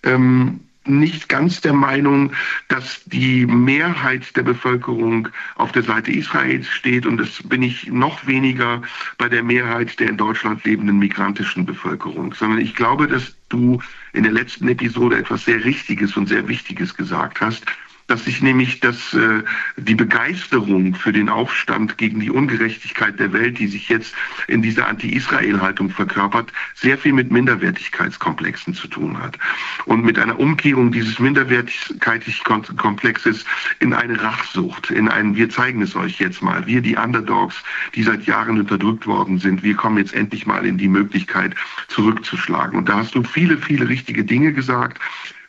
ähm, 0.03 0.59
nicht 0.87 1.29
ganz 1.29 1.61
der 1.61 1.73
Meinung, 1.73 2.31
dass 2.67 3.03
die 3.05 3.45
Mehrheit 3.45 4.35
der 4.35 4.43
Bevölkerung 4.43 5.29
auf 5.55 5.71
der 5.71 5.83
Seite 5.83 6.11
Israels 6.11 6.67
steht. 6.69 7.05
Und 7.05 7.17
das 7.17 7.41
bin 7.43 7.63
ich 7.63 7.87
noch 7.87 8.25
weniger 8.27 8.81
bei 9.17 9.29
der 9.29 9.43
Mehrheit 9.43 9.99
der 9.99 10.09
in 10.09 10.17
Deutschland 10.17 10.63
lebenden 10.63 10.99
migrantischen 10.99 11.65
Bevölkerung, 11.65 12.33
sondern 12.33 12.59
ich 12.59 12.75
glaube, 12.75 13.07
dass 13.07 13.35
du 13.49 13.79
in 14.13 14.23
der 14.23 14.31
letzten 14.31 14.67
Episode 14.67 15.17
etwas 15.17 15.45
sehr 15.45 15.63
Richtiges 15.63 16.17
und 16.17 16.27
sehr 16.27 16.47
Wichtiges 16.47 16.95
gesagt 16.95 17.41
hast, 17.41 17.65
dass 18.07 18.25
sich 18.25 18.41
nämlich 18.41 18.81
das, 18.81 19.13
äh, 19.13 19.41
die 19.77 19.95
Begeisterung 19.95 20.93
für 20.93 21.11
den 21.11 21.27
Aufstand 21.27 21.97
gegen 21.97 22.19
die 22.19 22.29
Ungerechtigkeit 22.29 23.19
der 23.19 23.33
Welt, 23.33 23.57
die 23.57 23.65
sich 23.67 23.89
jetzt 23.89 24.13
in 24.47 24.61
dieser 24.61 24.87
Anti-Israel-Haltung 24.87 25.89
verkörpert, 25.89 26.53
sehr 26.75 26.99
viel 26.99 27.13
mit 27.13 27.31
Minderwertigkeitskomplexen 27.31 28.75
zu 28.75 28.87
tun 28.87 29.19
hat. 29.19 29.39
Und 29.85 30.05
mit 30.05 30.19
einer 30.19 30.39
Umkehrung 30.39 30.91
dieses 30.91 31.17
Minderwertigkeitskomplexes 31.17 33.43
in 33.79 33.93
eine 33.93 34.21
Rachsucht, 34.21 34.91
in 34.91 35.09
einen, 35.09 35.35
wir 35.35 35.49
zeigen 35.49 35.81
es 35.81 35.95
euch 35.95 36.19
jetzt 36.19 36.43
mal, 36.43 36.67
wir 36.67 36.81
die 36.81 36.97
Underdogs, 36.97 37.55
die 37.95 38.03
seit 38.03 38.25
Jahren 38.25 38.59
unterdrückt 38.59 39.07
worden 39.07 39.39
sind, 39.39 39.63
wir 39.63 39.75
kommen 39.75 39.97
jetzt 39.97 40.13
endlich 40.13 40.45
mal 40.45 40.63
in 40.65 40.77
die 40.77 40.89
Möglichkeit 40.89 41.55
zurückzuschlagen. 41.87 42.77
Und 42.77 42.87
da 42.87 42.97
hast 42.97 43.15
du 43.15 43.23
viele, 43.23 43.57
viele 43.57 43.89
richtige 43.89 44.23
Dinge 44.23 44.53
gesagt 44.53 44.99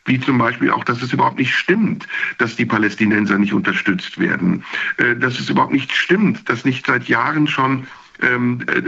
wie 0.07 0.19
zum 0.19 0.37
Beispiel 0.37 0.71
auch, 0.71 0.83
dass 0.83 1.01
es 1.01 1.13
überhaupt 1.13 1.37
nicht 1.37 1.53
stimmt, 1.53 2.07
dass 2.37 2.55
die 2.55 2.65
Palästinenser 2.65 3.37
nicht 3.37 3.53
unterstützt 3.53 4.17
werden, 4.17 4.63
äh, 4.97 5.15
dass 5.15 5.39
es 5.39 5.49
überhaupt 5.49 5.73
nicht 5.73 5.91
stimmt, 5.91 6.49
dass 6.49 6.65
nicht 6.65 6.85
seit 6.85 7.07
Jahren 7.07 7.47
schon 7.47 7.87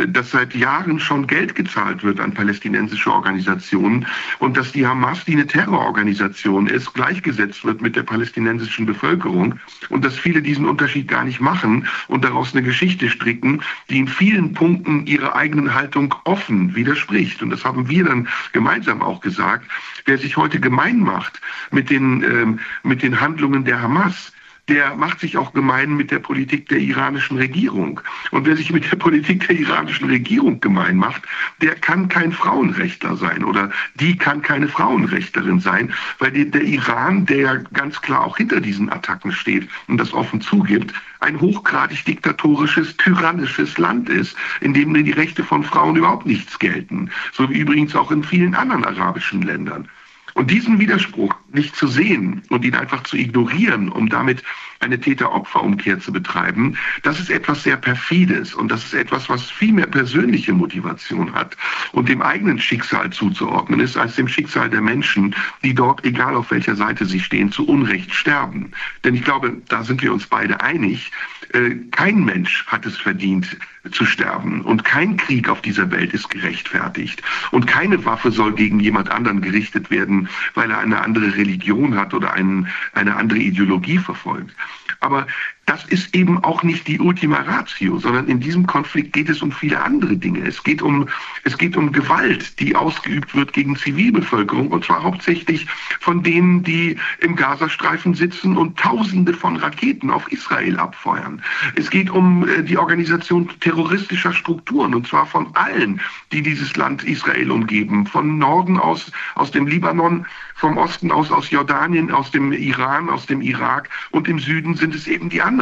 dass 0.08 0.32
seit 0.32 0.56
Jahren 0.56 1.00
schon 1.00 1.28
Geld 1.28 1.56
gezahlt 1.56 2.04
wird 2.04 2.20
an 2.20 2.34
palästinensische 2.34 3.12
Organisationen 3.12 4.08
und 4.40 4.58
dass 4.58 4.72
die 4.72 4.88
Hamas, 4.88 5.26
die 5.26 5.34
eine 5.34 5.46
Terrororganisation 5.46 6.68
ist, 6.68 6.94
gleichgesetzt 6.94 7.64
wird 7.64 7.82
mit 7.82 7.96
der 7.96 8.04
palästinensischen 8.04 8.86
Bevölkerung 8.86 9.60
und 9.90 10.04
dass 10.04 10.18
viele 10.18 10.42
diesen 10.42 10.66
Unterschied 10.66 11.08
gar 11.08 11.24
nicht 11.24 11.42
machen 11.42 11.88
und 12.08 12.24
daraus 12.24 12.54
eine 12.54 12.64
Geschichte 12.64 13.10
stricken, 13.10 13.62
die 13.90 14.00
in 14.00 14.08
vielen 14.08 14.54
Punkten 14.54 15.06
ihrer 15.06 15.36
eigenen 15.36 15.74
Haltung 15.74 16.14
offen 16.24 16.76
widerspricht. 16.76 17.42
Und 17.42 17.52
das 17.52 17.64
haben 17.66 17.88
wir 17.90 18.06
dann 18.06 18.28
gemeinsam 18.52 19.02
auch 19.02 19.22
gesagt. 19.22 19.70
Wer 20.06 20.18
sich 20.18 20.38
heute 20.38 20.60
gemein 20.60 21.00
macht 21.00 21.42
mit 21.72 21.90
den, 21.90 22.24
ähm, 22.24 22.60
mit 22.84 23.04
den 23.04 23.20
Handlungen 23.20 23.64
der 23.66 23.82
Hamas, 23.82 24.32
der 24.70 24.96
macht 24.96 25.20
sich 25.20 25.38
auch 25.38 25.54
gemein 25.54 25.96
mit 25.96 26.12
der 26.12 26.20
Politik 26.20 26.70
der 26.70 26.80
iranischen 26.80 27.38
Regierung. 27.38 28.00
Und 28.32 28.46
wer 28.46 28.56
sich 28.56 28.72
mit 28.72 28.90
der 28.92 28.98
Politik 28.98 29.48
der 29.48 29.60
iranischen 29.60 30.08
Regierung 30.08 30.60
gemein 30.62 30.98
macht, 30.98 31.24
der 31.62 31.76
kann 31.76 32.08
kein 32.08 32.32
Frauenrechtler 32.32 33.18
sein 33.18 33.44
oder 33.44 33.72
die 33.96 34.18
kann 34.18 34.42
keine 34.42 34.68
Frauenrechtlerin 34.68 35.60
sein, 35.60 35.94
weil 36.20 36.32
der 36.32 36.64
Iran, 36.64 37.26
der 37.26 37.58
ganz 37.74 38.02
klar 38.02 38.26
auch 38.26 38.38
hinter 38.38 38.62
diesen 38.62 38.92
Attacken 38.92 39.32
steht 39.32 39.68
und 39.88 39.98
das 39.98 40.14
offen 40.14 40.42
zugibt, 40.42 40.94
ein 41.20 41.40
hochgradig 41.42 42.06
diktatorisches, 42.06 42.96
tyrannisches 42.98 43.78
Land 43.78 44.10
ist, 44.10 44.38
in 44.62 44.74
dem 44.74 44.94
die 44.94 45.12
Rechte 45.12 45.44
von 45.44 45.64
Frauen 45.64 45.96
überhaupt 45.96 46.26
nichts 46.26 46.60
gelten. 46.60 47.10
So 47.34 47.50
wie 47.50 47.60
übrigens 47.60 47.96
auch 47.96 48.12
in 48.12 48.24
vielen 48.24 48.56
anderen 48.56 48.86
arabischen 48.86 49.42
Ländern. 49.42 49.90
Und 50.34 50.52
diesen 50.52 50.80
Widerspruch 50.80 51.34
nicht 51.52 51.76
zu 51.76 51.88
sehen 51.88 52.44
und 52.50 52.64
ihn 52.66 52.76
einfach 52.76 53.04
zu 53.04 53.18
ignorieren, 53.18 53.90
um 53.90 54.10
damit 54.10 54.44
eine 54.80 55.00
Täter-Opfer-Umkehr 55.00 56.00
zu 56.00 56.12
betreiben, 56.12 56.78
das 57.04 57.20
ist 57.20 57.30
etwas 57.30 57.64
sehr 57.64 57.78
perfides. 57.78 58.54
Und 58.54 58.70
das 58.70 58.86
ist 58.86 58.94
etwas, 58.94 59.30
was 59.30 59.50
viel 59.50 59.74
mehr 59.74 59.88
persönliche 59.88 60.54
Motivation 60.54 61.34
hat 61.34 61.58
und 61.92 62.08
dem 62.08 62.22
eigenen 62.22 62.60
Schicksal 62.60 63.10
zuzuordnen 63.10 63.80
ist, 63.80 63.98
als 63.98 64.16
dem 64.16 64.28
Schicksal 64.28 64.70
der 64.70 64.82
Menschen, 64.82 65.36
die 65.64 65.74
dort, 65.74 66.06
egal 66.06 66.36
auf 66.36 66.52
welcher 66.52 66.76
Seite 66.76 67.06
sie 67.06 67.20
stehen, 67.20 67.52
zu 67.52 67.68
Unrecht 67.68 68.14
sterben. 68.14 68.72
Denn 69.04 69.16
ich 69.16 69.24
glaube, 69.24 69.58
da 69.68 69.84
sind 69.84 70.02
wir 70.02 70.14
uns 70.14 70.28
beide 70.28 70.62
einig, 70.62 71.12
äh, 71.54 71.76
kein 71.92 72.24
Mensch 72.24 72.66
hat 72.68 72.86
es 72.86 72.98
verdient 72.98 73.58
zu 73.92 74.06
sterben. 74.06 74.62
Und 74.62 74.84
kein 74.84 75.18
Krieg 75.18 75.50
auf 75.50 75.62
dieser 75.62 75.90
Welt 75.92 76.14
ist 76.14 76.30
gerechtfertigt. 76.30 77.24
Und 77.52 77.66
keine 77.66 78.06
Waffe 78.06 78.32
soll 78.32 78.54
gegen 78.54 78.80
jemand 78.80 79.10
anderen 79.10 79.42
gerichtet 79.42 79.90
werden, 79.90 80.29
weil 80.54 80.72
er 80.72 80.80
eine 80.80 81.02
andere 81.02 81.36
Religion 81.36 81.96
hat 81.96 82.14
oder 82.14 82.34
einen, 82.34 82.68
eine 82.94 83.16
andere 83.16 83.40
Ideologie 83.40 83.98
verfolgt. 83.98 84.56
Aber 85.00 85.28
das 85.70 85.86
ist 85.86 86.16
eben 86.16 86.44
auch 86.44 86.64
nicht 86.64 86.88
die 86.88 87.00
Ultima 87.00 87.42
Ratio, 87.42 88.00
sondern 88.00 88.28
in 88.28 88.40
diesem 88.40 88.66
Konflikt 88.66 89.14
geht 89.14 89.30
es 89.30 89.44
um 89.44 89.52
viele 89.52 89.80
andere 89.80 90.18
Dinge. 90.18 90.40
Es 90.40 90.64
geht 90.64 90.82
um, 90.82 91.08
es 91.44 91.60
geht 91.60 91.78
um 91.78 91.92
Gewalt, 91.92 92.60
die 92.60 92.76
ausgeübt 92.76 93.36
wird 93.36 93.54
gegen 93.54 93.76
Zivilbevölkerung 93.76 94.70
und 94.70 94.84
zwar 94.84 95.04
hauptsächlich 95.04 95.68
von 96.00 96.24
denen, 96.24 96.64
die 96.64 96.98
im 97.20 97.36
Gazastreifen 97.36 98.16
sitzen 98.16 98.58
und 98.58 98.80
Tausende 98.80 99.32
von 99.32 99.58
Raketen 99.58 100.10
auf 100.10 100.32
Israel 100.32 100.80
abfeuern. 100.80 101.40
Es 101.76 101.92
geht 101.92 102.10
um 102.10 102.48
äh, 102.48 102.64
die 102.64 102.80
Organisation 102.80 103.48
terroristischer 103.60 104.34
Strukturen 104.34 104.96
und 104.96 105.06
zwar 105.06 105.28
von 105.28 105.56
allen, 105.56 106.02
die 106.32 106.42
dieses 106.42 106.76
Land 106.78 107.04
Israel 107.04 107.52
umgeben, 107.52 108.08
von 108.08 108.40
Norden 108.40 108.80
aus, 108.80 109.12
aus 109.36 109.52
dem 109.52 109.68
Libanon, 109.68 110.26
vom 110.56 110.78
Osten 110.78 111.12
aus, 111.12 111.32
aus 111.32 111.52
Jordanien, 111.52 112.12
aus 112.12 112.32
dem 112.32 112.52
Iran, 112.54 113.08
aus 113.10 113.28
dem 113.28 113.42
Irak 113.42 113.88
und 114.10 114.28
im 114.28 114.40
Süden 114.40 114.76
sind 114.76 114.96
es 114.96 115.08
eben 115.08 115.30
die 115.30 115.42
anderen, 115.42 115.59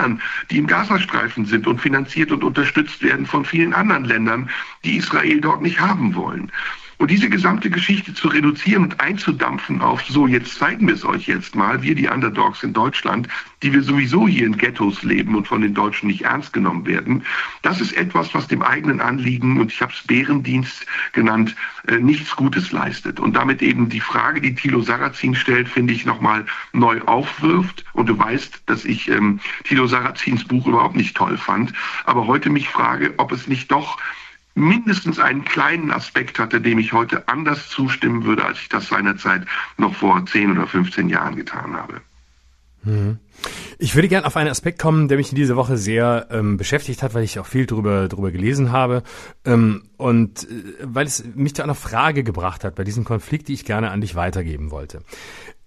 die 0.50 0.58
im 0.58 0.68
Gazastreifen 0.68 1.46
sind 1.46 1.68
und 1.68 1.80
finanziert 1.80 2.32
und 2.32 2.44
unterstützt 2.44 3.02
werden 3.02 3.26
von 3.26 3.46
vielen 3.46 3.74
anderen 3.74 4.06
Ländern, 4.06 4.50
die 4.84 4.98
Israel 4.98 5.42
dort 5.42 5.62
nicht 5.62 5.80
haben 5.80 6.16
wollen. 6.16 6.52
Und 7.00 7.12
diese 7.12 7.30
gesamte 7.30 7.70
Geschichte 7.70 8.14
zu 8.16 8.28
reduzieren 8.28 8.84
und 8.84 9.00
einzudampfen 9.00 9.82
auf, 9.82 10.04
so 10.08 10.26
jetzt 10.26 10.56
zeigen 10.56 10.88
wir 10.88 10.96
es 10.96 11.06
euch 11.06 11.28
jetzt 11.28 11.56
mal, 11.56 11.84
wir 11.84 11.94
die 11.94 12.08
Underdogs 12.08 12.64
in 12.64 12.74
Deutschland, 12.74 13.28
die 13.62 13.72
wir 13.72 13.84
sowieso 13.84 14.28
hier 14.28 14.48
in 14.48 14.58
Ghettos 14.58 15.04
leben 15.04 15.36
und 15.36 15.48
von 15.48 15.62
den 15.62 15.76
Deutschen 15.76 16.08
nicht 16.08 16.24
ernst 16.24 16.54
genommen 16.54 16.88
werden, 16.88 17.24
das 17.62 17.82
ist 17.82 17.96
etwas, 17.96 18.34
was 18.34 18.48
dem 18.48 18.64
eigenen 18.64 19.00
Anliegen, 19.00 19.60
und 19.60 19.72
ich 19.72 19.82
habe 19.82 19.94
es 19.94 20.08
Bärendienst 20.08 20.88
genannt, 21.14 21.56
äh, 21.88 21.98
nichts 21.98 22.36
Gutes 22.36 22.72
leistet. 22.72 23.20
Und 23.20 23.36
damit 23.36 23.62
eben 23.62 23.90
die 23.90 24.00
Frage, 24.00 24.42
die 24.42 24.56
Thilo 24.56 24.82
Sarrazin 24.82 25.36
stellt, 25.36 25.70
finde 25.70 25.94
ich 25.94 26.06
nochmal 26.06 26.46
neu 26.74 27.00
aufwirft. 27.02 27.86
Und 27.94 28.10
du 28.10 28.18
weißt, 28.18 28.64
dass 28.66 28.86
ich 28.86 29.08
ähm, 29.10 29.40
Thilo 29.66 29.86
Sarrazins 29.86 30.46
Buch 30.46 30.66
überhaupt 30.66 30.96
nicht 30.96 31.16
toll 31.16 31.38
fand, 31.38 31.74
aber 32.06 32.26
heute 32.26 32.50
mich 32.50 32.70
frage, 32.70 33.14
ob 33.18 33.32
es 33.32 33.48
nicht 33.48 33.72
doch 33.72 34.00
mindestens 34.58 35.20
einen 35.20 35.46
kleinen 35.46 35.92
Aspekt 35.92 36.40
hatte, 36.40 36.60
dem 36.60 36.80
ich 36.80 36.92
heute 36.92 37.28
anders 37.28 37.70
zustimmen 37.70 38.26
würde, 38.26 38.44
als 38.44 38.60
ich 38.60 38.70
das 38.70 38.88
seinerzeit 38.88 39.46
noch 39.78 39.94
vor 39.94 40.26
10 40.26 40.52
oder 40.52 40.68
15 40.68 41.10
Jahren 41.10 41.36
getan 41.36 41.76
habe. 41.76 42.02
Mhm. 42.84 43.20
Ich 43.78 43.94
würde 43.94 44.08
gern 44.08 44.26
auf 44.26 44.36
einen 44.36 44.50
Aspekt 44.50 44.80
kommen, 44.80 45.08
der 45.08 45.18
mich 45.18 45.30
in 45.30 45.36
dieser 45.36 45.56
Woche 45.56 45.78
sehr 45.78 46.28
ähm, 46.32 46.58
beschäftigt 46.58 47.04
hat, 47.04 47.14
weil 47.14 47.24
ich 47.24 47.38
auch 47.38 47.46
viel 47.46 47.68
drüber, 47.68 48.08
drüber 48.08 48.32
gelesen 48.32 48.72
habe 48.72 49.04
ähm, 49.46 49.84
und 49.98 50.50
äh, 50.50 50.64
weil 50.82 51.06
es 51.06 51.24
mich 51.36 51.54
zu 51.54 51.62
einer 51.62 51.76
Frage 51.76 52.24
gebracht 52.24 52.64
hat 52.64 52.76
bei 52.76 52.84
diesem 52.84 53.04
Konflikt, 53.04 53.50
die 53.50 53.54
ich 53.54 53.66
gerne 53.66 53.92
an 53.92 54.02
dich 54.02 54.16
weitergeben 54.16 54.72
wollte. 54.72 55.02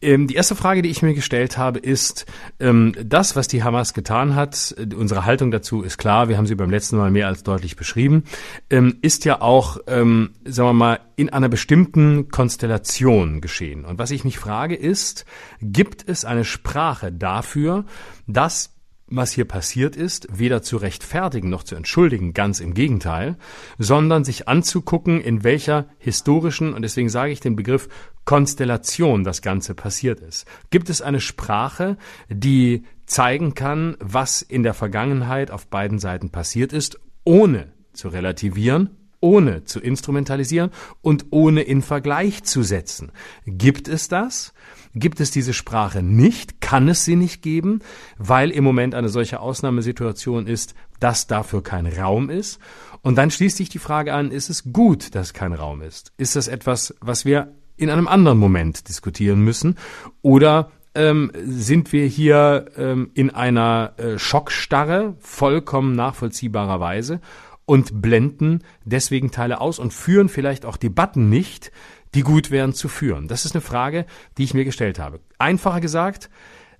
Ähm, 0.02 0.26
die 0.26 0.34
erste 0.34 0.54
Frage, 0.54 0.82
die 0.82 0.88
ich 0.88 1.02
mir 1.02 1.14
gestellt 1.14 1.58
habe, 1.58 1.78
ist, 1.78 2.26
ähm, 2.58 2.94
das, 3.04 3.36
was 3.36 3.48
die 3.48 3.62
Hamas 3.62 3.92
getan 3.92 4.34
hat, 4.34 4.74
äh, 4.78 4.94
unsere 4.94 5.24
Haltung 5.24 5.50
dazu 5.50 5.82
ist 5.82 5.98
klar, 5.98 6.28
wir 6.28 6.38
haben 6.38 6.46
sie 6.46 6.54
beim 6.54 6.70
letzten 6.70 6.96
Mal 6.96 7.10
mehr 7.10 7.26
als 7.26 7.42
deutlich 7.42 7.76
beschrieben, 7.76 8.24
ähm, 8.70 8.98
ist 9.02 9.24
ja 9.24 9.42
auch, 9.42 9.78
ähm, 9.86 10.30
sagen 10.44 10.68
wir 10.70 10.72
mal, 10.72 11.00
in 11.16 11.28
einer 11.30 11.48
bestimmten 11.48 12.28
Konstellation 12.28 13.40
geschehen. 13.40 13.84
Und 13.84 13.98
was 13.98 14.10
ich 14.10 14.24
mich 14.24 14.38
frage 14.38 14.74
ist, 14.74 15.26
gibt 15.60 16.08
es 16.08 16.24
eine 16.24 16.44
Sprache 16.44 17.12
dafür, 17.12 17.84
dass 18.26 18.79
was 19.10 19.32
hier 19.32 19.44
passiert 19.44 19.96
ist, 19.96 20.28
weder 20.30 20.62
zu 20.62 20.76
rechtfertigen 20.76 21.50
noch 21.50 21.64
zu 21.64 21.74
entschuldigen, 21.74 22.32
ganz 22.32 22.60
im 22.60 22.74
Gegenteil, 22.74 23.36
sondern 23.78 24.24
sich 24.24 24.48
anzugucken, 24.48 25.20
in 25.20 25.44
welcher 25.44 25.86
historischen, 25.98 26.72
und 26.72 26.82
deswegen 26.82 27.08
sage 27.08 27.32
ich 27.32 27.40
den 27.40 27.56
Begriff 27.56 27.88
Konstellation 28.24 29.24
das 29.24 29.42
Ganze 29.42 29.74
passiert 29.74 30.20
ist. 30.20 30.46
Gibt 30.70 30.88
es 30.88 31.02
eine 31.02 31.20
Sprache, 31.20 31.96
die 32.28 32.84
zeigen 33.06 33.54
kann, 33.54 33.96
was 33.98 34.42
in 34.42 34.62
der 34.62 34.74
Vergangenheit 34.74 35.50
auf 35.50 35.66
beiden 35.66 35.98
Seiten 35.98 36.30
passiert 36.30 36.72
ist, 36.72 37.00
ohne 37.24 37.72
zu 37.92 38.08
relativieren, 38.08 38.90
ohne 39.20 39.64
zu 39.64 39.80
instrumentalisieren 39.80 40.70
und 41.02 41.26
ohne 41.30 41.62
in 41.62 41.82
Vergleich 41.82 42.44
zu 42.44 42.62
setzen. 42.62 43.12
Gibt 43.44 43.88
es 43.88 44.08
das? 44.08 44.54
Gibt 44.94 45.20
es 45.20 45.30
diese 45.30 45.52
Sprache 45.52 46.02
nicht? 46.02 46.60
Kann 46.60 46.88
es 46.88 47.04
sie 47.04 47.16
nicht 47.16 47.42
geben, 47.42 47.80
weil 48.18 48.50
im 48.50 48.64
Moment 48.64 48.94
eine 48.94 49.08
solche 49.08 49.40
Ausnahmesituation 49.40 50.46
ist, 50.46 50.74
dass 50.98 51.26
dafür 51.26 51.62
kein 51.62 51.86
Raum 51.86 52.28
ist? 52.28 52.58
Und 53.02 53.16
dann 53.16 53.30
schließt 53.30 53.56
sich 53.56 53.68
die 53.68 53.78
Frage 53.78 54.12
an, 54.12 54.30
ist 54.30 54.50
es 54.50 54.72
gut, 54.72 55.14
dass 55.14 55.32
kein 55.32 55.52
Raum 55.52 55.80
ist? 55.80 56.12
Ist 56.16 56.36
das 56.36 56.48
etwas, 56.48 56.94
was 57.00 57.24
wir 57.24 57.54
in 57.76 57.88
einem 57.88 58.08
anderen 58.08 58.38
Moment 58.38 58.88
diskutieren 58.88 59.42
müssen? 59.42 59.76
Oder 60.22 60.70
ähm, 60.94 61.30
sind 61.34 61.92
wir 61.92 62.06
hier 62.06 62.66
ähm, 62.76 63.10
in 63.14 63.30
einer 63.30 63.94
äh, 63.96 64.18
Schockstarre, 64.18 65.14
vollkommen 65.20 65.94
nachvollziehbarerweise, 65.94 67.20
und 67.64 68.02
blenden 68.02 68.64
deswegen 68.84 69.30
Teile 69.30 69.60
aus 69.60 69.78
und 69.78 69.94
führen 69.94 70.28
vielleicht 70.28 70.64
auch 70.64 70.76
Debatten 70.76 71.28
nicht, 71.28 71.70
die 72.14 72.22
gut 72.22 72.50
wären 72.50 72.72
zu 72.72 72.88
führen? 72.88 73.28
Das 73.28 73.44
ist 73.44 73.54
eine 73.54 73.62
Frage, 73.62 74.06
die 74.38 74.44
ich 74.44 74.54
mir 74.54 74.64
gestellt 74.64 74.98
habe. 74.98 75.20
Einfacher 75.38 75.80
gesagt, 75.80 76.30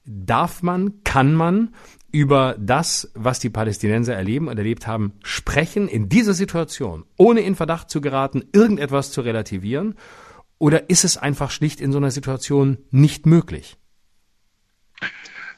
darf 0.05 0.62
man, 0.62 1.03
kann 1.05 1.35
man 1.35 1.74
über 2.12 2.57
das, 2.59 3.11
was 3.14 3.39
die 3.39 3.51
Palästinenser 3.51 4.14
erleben 4.14 4.49
und 4.49 4.59
erlebt 4.59 4.87
haben, 4.87 5.12
sprechen 5.22 5.89
in 5.89 6.09
dieser 6.09 6.35
Situation, 6.35 7.05
ohne 7.16 7.41
in 7.41 7.55
Verdacht 7.55 7.91
zu 7.91 8.01
geraten, 8.01 8.45
irgendetwas 8.53 9.12
zu 9.12 9.20
relativieren? 9.20 9.95
Oder 10.59 10.91
ist 10.91 11.05
es 11.05 11.16
einfach 11.16 11.51
schlicht 11.51 11.81
in 11.81 11.93
so 11.93 11.99
einer 11.99 12.11
Situation 12.11 12.78
nicht 12.91 13.26
möglich? 13.26 13.78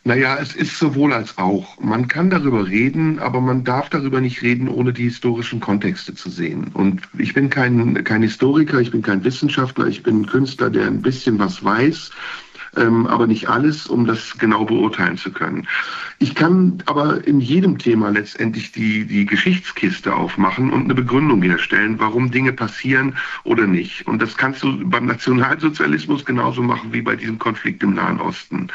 Naja, 0.04 0.36
es 0.40 0.56
ist 0.56 0.78
sowohl 0.78 1.12
als 1.12 1.38
auch. 1.38 1.80
Man 1.80 2.08
kann 2.08 2.28
darüber 2.28 2.66
reden, 2.66 3.20
aber 3.20 3.40
man 3.40 3.62
darf 3.62 3.88
darüber 3.88 4.20
nicht 4.20 4.42
reden, 4.42 4.68
ohne 4.68 4.92
die 4.92 5.04
historischen 5.04 5.60
Kontexte 5.60 6.12
zu 6.14 6.28
sehen. 6.28 6.72
Und 6.74 7.02
ich 7.18 7.34
bin 7.34 7.50
kein, 7.50 8.02
kein 8.02 8.22
Historiker, 8.22 8.80
ich 8.80 8.90
bin 8.90 9.02
kein 9.02 9.22
Wissenschaftler, 9.22 9.86
ich 9.86 10.02
bin 10.02 10.22
ein 10.22 10.26
Künstler, 10.26 10.70
der 10.70 10.88
ein 10.88 11.02
bisschen 11.02 11.38
was 11.38 11.62
weiß 11.62 12.10
ähm, 12.76 13.06
aber 13.06 13.26
nicht 13.26 13.48
alles, 13.48 13.86
um 13.86 14.06
das 14.06 14.38
genau 14.38 14.64
beurteilen 14.64 15.18
zu 15.18 15.30
können. 15.30 15.66
Ich 16.18 16.34
kann 16.34 16.82
aber 16.86 17.26
in 17.26 17.40
jedem 17.40 17.78
Thema 17.78 18.10
letztendlich 18.10 18.72
die, 18.72 19.04
die 19.04 19.26
Geschichtskiste 19.26 20.14
aufmachen 20.14 20.70
und 20.70 20.84
eine 20.84 20.94
Begründung 20.94 21.42
herstellen, 21.42 21.98
warum 21.98 22.30
Dinge 22.30 22.52
passieren 22.52 23.16
oder 23.44 23.66
nicht. 23.66 24.06
Und 24.06 24.22
das 24.22 24.36
kannst 24.36 24.62
du 24.62 24.88
beim 24.88 25.06
Nationalsozialismus 25.06 26.24
genauso 26.24 26.62
machen 26.62 26.92
wie 26.92 27.02
bei 27.02 27.16
diesem 27.16 27.38
Konflikt 27.38 27.82
im 27.82 27.94
Nahen 27.94 28.20
Osten. 28.20 28.68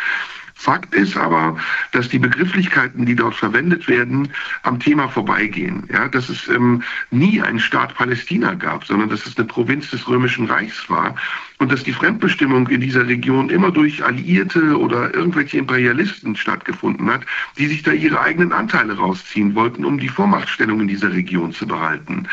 Fakt 0.59 0.95
ist 0.95 1.15
aber, 1.15 1.55
dass 1.91 2.09
die 2.09 2.17
Begrifflichkeiten, 2.17 3.05
die 3.05 3.15
dort 3.15 3.35
verwendet 3.35 3.87
werden, 3.87 4.29
am 4.63 4.79
Thema 4.79 5.07
vorbeigehen. 5.07 5.87
Ja, 5.91 6.07
dass 6.07 6.29
es 6.29 6.47
ähm, 6.47 6.81
nie 7.11 7.41
einen 7.41 7.59
Staat 7.59 7.93
Palästina 7.93 8.55
gab, 8.55 8.83
sondern 8.83 9.09
dass 9.09 9.27
es 9.27 9.37
eine 9.37 9.45
Provinz 9.45 9.91
des 9.91 10.07
Römischen 10.07 10.47
Reichs 10.47 10.89
war 10.89 11.15
und 11.59 11.71
dass 11.71 11.83
die 11.83 11.93
Fremdbestimmung 11.93 12.67
in 12.67 12.81
dieser 12.81 13.07
Region 13.07 13.49
immer 13.49 13.71
durch 13.71 14.03
Alliierte 14.03 14.77
oder 14.77 15.13
irgendwelche 15.13 15.57
Imperialisten 15.57 16.35
stattgefunden 16.35 17.09
hat, 17.09 17.21
die 17.57 17.65
sich 17.65 17.81
da 17.81 17.91
ihre 17.91 18.19
eigenen 18.19 18.53
Anteile 18.53 18.95
rausziehen 18.97 19.55
wollten, 19.55 19.83
um 19.83 19.97
die 19.97 20.09
Vormachtstellung 20.09 20.81
in 20.81 20.87
dieser 20.87 21.11
Region 21.11 21.53
zu 21.53 21.65
behalten. 21.65 22.27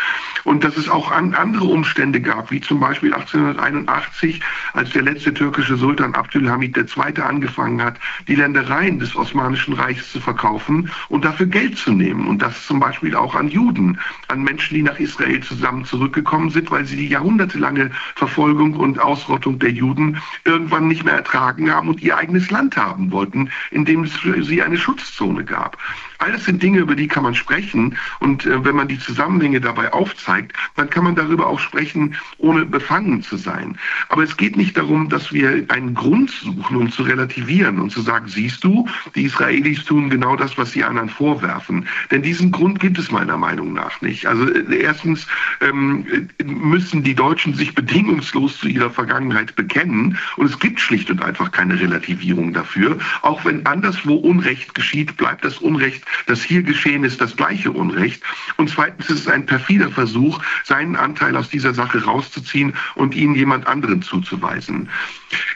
Und 0.45 0.63
dass 0.63 0.77
es 0.77 0.91
auch 0.91 1.11
an 1.11 1.35
andere 1.35 1.65
Umstände 1.65 2.21
gab, 2.21 2.51
wie 2.51 2.61
zum 2.61 2.81
Beispiel 2.81 3.15
1881, 3.15 4.41
als 4.75 4.91
der 4.91 5.03
letzte 5.03 5.33
türkische 5.33 5.77
Sultan 5.77 6.15
Abdülhamid 6.15 6.77
II. 6.77 7.23
angefangen 7.23 7.83
hat, 7.83 7.99
die 8.29 8.35
Ländereien 8.35 8.99
des 8.99 9.17
Osmanischen 9.17 9.73
Reichs 9.73 10.13
zu 10.13 10.21
verkaufen 10.21 10.91
und 11.09 11.25
dafür 11.25 11.47
Geld 11.47 11.79
zu 11.79 11.93
nehmen. 11.93 12.27
Und 12.27 12.43
das 12.43 12.67
zum 12.67 12.79
Beispiel 12.79 13.17
auch 13.17 13.35
an 13.35 13.49
Juden, 13.49 13.99
an 14.29 14.43
Menschen, 14.43 14.75
die 14.75 14.83
nach 14.83 14.99
Israel 14.99 15.41
zusammen 15.43 15.87
zurückgekommen 15.87 16.51
sind, 16.51 16.71
weil 16.71 16.85
sie 16.85 16.97
die 16.97 17.09
jahrhundertelange 17.09 17.91
Verfolgung 18.17 18.75
und 18.75 19.01
Ausrottung 19.15 19.61
der 19.61 19.71
Juden 19.71 20.21
irgendwann 20.45 20.89
nicht 20.89 21.05
mehr 21.05 21.15
ertragen 21.15 21.71
haben 21.71 21.89
und 21.89 22.03
ihr 22.03 22.17
eigenes 22.17 22.51
Land 22.51 22.77
haben 22.77 23.13
wollten, 23.13 23.49
in 23.71 23.85
dem 23.85 24.03
es 24.03 24.13
für 24.13 24.43
sie 24.43 24.61
eine 24.61 24.77
Schutzzone 24.77 25.45
gab. 25.45 25.79
Alles 26.19 26.45
sind 26.45 26.63
Dinge, 26.63 26.81
über 26.81 26.95
die 26.95 27.09
kann 27.09 27.23
man 27.23 27.35
sprechen. 27.35 27.97
Und 28.21 28.47
äh, 28.47 28.65
wenn 28.65 28.77
man 28.77 28.89
die 28.89 28.99
Zusammenhänge 28.99 29.61
dabei 29.61 29.93
aufzeigt, 29.93 30.53
dann 30.77 30.91
kann 30.91 31.05
man 31.05 31.15
darüber 31.15 31.47
auch 31.47 31.61
sprechen, 31.61 32.15
ohne 32.39 32.65
befangen 32.65 33.23
zu 33.23 33.37
sein. 33.37 33.79
Aber 34.09 34.23
es 34.23 34.37
geht 34.37 34.57
nicht 34.57 34.77
darum, 34.77 35.09
dass 35.09 35.33
wir 35.33 35.65
einen 35.69 35.95
Grund 35.95 36.31
suchen, 36.31 36.77
um 36.77 36.91
zu 36.91 37.03
relativieren 37.03 37.81
und 37.81 37.91
zu 37.91 38.01
sagen, 38.01 38.29
siehst 38.29 38.63
du, 38.65 38.89
die 39.15 39.25
Israelis 39.25 39.85
tun 39.85 40.11
genau 40.11 40.37
das, 40.37 40.57
was 40.57 40.73
sie 40.73 40.85
anderen 40.85 41.09
vorwerfen. 41.09 41.87
Denn 42.11 42.23
diesen 42.23 42.51
Grund 42.51 42.81
gibt 42.81 42.99
es 42.99 43.11
meiner 43.11 43.37
Meinung 43.37 43.73
nach 43.73 44.01
nicht. 44.01 44.27
Also 44.27 44.49
äh, 44.49 44.77
erstens 44.77 45.27
ähm, 45.61 46.07
müssen 46.45 47.03
die 47.03 47.15
Deutschen 47.15 47.55
sich 47.55 47.75
bedingungslos 47.75 48.59
zu 48.59 48.69
ihrer 48.69 48.91
Vergangenheit 48.91 49.57
bekennen. 49.57 50.19
Und 50.37 50.47
es 50.47 50.59
gibt 50.59 50.81
schlicht 50.81 51.11
und 51.11 51.23
einfach 51.23 51.51
keine 51.51 51.79
Relativierung 51.79 52.53
dafür. 52.53 52.99
Auch 53.23 53.45
wenn 53.45 53.67
anderswo 53.67 54.15
Unrecht 54.15 54.75
geschieht, 54.75 55.17
bleibt 55.17 55.45
das 55.45 55.59
Unrecht 55.59 56.04
das 56.27 56.43
hier 56.43 56.63
geschehen 56.63 57.05
ist, 57.05 57.21
das 57.21 57.37
gleiche 57.37 57.71
Unrecht. 57.73 58.23
Und 58.57 58.71
zweitens 58.71 59.11
ist 59.11 59.21
es 59.21 59.29
ein 59.29 59.47
perfider 59.47 59.91
Versuch, 59.91 60.41
seinen 60.65 60.97
Anteil 60.97 61.37
aus 61.37 61.49
dieser 61.49 61.75
Sache 61.75 62.05
rauszuziehen 62.05 62.75
und 62.95 63.15
ihn 63.15 63.35
jemand 63.35 63.67
anderen 63.67 64.03
zuzuweisen. 64.03 64.89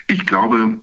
Ich 0.06 0.26
glaube, 0.26 0.80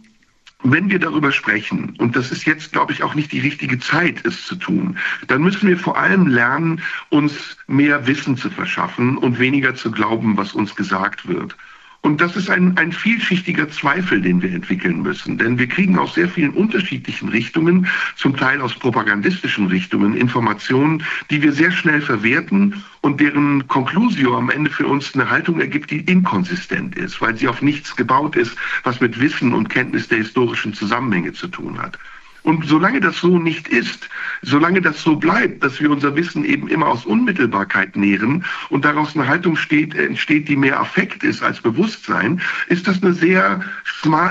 wenn 0.63 0.89
wir 0.89 0.99
darüber 0.99 1.31
sprechen, 1.31 1.95
und 1.99 2.15
das 2.15 2.31
ist 2.31 2.45
jetzt, 2.45 2.71
glaube 2.71 2.91
ich, 2.91 3.03
auch 3.03 3.13
nicht 3.13 3.31
die 3.31 3.39
richtige 3.39 3.77
Zeit, 3.79 4.25
es 4.25 4.45
zu 4.45 4.55
tun, 4.55 4.97
dann 5.27 5.43
müssen 5.43 5.69
wir 5.69 5.77
vor 5.77 5.97
allem 5.97 6.27
lernen, 6.27 6.81
uns 7.09 7.57
mehr 7.67 8.07
Wissen 8.07 8.35
zu 8.35 8.49
verschaffen 8.49 9.17
und 9.17 9.37
weniger 9.37 9.75
zu 9.75 9.91
glauben, 9.91 10.37
was 10.37 10.53
uns 10.53 10.75
gesagt 10.75 11.27
wird. 11.27 11.55
Und 12.05 12.21
das 12.21 12.35
ist 12.35 12.51
ein, 12.51 12.77
ein 12.77 12.91
vielschichtiger 12.91 13.67
Zweifel, 13.67 14.21
den 14.21 14.39
wir 14.39 14.53
entwickeln 14.53 15.01
müssen. 15.01 15.39
Denn 15.39 15.57
wir 15.57 15.65
kriegen 15.65 15.97
aus 15.97 16.13
sehr 16.13 16.29
vielen 16.29 16.51
unterschiedlichen 16.51 17.29
Richtungen, 17.29 17.87
zum 18.15 18.37
Teil 18.37 18.61
aus 18.61 18.75
propagandistischen 18.75 19.65
Richtungen, 19.65 20.15
Informationen, 20.15 21.03
die 21.31 21.41
wir 21.41 21.51
sehr 21.51 21.71
schnell 21.71 22.01
verwerten 22.01 22.83
und 23.01 23.19
deren 23.19 23.67
Conclusio 23.67 24.37
am 24.37 24.51
Ende 24.51 24.69
für 24.69 24.85
uns 24.85 25.15
eine 25.15 25.31
Haltung 25.31 25.59
ergibt, 25.59 25.89
die 25.89 26.01
inkonsistent 26.01 26.95
ist, 26.95 27.21
weil 27.21 27.35
sie 27.37 27.47
auf 27.47 27.63
nichts 27.63 27.95
gebaut 27.95 28.35
ist, 28.35 28.55
was 28.83 29.01
mit 29.01 29.19
Wissen 29.19 29.51
und 29.51 29.69
Kenntnis 29.69 30.07
der 30.07 30.19
historischen 30.19 30.75
Zusammenhänge 30.75 31.33
zu 31.33 31.47
tun 31.47 31.79
hat. 31.79 31.97
Und 32.45 32.63
solange 32.67 32.99
das 32.99 33.17
so 33.17 33.39
nicht 33.39 33.67
ist, 33.69 34.07
solange 34.43 34.79
das 34.79 35.01
so 35.01 35.15
bleibt, 35.15 35.63
dass 35.63 35.81
wir 35.81 35.89
unser 35.89 36.15
Wissen 36.15 36.45
eben 36.45 36.67
immer 36.67 36.85
aus 36.85 37.03
Unmittelbarkeit 37.03 37.95
nähren 37.95 38.45
und 38.69 38.85
daraus 38.85 39.15
eine 39.15 39.27
Haltung 39.27 39.55
steht, 39.55 39.95
entsteht, 39.95 40.47
die 40.47 40.55
mehr 40.55 40.79
Affekt 40.79 41.23
ist 41.23 41.41
als 41.41 41.59
Bewusstsein, 41.59 42.39
ist 42.67 42.87
das 42.87 43.01
eine 43.01 43.13
sehr 43.13 43.61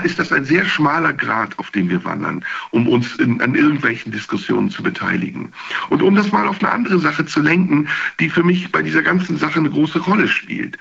ist 0.05 0.19
das 0.19 0.31
ein 0.31 0.45
sehr 0.45 0.63
schmaler 0.63 1.11
Grad, 1.11 1.59
auf 1.59 1.69
dem 1.71 1.89
wir 1.89 2.05
wandern, 2.05 2.45
um 2.71 2.87
uns 2.87 3.17
in, 3.17 3.41
an 3.41 3.55
irgendwelchen 3.55 4.13
Diskussionen 4.13 4.69
zu 4.69 4.81
beteiligen. 4.81 5.51
Und 5.89 6.01
um 6.01 6.15
das 6.15 6.31
mal 6.31 6.47
auf 6.47 6.63
eine 6.63 6.71
andere 6.71 6.99
Sache 6.99 7.25
zu 7.25 7.41
lenken, 7.41 7.89
die 8.21 8.29
für 8.29 8.43
mich 8.43 8.71
bei 8.71 8.81
dieser 8.81 9.01
ganzen 9.01 9.37
Sache 9.37 9.59
eine 9.59 9.69
große 9.69 9.99
Rolle 9.99 10.29
spielt. 10.29 10.77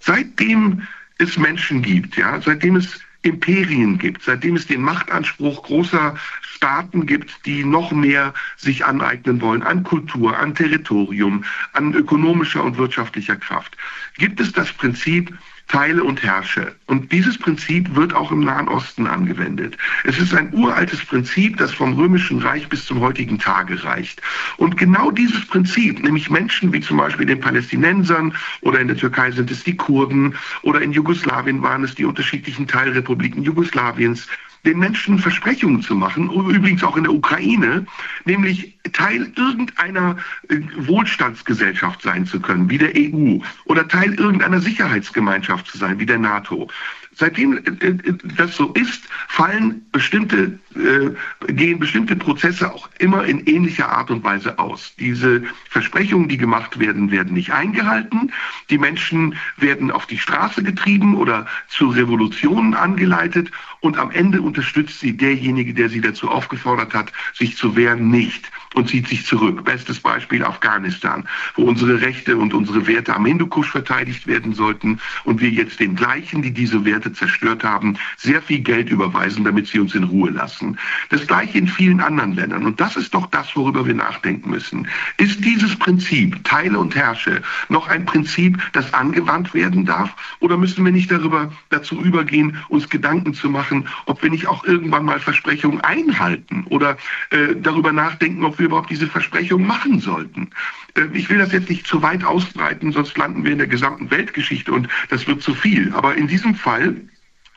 Seitdem 0.00 0.82
es 1.16 1.38
Menschen 1.38 1.80
gibt, 1.80 2.18
ja, 2.18 2.38
seitdem 2.42 2.76
es 2.76 3.00
Imperien 3.24 3.96
gibt, 3.96 4.22
seitdem 4.22 4.56
es 4.56 4.66
den 4.66 4.82
Machtanspruch 4.82 5.62
großer 5.62 6.14
Staaten 6.54 7.06
gibt, 7.06 7.46
die 7.46 7.64
noch 7.64 7.90
mehr 7.90 8.32
sich 8.56 8.84
aneignen 8.84 9.40
wollen 9.40 9.62
an 9.62 9.82
Kultur, 9.82 10.38
an 10.38 10.54
Territorium, 10.54 11.44
an 11.72 11.92
ökonomischer 11.94 12.62
und 12.62 12.78
wirtschaftlicher 12.78 13.36
Kraft, 13.36 13.76
gibt 14.16 14.40
es 14.40 14.52
das 14.52 14.72
Prinzip, 14.72 15.36
teile 15.68 16.04
und 16.04 16.22
herrsche. 16.22 16.74
Und 16.86 17.10
dieses 17.10 17.38
Prinzip 17.38 17.94
wird 17.94 18.14
auch 18.14 18.30
im 18.30 18.40
Nahen 18.40 18.68
Osten 18.68 19.06
angewendet. 19.06 19.76
Es 20.04 20.18
ist 20.18 20.34
ein 20.34 20.52
uraltes 20.52 21.04
Prinzip, 21.04 21.56
das 21.56 21.72
vom 21.72 21.94
Römischen 21.94 22.40
Reich 22.40 22.68
bis 22.68 22.84
zum 22.84 23.00
heutigen 23.00 23.38
Tage 23.38 23.82
reicht. 23.82 24.20
Und 24.58 24.76
genau 24.76 25.10
dieses 25.10 25.46
Prinzip, 25.46 26.02
nämlich 26.02 26.30
Menschen 26.30 26.72
wie 26.72 26.80
zum 26.80 26.98
Beispiel 26.98 27.26
den 27.26 27.40
Palästinensern 27.40 28.34
oder 28.60 28.78
in 28.78 28.88
der 28.88 28.96
Türkei 28.96 29.30
sind 29.30 29.50
es 29.50 29.64
die 29.64 29.76
Kurden 29.76 30.34
oder 30.62 30.80
in 30.80 30.92
Jugoslawien 30.92 31.62
waren 31.62 31.82
es 31.82 31.94
die 31.94 32.04
unterschiedlichen 32.04 32.66
Teilrepubliken 32.66 33.42
Jugoslawiens, 33.42 34.28
den 34.64 34.78
Menschen 34.78 35.18
Versprechungen 35.18 35.82
zu 35.82 35.94
machen, 35.94 36.30
übrigens 36.30 36.82
auch 36.82 36.96
in 36.96 37.04
der 37.04 37.12
Ukraine, 37.12 37.86
nämlich 38.24 38.74
Teil 38.92 39.30
irgendeiner 39.36 40.16
äh, 40.48 40.58
Wohlstandsgesellschaft 40.76 42.02
sein 42.02 42.26
zu 42.26 42.40
können, 42.40 42.70
wie 42.70 42.78
der 42.78 42.92
EU, 42.96 43.38
oder 43.66 43.86
Teil 43.88 44.14
irgendeiner 44.14 44.60
Sicherheitsgemeinschaft 44.60 45.66
zu 45.66 45.78
sein, 45.78 45.98
wie 45.98 46.06
der 46.06 46.18
NATO. 46.18 46.68
Seitdem 47.16 47.58
äh, 47.58 47.86
äh, 47.86 48.14
das 48.36 48.56
so 48.56 48.72
ist, 48.72 49.04
fallen 49.28 49.86
bestimmte, 49.92 50.58
äh, 50.74 51.52
gehen 51.52 51.78
bestimmte 51.78 52.16
Prozesse 52.16 52.72
auch 52.72 52.88
immer 52.98 53.24
in 53.24 53.46
ähnlicher 53.46 53.88
Art 53.88 54.10
und 54.10 54.24
Weise 54.24 54.58
aus. 54.58 54.94
Diese 54.98 55.42
Versprechungen, 55.68 56.28
die 56.28 56.36
gemacht 56.36 56.78
werden, 56.78 57.10
werden 57.10 57.34
nicht 57.34 57.52
eingehalten. 57.52 58.32
Die 58.70 58.78
Menschen 58.78 59.36
werden 59.56 59.90
auf 59.90 60.06
die 60.06 60.18
Straße 60.18 60.62
getrieben 60.62 61.16
oder 61.16 61.46
zu 61.68 61.88
Revolutionen 61.88 62.74
angeleitet 62.74 63.50
und 63.80 63.98
am 63.98 64.10
Ende 64.10 64.40
unterstützt 64.40 65.00
sie 65.00 65.14
derjenige, 65.14 65.74
der 65.74 65.90
sie 65.90 66.00
dazu 66.00 66.30
aufgefordert 66.30 66.94
hat, 66.94 67.12
sich 67.34 67.56
zu 67.56 67.76
wehren, 67.76 68.10
nicht 68.10 68.50
und 68.74 68.88
zieht 68.88 69.08
sich 69.08 69.26
zurück. 69.26 69.62
Bestes 69.64 70.00
Beispiel 70.00 70.42
Afghanistan, 70.42 71.28
wo 71.54 71.64
unsere 71.64 72.00
Rechte 72.00 72.36
und 72.36 72.54
unsere 72.54 72.86
Werte 72.86 73.14
am 73.14 73.26
Hindukusch 73.26 73.70
verteidigt 73.70 74.26
werden 74.26 74.54
sollten 74.54 75.00
und 75.24 75.40
wir 75.40 75.50
jetzt 75.50 75.80
den 75.80 75.96
gleichen, 75.96 76.40
die 76.40 76.50
diese 76.50 76.84
Werte 76.86 77.03
zerstört 77.12 77.64
haben, 77.64 77.96
sehr 78.16 78.42
viel 78.42 78.60
Geld 78.60 78.90
überweisen, 78.90 79.44
damit 79.44 79.66
sie 79.66 79.78
uns 79.78 79.94
in 79.94 80.04
Ruhe 80.04 80.30
lassen. 80.30 80.78
Das 81.10 81.26
gleiche 81.26 81.58
in 81.58 81.68
vielen 81.68 82.00
anderen 82.00 82.34
Ländern. 82.34 82.64
Und 82.64 82.80
das 82.80 82.96
ist 82.96 83.14
doch 83.14 83.26
das, 83.26 83.54
worüber 83.56 83.86
wir 83.86 83.94
nachdenken 83.94 84.50
müssen. 84.50 84.88
Ist 85.18 85.44
dieses 85.44 85.76
Prinzip, 85.76 86.42
teile 86.44 86.78
und 86.78 86.94
herrsche, 86.94 87.42
noch 87.68 87.88
ein 87.88 88.04
Prinzip, 88.04 88.58
das 88.72 88.92
angewandt 88.94 89.54
werden 89.54 89.84
darf? 89.84 90.14
Oder 90.40 90.56
müssen 90.56 90.84
wir 90.84 90.92
nicht 90.92 91.10
darüber 91.10 91.52
dazu 91.70 92.00
übergehen, 92.02 92.58
uns 92.68 92.88
Gedanken 92.88 93.34
zu 93.34 93.50
machen, 93.50 93.88
ob 94.06 94.22
wir 94.22 94.30
nicht 94.30 94.46
auch 94.46 94.64
irgendwann 94.64 95.04
mal 95.04 95.20
Versprechungen 95.20 95.80
einhalten 95.80 96.64
oder 96.70 96.96
äh, 97.30 97.54
darüber 97.56 97.92
nachdenken, 97.92 98.44
ob 98.44 98.58
wir 98.58 98.66
überhaupt 98.66 98.90
diese 98.90 99.06
Versprechungen 99.06 99.66
machen 99.66 100.00
sollten? 100.00 100.50
Äh, 100.96 101.06
ich 101.12 101.28
will 101.28 101.38
das 101.38 101.52
jetzt 101.52 101.68
nicht 101.68 101.86
zu 101.86 102.02
weit 102.02 102.24
ausbreiten, 102.24 102.92
sonst 102.92 103.16
landen 103.16 103.44
wir 103.44 103.52
in 103.52 103.58
der 103.58 103.66
gesamten 103.66 104.10
Weltgeschichte 104.10 104.72
und 104.72 104.88
das 105.10 105.26
wird 105.26 105.42
zu 105.42 105.54
viel. 105.54 105.92
Aber 105.94 106.14
in 106.14 106.28
diesem 106.28 106.54
Fall 106.54 106.96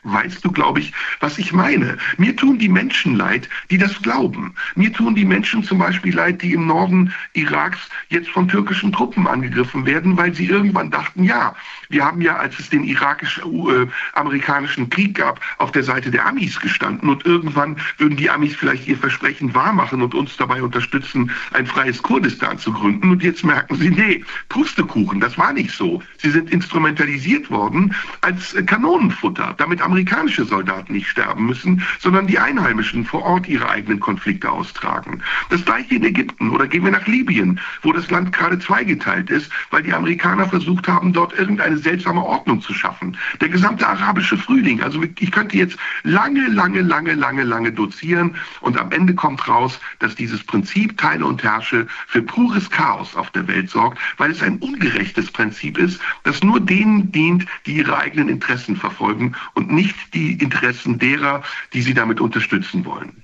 weißt 0.04 0.44
du, 0.44 0.52
glaube 0.52 0.80
ich, 0.80 0.92
was 1.20 1.38
ich 1.38 1.52
meine. 1.52 1.96
Mir 2.16 2.36
tun 2.36 2.58
die 2.58 2.68
Menschen 2.68 3.16
leid, 3.16 3.48
die 3.70 3.78
das 3.78 4.00
glauben. 4.02 4.54
Mir 4.74 4.92
tun 4.92 5.14
die 5.14 5.24
Menschen 5.24 5.64
zum 5.64 5.78
Beispiel 5.78 6.14
leid, 6.14 6.42
die 6.42 6.52
im 6.52 6.66
Norden 6.66 7.12
Iraks 7.32 7.88
jetzt 8.08 8.30
von 8.30 8.48
türkischen 8.48 8.92
Truppen 8.92 9.26
angegriffen 9.26 9.86
werden, 9.86 10.16
weil 10.16 10.34
sie 10.34 10.46
irgendwann 10.46 10.90
dachten, 10.90 11.24
ja, 11.24 11.54
wir 11.88 12.04
haben 12.04 12.20
ja, 12.20 12.36
als 12.36 12.58
es 12.58 12.70
den 12.70 12.84
irakisch-amerikanischen 12.84 14.84
äh, 14.84 14.88
Krieg 14.88 15.14
gab, 15.14 15.40
auf 15.58 15.72
der 15.72 15.82
Seite 15.82 16.10
der 16.10 16.26
Amis 16.26 16.58
gestanden 16.60 17.08
und 17.08 17.26
irgendwann 17.26 17.76
würden 17.96 18.16
die 18.16 18.30
Amis 18.30 18.54
vielleicht 18.54 18.86
ihr 18.86 18.96
Versprechen 18.96 19.54
wahrmachen 19.54 20.02
und 20.02 20.14
uns 20.14 20.36
dabei 20.36 20.62
unterstützen, 20.62 21.30
ein 21.52 21.66
freies 21.66 22.02
Kurdistan 22.02 22.58
zu 22.58 22.72
gründen. 22.72 23.10
Und 23.10 23.22
jetzt 23.22 23.44
merken 23.44 23.76
sie, 23.76 23.90
nee, 23.90 24.24
Pustekuchen, 24.48 25.20
das 25.20 25.38
war 25.38 25.52
nicht 25.52 25.72
so. 25.72 26.02
Sie 26.18 26.30
sind 26.30 26.50
instrumentalisiert 26.50 27.50
worden 27.50 27.94
als 28.20 28.54
Kanonenfutter, 28.66 29.54
damit 29.58 29.80
amerikanische 29.88 30.44
Soldaten 30.44 30.92
nicht 30.92 31.08
sterben 31.08 31.46
müssen, 31.46 31.82
sondern 31.98 32.26
die 32.26 32.38
Einheimischen 32.38 33.06
vor 33.06 33.22
Ort 33.22 33.48
ihre 33.48 33.68
eigenen 33.70 34.00
Konflikte 34.00 34.50
austragen. 34.50 35.22
Das 35.48 35.64
gleiche 35.64 35.94
in 35.94 36.04
Ägypten 36.04 36.50
oder 36.50 36.66
gehen 36.66 36.84
wir 36.84 36.90
nach 36.90 37.06
Libyen, 37.06 37.58
wo 37.82 37.92
das 37.92 38.10
Land 38.10 38.32
gerade 38.32 38.58
zweigeteilt 38.58 39.30
ist, 39.30 39.50
weil 39.70 39.82
die 39.82 39.94
Amerikaner 39.94 40.46
versucht 40.46 40.86
haben, 40.88 41.14
dort 41.14 41.32
irgendeine 41.38 41.78
seltsame 41.78 42.22
Ordnung 42.22 42.60
zu 42.60 42.74
schaffen. 42.74 43.16
Der 43.40 43.48
gesamte 43.48 43.88
arabische 43.88 44.36
Frühling, 44.36 44.82
also 44.82 45.02
ich 45.02 45.32
könnte 45.32 45.56
jetzt 45.56 45.78
lange, 46.02 46.48
lange, 46.48 46.82
lange, 46.82 47.14
lange, 47.14 47.44
lange 47.44 47.72
dozieren 47.72 48.34
und 48.60 48.78
am 48.78 48.92
Ende 48.92 49.14
kommt 49.14 49.48
raus, 49.48 49.80
dass 50.00 50.14
dieses 50.14 50.44
Prinzip 50.44 50.98
Teile 50.98 51.24
und 51.24 51.42
Herrsche 51.42 51.86
für 52.06 52.20
pures 52.20 52.68
Chaos 52.68 53.16
auf 53.16 53.30
der 53.30 53.48
Welt 53.48 53.70
sorgt, 53.70 53.98
weil 54.18 54.30
es 54.30 54.42
ein 54.42 54.58
ungerechtes 54.58 55.30
Prinzip 55.30 55.78
ist, 55.78 56.00
das 56.24 56.42
nur 56.42 56.60
denen 56.60 57.10
dient, 57.10 57.46
die 57.64 57.76
ihre 57.76 57.96
eigenen 57.96 58.28
Interessen 58.28 58.76
verfolgen 58.76 59.34
und 59.54 59.72
nicht 59.78 60.14
die 60.14 60.32
Interessen 60.32 60.98
derer, 60.98 61.42
die 61.72 61.82
sie 61.82 61.94
damit 61.94 62.20
unterstützen 62.20 62.84
wollen. 62.84 63.22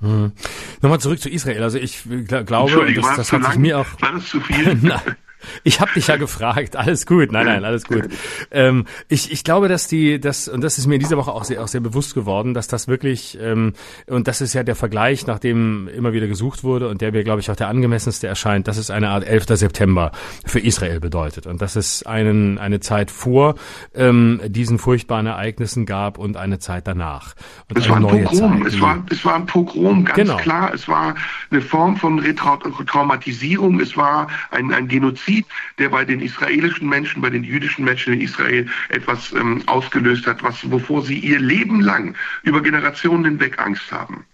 Hm. 0.00 0.32
Nochmal 0.80 1.00
zurück 1.00 1.20
zu 1.20 1.28
Israel. 1.28 1.62
Also 1.62 1.78
ich 1.78 2.02
glaube, 2.36 2.92
das, 2.94 3.16
das 3.16 3.32
hat 3.32 3.44
sich 3.44 3.58
mir 3.58 3.78
auch. 3.78 3.86
War 4.00 4.12
das 4.12 4.26
zu 4.26 4.40
viel? 4.40 4.80
Ich 5.64 5.80
habe 5.80 5.92
dich 5.94 6.06
ja 6.08 6.16
gefragt. 6.16 6.76
Alles 6.76 7.06
gut. 7.06 7.32
Nein, 7.32 7.46
nein, 7.46 7.64
alles 7.64 7.84
gut. 7.84 8.08
Ähm, 8.50 8.86
ich, 9.08 9.32
ich 9.32 9.44
glaube, 9.44 9.68
dass 9.68 9.86
die, 9.86 10.20
das 10.20 10.48
und 10.48 10.62
das 10.62 10.78
ist 10.78 10.86
mir 10.86 10.94
in 10.94 11.00
dieser 11.00 11.16
Woche 11.16 11.32
auch 11.32 11.44
sehr, 11.44 11.62
auch 11.62 11.68
sehr 11.68 11.80
bewusst 11.80 12.14
geworden, 12.14 12.54
dass 12.54 12.68
das 12.68 12.88
wirklich 12.88 13.38
ähm, 13.40 13.74
und 14.06 14.28
das 14.28 14.40
ist 14.40 14.54
ja 14.54 14.62
der 14.62 14.76
Vergleich, 14.76 15.26
nach 15.26 15.38
dem 15.38 15.88
immer 15.88 16.12
wieder 16.12 16.26
gesucht 16.26 16.64
wurde 16.64 16.88
und 16.88 17.00
der 17.00 17.12
mir, 17.12 17.24
glaube 17.24 17.40
ich, 17.40 17.50
auch 17.50 17.56
der 17.56 17.68
angemessenste 17.68 18.26
erscheint, 18.26 18.68
dass 18.68 18.76
es 18.76 18.90
eine 18.90 19.10
Art 19.10 19.24
11. 19.24 19.46
September 19.50 20.12
für 20.44 20.60
Israel 20.60 21.00
bedeutet 21.00 21.46
und 21.46 21.60
dass 21.62 21.76
es 21.76 22.04
einen 22.04 22.58
eine 22.58 22.80
Zeit 22.80 23.10
vor 23.10 23.54
ähm, 23.94 24.40
diesen 24.46 24.78
furchtbaren 24.78 25.26
Ereignissen 25.26 25.86
gab 25.86 26.18
und 26.18 26.36
eine 26.36 26.58
Zeit 26.58 26.86
danach. 26.86 27.34
Und 27.68 27.78
es 27.78 27.88
war 27.88 27.96
ein 27.96 28.02
Pogrom. 28.02 28.62
Zeit, 28.62 28.72
es 28.72 28.80
war 28.80 29.04
es 29.10 29.24
war 29.24 29.34
ein 29.36 29.46
Pogrom, 29.46 30.04
ganz 30.04 30.16
genau. 30.16 30.36
klar. 30.36 30.72
Es 30.74 30.88
war 30.88 31.14
eine 31.50 31.60
Form 31.60 31.96
von 31.96 32.18
Retraumatisierung. 32.18 33.80
Es 33.80 33.96
war 33.96 34.28
ein 34.50 34.72
ein 34.72 34.88
Genozid 34.88 35.29
Genozid, 35.30 35.46
der 35.78 35.88
bei 35.88 36.04
den 36.04 36.20
israelischen 36.20 36.88
Menschen, 36.88 37.22
bei 37.22 37.30
den 37.30 37.44
jüdischen 37.44 37.84
Menschen 37.84 38.14
in 38.14 38.20
Israel 38.20 38.68
etwas 38.88 39.32
ähm, 39.32 39.62
ausgelöst 39.66 40.26
hat, 40.26 40.42
was, 40.42 40.70
wovor 40.70 41.02
sie 41.02 41.18
ihr 41.18 41.38
Leben 41.38 41.80
lang 41.80 42.16
über 42.42 42.60
Generationen 42.62 43.24
hinweg 43.24 43.58
Angst 43.58 43.90
haben. 43.92 44.24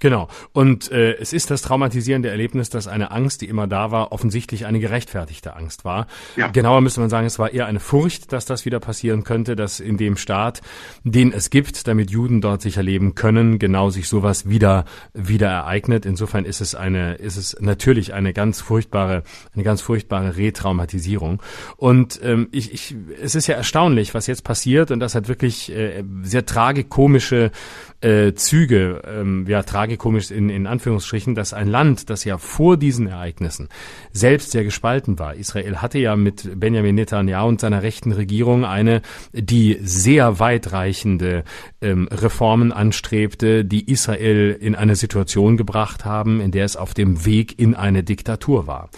Genau. 0.00 0.28
Und 0.52 0.90
äh, 0.90 1.14
es 1.14 1.32
ist 1.32 1.50
das 1.50 1.62
traumatisierende 1.62 2.28
Erlebnis, 2.28 2.68
dass 2.68 2.88
eine 2.88 3.10
Angst, 3.10 3.40
die 3.40 3.48
immer 3.48 3.66
da 3.66 3.90
war, 3.90 4.12
offensichtlich 4.12 4.66
eine 4.66 4.80
gerechtfertigte 4.80 5.56
Angst 5.56 5.84
war. 5.84 6.06
Ja. 6.36 6.48
Genauer 6.48 6.80
müsste 6.80 7.00
man 7.00 7.10
sagen, 7.10 7.26
es 7.26 7.38
war 7.38 7.52
eher 7.52 7.66
eine 7.66 7.80
Furcht, 7.80 8.32
dass 8.32 8.44
das 8.44 8.64
wieder 8.64 8.80
passieren 8.80 9.24
könnte, 9.24 9.56
dass 9.56 9.80
in 9.80 9.96
dem 9.96 10.16
Staat, 10.16 10.60
den 11.04 11.32
es 11.32 11.50
gibt, 11.50 11.86
damit 11.86 12.10
Juden 12.10 12.40
dort 12.40 12.62
sicher 12.62 12.82
leben 12.82 13.14
können, 13.14 13.58
genau 13.58 13.90
sich 13.90 14.08
sowas 14.08 14.48
wieder 14.48 14.84
wieder 15.14 15.48
ereignet. 15.48 16.06
Insofern 16.06 16.44
ist 16.44 16.60
es 16.60 16.74
eine, 16.74 17.14
ist 17.14 17.36
es 17.36 17.56
natürlich 17.60 18.12
eine 18.12 18.32
ganz 18.32 18.60
furchtbare, 18.60 19.22
eine 19.54 19.64
ganz 19.64 19.80
furchtbare 19.80 20.36
Retraumatisierung. 20.36 21.42
Und 21.76 22.20
ähm, 22.22 22.48
ich, 22.50 22.72
ich, 22.72 22.96
es 23.22 23.34
ist 23.34 23.46
ja 23.46 23.54
erstaunlich, 23.54 24.14
was 24.14 24.26
jetzt 24.26 24.44
passiert, 24.44 24.90
und 24.90 25.00
das 25.00 25.14
hat 25.14 25.28
wirklich 25.28 25.72
äh, 25.72 26.04
sehr 26.22 26.44
tragikomische 26.44 27.50
äh, 28.00 28.34
Züge, 28.34 29.02
ähm, 29.06 29.46
ja, 29.48 29.62
tragikomisch 29.62 30.30
in, 30.30 30.50
in 30.50 30.66
Anführungsstrichen, 30.66 31.34
dass 31.34 31.54
ein 31.54 31.68
Land, 31.68 32.10
das 32.10 32.24
ja 32.24 32.38
vor 32.38 32.76
diesen 32.76 33.06
Ereignissen 33.06 33.68
selbst 34.12 34.50
sehr 34.50 34.64
gespalten 34.64 35.18
war. 35.18 35.34
Israel 35.34 35.76
hatte 35.76 35.98
ja 35.98 36.16
mit 36.16 36.60
Benjamin 36.60 36.94
Netanyahu 36.94 37.48
und 37.48 37.60
seiner 37.60 37.82
rechten 37.82 38.12
Regierung 38.12 38.64
eine, 38.64 39.02
die 39.32 39.78
sehr 39.82 40.38
weitreichende 40.38 41.44
ähm, 41.84 42.08
Reformen 42.10 42.72
anstrebte, 42.72 43.64
die 43.64 43.90
Israel 43.90 44.56
in 44.58 44.74
eine 44.74 44.96
Situation 44.96 45.56
gebracht 45.56 46.04
haben, 46.04 46.40
in 46.40 46.50
der 46.50 46.64
es 46.64 46.76
auf 46.76 46.94
dem 46.94 47.24
Weg 47.26 47.58
in 47.58 47.74
eine 47.74 48.02
Diktatur 48.02 48.66
war. 48.66 48.88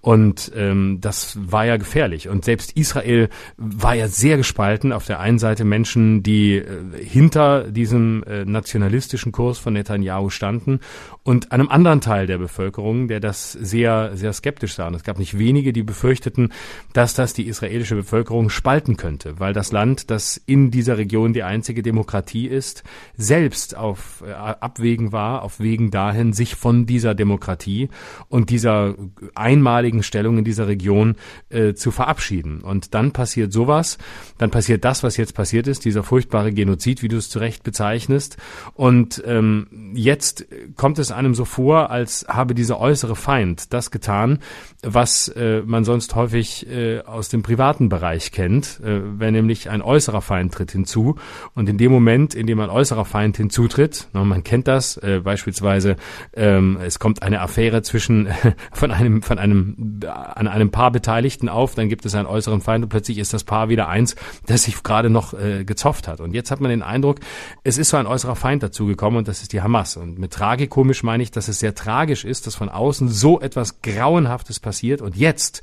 Und 0.00 0.52
ähm, 0.54 0.98
das 1.00 1.38
war 1.40 1.64
ja 1.64 1.76
gefährlich. 1.78 2.28
Und 2.28 2.44
selbst 2.44 2.72
Israel 2.72 3.30
war 3.56 3.94
ja 3.94 4.08
sehr 4.08 4.36
gespalten. 4.36 4.92
Auf 4.92 5.06
der 5.06 5.20
einen 5.20 5.38
Seite 5.38 5.64
Menschen, 5.64 6.22
die 6.22 6.56
äh, 6.56 6.64
hinter 7.02 7.70
diesem 7.70 8.22
äh, 8.24 8.44
nationalistischen 8.44 9.32
Kurs 9.32 9.58
von 9.58 9.72
Netanyahu 9.72 10.28
standen 10.30 10.80
und 11.24 11.52
einem 11.52 11.70
anderen 11.70 12.02
Teil 12.02 12.26
der 12.26 12.36
Bevölkerung, 12.36 13.08
der 13.08 13.18
das 13.18 13.52
sehr, 13.52 14.14
sehr 14.14 14.34
skeptisch 14.34 14.74
sah. 14.74 14.88
Und 14.88 14.94
es 14.94 15.04
gab 15.04 15.18
nicht 15.18 15.38
wenige, 15.38 15.72
die 15.72 15.82
befürchteten, 15.82 16.52
dass 16.92 17.14
das 17.14 17.32
die 17.32 17.46
israelische 17.46 17.94
Bevölkerung 17.94 18.50
spalten 18.50 18.98
könnte, 18.98 19.40
weil 19.40 19.54
das 19.54 19.72
Land, 19.72 20.10
das 20.10 20.36
in 20.44 20.70
dieser 20.70 20.98
Region 20.98 21.32
die 21.32 21.42
einzige 21.42 21.82
Demokratie 21.82 22.46
ist, 22.46 22.84
selbst 23.16 23.74
auf 23.74 24.22
äh, 24.26 24.32
Abwägen 24.32 25.12
war, 25.12 25.42
auf 25.42 25.60
Wegen 25.60 25.90
dahin, 25.90 26.34
sich 26.34 26.56
von 26.56 26.84
dieser 26.84 27.14
Demokratie 27.14 27.88
und 28.28 28.50
dieser 28.50 28.94
einmaligen 29.34 30.02
Stellung 30.02 30.36
in 30.36 30.44
dieser 30.44 30.68
Region 30.68 31.16
äh, 31.48 31.72
zu 31.72 31.90
verabschieden. 31.90 32.60
Und 32.60 32.92
dann 32.92 33.12
passiert 33.12 33.50
sowas, 33.50 33.96
dann 34.36 34.50
passiert 34.50 34.84
das, 34.84 35.02
was 35.02 35.16
jetzt 35.16 35.34
passiert 35.34 35.68
ist, 35.68 35.86
dieser 35.86 36.02
furchtbare 36.02 36.52
Genozid, 36.52 37.02
wie 37.02 37.08
du 37.08 37.16
es 37.16 37.30
zu 37.30 37.38
Recht 37.38 37.62
bezeichnest. 37.62 38.36
Und 38.74 39.22
ähm, 39.26 39.92
jetzt 39.94 40.46
kommt 40.76 40.98
es 40.98 41.13
einem 41.14 41.34
so 41.34 41.44
vor, 41.44 41.90
als 41.90 42.26
habe 42.28 42.54
dieser 42.54 42.80
äußere 42.80 43.16
Feind 43.16 43.72
das 43.72 43.90
getan, 43.90 44.40
was 44.82 45.28
äh, 45.28 45.62
man 45.64 45.84
sonst 45.84 46.14
häufig 46.14 46.68
äh, 46.68 47.00
aus 47.00 47.28
dem 47.28 47.42
privaten 47.42 47.88
Bereich 47.88 48.32
kennt, 48.32 48.80
äh, 48.84 49.00
wenn 49.18 49.34
nämlich 49.34 49.70
ein 49.70 49.82
äußerer 49.82 50.20
Feind 50.20 50.52
tritt 50.52 50.72
hinzu. 50.72 51.16
Und 51.54 51.68
in 51.68 51.78
dem 51.78 51.92
Moment, 51.92 52.34
in 52.34 52.46
dem 52.46 52.60
ein 52.60 52.70
äußerer 52.70 53.04
Feind 53.04 53.36
hinzutritt, 53.36 54.08
na, 54.12 54.24
man 54.24 54.44
kennt 54.44 54.68
das, 54.68 54.96
äh, 54.98 55.20
beispielsweise 55.22 55.96
ähm, 56.34 56.78
es 56.84 56.98
kommt 56.98 57.22
eine 57.22 57.40
Affäre 57.40 57.82
zwischen 57.82 58.28
von 58.72 58.90
einem 58.90 59.22
von 59.22 59.38
einem 59.38 60.00
an 60.06 60.48
einem 60.48 60.70
Paar 60.70 60.90
Beteiligten 60.90 61.48
auf, 61.48 61.74
dann 61.74 61.88
gibt 61.88 62.04
es 62.06 62.14
einen 62.14 62.26
äußeren 62.26 62.60
Feind 62.60 62.84
und 62.84 62.90
plötzlich 62.90 63.18
ist 63.18 63.32
das 63.32 63.44
Paar 63.44 63.68
wieder 63.68 63.88
eins, 63.88 64.16
das 64.46 64.64
sich 64.64 64.82
gerade 64.82 65.10
noch 65.10 65.34
äh, 65.34 65.64
gezofft 65.64 66.08
hat. 66.08 66.20
Und 66.20 66.34
jetzt 66.34 66.50
hat 66.50 66.60
man 66.60 66.70
den 66.70 66.82
Eindruck, 66.82 67.20
es 67.62 67.78
ist 67.78 67.90
so 67.90 67.96
ein 67.96 68.06
äußerer 68.06 68.36
Feind 68.36 68.62
dazugekommen 68.62 69.18
und 69.18 69.28
das 69.28 69.42
ist 69.42 69.52
die 69.52 69.60
Hamas. 69.60 69.96
Und 69.96 70.18
mit 70.18 70.32
tragikomisch 70.32 71.02
meine 71.04 71.22
ich, 71.22 71.30
dass 71.30 71.46
es 71.46 71.60
sehr 71.60 71.74
tragisch 71.74 72.24
ist, 72.24 72.46
dass 72.46 72.56
von 72.56 72.68
außen 72.68 73.08
so 73.08 73.40
etwas 73.40 73.82
Grauenhaftes 73.82 74.58
passiert 74.58 75.00
und 75.00 75.16
jetzt 75.16 75.62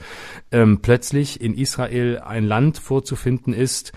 ähm, 0.51 0.79
plötzlich 0.81 1.41
in 1.41 1.53
Israel 1.53 2.19
ein 2.19 2.45
Land 2.45 2.77
vorzufinden 2.77 3.53
ist, 3.53 3.91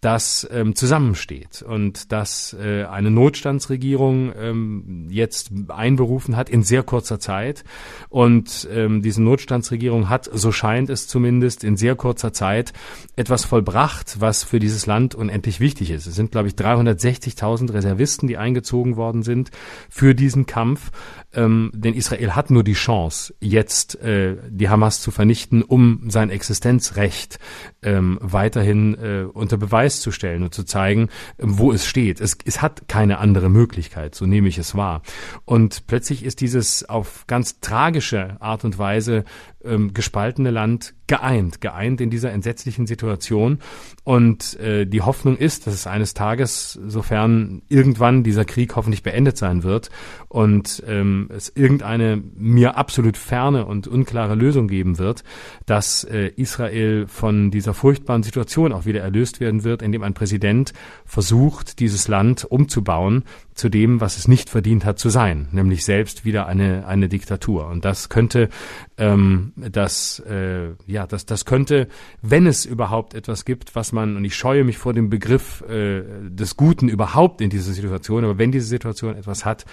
das 0.00 0.48
ähm, 0.50 0.74
zusammensteht 0.74 1.62
und 1.62 2.10
dass 2.10 2.54
äh, 2.54 2.84
eine 2.84 3.10
Notstandsregierung 3.10 4.32
ähm, 4.34 5.06
jetzt 5.10 5.50
einberufen 5.68 6.36
hat 6.36 6.48
in 6.48 6.62
sehr 6.62 6.82
kurzer 6.82 7.20
Zeit 7.20 7.64
und 8.08 8.66
ähm, 8.72 9.02
diese 9.02 9.22
Notstandsregierung 9.22 10.08
hat, 10.08 10.30
so 10.32 10.52
scheint 10.52 10.88
es 10.88 11.06
zumindest, 11.06 11.64
in 11.64 11.76
sehr 11.76 11.96
kurzer 11.96 12.32
Zeit 12.32 12.72
etwas 13.16 13.44
vollbracht, 13.44 14.20
was 14.20 14.42
für 14.42 14.58
dieses 14.58 14.86
Land 14.86 15.14
unendlich 15.14 15.60
wichtig 15.60 15.90
ist. 15.90 16.06
Es 16.06 16.14
sind, 16.14 16.32
glaube 16.32 16.48
ich, 16.48 16.54
360.000 16.54 17.74
Reservisten, 17.74 18.26
die 18.26 18.38
eingezogen 18.38 18.96
worden 18.96 19.22
sind 19.22 19.50
für 19.90 20.14
diesen 20.14 20.46
Kampf 20.46 20.90
ähm, 21.32 21.70
denn 21.74 21.94
Israel 21.94 22.34
hat 22.34 22.50
nur 22.50 22.64
die 22.64 22.74
Chance, 22.74 23.34
jetzt 23.40 24.00
äh, 24.02 24.36
die 24.48 24.68
Hamas 24.68 25.00
zu 25.00 25.10
vernichten, 25.10 25.62
um 25.62 26.10
sein 26.10 26.30
Existenzrecht 26.30 27.38
ähm, 27.82 28.18
weiterhin 28.20 28.94
äh, 28.94 29.24
unter 29.32 29.56
Beweis 29.56 30.00
zu 30.00 30.10
stellen 30.10 30.42
und 30.42 30.54
zu 30.54 30.64
zeigen, 30.64 31.08
wo 31.38 31.72
es 31.72 31.86
steht. 31.86 32.20
Es, 32.20 32.36
es 32.44 32.62
hat 32.62 32.88
keine 32.88 33.18
andere 33.18 33.48
Möglichkeit, 33.48 34.14
so 34.14 34.26
nehme 34.26 34.48
ich 34.48 34.58
es 34.58 34.74
wahr. 34.74 35.02
Und 35.44 35.86
plötzlich 35.86 36.24
ist 36.24 36.40
dieses 36.40 36.88
auf 36.88 37.26
ganz 37.26 37.60
tragische 37.60 38.36
Art 38.40 38.64
und 38.64 38.78
Weise 38.78 39.24
ähm, 39.64 39.92
gespaltene 39.94 40.50
Land 40.50 40.94
geeint, 41.06 41.60
geeint 41.60 42.00
in 42.00 42.08
dieser 42.08 42.30
entsetzlichen 42.30 42.86
Situation. 42.86 43.58
Und 44.04 44.58
äh, 44.60 44.86
die 44.86 45.02
Hoffnung 45.02 45.36
ist, 45.36 45.66
dass 45.66 45.74
es 45.74 45.88
eines 45.88 46.14
Tages, 46.14 46.78
sofern 46.86 47.62
irgendwann 47.68 48.22
dieser 48.22 48.44
Krieg 48.44 48.76
hoffentlich 48.76 49.02
beendet 49.02 49.36
sein 49.36 49.64
wird 49.64 49.90
und 50.28 50.84
ähm, 50.86 51.28
es 51.34 51.48
irgendeine 51.48 52.22
mir 52.36 52.76
absolut 52.76 53.16
ferne 53.16 53.66
und 53.66 53.88
unklare 53.88 54.36
Lösung 54.36 54.68
geben 54.68 54.98
wird, 54.98 55.24
dass 55.66 56.04
äh, 56.04 56.30
Israel 56.36 57.08
von 57.08 57.50
dieser 57.50 57.74
furchtbaren 57.74 58.22
Situation 58.22 58.72
auch 58.72 58.86
wieder 58.86 59.00
erlöst 59.00 59.40
werden 59.40 59.64
wird, 59.64 59.82
indem 59.82 60.04
ein 60.04 60.14
Präsident 60.14 60.72
versucht, 61.04 61.80
dieses 61.80 62.06
Land 62.06 62.44
umzubauen 62.44 63.24
zu 63.54 63.68
dem, 63.68 64.00
was 64.00 64.16
es 64.16 64.28
nicht 64.28 64.48
verdient 64.48 64.84
hat 64.84 64.98
zu 64.98 65.08
sein, 65.08 65.48
nämlich 65.50 65.84
selbst 65.84 66.24
wieder 66.24 66.46
eine, 66.46 66.86
eine 66.86 67.08
Diktatur. 67.08 67.66
Und 67.66 67.84
das 67.84 68.08
könnte, 68.08 68.48
ähm, 68.96 69.49
das, 69.56 70.20
äh, 70.20 70.70
ja, 70.86 71.06
das, 71.06 71.26
das 71.26 71.44
könnte, 71.44 71.88
wenn 72.22 72.46
es 72.46 72.64
überhaupt 72.64 73.14
etwas 73.14 73.44
gibt, 73.44 73.74
was 73.74 73.92
man, 73.92 74.16
und 74.16 74.24
ich 74.24 74.34
scheue 74.34 74.64
mich 74.64 74.78
vor 74.78 74.92
dem 74.92 75.10
Begriff 75.10 75.62
äh, 75.68 76.02
des 76.28 76.56
Guten 76.56 76.88
überhaupt 76.88 77.40
in 77.40 77.50
dieser 77.50 77.72
Situation, 77.72 78.24
aber 78.24 78.38
wenn 78.38 78.52
diese 78.52 78.66
Situation 78.66 79.16
etwas 79.16 79.44
hat, 79.44 79.64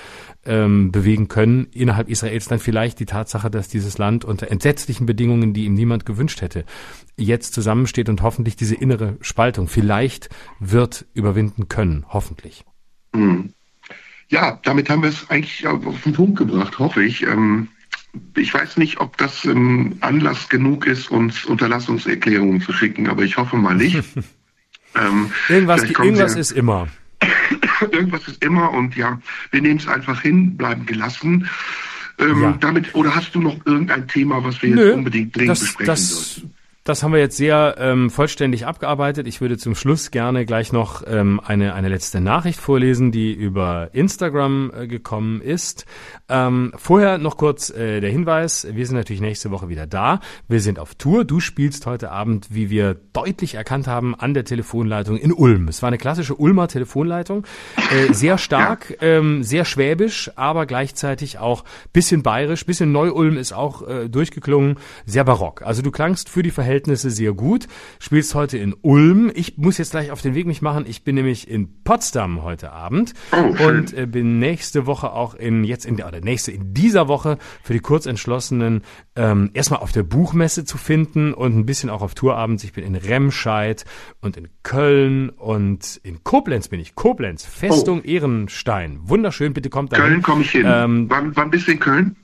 ähm, 0.46 0.92
bewegen 0.92 1.28
können, 1.28 1.68
innerhalb 1.72 2.10
Israels 2.10 2.48
dann 2.48 2.60
vielleicht 2.60 3.00
die 3.00 3.06
Tatsache, 3.06 3.50
dass 3.50 3.68
dieses 3.68 3.98
Land 3.98 4.26
unter 4.26 4.50
entsetzlichen 4.52 5.06
Bedingungen, 5.06 5.54
die 5.54 5.66
ihm 5.66 5.74
niemand 5.74 6.06
gewünscht 6.06 6.42
hätte, 6.42 6.66
jetzt 7.18 7.54
zusammensteht 7.54 8.10
und 8.10 8.22
hoffentlich 8.22 8.56
diese 8.56 8.76
innere 8.76 9.18
Spaltung 9.22 9.68
vielleicht 9.68 10.30
wird 10.60 11.06
überwinden 11.14 11.68
können, 11.68 12.06
hoffentlich. 12.10 12.64
Mhm. 13.14 13.54
Ja, 14.30 14.60
damit 14.64 14.90
haben 14.90 15.04
wir 15.04 15.10
es 15.10 15.30
eigentlich 15.30 15.66
auf 15.66 16.02
den 16.04 16.14
Punkt 16.14 16.38
gebracht, 16.38 16.80
hoffe 16.80 17.04
ich. 17.04 17.24
Ähm, 17.24 17.70
ich 18.36 18.54
weiß 18.54 18.78
nicht, 18.78 19.00
ob 19.00 19.18
das 19.18 19.46
ähm, 19.46 19.98
Anlass 20.02 20.50
genug 20.50 20.86
ist, 20.86 21.12
uns 21.12 21.46
Unterlassungserklärungen 21.46 22.62
zu 22.62 22.74
schicken, 22.74 23.08
aber 23.08 23.24
ich 23.24 23.38
hoffe 23.38 23.58
mal 23.58 23.76
nicht. 23.76 23.98
ähm, 24.96 25.32
irgendwas 25.50 25.84
irgendwas 25.84 26.36
ist 26.36 26.52
immer. 26.52 26.88
irgendwas 27.92 28.28
ist 28.28 28.44
immer 28.44 28.72
und 28.72 28.96
ja, 28.96 29.20
wir 29.52 29.62
nehmen 29.62 29.80
es 29.80 29.88
einfach 29.88 30.22
hin, 30.22 30.58
bleiben 30.58 30.86
gelassen. 30.86 31.50
Ähm, 32.20 32.42
ja. 32.42 32.58
Damit, 32.60 32.96
oder 32.96 33.16
hast 33.16 33.36
du 33.36 33.42
noch 33.42 33.64
irgendein 33.66 34.08
Thema, 34.08 34.44
was 34.44 34.62
wir 34.62 34.74
Nö, 34.74 34.86
jetzt 34.88 34.96
unbedingt 34.96 35.36
dringend 35.36 35.52
das, 35.52 35.60
besprechen 35.60 35.86
das, 35.86 36.36
sollten? 36.36 36.57
Das 36.88 37.04
haben 37.04 37.12
wir 37.12 37.20
jetzt 37.20 37.36
sehr 37.36 37.76
ähm, 37.80 38.10
vollständig 38.10 38.66
abgearbeitet. 38.66 39.28
Ich 39.28 39.42
würde 39.42 39.58
zum 39.58 39.76
Schluss 39.76 40.10
gerne 40.10 40.46
gleich 40.46 40.72
noch 40.72 41.04
ähm, 41.06 41.42
eine, 41.44 41.74
eine 41.74 41.90
letzte 41.90 42.22
Nachricht 42.22 42.62
vorlesen, 42.62 43.12
die 43.12 43.34
über 43.34 43.90
Instagram 43.92 44.72
äh, 44.74 44.88
gekommen 44.88 45.42
ist. 45.42 45.86
Ähm, 46.30 46.72
vorher 46.78 47.18
noch 47.18 47.36
kurz 47.36 47.72
äh, 47.72 48.00
der 48.00 48.10
Hinweis, 48.10 48.66
wir 48.72 48.86
sind 48.86 48.96
natürlich 48.96 49.20
nächste 49.20 49.52
Woche 49.52 49.68
wieder 49.68 49.86
da. 49.86 50.22
Wir 50.48 50.62
sind 50.62 50.80
auf 50.80 50.96
Tour. 50.96 51.26
Du 51.26 51.42
spielst 51.42 51.86
heute 51.86 52.10
Abend, 52.10 52.48
wie 52.52 52.70
wir 52.70 52.96
deutlich 53.12 53.56
erkannt 53.56 53.88
haben, 53.88 54.16
an 54.16 54.34
der 54.34 54.46
Telefonleitung 54.46 55.18
in 55.18 55.34
Ulm. 55.34 55.68
Es 55.68 55.82
war 55.82 55.88
eine 55.88 55.98
klassische 55.98 56.36
Ulmer 56.36 56.70
Telefonleitung. 56.70 57.44
Äh, 57.92 58.14
sehr 58.14 58.38
stark, 58.38 58.96
ähm, 59.02 59.44
sehr 59.44 59.66
schwäbisch, 59.66 60.32
aber 60.38 60.66
gleichzeitig 60.66 61.38
auch 61.38 61.66
bisschen 61.92 62.24
bayerisch, 62.24 62.66
bisschen 62.66 62.94
Neu-Ulm 62.94 63.36
ist 63.36 63.52
auch 63.52 63.86
äh, 63.86 64.08
durchgeklungen, 64.08 64.78
sehr 65.06 65.26
barock. 65.26 65.64
Also 65.64 65.82
du 65.82 65.92
klangst 65.92 66.30
für 66.30 66.44
die 66.44 66.52
Verhältnisse 66.52 66.77
Verhältnisse 66.78 67.10
sehr 67.10 67.34
gut. 67.34 67.68
Spielst 67.98 68.36
heute 68.36 68.60
in 68.60 68.76
Ulm. 68.82 69.32
Ich 69.34 69.58
muss 69.58 69.80
jetzt 69.80 69.92
gleich 69.92 70.12
auf 70.12 70.22
den 70.22 70.36
Weg 70.36 70.46
mich 70.46 70.62
machen. 70.62 70.86
Ich 70.88 71.04
bin 71.04 71.16
nämlich 71.16 71.50
in 71.50 71.82
Potsdam 71.84 72.44
heute 72.44 72.72
Abend 72.72 73.16
oh, 73.32 73.68
und 73.68 73.94
äh, 73.94 74.06
bin 74.06 74.38
nächste 74.38 74.86
Woche 74.86 75.12
auch 75.12 75.34
in 75.34 75.64
jetzt 75.64 75.88
in 75.88 75.98
der 75.98 76.08
oder 76.08 76.22
nächste 76.22 76.52
in 76.52 76.76
dieser 76.76 77.08
Woche 77.08 77.40
für 77.64 77.74
die 77.74 77.80
Kurzentschlossenen 77.80 78.84
ähm, 79.16 79.50
erstmal 79.56 79.80
auf 79.80 79.92
der 79.92 80.04
Buchmesse 80.04 80.66
zu 80.66 80.78
finden 80.78 81.34
und 81.34 81.58
ein 81.58 81.66
bisschen 81.66 81.90
auch 81.90 82.04
auf 82.04 82.14
Tourabends. 82.14 82.64
Ich 82.64 82.74
bin 82.74 82.84
in 82.84 82.96
Remscheid 82.96 83.84
und 84.22 84.38
in 84.38 84.50
Köln 84.62 85.30
und 85.30 86.00
in 86.04 86.24
Koblenz 86.24 86.68
bin 86.68 86.80
ich. 86.80 86.94
Koblenz, 86.94 87.44
Festung 87.44 88.02
oh. 88.02 88.08
Ehrenstein. 88.08 89.00
Wunderschön, 89.02 89.54
bitte 89.54 89.72
kommt 89.72 89.94
da. 89.94 89.98
Köln 89.98 90.22
komme 90.22 90.44
ich 90.44 90.52
hin. 90.52 90.66
Ähm, 90.68 91.10
wann, 91.10 91.36
wann 91.36 91.50
bist 91.50 91.68
du 91.68 91.72
in 91.72 91.80
Köln? 91.80 92.16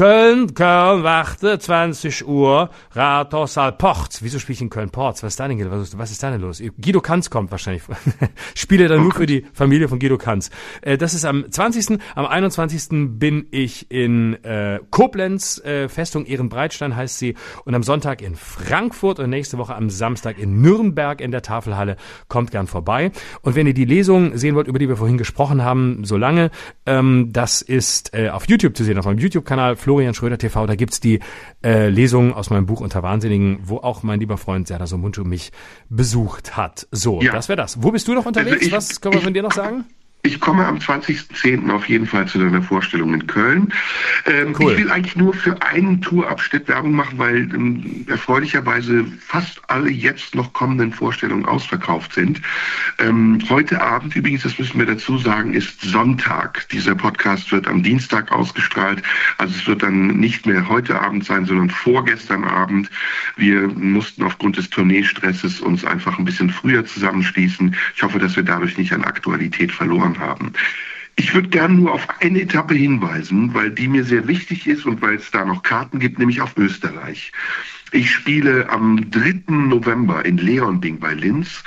Köln, 0.00 0.54
Köln, 0.54 1.02
warte, 1.02 1.58
20 1.58 2.26
Uhr, 2.26 2.70
Rathaussaal 2.92 3.72
Porz. 3.72 4.22
Wieso 4.22 4.38
spiele 4.38 4.54
ich 4.54 4.62
in 4.62 4.70
Köln 4.70 4.88
Porz? 4.88 5.22
Was 5.22 5.34
ist 5.34 5.40
da 5.40 5.46
denn, 5.46 5.70
was, 5.70 5.98
was 5.98 6.10
ist 6.10 6.22
da 6.22 6.30
denn 6.30 6.40
los? 6.40 6.62
Guido 6.80 7.02
Kanz 7.02 7.28
kommt 7.28 7.50
wahrscheinlich. 7.50 7.82
Spiele 8.54 8.88
dann 8.88 9.02
nur 9.02 9.12
für 9.12 9.26
die 9.26 9.44
Familie 9.52 9.88
von 9.88 9.98
Guido 9.98 10.16
Kanz. 10.16 10.48
Äh, 10.80 10.96
das 10.96 11.12
ist 11.12 11.26
am 11.26 11.44
20. 11.50 11.98
Am 12.14 12.24
21. 12.24 13.18
bin 13.18 13.48
ich 13.50 13.90
in 13.90 14.42
äh, 14.42 14.80
Koblenz, 14.88 15.58
äh, 15.66 15.90
Festung 15.90 16.24
Ehrenbreitstein 16.24 16.96
heißt 16.96 17.18
sie. 17.18 17.34
Und 17.66 17.74
am 17.74 17.82
Sonntag 17.82 18.22
in 18.22 18.36
Frankfurt 18.36 19.18
und 19.18 19.28
nächste 19.28 19.58
Woche 19.58 19.74
am 19.74 19.90
Samstag 19.90 20.38
in 20.38 20.62
Nürnberg 20.62 21.20
in 21.20 21.30
der 21.30 21.42
Tafelhalle. 21.42 21.96
Kommt 22.28 22.52
gern 22.52 22.68
vorbei. 22.68 23.12
Und 23.42 23.54
wenn 23.54 23.66
ihr 23.66 23.74
die 23.74 23.84
Lesung 23.84 24.38
sehen 24.38 24.54
wollt, 24.54 24.66
über 24.66 24.78
die 24.78 24.88
wir 24.88 24.96
vorhin 24.96 25.18
gesprochen 25.18 25.62
haben, 25.62 26.04
so 26.04 26.16
lange, 26.16 26.50
ähm, 26.86 27.28
das 27.34 27.60
ist 27.60 28.14
äh, 28.14 28.30
auf 28.30 28.48
YouTube 28.48 28.74
zu 28.78 28.84
sehen, 28.84 28.96
auf 28.96 29.04
meinem 29.04 29.18
YouTube-Kanal 29.18 29.76
Florian 29.90 30.14
Schröder 30.14 30.38
TV. 30.38 30.66
Da 30.66 30.76
gibt's 30.76 31.00
die 31.00 31.18
äh, 31.64 31.88
Lesung 31.88 32.32
aus 32.32 32.48
meinem 32.48 32.64
Buch 32.64 32.80
Unter 32.80 33.02
Wahnsinnigen, 33.02 33.58
wo 33.64 33.78
auch 33.78 34.04
mein 34.04 34.20
lieber 34.20 34.36
Freund 34.36 34.68
Serdar 34.68 34.86
Somuncu 34.86 35.24
mich 35.24 35.50
besucht 35.88 36.56
hat. 36.56 36.86
So, 36.92 37.20
ja. 37.20 37.32
das 37.32 37.48
wäre 37.48 37.56
das. 37.56 37.82
Wo 37.82 37.90
bist 37.90 38.06
du 38.06 38.14
noch 38.14 38.24
unterwegs? 38.24 38.58
Also 38.58 38.66
ich, 38.66 38.72
Was 38.72 39.00
können 39.00 39.14
wir 39.14 39.20
von 39.20 39.34
dir 39.34 39.42
noch 39.42 39.50
sagen? 39.50 39.86
Ich 40.22 40.38
komme 40.38 40.66
am 40.66 40.76
20.10. 40.76 41.70
auf 41.70 41.88
jeden 41.88 42.06
Fall 42.06 42.28
zu 42.28 42.38
deiner 42.38 42.60
Vorstellung 42.60 43.14
in 43.14 43.26
Köln. 43.26 43.72
Ähm, 44.26 44.54
cool. 44.58 44.72
Ich 44.72 44.78
will 44.78 44.90
eigentlich 44.90 45.16
nur 45.16 45.32
für 45.32 45.62
einen 45.62 46.02
Tourabschnitt 46.02 46.68
Werbung 46.68 46.92
machen, 46.92 47.16
weil 47.16 47.36
ähm, 47.54 48.04
erfreulicherweise 48.06 49.06
fast 49.18 49.62
alle 49.68 49.88
jetzt 49.88 50.34
noch 50.34 50.52
kommenden 50.52 50.92
Vorstellungen 50.92 51.46
ausverkauft 51.46 52.12
sind. 52.12 52.42
Ähm, 52.98 53.38
heute 53.48 53.80
Abend, 53.80 54.14
übrigens, 54.14 54.42
das 54.42 54.58
müssen 54.58 54.78
wir 54.78 54.84
dazu 54.84 55.16
sagen, 55.16 55.54
ist 55.54 55.80
Sonntag. 55.80 56.68
Dieser 56.68 56.94
Podcast 56.94 57.50
wird 57.50 57.66
am 57.66 57.82
Dienstag 57.82 58.30
ausgestrahlt. 58.30 59.02
Also 59.38 59.54
es 59.56 59.66
wird 59.66 59.82
dann 59.82 60.08
nicht 60.18 60.44
mehr 60.44 60.68
heute 60.68 61.00
Abend 61.00 61.24
sein, 61.24 61.46
sondern 61.46 61.70
vorgestern 61.70 62.44
Abend. 62.44 62.90
Wir 63.36 63.68
mussten 63.68 64.22
aufgrund 64.22 64.58
des 64.58 64.68
Tourneestresses 64.68 65.62
uns 65.62 65.82
einfach 65.82 66.18
ein 66.18 66.26
bisschen 66.26 66.50
früher 66.50 66.84
zusammenschließen. 66.84 67.74
Ich 67.96 68.02
hoffe, 68.02 68.18
dass 68.18 68.36
wir 68.36 68.42
dadurch 68.42 68.76
nicht 68.76 68.92
an 68.92 69.04
Aktualität 69.04 69.72
verloren 69.72 70.09
verloren 70.10 70.18
haben. 70.18 70.52
Ich 71.16 71.34
würde 71.34 71.48
gerne 71.48 71.74
nur 71.74 71.92
auf 71.92 72.08
eine 72.20 72.40
Etappe 72.40 72.74
hinweisen, 72.74 73.52
weil 73.52 73.70
die 73.70 73.88
mir 73.88 74.04
sehr 74.04 74.26
wichtig 74.26 74.66
ist 74.66 74.86
und 74.86 75.02
weil 75.02 75.16
es 75.16 75.30
da 75.30 75.44
noch 75.44 75.62
Karten 75.62 75.98
gibt, 75.98 76.18
nämlich 76.18 76.40
auf 76.40 76.56
Österreich. 76.56 77.32
Ich 77.92 78.10
spiele 78.10 78.70
am 78.70 79.10
3. 79.10 79.42
November 79.48 80.24
in 80.24 80.38
Leonding 80.38 80.98
bei 80.98 81.12
Linz, 81.12 81.62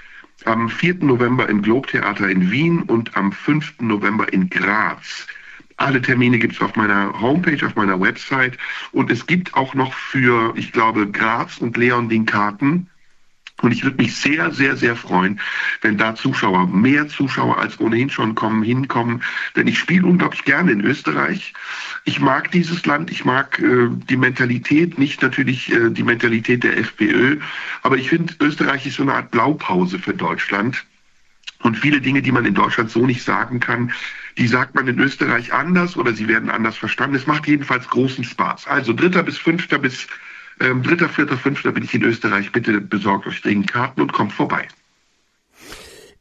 am 0.45 0.70
4. 0.70 0.95
November 1.02 1.48
im 1.49 1.61
Globtheater 1.61 2.30
in 2.30 2.49
Wien 2.49 2.82
und 2.84 3.15
am 3.15 3.32
5. 3.32 3.76
November 3.82 4.32
in 4.34 4.49
Graz. 4.49 5.28
Alle 5.78 6.02
Termine 6.02 6.40
gibt 6.40 6.53
es 6.53 6.61
auf 6.61 6.76
meiner 6.76 7.20
Homepage, 7.20 7.65
auf 7.65 7.76
meiner 7.76 7.99
Website. 7.99 8.57
Und 8.91 9.11
es 9.11 9.26
gibt 9.26 9.53
auch 9.53 9.74
noch 9.74 9.94
für, 9.94 10.53
ich 10.56 10.72
glaube, 10.72 11.10
Graz 11.11 11.57
und 11.57 11.78
Leonding 11.78 12.26
Karten. 12.26 12.88
Und 13.64 13.72
ich 13.72 13.85
würde 13.85 13.95
mich 13.95 14.18
sehr, 14.18 14.52
sehr, 14.52 14.76
sehr 14.76 14.98
freuen, 14.98 15.40
wenn 15.81 15.98
da 15.98 16.15
Zuschauer, 16.15 16.68
mehr 16.68 17.07
Zuschauer 17.07 17.60
als 17.60 17.80
ohnehin 17.80 18.10
schon 18.10 18.35
kommen, 18.35 18.61
hinkommen. 18.61 19.23
Denn 19.56 19.68
ich 19.68 19.80
spiele 19.80 20.06
unglaublich 20.06 20.44
gerne 20.44 20.73
in 20.73 20.81
Österreich. 20.81 21.53
Ich 22.03 22.19
mag 22.19 22.52
dieses 22.52 22.85
Land, 22.85 23.10
ich 23.10 23.23
mag 23.23 23.60
äh, 23.60 23.88
die 24.10 24.18
Mentalität, 24.18 24.99
nicht 24.99 25.22
natürlich 25.22 25.72
äh, 25.72 25.90
die 25.91 26.03
Mentalität 26.03 26.65
der 26.65 26.77
FPÖ, 26.77 27.38
aber 27.84 27.95
ich 27.95 28.10
finde, 28.10 28.34
Österreich 28.41 28.85
ist 28.85 28.98
so 28.98 29.03
eine 29.03 29.14
Art 29.14 29.31
Blaupause 29.31 29.98
für 29.98 30.14
Deutschland. 30.14 30.84
Und 31.61 31.77
viele 31.77 32.02
Dinge, 32.02 32.22
die 32.22 32.34
man 32.34 32.45
in 32.45 32.56
Deutschland 32.56 32.91
so 32.91 33.06
nicht 33.06 33.23
sagen 33.23 33.61
kann, 33.61 33.94
die 34.38 34.48
sagt 34.48 34.76
man 34.76 34.90
in 34.90 34.99
Österreich 34.99 35.53
anders 35.53 35.95
oder 35.95 36.11
sie 36.11 36.27
werden 36.27 36.49
anders 36.49 36.76
verstanden. 36.76 37.15
Es 37.15 37.27
macht 37.27 37.48
jedenfalls 37.48 37.88
großen 37.88 38.26
Spaß. 38.26 38.68
Also 38.68 38.91
dritter 38.91 39.23
bis 39.23 39.38
fünfter 39.38 39.80
bis 39.80 40.07
dritter, 40.64 41.10
vierter, 41.10 41.38
fünfter 41.38 41.72
bin 41.72 41.84
ich 41.84 41.94
in 41.94 42.03
Österreich. 42.03 42.52
Bitte 42.52 42.80
besorgt 42.80 43.27
euch 43.27 43.41
dringend 43.41 43.68
Karten 43.68 44.02
und 44.02 44.14
kommt 44.14 44.34
vorbei. 44.34 44.68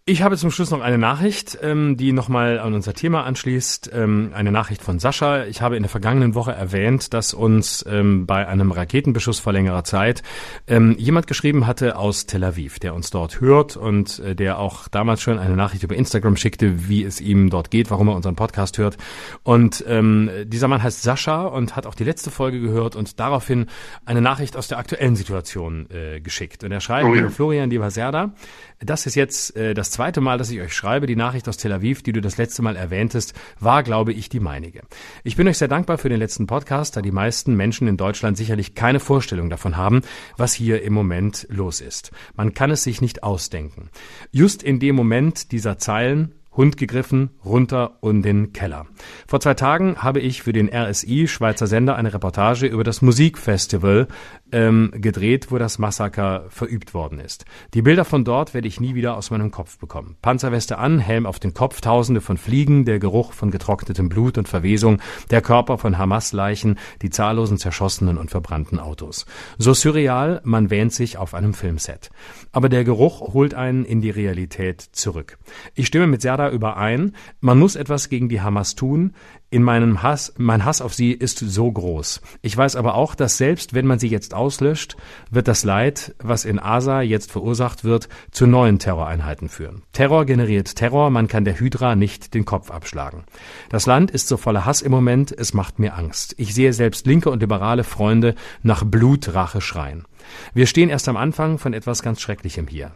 Ich 0.04 0.22
habe 0.22 0.36
zum 0.36 0.50
Schluss 0.50 0.72
noch 0.72 0.80
eine 0.80 0.98
Nachricht, 0.98 1.56
ähm, 1.62 1.96
die 1.96 2.10
nochmal 2.10 2.58
an 2.58 2.74
unser 2.74 2.92
Thema 2.92 3.22
anschließt. 3.22 3.92
Ähm, 3.94 4.32
eine 4.34 4.50
Nachricht 4.50 4.82
von 4.82 4.98
Sascha. 4.98 5.44
Ich 5.44 5.62
habe 5.62 5.76
in 5.76 5.84
der 5.84 5.90
vergangenen 5.90 6.34
Woche 6.34 6.50
erwähnt, 6.50 7.14
dass 7.14 7.32
uns 7.32 7.84
ähm, 7.88 8.26
bei 8.26 8.48
einem 8.48 8.72
Raketenbeschuss 8.72 9.38
vor 9.38 9.52
längerer 9.52 9.84
Zeit 9.84 10.24
ähm, 10.66 10.96
jemand 10.98 11.28
geschrieben 11.28 11.68
hatte 11.68 11.94
aus 11.94 12.26
Tel 12.26 12.42
Aviv, 12.42 12.80
der 12.80 12.94
uns 12.94 13.10
dort 13.10 13.40
hört 13.40 13.76
und 13.76 14.18
äh, 14.18 14.34
der 14.34 14.58
auch 14.58 14.88
damals 14.88 15.22
schon 15.22 15.38
eine 15.38 15.54
Nachricht 15.54 15.84
über 15.84 15.94
Instagram 15.94 16.36
schickte, 16.36 16.88
wie 16.88 17.04
es 17.04 17.20
ihm 17.20 17.48
dort 17.48 17.70
geht, 17.70 17.88
warum 17.92 18.08
er 18.08 18.16
unseren 18.16 18.34
Podcast 18.34 18.78
hört. 18.78 18.96
Und 19.44 19.84
ähm, 19.86 20.28
dieser 20.46 20.66
Mann 20.66 20.82
heißt 20.82 21.02
Sascha 21.02 21.42
und 21.44 21.76
hat 21.76 21.86
auch 21.86 21.94
die 21.94 22.02
letzte 22.02 22.32
Folge 22.32 22.60
gehört 22.60 22.96
und 22.96 23.20
daraufhin 23.20 23.66
eine 24.04 24.20
Nachricht 24.20 24.56
aus 24.56 24.66
der 24.66 24.78
aktuellen 24.78 25.14
Situation 25.14 25.88
äh, 25.90 26.20
geschickt. 26.20 26.64
Und 26.64 26.72
er 26.72 26.80
schreibt, 26.80 27.06
oh 27.06 27.14
ja. 27.14 27.28
Florian, 27.28 27.70
lieber 27.70 27.92
Serda, 27.92 28.32
das 28.80 29.06
ist 29.06 29.14
jetzt 29.14 29.54
äh, 29.54 29.74
das 29.74 29.91
zweite 29.92 30.20
Mal, 30.20 30.38
dass 30.38 30.50
ich 30.50 30.60
euch 30.60 30.74
schreibe. 30.74 31.06
Die 31.06 31.16
Nachricht 31.16 31.48
aus 31.48 31.56
Tel 31.56 31.72
Aviv, 31.72 32.02
die 32.02 32.12
du 32.12 32.20
das 32.20 32.36
letzte 32.36 32.62
Mal 32.62 32.76
erwähntest, 32.76 33.34
war, 33.60 33.82
glaube 33.82 34.12
ich, 34.12 34.28
die 34.28 34.40
meinige. 34.40 34.82
Ich 35.22 35.36
bin 35.36 35.46
euch 35.46 35.58
sehr 35.58 35.68
dankbar 35.68 35.98
für 35.98 36.08
den 36.08 36.18
letzten 36.18 36.46
Podcast, 36.46 36.96
da 36.96 37.02
die 37.02 37.12
meisten 37.12 37.54
Menschen 37.54 37.86
in 37.86 37.96
Deutschland 37.96 38.36
sicherlich 38.36 38.74
keine 38.74 39.00
Vorstellung 39.00 39.50
davon 39.50 39.76
haben, 39.76 40.02
was 40.36 40.54
hier 40.54 40.82
im 40.82 40.92
Moment 40.92 41.46
los 41.50 41.80
ist. 41.80 42.10
Man 42.34 42.54
kann 42.54 42.70
es 42.70 42.82
sich 42.82 43.00
nicht 43.00 43.22
ausdenken. 43.22 43.90
Just 44.32 44.62
in 44.62 44.80
dem 44.80 44.96
Moment 44.96 45.52
dieser 45.52 45.78
Zeilen 45.78 46.34
Hund 46.54 46.76
gegriffen, 46.76 47.30
runter 47.44 47.98
und 48.00 48.22
den 48.22 48.52
Keller. 48.52 48.86
Vor 49.26 49.40
zwei 49.40 49.54
Tagen 49.54 49.96
habe 50.02 50.20
ich 50.20 50.42
für 50.42 50.52
den 50.52 50.68
RSI 50.68 51.26
Schweizer 51.26 51.66
Sender 51.66 51.96
eine 51.96 52.12
Reportage 52.12 52.66
über 52.66 52.84
das 52.84 53.02
Musikfestival 53.02 54.08
ähm, 54.52 54.92
gedreht, 54.94 55.50
wo 55.50 55.58
das 55.58 55.78
Massaker 55.78 56.44
verübt 56.48 56.94
worden 56.94 57.18
ist. 57.18 57.46
Die 57.74 57.82
Bilder 57.82 58.04
von 58.04 58.24
dort 58.24 58.52
werde 58.54 58.68
ich 58.68 58.80
nie 58.80 58.94
wieder 58.94 59.16
aus 59.16 59.30
meinem 59.30 59.50
Kopf 59.50 59.78
bekommen. 59.78 60.16
Panzerweste 60.20 60.78
an, 60.78 60.98
Helm 60.98 61.26
auf 61.26 61.38
den 61.38 61.54
Kopf, 61.54 61.80
Tausende 61.80 62.20
von 62.20 62.36
Fliegen, 62.36 62.84
der 62.84 62.98
Geruch 62.98 63.32
von 63.32 63.50
getrocknetem 63.50 64.08
Blut 64.08 64.36
und 64.36 64.48
Verwesung, 64.48 65.00
der 65.30 65.40
Körper 65.40 65.78
von 65.78 65.96
Hamas-Leichen, 65.96 66.78
die 67.00 67.10
zahllosen 67.10 67.56
zerschossenen 67.56 68.18
und 68.18 68.30
verbrannten 68.30 68.78
Autos. 68.78 69.26
So 69.58 69.72
surreal, 69.72 70.40
man 70.44 70.70
wähnt 70.70 70.92
sich 70.92 71.16
auf 71.16 71.34
einem 71.34 71.54
Filmset. 71.54 72.10
Aber 72.52 72.68
der 72.68 72.84
Geruch 72.84 73.32
holt 73.32 73.54
einen 73.54 73.84
in 73.84 74.02
die 74.02 74.10
Realität 74.10 74.82
zurück. 74.82 75.38
Ich 75.74 75.86
stimme 75.86 76.06
mit 76.06 76.20
Serda 76.42 76.50
überein, 76.50 77.12
man 77.40 77.58
muss 77.58 77.76
etwas 77.76 78.08
gegen 78.08 78.28
die 78.28 78.40
Hamas 78.40 78.74
tun. 78.74 79.14
In 79.50 79.62
meinem 79.62 80.02
Hass, 80.02 80.32
mein 80.38 80.64
Hass 80.64 80.80
auf 80.80 80.94
sie 80.94 81.12
ist 81.12 81.38
so 81.38 81.70
groß. 81.70 82.22
Ich 82.40 82.56
weiß 82.56 82.74
aber 82.76 82.94
auch, 82.94 83.14
dass 83.14 83.36
selbst 83.36 83.74
wenn 83.74 83.86
man 83.86 83.98
sie 83.98 84.08
jetzt 84.08 84.34
auslöscht, 84.34 84.96
wird 85.30 85.46
das 85.46 85.62
Leid, 85.62 86.14
was 86.18 86.44
in 86.46 86.58
Asa 86.58 87.02
jetzt 87.02 87.30
verursacht 87.30 87.84
wird, 87.84 88.08
zu 88.30 88.46
neuen 88.46 88.78
Terroreinheiten 88.78 89.48
führen. 89.48 89.82
Terror 89.92 90.24
generiert 90.24 90.74
Terror, 90.74 91.10
man 91.10 91.28
kann 91.28 91.44
der 91.44 91.60
Hydra 91.60 91.96
nicht 91.96 92.34
den 92.34 92.46
Kopf 92.46 92.70
abschlagen. 92.70 93.24
Das 93.68 93.86
Land 93.86 94.10
ist 94.10 94.26
so 94.26 94.38
voller 94.38 94.64
Hass 94.64 94.80
im 94.80 94.90
Moment, 94.90 95.32
es 95.32 95.52
macht 95.52 95.78
mir 95.78 95.94
Angst. 95.94 96.34
Ich 96.38 96.54
sehe 96.54 96.72
selbst 96.72 97.06
linke 97.06 97.30
und 97.30 97.40
liberale 97.40 97.84
Freunde 97.84 98.34
nach 98.62 98.84
Blutrache 98.84 99.60
schreien. 99.60 100.06
Wir 100.54 100.66
stehen 100.66 100.88
erst 100.88 101.08
am 101.08 101.16
Anfang 101.18 101.58
von 101.58 101.74
etwas 101.74 102.02
ganz 102.02 102.20
Schrecklichem 102.20 102.66
hier. 102.66 102.92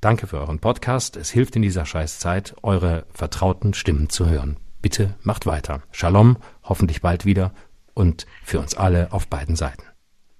Danke 0.00 0.28
für 0.28 0.38
euren 0.38 0.60
Podcast. 0.60 1.16
Es 1.16 1.30
hilft 1.30 1.56
in 1.56 1.62
dieser 1.62 1.84
Scheißzeit, 1.84 2.54
eure 2.62 3.04
vertrauten 3.12 3.74
Stimmen 3.74 4.08
zu 4.08 4.28
hören. 4.28 4.56
Bitte 4.80 5.16
macht 5.24 5.44
weiter. 5.44 5.82
Shalom, 5.90 6.36
hoffentlich 6.62 7.02
bald 7.02 7.24
wieder 7.24 7.52
und 7.94 8.26
für 8.44 8.60
uns 8.60 8.76
alle 8.76 9.12
auf 9.12 9.26
beiden 9.26 9.56
Seiten. 9.56 9.82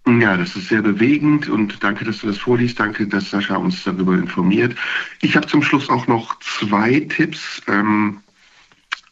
Ja, 0.06 0.36
das 0.36 0.54
ist 0.54 0.68
sehr 0.68 0.80
bewegend 0.80 1.48
und 1.48 1.82
danke, 1.82 2.04
dass 2.04 2.20
du 2.20 2.28
das 2.28 2.38
vorliest. 2.38 2.78
Danke, 2.78 3.08
dass 3.08 3.30
Sascha 3.30 3.56
uns 3.56 3.82
darüber 3.82 4.14
informiert. 4.14 4.76
Ich 5.22 5.34
habe 5.34 5.48
zum 5.48 5.62
Schluss 5.62 5.90
auch 5.90 6.06
noch 6.06 6.38
zwei 6.38 7.00
Tipps. 7.00 7.60
Ähm, 7.66 8.20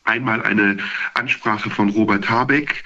einmal 0.05 0.43
eine 0.43 0.77
Ansprache 1.15 1.71
von 1.71 1.91
Robert 1.91 2.31
Habeck, 2.31 2.85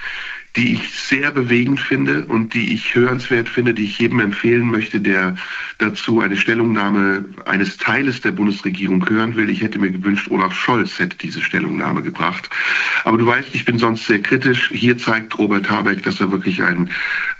die 0.57 0.75
ich 0.75 0.91
sehr 0.99 1.31
bewegend 1.31 1.81
finde 1.81 2.25
und 2.25 2.55
die 2.55 2.75
ich 2.75 2.95
hörenswert 2.95 3.49
finde, 3.49 3.73
die 3.73 3.85
ich 3.85 3.99
jedem 3.99 4.19
empfehlen 4.21 4.69
möchte, 4.69 5.01
der 5.01 5.37
dazu 5.79 6.21
eine 6.21 6.37
Stellungnahme 6.37 7.25
eines 7.47 7.77
Teiles 7.77 8.21
der 8.21 8.33
Bundesregierung 8.33 9.09
hören 9.09 9.37
will. 9.37 9.49
Ich 9.49 9.63
hätte 9.63 9.79
mir 9.79 9.91
gewünscht, 9.91 10.29
Olaf 10.31 10.53
Scholz 10.53 10.99
hätte 10.99 11.17
diese 11.19 11.41
Stellungnahme 11.41 12.03
gebracht. 12.03 12.51
Aber 13.05 13.17
du 13.17 13.27
weißt, 13.27 13.49
ich 13.53 13.65
bin 13.65 13.79
sonst 13.79 14.07
sehr 14.07 14.21
kritisch. 14.21 14.71
Hier 14.73 14.99
zeigt 14.99 15.39
Robert 15.39 15.71
Habeck, 15.71 16.03
dass 16.03 16.21
er 16.21 16.33
wirklich 16.33 16.63
ein, 16.63 16.91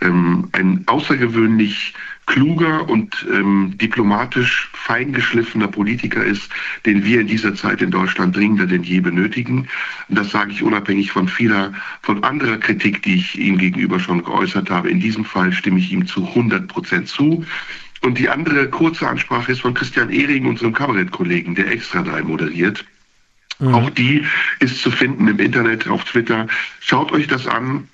ähm, 0.01 0.47
ein 0.53 0.83
außergewöhnlich 0.85 1.93
kluger 2.31 2.87
und 2.87 3.27
ähm, 3.29 3.73
diplomatisch 3.75 4.69
feingeschliffener 4.71 5.67
Politiker 5.67 6.23
ist, 6.23 6.49
den 6.85 7.03
wir 7.03 7.19
in 7.19 7.27
dieser 7.27 7.55
Zeit 7.55 7.81
in 7.81 7.91
Deutschland 7.91 8.37
dringender 8.37 8.67
denn 8.67 8.83
je 8.83 9.01
benötigen. 9.01 9.67
Und 10.07 10.17
das 10.17 10.31
sage 10.31 10.53
ich 10.53 10.63
unabhängig 10.63 11.11
von 11.11 11.27
vieler, 11.27 11.73
von 12.01 12.23
anderer 12.23 12.57
Kritik, 12.57 13.03
die 13.03 13.15
ich 13.15 13.37
ihm 13.37 13.57
gegenüber 13.57 13.99
schon 13.99 14.23
geäußert 14.23 14.69
habe. 14.69 14.89
In 14.89 15.01
diesem 15.01 15.25
Fall 15.25 15.51
stimme 15.51 15.79
ich 15.79 15.91
ihm 15.91 16.07
zu 16.07 16.25
100 16.25 16.69
Prozent 16.69 17.09
zu. 17.09 17.45
Und 17.99 18.17
die 18.17 18.29
andere 18.29 18.69
kurze 18.69 19.09
Ansprache 19.09 19.51
ist 19.51 19.61
von 19.61 19.73
Christian 19.73 20.09
Ehring, 20.09 20.45
unserem 20.45 20.71
Kabarettkollegen, 20.71 21.53
der 21.55 21.69
Extra 21.69 22.01
3 22.01 22.21
moderiert. 22.23 22.85
Mhm. 23.59 23.73
Auch 23.73 23.89
die 23.89 24.25
ist 24.59 24.81
zu 24.81 24.89
finden 24.89 25.27
im 25.27 25.39
Internet, 25.39 25.85
auf 25.89 26.05
Twitter. 26.05 26.47
Schaut 26.79 27.11
euch 27.11 27.27
das 27.27 27.45
an. 27.45 27.89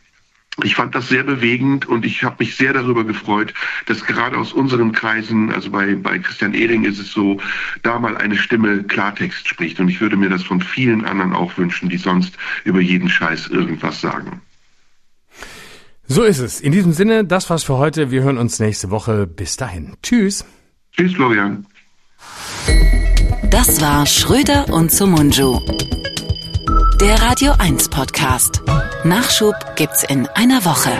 Ich 0.64 0.76
fand 0.76 0.96
das 0.96 1.08
sehr 1.08 1.24
bewegend 1.24 1.88
und 1.88 2.04
ich 2.04 2.24
habe 2.24 2.38
mich 2.40 2.56
sehr 2.56 2.74
darüber 2.74 3.04
gefreut, 3.04 3.54
dass 3.86 4.04
gerade 4.04 4.38
aus 4.38 4.54
unseren 4.54 4.92
Kreisen, 4.92 5.52
also 5.52 5.70
bei, 5.70 5.96
bei 5.96 6.18
Christian 6.18 6.56
Ehring 6.56 6.84
ist 6.84 7.00
es 7.00 7.12
so, 7.12 7.40
da 7.84 8.00
mal 8.00 8.18
eine 8.18 8.38
Stimme 8.38 8.84
Klartext 8.84 9.48
spricht. 9.48 9.80
Und 9.80 9.90
ich 9.90 10.02
würde 10.02 10.18
mir 10.18 10.30
das 10.30 10.44
von 10.44 10.62
vielen 10.62 11.06
anderen 11.06 11.34
auch 11.34 11.58
wünschen, 11.58 11.90
die 11.90 11.98
sonst 11.98 12.38
über 12.64 12.80
jeden 12.80 13.10
Scheiß 13.10 13.48
irgendwas 13.48 14.02
sagen. 14.02 14.42
So 16.08 16.24
ist 16.24 16.40
es. 16.40 16.62
In 16.62 16.72
diesem 16.72 16.94
Sinne, 16.94 17.26
das 17.26 17.50
war's 17.50 17.64
für 17.64 17.78
heute. 17.78 18.12
Wir 18.12 18.24
hören 18.24 18.38
uns 18.38 18.60
nächste 18.60 18.90
Woche. 18.90 19.28
Bis 19.28 19.58
dahin. 19.58 19.94
Tschüss. 20.02 20.46
Tschüss, 20.96 21.14
Florian. 21.14 21.66
Das 23.52 23.80
war 23.82 24.06
Schröder 24.06 24.74
und 24.74 24.92
Sumunju. 24.92 25.60
Der 27.00 27.22
Radio 27.22 27.54
1 27.60 27.90
Podcast. 27.90 28.64
Nachschub 29.08 29.56
gibt's 29.78 30.04
in 30.04 30.28
einer 30.36 30.66
Woche. 30.66 30.92